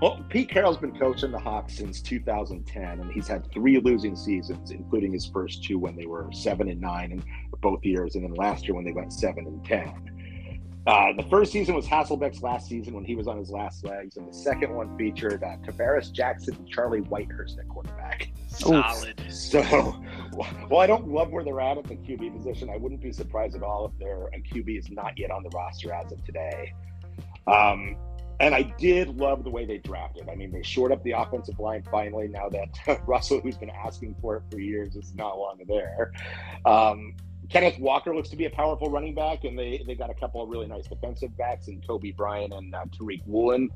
Well, 0.00 0.24
Pete 0.30 0.48
Carroll's 0.48 0.78
been 0.78 0.98
coaching 0.98 1.30
the 1.30 1.38
Hawks 1.38 1.74
since 1.74 2.00
2010, 2.00 3.00
and 3.00 3.12
he's 3.12 3.28
had 3.28 3.50
three 3.52 3.78
losing 3.78 4.16
seasons, 4.16 4.70
including 4.70 5.12
his 5.12 5.26
first 5.26 5.62
two 5.62 5.78
when 5.78 5.94
they 5.94 6.06
were 6.06 6.26
seven 6.32 6.68
and 6.68 6.80
nine 6.80 7.12
in 7.12 7.22
both 7.60 7.84
years, 7.84 8.14
and 8.14 8.24
then 8.24 8.32
last 8.32 8.64
year 8.64 8.74
when 8.74 8.84
they 8.84 8.92
went 8.92 9.12
seven 9.12 9.46
and 9.46 9.64
ten. 9.64 10.10
Uh, 10.86 11.12
the 11.12 11.22
first 11.24 11.52
season 11.52 11.74
was 11.74 11.86
Hasselbeck's 11.86 12.42
last 12.42 12.66
season 12.66 12.94
when 12.94 13.04
he 13.04 13.14
was 13.14 13.28
on 13.28 13.36
his 13.36 13.50
last 13.50 13.84
legs, 13.84 14.16
and 14.16 14.26
the 14.26 14.32
second 14.32 14.74
one 14.74 14.96
featured 14.96 15.44
uh, 15.44 15.56
Tarvaris 15.58 16.10
Jackson 16.10 16.56
and 16.56 16.66
Charlie 16.66 17.02
Whitehurst 17.02 17.58
at 17.58 17.68
quarterback. 17.68 18.30
Solid. 18.48 19.22
So, 19.28 19.60
well, 20.70 20.80
I 20.80 20.86
don't 20.86 21.08
love 21.08 21.30
where 21.30 21.44
they're 21.44 21.60
at 21.60 21.76
at 21.76 21.84
the 21.84 21.96
QB 21.96 22.38
position. 22.38 22.70
I 22.70 22.78
wouldn't 22.78 23.02
be 23.02 23.12
surprised 23.12 23.54
at 23.54 23.62
all 23.62 23.84
if 23.86 23.98
their 23.98 24.28
a 24.28 24.40
QB 24.40 24.78
is 24.78 24.90
not 24.90 25.18
yet 25.18 25.30
on 25.30 25.42
the 25.42 25.50
roster 25.50 25.92
as 25.92 26.10
of 26.10 26.24
today. 26.24 26.72
Um, 27.46 27.96
and 28.40 28.54
I 28.54 28.62
did 28.62 29.16
love 29.16 29.44
the 29.44 29.50
way 29.50 29.64
they 29.66 29.78
drafted. 29.78 30.28
I 30.28 30.34
mean, 30.34 30.50
they 30.50 30.62
shored 30.62 30.92
up 30.92 31.02
the 31.02 31.12
offensive 31.12 31.58
line 31.58 31.84
finally. 31.90 32.26
Now 32.28 32.48
that 32.48 33.02
Russell, 33.06 33.40
who's 33.40 33.58
been 33.58 33.70
asking 33.70 34.16
for 34.20 34.36
it 34.36 34.42
for 34.50 34.58
years, 34.58 34.96
is 34.96 35.14
not 35.14 35.38
longer 35.38 35.64
there. 35.66 36.12
Um, 36.64 37.14
Kenneth 37.50 37.78
Walker 37.78 38.14
looks 38.14 38.28
to 38.30 38.36
be 38.36 38.46
a 38.46 38.50
powerful 38.50 38.90
running 38.90 39.14
back, 39.14 39.44
and 39.44 39.58
they 39.58 39.82
they 39.86 39.94
got 39.94 40.08
a 40.10 40.14
couple 40.14 40.42
of 40.42 40.48
really 40.48 40.66
nice 40.66 40.86
defensive 40.86 41.36
backs 41.36 41.68
in 41.68 41.80
Coby 41.82 42.16
Bryant 42.16 42.52
and 42.52 42.74
uh, 42.74 42.84
Tariq 42.98 43.22
Woolen. 43.26 43.68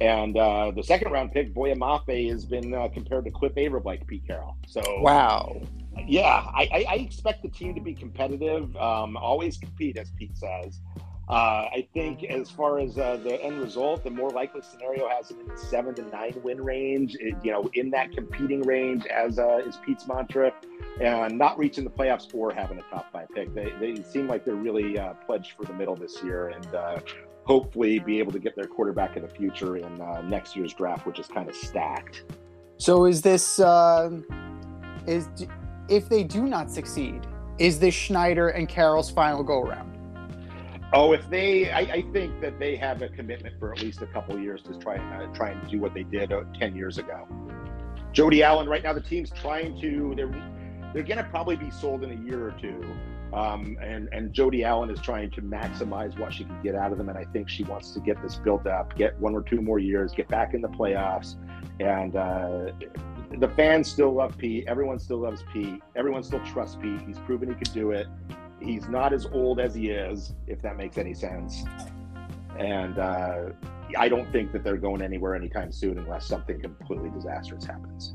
And 0.00 0.36
uh, 0.36 0.70
the 0.74 0.82
second 0.82 1.10
round 1.10 1.32
pick, 1.32 1.52
Boye 1.52 1.74
Mafe, 1.74 2.30
has 2.30 2.44
been 2.44 2.72
uh, 2.72 2.88
compared 2.88 3.24
to 3.24 3.30
Cliff 3.32 3.52
Avril 3.56 3.82
like 3.84 4.06
Pete 4.06 4.26
Carroll. 4.26 4.56
So 4.66 4.80
Wow. 5.00 5.60
yeah, 6.06 6.44
I, 6.54 6.68
I, 6.72 6.86
I 6.88 6.94
expect 6.94 7.42
the 7.42 7.48
team 7.48 7.74
to 7.74 7.80
be 7.80 7.94
competitive, 7.94 8.74
um, 8.76 9.16
always 9.16 9.58
compete, 9.58 9.96
as 9.96 10.10
Pete 10.12 10.36
says. 10.36 10.80
Uh, 11.28 11.68
I 11.74 11.86
think 11.92 12.24
as 12.24 12.48
far 12.50 12.78
as 12.78 12.96
uh, 12.96 13.18
the 13.22 13.42
end 13.42 13.60
result, 13.60 14.02
the 14.02 14.10
more 14.10 14.30
likely 14.30 14.62
scenario 14.62 15.08
has 15.10 15.30
in 15.30 15.46
the 15.46 15.58
seven 15.58 15.94
to 15.96 16.02
nine 16.08 16.34
win 16.42 16.62
range. 16.64 17.16
It- 17.20 17.34
you 17.42 17.52
know, 17.52 17.68
in 17.74 17.90
that 17.90 18.12
competing 18.12 18.62
range, 18.62 19.04
as 19.06 19.38
uh, 19.38 19.58
is 19.66 19.76
Pete's 19.84 20.08
mantra, 20.08 20.52
and 21.02 21.36
not 21.36 21.58
reaching 21.58 21.84
the 21.84 21.90
playoffs 21.90 22.34
or 22.34 22.50
having 22.52 22.78
a 22.78 22.82
top 22.82 23.12
five 23.12 23.28
pick. 23.34 23.54
They, 23.54 23.72
they 23.78 24.02
seem 24.02 24.26
like 24.26 24.44
they're 24.46 24.54
really 24.54 24.98
uh, 24.98 25.12
pledged 25.26 25.52
for 25.52 25.66
the 25.66 25.74
middle 25.74 25.94
this 25.94 26.22
year, 26.22 26.48
and 26.48 26.74
uh, 26.74 27.00
hopefully 27.44 27.98
be 27.98 28.18
able 28.18 28.32
to 28.32 28.38
get 28.38 28.56
their 28.56 28.66
quarterback 28.66 29.16
of 29.16 29.22
the 29.22 29.28
future 29.28 29.76
in 29.76 30.00
uh, 30.00 30.22
next 30.22 30.56
year's 30.56 30.72
draft, 30.72 31.06
which 31.06 31.18
is 31.18 31.26
kind 31.26 31.48
of 31.48 31.54
stacked. 31.54 32.24
So 32.78 33.04
is 33.04 33.20
this 33.20 33.60
uh, 33.60 34.10
is 35.06 35.28
if 35.90 36.08
they 36.08 36.24
do 36.24 36.46
not 36.46 36.70
succeed, 36.70 37.26
is 37.58 37.78
this 37.78 37.94
Schneider 37.94 38.48
and 38.48 38.66
Carroll's 38.66 39.10
final 39.10 39.42
go 39.42 39.60
around? 39.60 39.97
Oh, 40.92 41.12
if 41.12 41.28
they, 41.28 41.70
I, 41.70 41.80
I 41.80 42.04
think 42.12 42.40
that 42.40 42.58
they 42.58 42.74
have 42.76 43.02
a 43.02 43.08
commitment 43.08 43.58
for 43.58 43.72
at 43.72 43.82
least 43.82 44.00
a 44.00 44.06
couple 44.06 44.38
years 44.38 44.62
to 44.62 44.78
try 44.78 44.96
uh, 44.96 45.26
try 45.34 45.50
and 45.50 45.70
do 45.70 45.80
what 45.80 45.92
they 45.92 46.02
did 46.04 46.32
uh, 46.32 46.44
ten 46.58 46.74
years 46.74 46.96
ago. 46.96 47.28
Jody 48.12 48.42
Allen, 48.42 48.68
right 48.68 48.82
now, 48.82 48.94
the 48.94 49.00
team's 49.00 49.30
trying 49.30 49.78
to. 49.82 50.14
They're 50.16 50.32
they're 50.94 51.02
going 51.02 51.18
to 51.18 51.24
probably 51.24 51.56
be 51.56 51.70
sold 51.70 52.02
in 52.04 52.10
a 52.10 52.24
year 52.24 52.48
or 52.48 52.52
two, 52.52 52.82
um, 53.34 53.76
and 53.82 54.08
and 54.12 54.32
Jody 54.32 54.64
Allen 54.64 54.88
is 54.88 54.98
trying 55.00 55.30
to 55.32 55.42
maximize 55.42 56.18
what 56.18 56.32
she 56.32 56.44
can 56.44 56.62
get 56.62 56.74
out 56.74 56.90
of 56.90 56.96
them, 56.96 57.10
and 57.10 57.18
I 57.18 57.24
think 57.24 57.50
she 57.50 57.64
wants 57.64 57.90
to 57.90 58.00
get 58.00 58.20
this 58.22 58.36
built 58.36 58.66
up, 58.66 58.96
get 58.96 59.18
one 59.20 59.34
or 59.34 59.42
two 59.42 59.60
more 59.60 59.78
years, 59.78 60.12
get 60.14 60.26
back 60.28 60.54
in 60.54 60.62
the 60.62 60.68
playoffs, 60.68 61.36
and 61.80 62.16
uh, 62.16 62.72
the 63.38 63.48
fans 63.56 63.90
still 63.90 64.14
love 64.14 64.38
Pete. 64.38 64.64
Everyone 64.66 64.98
still 64.98 65.18
loves 65.18 65.44
Pete. 65.52 65.82
Everyone 65.96 66.22
still 66.22 66.40
trusts 66.46 66.78
Pete. 66.80 67.02
He's 67.06 67.18
proven 67.18 67.50
he 67.50 67.54
could 67.54 67.74
do 67.74 67.90
it. 67.90 68.06
He's 68.60 68.88
not 68.88 69.12
as 69.12 69.26
old 69.26 69.60
as 69.60 69.74
he 69.74 69.90
is, 69.90 70.34
if 70.46 70.60
that 70.62 70.76
makes 70.76 70.98
any 70.98 71.14
sense. 71.14 71.64
And 72.58 72.98
uh, 72.98 73.50
I 73.96 74.08
don't 74.08 74.30
think 74.32 74.52
that 74.52 74.64
they're 74.64 74.76
going 74.76 75.00
anywhere 75.00 75.34
anytime 75.34 75.72
soon 75.72 75.98
unless 75.98 76.26
something 76.26 76.60
completely 76.60 77.10
disastrous 77.10 77.64
happens. 77.64 78.14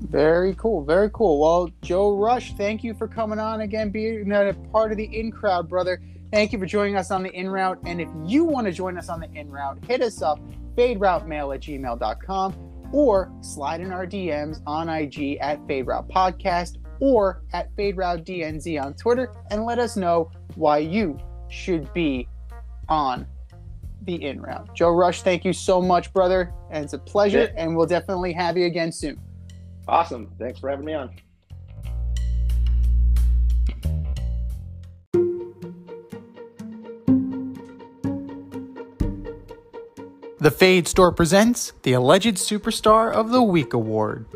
Very 0.00 0.54
cool, 0.54 0.84
very 0.84 1.10
cool. 1.12 1.40
Well, 1.40 1.70
Joe 1.82 2.16
Rush, 2.16 2.54
thank 2.54 2.84
you 2.84 2.94
for 2.94 3.08
coming 3.08 3.40
on 3.40 3.62
again, 3.62 3.90
being 3.90 4.30
a 4.30 4.54
part 4.72 4.92
of 4.92 4.96
the 4.96 5.04
in 5.04 5.32
crowd, 5.32 5.68
brother. 5.68 6.00
Thank 6.32 6.52
you 6.52 6.58
for 6.58 6.66
joining 6.66 6.96
us 6.96 7.10
on 7.10 7.22
the 7.22 7.30
in 7.30 7.48
route. 7.48 7.78
And 7.84 8.00
if 8.00 8.08
you 8.24 8.44
want 8.44 8.66
to 8.66 8.72
join 8.72 8.96
us 8.96 9.08
on 9.08 9.20
the 9.20 9.30
in 9.34 9.50
route, 9.50 9.78
hit 9.86 10.00
us 10.00 10.22
up, 10.22 10.38
faderoutemail 10.76 11.54
at 11.54 11.62
gmail.com, 11.62 12.88
or 12.92 13.32
slide 13.40 13.80
in 13.80 13.90
our 13.90 14.06
DMs 14.06 14.60
on 14.66 14.88
IG 14.88 15.38
at 15.40 15.66
Fade 15.66 15.86
Route 15.86 16.08
Podcast 16.08 16.76
or 17.00 17.42
at 17.52 17.74
Fade 17.76 17.96
Route 17.96 18.24
DNZ 18.24 18.82
on 18.82 18.94
Twitter 18.94 19.32
and 19.50 19.64
let 19.64 19.78
us 19.78 19.96
know 19.96 20.30
why 20.54 20.78
you 20.78 21.18
should 21.48 21.92
be 21.92 22.28
on 22.88 23.26
the 24.02 24.22
in 24.24 24.40
route. 24.40 24.74
Joe 24.74 24.90
Rush, 24.90 25.22
thank 25.22 25.44
you 25.44 25.52
so 25.52 25.80
much, 25.82 26.12
brother. 26.12 26.52
And 26.70 26.84
it's 26.84 26.92
a 26.94 26.98
pleasure, 26.98 27.50
Yeah. 27.54 27.62
and 27.62 27.76
we'll 27.76 27.86
definitely 27.86 28.32
have 28.32 28.56
you 28.56 28.66
again 28.66 28.92
soon. 28.92 29.18
Awesome. 29.86 30.30
Thanks 30.38 30.60
for 30.60 30.68
having 30.70 30.84
me 30.84 30.94
on. 30.94 31.10
The 40.40 40.52
Fade 40.52 40.86
Store 40.86 41.10
presents 41.12 41.72
the 41.82 41.94
Alleged 41.94 42.36
Superstar 42.36 43.12
of 43.12 43.30
the 43.30 43.42
Week 43.42 43.72
Award. 43.72 44.26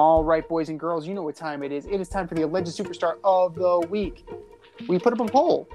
All 0.00 0.22
right, 0.22 0.48
boys 0.48 0.68
and 0.68 0.78
girls, 0.78 1.08
you 1.08 1.12
know 1.12 1.24
what 1.24 1.34
time 1.34 1.64
it 1.64 1.72
is. 1.72 1.84
It 1.84 2.00
is 2.00 2.08
time 2.08 2.28
for 2.28 2.36
the 2.36 2.42
Alleged 2.42 2.68
Superstar 2.68 3.16
of 3.24 3.56
the 3.56 3.84
Week. 3.90 4.24
We 4.86 4.96
put 4.96 5.12
up 5.12 5.18
a 5.18 5.24
poll 5.24 5.68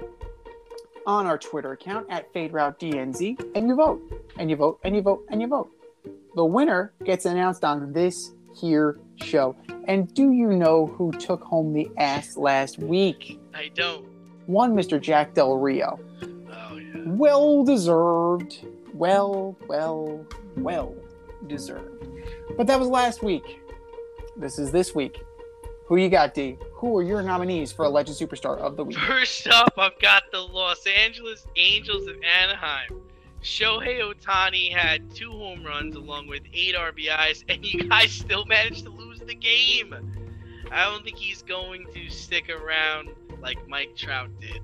on 1.06 1.26
our 1.26 1.36
Twitter 1.36 1.72
account 1.72 2.06
at 2.08 2.32
FadeRouteDNZ, 2.32 3.50
and 3.54 3.68
you 3.68 3.74
vote, 3.74 4.00
and 4.38 4.48
you 4.48 4.56
vote, 4.56 4.80
and 4.82 4.96
you 4.96 5.02
vote, 5.02 5.26
and 5.28 5.42
you 5.42 5.46
vote. 5.46 5.70
The 6.36 6.44
winner 6.44 6.94
gets 7.04 7.26
announced 7.26 7.64
on 7.64 7.92
this 7.92 8.32
here 8.56 8.98
show. 9.16 9.56
And 9.86 10.12
do 10.14 10.32
you 10.32 10.46
know 10.46 10.86
who 10.86 11.12
took 11.12 11.42
home 11.42 11.74
the 11.74 11.90
ass 11.98 12.38
last 12.38 12.78
week? 12.78 13.38
I 13.52 13.70
don't. 13.74 14.06
One 14.46 14.74
Mr. 14.74 14.98
Jack 14.98 15.34
Del 15.34 15.58
Rio. 15.58 16.00
Oh 16.50 16.76
yeah. 16.76 17.02
Well 17.04 17.62
deserved. 17.62 18.64
Well, 18.94 19.54
well, 19.68 20.26
well 20.56 20.96
deserved. 21.46 22.06
But 22.56 22.66
that 22.68 22.80
was 22.80 22.88
last 22.88 23.22
week. 23.22 23.60
This 24.36 24.58
is 24.58 24.72
this 24.72 24.94
week. 24.94 25.22
Who 25.86 25.96
you 25.96 26.08
got, 26.08 26.34
D? 26.34 26.58
Who 26.72 26.96
are 26.96 27.02
your 27.02 27.22
nominees 27.22 27.70
for 27.70 27.84
a 27.84 27.88
Alleged 27.88 28.10
Superstar 28.10 28.58
of 28.58 28.76
the 28.76 28.84
Week? 28.84 28.98
First 28.98 29.46
up, 29.48 29.74
I've 29.76 29.98
got 30.00 30.24
the 30.32 30.40
Los 30.40 30.86
Angeles 30.86 31.46
Angels 31.56 32.08
of 32.08 32.16
Anaheim. 32.22 33.00
Shohei 33.42 34.00
Ohtani 34.00 34.72
had 34.72 35.14
two 35.14 35.30
home 35.30 35.62
runs 35.62 35.94
along 35.94 36.26
with 36.26 36.42
eight 36.52 36.74
RBIs, 36.74 37.44
and 37.48 37.64
you 37.64 37.88
guys 37.88 38.10
still 38.10 38.44
managed 38.46 38.84
to 38.84 38.90
lose 38.90 39.20
the 39.20 39.34
game. 39.34 39.94
I 40.72 40.84
don't 40.84 41.04
think 41.04 41.16
he's 41.16 41.42
going 41.42 41.86
to 41.92 42.08
stick 42.08 42.48
around 42.48 43.10
like 43.40 43.68
Mike 43.68 43.94
Trout 43.94 44.30
did. 44.40 44.60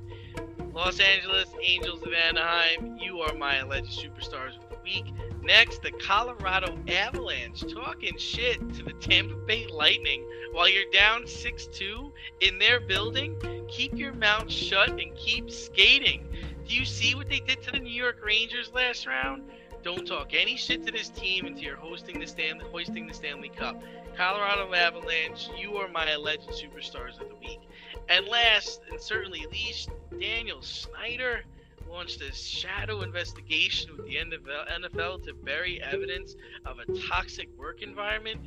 Los 0.72 0.98
Angeles 0.98 1.48
Angels 1.62 2.02
of 2.02 2.12
Anaheim, 2.12 2.96
you 2.96 3.20
are 3.20 3.34
my 3.34 3.56
alleged 3.58 4.00
superstars 4.00 4.56
of 4.56 4.68
the 4.70 4.76
week. 4.82 5.04
Next, 5.50 5.82
the 5.82 5.90
Colorado 5.90 6.78
Avalanche 6.86 7.64
talking 7.74 8.16
shit 8.16 8.60
to 8.74 8.84
the 8.84 8.92
Tampa 8.92 9.34
Bay 9.34 9.66
Lightning 9.66 10.24
while 10.52 10.68
you're 10.68 10.88
down 10.92 11.26
6 11.26 11.66
2 11.66 12.12
in 12.38 12.60
their 12.60 12.78
building. 12.78 13.36
Keep 13.68 13.98
your 13.98 14.12
mouth 14.12 14.48
shut 14.48 14.90
and 14.90 15.12
keep 15.16 15.50
skating. 15.50 16.24
Do 16.68 16.76
you 16.76 16.84
see 16.84 17.16
what 17.16 17.28
they 17.28 17.40
did 17.40 17.64
to 17.64 17.72
the 17.72 17.80
New 17.80 17.92
York 17.92 18.24
Rangers 18.24 18.70
last 18.72 19.08
round? 19.08 19.42
Don't 19.82 20.06
talk 20.06 20.34
any 20.34 20.56
shit 20.56 20.86
to 20.86 20.92
this 20.92 21.08
team 21.08 21.46
until 21.46 21.64
you're 21.64 21.74
hosting 21.74 22.20
the 22.20 22.28
Stanley, 22.28 22.66
hoisting 22.70 23.08
the 23.08 23.14
Stanley 23.14 23.48
Cup. 23.48 23.82
Colorado 24.16 24.72
Avalanche, 24.72 25.50
you 25.58 25.78
are 25.78 25.88
my 25.88 26.10
alleged 26.10 26.48
superstars 26.50 27.20
of 27.20 27.28
the 27.28 27.34
week. 27.40 27.62
And 28.08 28.24
last, 28.28 28.82
and 28.88 29.00
certainly 29.00 29.44
least, 29.50 29.90
Daniel 30.16 30.62
Snyder 30.62 31.42
launched 31.90 32.22
a 32.22 32.32
shadow 32.32 33.02
investigation 33.02 33.90
with 33.96 34.06
the 34.06 34.14
NFL 34.14 35.24
to 35.24 35.34
bury 35.34 35.82
evidence 35.82 36.36
of 36.64 36.78
a 36.78 36.98
toxic 37.08 37.48
work 37.58 37.82
environment. 37.82 38.40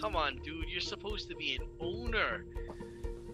Come 0.00 0.16
on, 0.16 0.36
dude, 0.42 0.68
you're 0.68 0.80
supposed 0.80 1.28
to 1.28 1.36
be 1.36 1.56
an 1.56 1.66
owner. 1.78 2.46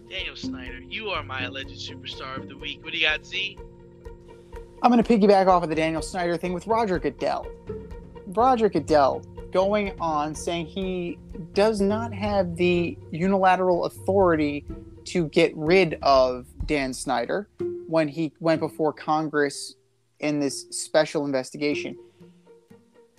Daniel 0.09 0.35
Snyder, 0.35 0.79
you 0.81 1.09
are 1.09 1.23
my 1.23 1.43
alleged 1.43 1.79
superstar 1.89 2.37
of 2.37 2.49
the 2.49 2.57
week. 2.57 2.83
What 2.83 2.91
do 2.91 2.99
you 2.99 3.07
got, 3.07 3.25
Z? 3.25 3.57
I'm 4.81 4.91
going 4.91 5.01
to 5.01 5.17
piggyback 5.17 5.47
off 5.47 5.63
of 5.63 5.69
the 5.69 5.75
Daniel 5.75 6.01
Snyder 6.01 6.35
thing 6.35 6.51
with 6.51 6.67
Roger 6.67 6.99
Goodell. 6.99 7.47
Roger 8.27 8.67
Goodell 8.67 9.21
going 9.51 9.93
on 9.99 10.35
saying 10.35 10.65
he 10.65 11.17
does 11.53 11.79
not 11.79 12.13
have 12.13 12.57
the 12.57 12.97
unilateral 13.11 13.85
authority 13.85 14.65
to 15.05 15.27
get 15.29 15.55
rid 15.55 15.97
of 16.01 16.45
Dan 16.65 16.93
Snyder 16.93 17.47
when 17.87 18.07
he 18.07 18.33
went 18.39 18.59
before 18.59 18.93
Congress 18.93 19.75
in 20.19 20.39
this 20.39 20.65
special 20.69 21.25
investigation. 21.25 21.97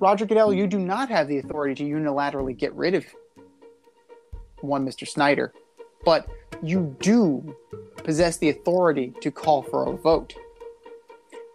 Roger 0.01 0.27
Goodell, 0.27 0.53
you 0.53 0.67
do 0.67 0.79
not 0.79 1.09
have 1.09 1.29
the 1.29 1.39
authority 1.39 1.75
to 1.75 1.85
unilaterally 1.85 2.57
get 2.57 2.75
rid 2.75 2.95
of 2.95 3.05
one 4.61 4.87
Mr. 4.87 5.07
Snyder, 5.07 5.53
but 6.05 6.29
you 6.63 6.97
do 7.01 7.55
possess 7.97 8.39
the 8.39 8.51
authority 8.51 9.13
to 9.21 9.31
call 9.31 9.63
for 9.63 9.87
a 9.93 9.97
vote. 9.97 10.35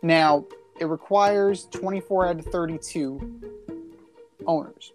Now, 0.02 0.46
it 0.80 0.86
requires 0.86 1.66
24 1.72 2.28
out 2.28 2.40
of 2.40 2.46
32 2.46 3.42
owners 4.46 4.94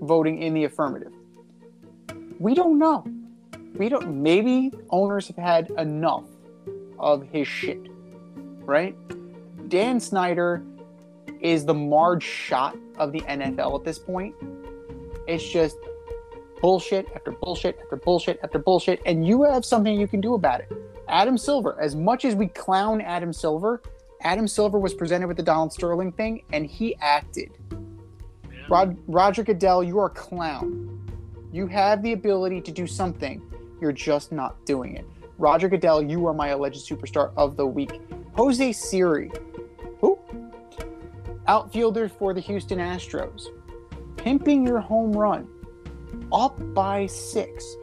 voting 0.00 0.42
in 0.42 0.54
the 0.54 0.64
affirmative. 0.64 1.12
We 2.38 2.54
don't 2.54 2.78
know. 2.78 3.04
We 3.74 3.88
don't 3.88 4.22
maybe 4.22 4.72
owners 4.90 5.28
have 5.28 5.36
had 5.36 5.70
enough 5.78 6.24
of 6.98 7.26
his 7.28 7.48
shit. 7.48 7.80
Right? 8.64 8.96
Dan 9.68 9.98
Snyder 9.98 10.62
is 11.40 11.64
the 11.64 11.74
Marge 11.74 12.22
Schott 12.22 12.76
of 12.98 13.12
the 13.12 13.20
NFL 13.22 13.78
at 13.78 13.84
this 13.84 13.98
point. 13.98 14.34
It's 15.26 15.48
just 15.48 15.76
bullshit 16.60 17.08
after 17.14 17.32
bullshit 17.32 17.78
after 17.82 17.96
bullshit 17.96 18.38
after 18.42 18.58
bullshit, 18.58 19.02
and 19.04 19.26
you 19.26 19.42
have 19.42 19.64
something 19.64 19.98
you 19.98 20.06
can 20.06 20.20
do 20.20 20.34
about 20.34 20.60
it. 20.60 20.72
Adam 21.08 21.36
Silver, 21.36 21.76
as 21.80 21.96
much 21.96 22.24
as 22.24 22.34
we 22.34 22.46
clown 22.48 23.00
Adam 23.00 23.32
Silver, 23.32 23.82
Adam 24.22 24.46
Silver 24.46 24.78
was 24.78 24.94
presented 24.94 25.26
with 25.26 25.36
the 25.36 25.42
Donald 25.42 25.72
Sterling 25.72 26.12
thing, 26.12 26.44
and 26.52 26.66
he 26.66 26.96
acted. 27.00 27.50
Rod, 28.68 28.96
Roger 29.08 29.42
Goodell, 29.42 29.82
you 29.82 29.98
are 29.98 30.06
a 30.06 30.10
clown. 30.10 30.88
You 31.52 31.66
have 31.66 32.02
the 32.02 32.12
ability 32.12 32.60
to 32.62 32.70
do 32.70 32.86
something. 32.86 33.42
You're 33.82 33.90
just 33.90 34.30
not 34.30 34.64
doing 34.64 34.94
it. 34.94 35.04
Roger 35.38 35.68
Goodell, 35.68 36.04
you 36.04 36.24
are 36.28 36.32
my 36.32 36.50
alleged 36.50 36.88
superstar 36.88 37.32
of 37.36 37.56
the 37.56 37.66
week. 37.66 38.00
Jose 38.34 38.72
Siri, 38.72 39.28
who? 40.00 40.16
Outfielder 41.48 42.08
for 42.08 42.32
the 42.32 42.40
Houston 42.40 42.78
Astros. 42.78 43.46
pimping 44.16 44.64
your 44.64 44.78
home 44.78 45.12
run 45.12 45.48
up 46.32 46.56
by 46.72 47.06
six 47.06 47.76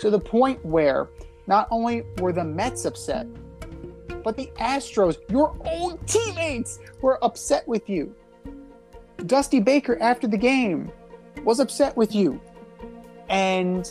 to 0.00 0.08
the 0.08 0.18
point 0.18 0.64
where 0.64 1.10
not 1.46 1.68
only 1.70 2.02
were 2.18 2.32
the 2.32 2.44
Mets 2.44 2.86
upset, 2.86 3.26
but 4.24 4.36
the 4.36 4.50
Astros, 4.58 5.18
your 5.28 5.54
own 5.66 5.98
teammates, 6.06 6.78
were 7.02 7.22
upset 7.22 7.68
with 7.68 7.90
you. 7.90 8.14
Dusty 9.26 9.60
Baker, 9.60 9.98
after 10.00 10.26
the 10.26 10.38
game, 10.38 10.90
was 11.44 11.60
upset 11.60 11.94
with 11.94 12.14
you. 12.14 12.40
And 13.28 13.90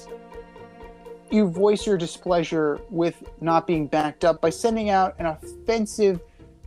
you 1.31 1.47
voice 1.47 1.87
your 1.87 1.97
displeasure 1.97 2.79
with 2.89 3.23
not 3.41 3.65
being 3.65 3.87
backed 3.87 4.25
up 4.25 4.41
by 4.41 4.49
sending 4.49 4.89
out 4.89 5.15
an 5.19 5.25
offensive 5.25 6.19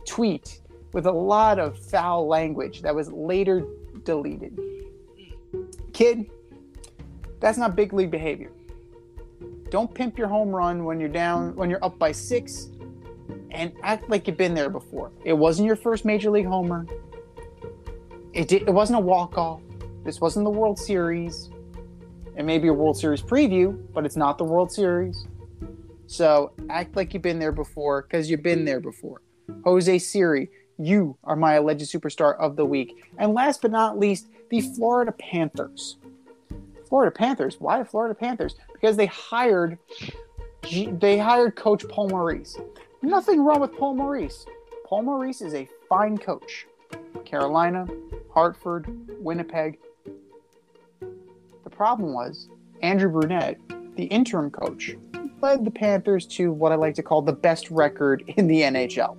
tweet 0.05 0.61
with 0.93 1.05
a 1.05 1.11
lot 1.11 1.59
of 1.59 1.77
foul 1.77 2.27
language 2.27 2.81
that 2.81 2.93
was 2.93 3.11
later 3.11 3.65
deleted. 4.03 4.59
Kid, 5.93 6.29
that's 7.39 7.57
not 7.57 7.75
big 7.75 7.93
league 7.93 8.11
behavior. 8.11 8.51
Don't 9.69 9.93
pimp 9.93 10.17
your 10.17 10.27
home 10.27 10.49
run 10.49 10.83
when 10.83 10.99
you're 10.99 11.09
down, 11.09 11.55
when 11.55 11.69
you're 11.69 11.83
up 11.83 11.99
by 11.99 12.11
six, 12.11 12.69
and 13.51 13.71
act 13.83 14.09
like 14.09 14.27
you've 14.27 14.37
been 14.37 14.53
there 14.53 14.69
before. 14.69 15.11
It 15.23 15.33
wasn't 15.33 15.67
your 15.67 15.75
first 15.75 16.05
major 16.05 16.29
league 16.29 16.45
homer. 16.45 16.85
It 18.33 18.47
did, 18.47 18.63
it 18.63 18.71
wasn't 18.71 18.97
a 18.97 19.01
walk 19.01 19.37
off. 19.37 19.61
This 20.03 20.21
wasn't 20.21 20.45
the 20.45 20.51
World 20.51 20.77
Series. 20.77 21.49
It 22.37 22.43
may 22.43 22.57
be 22.57 22.67
a 22.67 22.73
World 22.73 22.97
Series 22.97 23.21
preview, 23.21 23.77
but 23.93 24.05
it's 24.05 24.17
not 24.17 24.37
the 24.37 24.43
World 24.43 24.71
Series. 24.71 25.25
So 26.07 26.51
act 26.69 26.95
like 26.95 27.13
you've 27.13 27.23
been 27.23 27.39
there 27.39 27.51
before 27.51 28.03
because 28.03 28.29
you've 28.29 28.43
been 28.43 28.65
there 28.65 28.79
before. 28.79 29.21
Jose 29.63 29.99
Siri, 29.99 30.49
you 30.77 31.17
are 31.23 31.35
my 31.35 31.53
alleged 31.53 31.91
superstar 31.91 32.37
of 32.37 32.55
the 32.55 32.65
week. 32.65 33.03
And 33.17 33.33
last 33.33 33.61
but 33.61 33.71
not 33.71 33.97
least, 33.97 34.27
the 34.49 34.61
Florida 34.61 35.11
Panthers. 35.13 35.97
Florida 36.87 37.11
Panthers. 37.11 37.59
Why 37.59 37.79
the 37.79 37.85
Florida 37.85 38.13
Panthers? 38.13 38.55
Because 38.73 38.97
they 38.97 39.07
hired 39.07 39.77
they 40.71 41.17
hired 41.17 41.55
Coach 41.55 41.87
Paul 41.89 42.09
Maurice. 42.09 42.57
Nothing 43.01 43.43
wrong 43.43 43.59
with 43.59 43.75
Paul 43.77 43.95
Maurice. 43.95 44.45
Paul 44.85 45.03
Maurice 45.03 45.41
is 45.41 45.53
a 45.53 45.69
fine 45.87 46.17
coach. 46.17 46.65
Carolina, 47.23 47.87
Hartford, 48.33 48.87
Winnipeg. 49.19 49.77
The 51.65 51.71
problem 51.71 52.13
was 52.13 52.47
Andrew 52.83 53.09
Brunette, 53.09 53.57
the 53.95 54.05
interim 54.05 54.51
coach, 54.51 54.95
led 55.41 55.65
the 55.65 55.71
Panthers 55.71 56.27
to 56.27 56.53
what 56.53 56.71
I 56.71 56.75
like 56.75 56.93
to 56.95 57.03
call 57.03 57.23
the 57.23 57.33
best 57.33 57.69
record 57.71 58.23
in 58.37 58.47
the 58.47 58.61
NHL. 58.61 59.17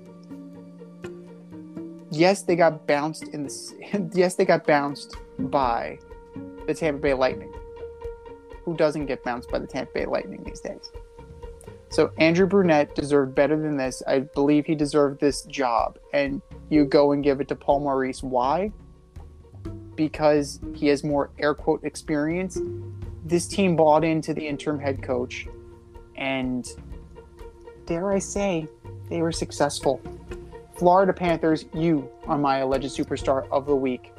Yes, 2.12 2.43
they 2.43 2.55
got 2.55 2.86
bounced 2.86 3.24
in 3.28 3.43
the 3.43 4.10
yes, 4.14 4.36
they 4.36 4.44
got 4.44 4.64
bounced 4.64 5.16
by 5.39 5.98
the 6.68 6.73
Tampa 6.73 7.01
Bay 7.01 7.14
Lightning. 7.14 7.52
Who 8.64 8.77
doesn't 8.77 9.06
get 9.06 9.24
bounced 9.24 9.51
by 9.51 9.59
the 9.59 9.66
Tampa 9.66 9.93
Bay 9.93 10.06
Lightning 10.06 10.44
these 10.44 10.60
days? 10.60 10.90
So 11.89 12.12
Andrew 12.18 12.47
Brunette 12.47 12.94
deserved 12.94 13.35
better 13.35 13.60
than 13.60 13.77
this. 13.77 14.05
I 14.06 14.20
believe 14.20 14.66
he 14.66 14.77
deserved 14.77 15.20
this 15.20 15.43
job. 15.43 15.98
And 16.12 16.43
you 16.68 16.85
go 16.85 17.10
and 17.10 17.24
give 17.24 17.40
it 17.40 17.48
to 17.48 17.56
Paul 17.56 17.81
Maurice. 17.81 18.23
Why? 18.23 18.73
Because 19.97 20.60
he 20.74 20.86
has 20.89 21.02
more 21.02 21.31
air 21.39 21.55
quote 21.55 21.82
experience. 21.85 22.59
This 23.24 23.48
team 23.48 23.74
bought 23.74 24.05
into 24.05 24.35
the 24.35 24.47
interim 24.47 24.78
head 24.78 25.02
coach. 25.02 25.47
And 26.16 26.66
dare 27.86 28.12
I 28.12 28.18
say, 28.18 28.68
they 29.09 29.23
were 29.23 29.32
successful. 29.32 30.01
Florida 30.77 31.12
Panthers, 31.12 31.64
you 31.73 32.09
are 32.27 32.36
my 32.36 32.59
alleged 32.59 32.97
superstar 32.97 33.48
of 33.51 33.66
the 33.66 33.74
week. 33.74 34.12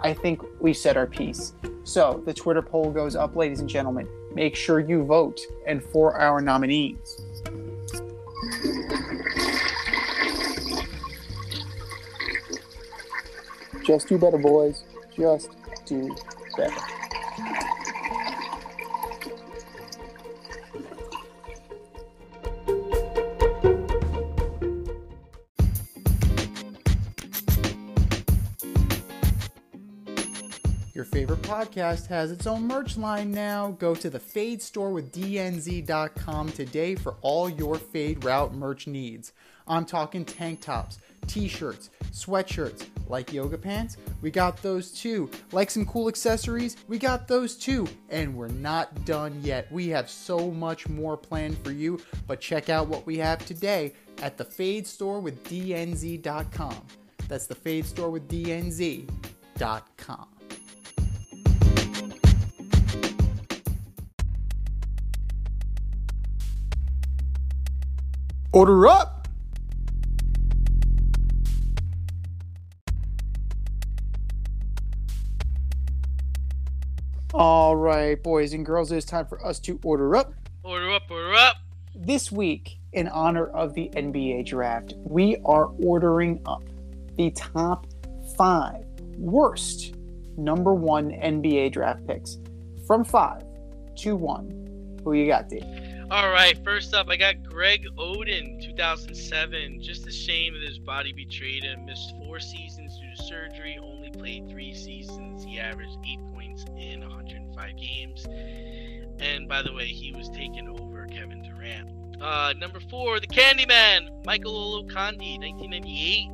I 0.00 0.12
think 0.12 0.42
we 0.60 0.72
said 0.74 0.96
our 0.96 1.06
piece. 1.06 1.54
So 1.84 2.22
the 2.26 2.34
Twitter 2.34 2.62
poll 2.62 2.90
goes 2.90 3.16
up, 3.16 3.34
ladies 3.36 3.60
and 3.60 3.68
gentlemen. 3.68 4.08
Make 4.34 4.54
sure 4.54 4.80
you 4.80 5.04
vote 5.04 5.40
and 5.66 5.82
for 5.82 6.18
our 6.18 6.40
nominees. 6.40 7.20
Just 13.84 14.08
do 14.08 14.18
better, 14.18 14.38
boys. 14.38 14.84
Just 15.20 15.50
do 15.84 16.16
better. 16.56 16.74
Your 30.94 31.04
favorite 31.04 31.42
podcast 31.42 32.06
has 32.06 32.30
its 32.30 32.46
own 32.46 32.66
merch 32.66 32.96
line 32.96 33.30
now. 33.30 33.72
Go 33.78 33.94
to 33.94 34.08
the 34.08 34.18
Fade 34.18 34.62
store 34.62 34.90
with 34.90 35.12
DNZ.com 35.12 36.52
today 36.52 36.94
for 36.94 37.16
all 37.20 37.50
your 37.50 37.76
Fade 37.76 38.24
Route 38.24 38.54
merch 38.54 38.86
needs. 38.86 39.34
I'm 39.70 39.86
talking 39.86 40.24
tank 40.24 40.60
tops, 40.60 40.98
t 41.28 41.46
shirts, 41.46 41.90
sweatshirts, 42.10 42.86
like 43.08 43.32
yoga 43.32 43.56
pants, 43.56 43.96
we 44.20 44.32
got 44.32 44.60
those 44.62 44.90
too. 44.90 45.30
Like 45.52 45.70
some 45.70 45.86
cool 45.86 46.08
accessories, 46.08 46.76
we 46.88 46.98
got 46.98 47.28
those 47.28 47.54
too. 47.56 47.86
And 48.08 48.34
we're 48.34 48.48
not 48.48 49.04
done 49.04 49.38
yet. 49.42 49.70
We 49.70 49.86
have 49.88 50.10
so 50.10 50.50
much 50.50 50.88
more 50.88 51.16
planned 51.16 51.56
for 51.58 51.70
you, 51.70 52.00
but 52.26 52.40
check 52.40 52.68
out 52.68 52.88
what 52.88 53.06
we 53.06 53.16
have 53.18 53.46
today 53.46 53.92
at 54.22 54.36
the 54.36 54.44
Fade 54.44 54.88
store 54.88 55.20
with 55.20 55.42
DNZ.com. 55.44 56.84
That's 57.28 57.46
the 57.46 57.54
Fade 57.54 57.86
store 57.86 58.10
with 58.10 58.28
DNZ.com. 58.28 59.06
Order 68.52 68.88
up! 68.88 69.19
All 77.40 77.74
right, 77.74 78.22
boys 78.22 78.52
and 78.52 78.66
girls, 78.66 78.92
it's 78.92 79.06
time 79.06 79.24
for 79.24 79.42
us 79.42 79.58
to 79.60 79.80
order 79.82 80.14
up. 80.14 80.34
Order 80.62 80.90
up, 80.92 81.10
order 81.10 81.32
up. 81.32 81.56
This 81.94 82.30
week, 82.30 82.78
in 82.92 83.08
honor 83.08 83.46
of 83.46 83.72
the 83.72 83.88
NBA 83.94 84.44
draft, 84.44 84.92
we 85.04 85.38
are 85.46 85.70
ordering 85.82 86.42
up 86.44 86.62
the 87.16 87.30
top 87.30 87.86
five 88.36 88.84
worst 89.16 89.94
number 90.36 90.74
one 90.74 91.12
NBA 91.12 91.72
draft 91.72 92.06
picks 92.06 92.36
from 92.86 93.06
five 93.06 93.42
to 94.00 94.16
one. 94.16 94.98
Who 95.02 95.14
you 95.14 95.26
got, 95.26 95.48
Dave? 95.48 95.64
All 96.10 96.28
right, 96.28 96.62
first 96.62 96.92
up, 96.92 97.08
I 97.08 97.16
got 97.16 97.42
Greg 97.42 97.86
Oden, 97.96 98.62
2007. 98.62 99.80
Just 99.80 100.06
a 100.06 100.12
shame 100.12 100.52
that 100.52 100.62
his 100.62 100.78
body 100.78 101.14
betrayed 101.14 101.62
him. 101.62 101.86
Missed 101.86 102.14
four 102.18 102.38
seasons 102.38 102.98
due 102.98 103.16
to 103.16 103.22
surgery, 103.22 103.78
only 103.80 103.99
played 104.20 104.48
three 104.50 104.74
seasons. 104.74 105.42
He 105.42 105.58
averaged 105.58 105.96
eight 106.06 106.20
points 106.32 106.64
in 106.78 107.00
105 107.00 107.76
games. 107.76 108.26
And 109.18 109.48
by 109.48 109.62
the 109.62 109.72
way, 109.72 109.86
he 109.86 110.12
was 110.12 110.28
taken 110.28 110.68
over 110.68 111.06
Kevin 111.06 111.42
Durant. 111.42 111.88
Uh, 112.20 112.52
number 112.58 112.80
four, 112.80 113.18
the 113.18 113.26
Candyman, 113.26 114.24
Michael 114.26 114.52
Olowokandi, 114.52 115.38
1998. 115.38 116.28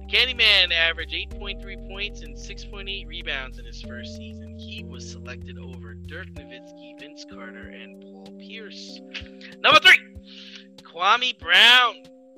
The 0.00 0.16
Candyman 0.16 0.72
averaged 0.72 1.14
8.3 1.14 1.88
points 1.88 2.20
and 2.20 2.36
6.8 2.36 3.08
rebounds 3.08 3.58
in 3.58 3.64
his 3.64 3.80
first 3.80 4.14
season. 4.16 4.56
He 4.58 4.84
was 4.84 5.10
selected 5.10 5.58
over 5.58 5.94
Dirk 5.94 6.28
Nowitzki, 6.34 7.00
Vince 7.00 7.24
Carter, 7.28 7.68
and 7.68 8.02
Paul 8.02 8.32
Pierce. 8.38 9.00
Number 9.62 9.80
three, 9.80 9.98
Kwame 10.82 11.38
Brown, 11.38 11.94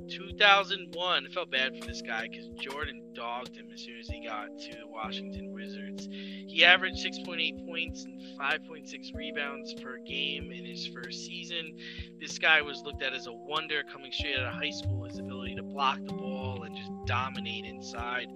2001. 0.08 1.26
I 1.26 1.32
felt 1.32 1.50
bad 1.50 1.76
for 1.78 1.86
this 1.86 2.02
guy 2.02 2.28
because 2.30 2.48
Jordan 2.60 3.02
dogged 3.14 3.56
him 3.56 3.66
as 3.72 3.80
soon 3.80 3.98
as 3.98 4.08
he 4.08 4.24
got 4.24 4.58
to 4.58 4.70
the 4.70 4.86
Washington 4.86 5.52
Wizards. 5.52 6.08
He 6.10 6.64
averaged 6.64 7.04
6.8 7.04 7.66
points 7.66 8.04
and 8.04 8.20
5.6 8.38 9.14
rebounds 9.14 9.74
per 9.74 9.98
game 9.98 10.50
in 10.52 10.64
his 10.64 10.86
first 10.86 11.26
season. 11.26 11.76
This 12.20 12.38
guy 12.38 12.62
was 12.62 12.82
looked 12.82 13.02
at 13.02 13.12
as 13.12 13.26
a 13.26 13.32
wonder 13.32 13.82
coming 13.92 14.12
straight 14.12 14.38
out 14.38 14.46
of 14.46 14.54
high 14.54 14.70
school. 14.70 15.04
His 15.04 15.18
ability 15.18 15.56
to 15.56 15.62
block 15.62 15.98
the 16.04 16.12
ball 16.12 16.62
and 16.62 16.76
just 16.76 16.90
dominate 17.06 17.64
inside. 17.64 18.28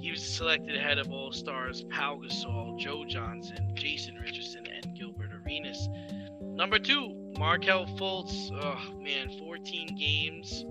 He 0.00 0.10
was 0.10 0.22
selected 0.22 0.76
ahead 0.76 0.98
of 0.98 1.10
All 1.10 1.32
Stars 1.32 1.84
Pau 1.90 2.20
Gasol, 2.22 2.78
Joe 2.78 3.04
Johnson, 3.06 3.72
Jason 3.74 4.16
Richardson, 4.16 4.66
and 4.66 4.96
Gilbert 4.96 5.30
Arenas. 5.44 5.88
Number 6.40 6.78
two, 6.78 7.32
Markelle 7.38 7.86
Fultz. 7.86 8.50
Oh 8.52 8.94
man, 9.00 9.30
14 9.38 9.96
games 9.96 10.64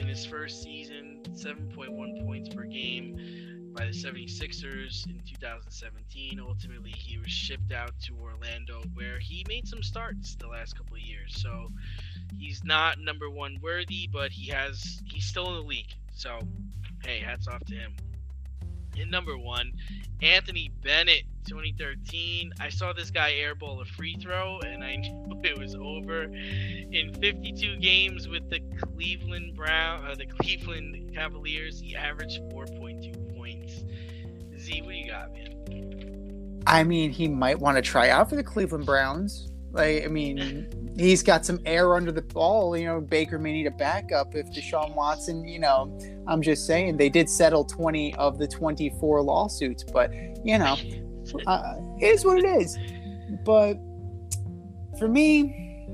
in 0.00 0.08
his 0.08 0.24
first 0.24 0.62
season, 0.62 1.20
7.1 1.32 2.24
points 2.24 2.48
per 2.48 2.64
game 2.64 3.72
by 3.76 3.84
the 3.84 3.92
76ers 3.92 5.06
in 5.06 5.20
2017. 5.26 6.40
Ultimately, 6.40 6.90
he 6.90 7.18
was 7.18 7.30
shipped 7.30 7.72
out 7.72 7.92
to 8.02 8.14
Orlando, 8.20 8.82
where 8.94 9.18
he 9.18 9.44
made 9.48 9.68
some 9.68 9.82
starts 9.82 10.34
the 10.36 10.48
last 10.48 10.76
couple 10.76 10.96
of 10.96 11.02
years. 11.02 11.34
So 11.40 11.70
he's 12.38 12.64
not 12.64 12.98
number 12.98 13.30
one 13.30 13.58
worthy, 13.62 14.08
but 14.12 14.30
he 14.30 14.50
has 14.50 15.00
he's 15.04 15.24
still 15.24 15.48
in 15.48 15.54
the 15.54 15.62
league. 15.68 15.94
So 16.12 16.40
hey, 17.04 17.20
hats 17.20 17.46
off 17.48 17.64
to 17.66 17.74
him. 17.74 17.94
Number 19.06 19.36
one, 19.36 19.72
Anthony 20.22 20.70
Bennett, 20.82 21.22
2013. 21.46 22.52
I 22.60 22.68
saw 22.68 22.92
this 22.92 23.10
guy 23.10 23.32
airball 23.32 23.80
a 23.80 23.84
free 23.84 24.16
throw, 24.20 24.60
and 24.60 24.84
I 24.84 24.96
knew 24.96 25.40
it 25.44 25.58
was 25.58 25.74
over. 25.74 26.24
In 26.24 27.14
52 27.20 27.76
games 27.76 28.28
with 28.28 28.48
the 28.50 28.60
Cleveland 28.80 29.54
Brown, 29.54 30.04
uh, 30.04 30.14
the 30.14 30.26
Cleveland 30.26 31.14
Cavaliers, 31.14 31.80
he 31.80 31.96
averaged 31.96 32.40
4.2 32.50 33.36
points. 33.36 33.84
Z, 34.58 34.82
what 34.82 34.94
you 34.94 35.10
got, 35.10 35.32
man? 35.32 36.62
I 36.66 36.84
mean, 36.84 37.10
he 37.10 37.28
might 37.28 37.58
want 37.58 37.76
to 37.76 37.82
try 37.82 38.10
out 38.10 38.28
for 38.28 38.36
the 38.36 38.44
Cleveland 38.44 38.84
Browns. 38.84 39.50
Like, 39.72 40.04
I 40.04 40.08
mean, 40.08 40.94
he's 40.96 41.22
got 41.22 41.44
some 41.44 41.60
air 41.66 41.94
under 41.94 42.10
the 42.10 42.22
ball. 42.22 42.76
You 42.76 42.86
know, 42.86 43.00
Baker 43.00 43.38
may 43.38 43.52
need 43.52 43.66
a 43.66 43.70
backup 43.72 44.34
if 44.34 44.46
Deshaun 44.46 44.94
Watson, 44.94 45.46
you 45.46 45.58
know, 45.58 45.98
I'm 46.26 46.42
just 46.42 46.66
saying 46.66 46.96
they 46.96 47.08
did 47.08 47.28
settle 47.28 47.64
20 47.64 48.14
of 48.14 48.38
the 48.38 48.48
24 48.48 49.22
lawsuits, 49.22 49.84
but, 49.84 50.12
you 50.44 50.58
know, 50.58 50.76
uh, 51.46 51.74
it 52.00 52.06
is 52.06 52.24
what 52.24 52.38
it 52.38 52.46
is. 52.46 52.78
But 53.44 53.74
for 54.98 55.08
me, 55.08 55.86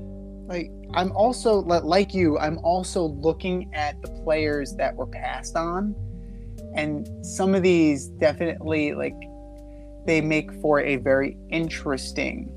like, 0.47 0.71
I'm 0.93 1.11
also, 1.11 1.55
like 1.59 2.13
you, 2.13 2.37
I'm 2.39 2.57
also 2.59 3.03
looking 3.03 3.73
at 3.73 4.01
the 4.01 4.07
players 4.23 4.75
that 4.75 4.95
were 4.95 5.07
passed 5.07 5.55
on. 5.55 5.95
And 6.75 7.07
some 7.25 7.55
of 7.55 7.63
these 7.63 8.07
definitely, 8.07 8.93
like, 8.93 9.15
they 10.05 10.21
make 10.21 10.53
for 10.61 10.79
a 10.81 10.97
very 10.97 11.37
interesting, 11.49 12.51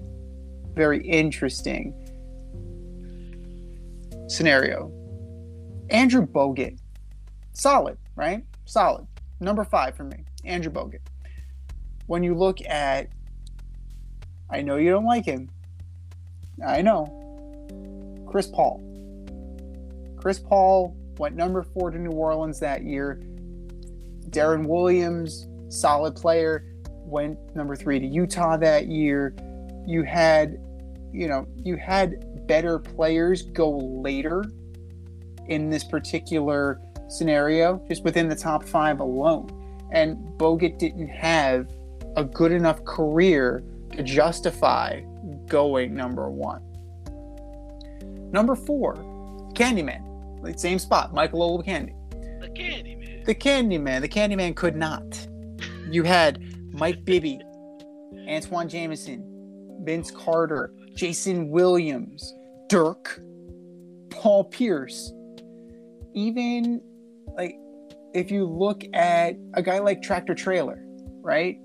very 0.78 1.04
interesting 1.04 1.92
scenario. 4.28 4.92
Andrew 5.90 6.24
Bogut, 6.24 6.78
solid, 7.52 7.98
right? 8.14 8.44
Solid. 8.64 9.08
Number 9.40 9.64
five 9.64 9.96
for 9.96 10.04
me, 10.04 10.24
Andrew 10.44 10.70
Bogut. 10.70 11.00
When 12.06 12.22
you 12.22 12.34
look 12.34 12.64
at, 12.64 13.08
I 14.48 14.62
know 14.62 14.76
you 14.76 14.90
don't 14.90 15.04
like 15.04 15.24
him. 15.24 15.50
I 16.64 16.80
know. 16.80 17.14
Chris 18.28 18.46
Paul. 18.46 18.80
Chris 20.16 20.38
Paul 20.38 20.96
went 21.18 21.34
number 21.34 21.64
four 21.64 21.90
to 21.90 21.98
New 21.98 22.12
Orleans 22.12 22.60
that 22.60 22.84
year. 22.84 23.20
Deron 24.30 24.66
Williams, 24.66 25.48
solid 25.70 26.14
player, 26.14 26.64
went 26.88 27.36
number 27.56 27.74
three 27.74 27.98
to 27.98 28.06
Utah 28.06 28.56
that 28.58 28.86
year. 28.86 29.34
You 29.86 30.02
had, 30.02 30.60
you 31.12 31.28
know, 31.28 31.46
you 31.56 31.76
had 31.76 32.46
better 32.46 32.78
players 32.78 33.42
go 33.42 33.70
later 33.70 34.44
in 35.48 35.70
this 35.70 35.84
particular 35.84 36.80
scenario, 37.08 37.82
just 37.88 38.04
within 38.04 38.28
the 38.28 38.36
top 38.36 38.64
five 38.64 39.00
alone. 39.00 39.48
And 39.92 40.16
Bogut 40.38 40.78
didn't 40.78 41.08
have 41.08 41.68
a 42.16 42.24
good 42.24 42.52
enough 42.52 42.84
career 42.84 43.62
to 43.92 44.02
justify 44.02 45.00
going 45.46 45.94
number 45.94 46.28
one. 46.30 46.62
Number 48.30 48.54
four, 48.54 48.94
Candyman, 49.54 50.58
same 50.58 50.78
spot, 50.78 51.14
Michael. 51.14 51.58
The 51.58 51.64
Candy 51.64 51.94
Man. 52.94 53.24
The 53.24 53.34
Candyman. 53.34 54.00
The 54.00 54.08
Candyman 54.08 54.54
could 54.54 54.76
not. 54.76 55.26
You 55.90 56.02
had 56.02 56.42
Mike 56.72 57.04
Bibby, 57.04 57.40
Antawn 58.28 58.68
Jamison, 58.68 59.24
Vince 59.82 60.10
Carter, 60.10 60.72
Jason 60.98 61.48
Williams, 61.50 62.34
Dirk, 62.68 63.20
Paul 64.10 64.42
Pierce. 64.42 65.12
Even 66.12 66.80
like 67.36 67.54
if 68.14 68.32
you 68.32 68.44
look 68.44 68.82
at 68.94 69.36
a 69.54 69.62
guy 69.62 69.78
like 69.78 70.02
Tractor 70.02 70.34
Traylor, 70.34 70.84
right? 71.20 71.56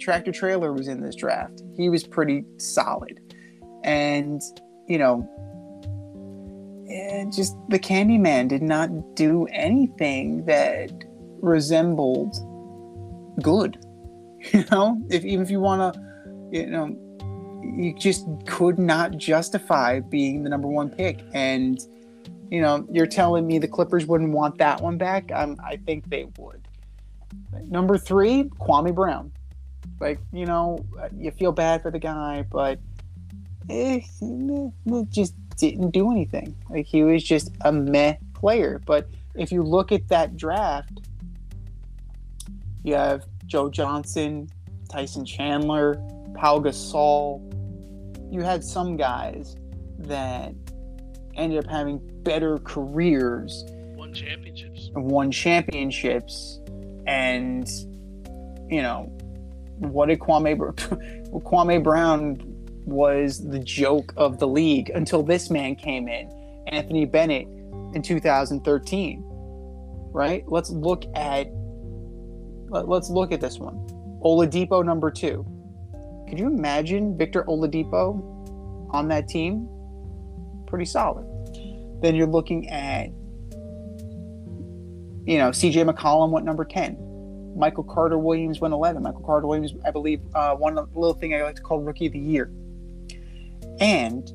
Tractor 0.00 0.32
Traylor 0.32 0.72
was 0.72 0.88
in 0.88 1.02
this 1.02 1.14
draft. 1.14 1.62
He 1.76 1.90
was 1.90 2.06
pretty 2.06 2.42
solid. 2.56 3.20
And, 3.84 4.40
you 4.88 4.96
know, 4.96 5.28
just 7.30 7.54
the 7.68 7.78
Candyman 7.78 8.48
did 8.48 8.62
not 8.62 8.88
do 9.14 9.46
anything 9.52 10.46
that 10.46 10.90
resembled 11.42 12.34
good. 13.42 13.78
You 14.54 14.64
know, 14.70 14.98
if 15.10 15.22
even 15.22 15.44
if 15.44 15.50
you 15.50 15.60
want 15.60 15.92
to, 15.92 16.00
you 16.50 16.64
know, 16.64 16.96
you 17.62 17.94
just 17.94 18.26
could 18.46 18.78
not 18.78 19.16
justify 19.16 20.00
being 20.00 20.42
the 20.42 20.50
number 20.50 20.68
one 20.68 20.90
pick. 20.90 21.20
And 21.32 21.80
you 22.50 22.60
know, 22.60 22.86
you're 22.90 23.06
telling 23.06 23.46
me 23.46 23.58
the 23.58 23.68
Clippers 23.68 24.06
wouldn't 24.06 24.32
want 24.32 24.58
that 24.58 24.80
one 24.80 24.98
back? 24.98 25.30
Um, 25.32 25.56
I 25.64 25.76
think 25.76 26.10
they 26.10 26.26
would. 26.38 26.66
Number 27.68 27.96
three, 27.96 28.44
Kwame 28.60 28.94
Brown. 28.94 29.32
Like 30.00 30.18
you 30.32 30.46
know, 30.46 30.84
you 31.16 31.30
feel 31.30 31.52
bad 31.52 31.82
for 31.82 31.90
the 31.90 31.98
guy, 31.98 32.44
but 32.50 32.80
eh, 33.68 34.00
just 35.10 35.34
didn't 35.56 35.90
do 35.90 36.10
anything. 36.10 36.54
Like 36.68 36.86
he 36.86 37.04
was 37.04 37.22
just 37.22 37.50
a 37.62 37.72
meh 37.72 38.16
player. 38.34 38.80
But 38.84 39.08
if 39.34 39.52
you 39.52 39.62
look 39.62 39.92
at 39.92 40.08
that 40.08 40.36
draft, 40.36 41.00
you 42.82 42.94
have 42.94 43.24
Joe 43.46 43.68
Johnson, 43.68 44.48
Tyson 44.88 45.24
Chandler, 45.24 46.02
Pau 46.34 46.58
Gasol. 46.58 47.40
You 48.32 48.42
had 48.42 48.62
some 48.62 48.96
guys 48.96 49.56
that 49.98 50.54
ended 51.34 51.64
up 51.64 51.70
having 51.70 52.00
better 52.22 52.58
careers 52.58 53.64
Won 53.96 54.12
championships. 54.12 54.90
won 54.94 55.30
championships. 55.30 56.60
And, 57.06 57.68
you 58.68 58.82
know, 58.82 59.12
what 59.78 60.08
did 60.08 60.20
Kwame, 60.20 60.56
Kwame 61.30 61.82
Brown 61.82 62.38
was 62.84 63.46
the 63.46 63.58
joke 63.58 64.12
of 64.16 64.38
the 64.38 64.46
league 64.48 64.90
until 64.90 65.22
this 65.22 65.50
man 65.50 65.74
came 65.74 66.08
in, 66.08 66.30
Anthony 66.68 67.04
Bennett 67.04 67.46
in 67.94 68.02
2013. 68.02 69.24
Right? 70.12 70.44
Let's 70.48 70.70
look 70.70 71.04
at 71.14 71.48
let, 72.70 72.88
us 72.88 73.10
look 73.10 73.32
at 73.32 73.40
this 73.40 73.58
one. 73.58 73.86
Oladipo 74.24 74.84
number 74.84 75.10
2. 75.10 75.44
Could 76.30 76.38
you 76.38 76.46
imagine 76.46 77.18
Victor 77.18 77.44
Oladipo 77.44 78.88
on 78.90 79.08
that 79.08 79.28
team? 79.28 79.68
Pretty 80.66 80.84
solid. 80.86 81.26
Then 82.00 82.14
you're 82.14 82.26
looking 82.26 82.70
at 82.70 83.10
you 85.26 85.38
know, 85.38 85.50
CJ 85.50 85.88
McCollum 85.88 86.30
went 86.30 86.46
number 86.46 86.64
10. 86.64 87.54
Michael 87.56 87.84
Carter 87.84 88.18
Williams 88.18 88.60
went 88.60 88.72
11. 88.72 89.02
Michael 89.02 89.20
Carter 89.20 89.46
Williams, 89.46 89.74
I 89.84 89.90
believe, 89.90 90.20
uh, 90.34 90.56
won 90.58 90.76
little 90.76 91.14
thing 91.14 91.34
I 91.34 91.42
like 91.42 91.56
to 91.56 91.62
call 91.62 91.80
Rookie 91.80 92.06
of 92.06 92.12
the 92.12 92.18
Year. 92.18 92.50
And 93.80 94.30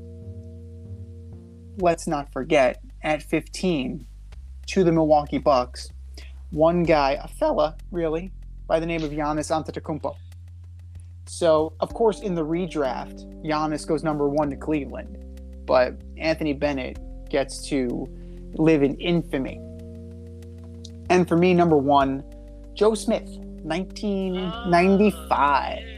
let's 1.78 2.08
not 2.08 2.32
forget, 2.32 2.82
at 3.02 3.24
15, 3.24 4.06
to 4.68 4.84
the 4.84 4.92
Milwaukee 4.92 5.38
Bucks, 5.38 5.90
one 6.52 6.84
guy, 6.84 7.20
a 7.22 7.28
fella, 7.28 7.78
really, 7.92 8.32
by 8.68 8.80
the 8.80 8.86
name 8.86 9.04
of 9.04 9.12
Giannis 9.12 9.52
Antetokounmpo. 9.52 10.16
So, 11.28 11.74
of 11.80 11.94
course, 11.94 12.22
in 12.22 12.36
the 12.36 12.46
redraft, 12.46 13.26
Giannis 13.44 13.88
goes 13.88 14.04
number 14.04 14.30
one 14.30 14.50
to 14.52 14.56
Cleveland, 14.56 15.18
but 15.66 15.96
Anthony 16.18 16.54
Bennett 16.54 17.00
gets 17.30 17.68
to 17.70 18.08
live 18.54 18.84
in 18.84 18.96
infamy. 18.96 19.60
And 21.10 21.28
for 21.28 21.36
me, 21.36 21.54
number 21.54 21.78
one, 21.78 22.24
Joe 22.74 22.94
Smith, 22.96 23.28
1995. 23.64 25.32
Ah, 25.32 25.74
yeah, 25.74 25.96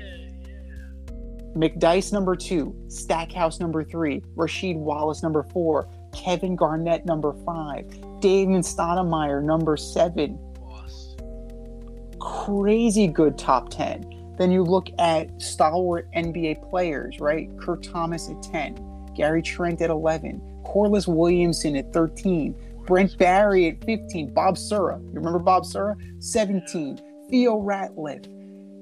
McDyess 1.56 2.14
number 2.14 2.36
two, 2.36 2.76
Stackhouse 2.88 3.60
number 3.60 3.84
three, 3.84 4.22
Rasheed 4.36 4.78
Wallace 4.78 5.24
number 5.24 5.44
four, 5.44 5.90
Kevin 6.14 6.56
Garnett 6.56 7.06
number 7.06 7.34
five, 7.46 7.90
David 8.20 8.62
Stoudamire 8.62 9.44
number 9.44 9.76
seven. 9.76 10.40
Crazy 12.20 13.08
good 13.08 13.38
top 13.38 13.70
10. 13.70 14.17
Then 14.38 14.52
you 14.52 14.64
look 14.64 14.90
at 15.00 15.42
stalwart 15.42 16.08
NBA 16.16 16.70
players, 16.70 17.20
right? 17.20 17.50
Kurt 17.60 17.84
Thomas 17.84 18.30
at 18.30 18.42
10, 18.44 19.14
Gary 19.16 19.42
Trent 19.42 19.82
at 19.82 19.90
11, 19.90 20.62
Corliss 20.64 21.08
Williamson 21.08 21.76
at 21.76 21.92
13, 21.92 22.56
Brent 22.86 23.18
Barry 23.18 23.68
at 23.68 23.84
15, 23.84 24.34
Bob 24.34 24.58
Sura. 24.58 25.00
You 25.00 25.12
remember 25.14 25.40
Bob 25.40 25.66
Sura? 25.66 25.96
17, 26.20 27.00
Theo 27.30 27.60
Ratliff, 27.62 28.26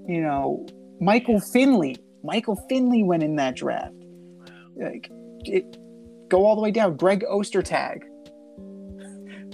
you 0.07 0.21
know, 0.21 0.65
Michael 0.99 1.39
Finley. 1.39 1.97
Michael 2.23 2.57
Finley 2.67 3.03
went 3.03 3.23
in 3.23 3.35
that 3.37 3.55
draft. 3.55 3.93
Like 4.75 5.09
it, 5.45 5.77
go 6.29 6.45
all 6.45 6.55
the 6.55 6.61
way 6.61 6.71
down. 6.71 6.97
Greg 6.97 7.23
Ostertag. 7.29 8.01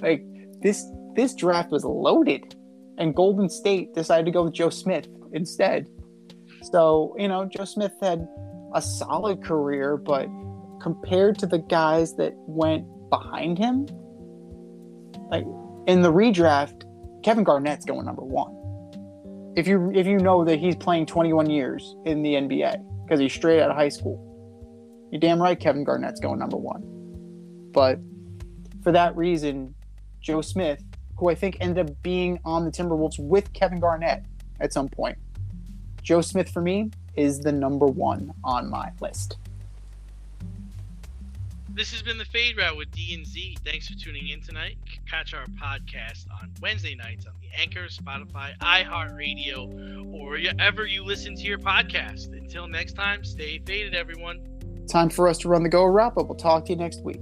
Like 0.01 0.25
this 0.63 0.83
this 1.15 1.35
draft 1.35 1.69
was 1.69 1.85
loaded, 1.85 2.55
and 2.97 3.13
Golden 3.13 3.47
State 3.49 3.93
decided 3.93 4.25
to 4.25 4.31
go 4.31 4.45
with 4.45 4.53
Joe 4.53 4.71
Smith 4.71 5.07
instead. 5.33 5.87
So 6.71 7.15
you 7.17 7.27
know 7.27 7.45
Joe 7.45 7.65
Smith 7.65 7.93
had 8.01 8.27
a 8.73 8.81
solid 8.81 9.43
career, 9.43 9.97
but 9.97 10.27
compared 10.81 11.37
to 11.39 11.45
the 11.45 11.59
guys 11.59 12.15
that 12.15 12.33
went 12.47 12.85
behind 13.09 13.57
him, 13.57 13.87
like 15.29 15.45
in 15.87 16.01
the 16.01 16.11
redraft, 16.11 16.83
Kevin 17.23 17.43
Garnett's 17.43 17.85
going 17.85 18.05
number 18.05 18.23
one. 18.23 18.57
If 19.55 19.67
you 19.67 19.91
if 19.93 20.07
you 20.07 20.17
know 20.17 20.45
that 20.45 20.59
he's 20.59 20.75
playing 20.75 21.05
21 21.07 21.49
years 21.49 21.95
in 22.05 22.23
the 22.23 22.33
NBA 22.33 23.05
because 23.05 23.19
he's 23.19 23.33
straight 23.33 23.61
out 23.61 23.69
of 23.69 23.75
high 23.75 23.89
school, 23.89 24.27
you're 25.11 25.19
damn 25.19 25.41
right 25.41 25.59
Kevin 25.59 25.83
Garnett's 25.83 26.19
going 26.19 26.39
number 26.39 26.57
one. 26.57 26.81
But 27.71 27.99
for 28.83 28.91
that 28.91 29.15
reason, 29.15 29.75
Joe 30.21 30.41
Smith, 30.41 30.81
who 31.17 31.29
I 31.29 31.35
think 31.35 31.57
ended 31.59 31.89
up 31.89 31.95
being 32.01 32.39
on 32.45 32.65
the 32.65 32.71
Timberwolves 32.71 33.19
with 33.19 33.51
Kevin 33.53 33.79
Garnett 33.79 34.25
at 34.61 34.71
some 34.71 34.87
point, 34.87 35.17
Joe 36.03 36.21
Smith 36.21 36.49
for 36.49 36.61
me 36.61 36.91
is 37.15 37.39
the 37.39 37.51
number 37.51 37.85
one 37.85 38.33
on 38.43 38.69
my 38.69 38.91
list. 39.01 39.37
This 41.73 41.91
has 41.93 42.01
been 42.01 42.17
the 42.17 42.25
Fade 42.25 42.57
Route 42.57 42.75
with 42.75 42.91
D 42.91 43.13
and 43.13 43.25
Z. 43.25 43.57
Thanks 43.63 43.87
for 43.87 43.97
tuning 43.97 44.27
in 44.27 44.41
tonight. 44.41 44.77
Catch 45.09 45.33
our 45.33 45.45
podcast 45.61 46.25
on 46.41 46.51
Wednesday 46.61 46.95
nights 46.95 47.25
on 47.25 47.33
the 47.41 47.47
Anchor, 47.57 47.87
Spotify, 47.87 48.57
iHeartRadio, 48.59 50.13
or 50.13 50.31
wherever 50.31 50.85
you 50.85 51.05
listen 51.05 51.33
to 51.35 51.43
your 51.43 51.59
podcast. 51.59 52.33
Until 52.33 52.67
next 52.67 52.93
time, 52.93 53.23
stay 53.23 53.59
faded, 53.59 53.95
everyone. 53.95 54.45
Time 54.89 55.09
for 55.09 55.29
us 55.29 55.37
to 55.39 55.47
run 55.47 55.63
the 55.63 55.69
go 55.69 55.85
wrap 55.85 56.17
up. 56.17 56.27
We'll 56.27 56.35
talk 56.35 56.65
to 56.65 56.73
you 56.73 56.77
next 56.77 57.03
week. 57.03 57.21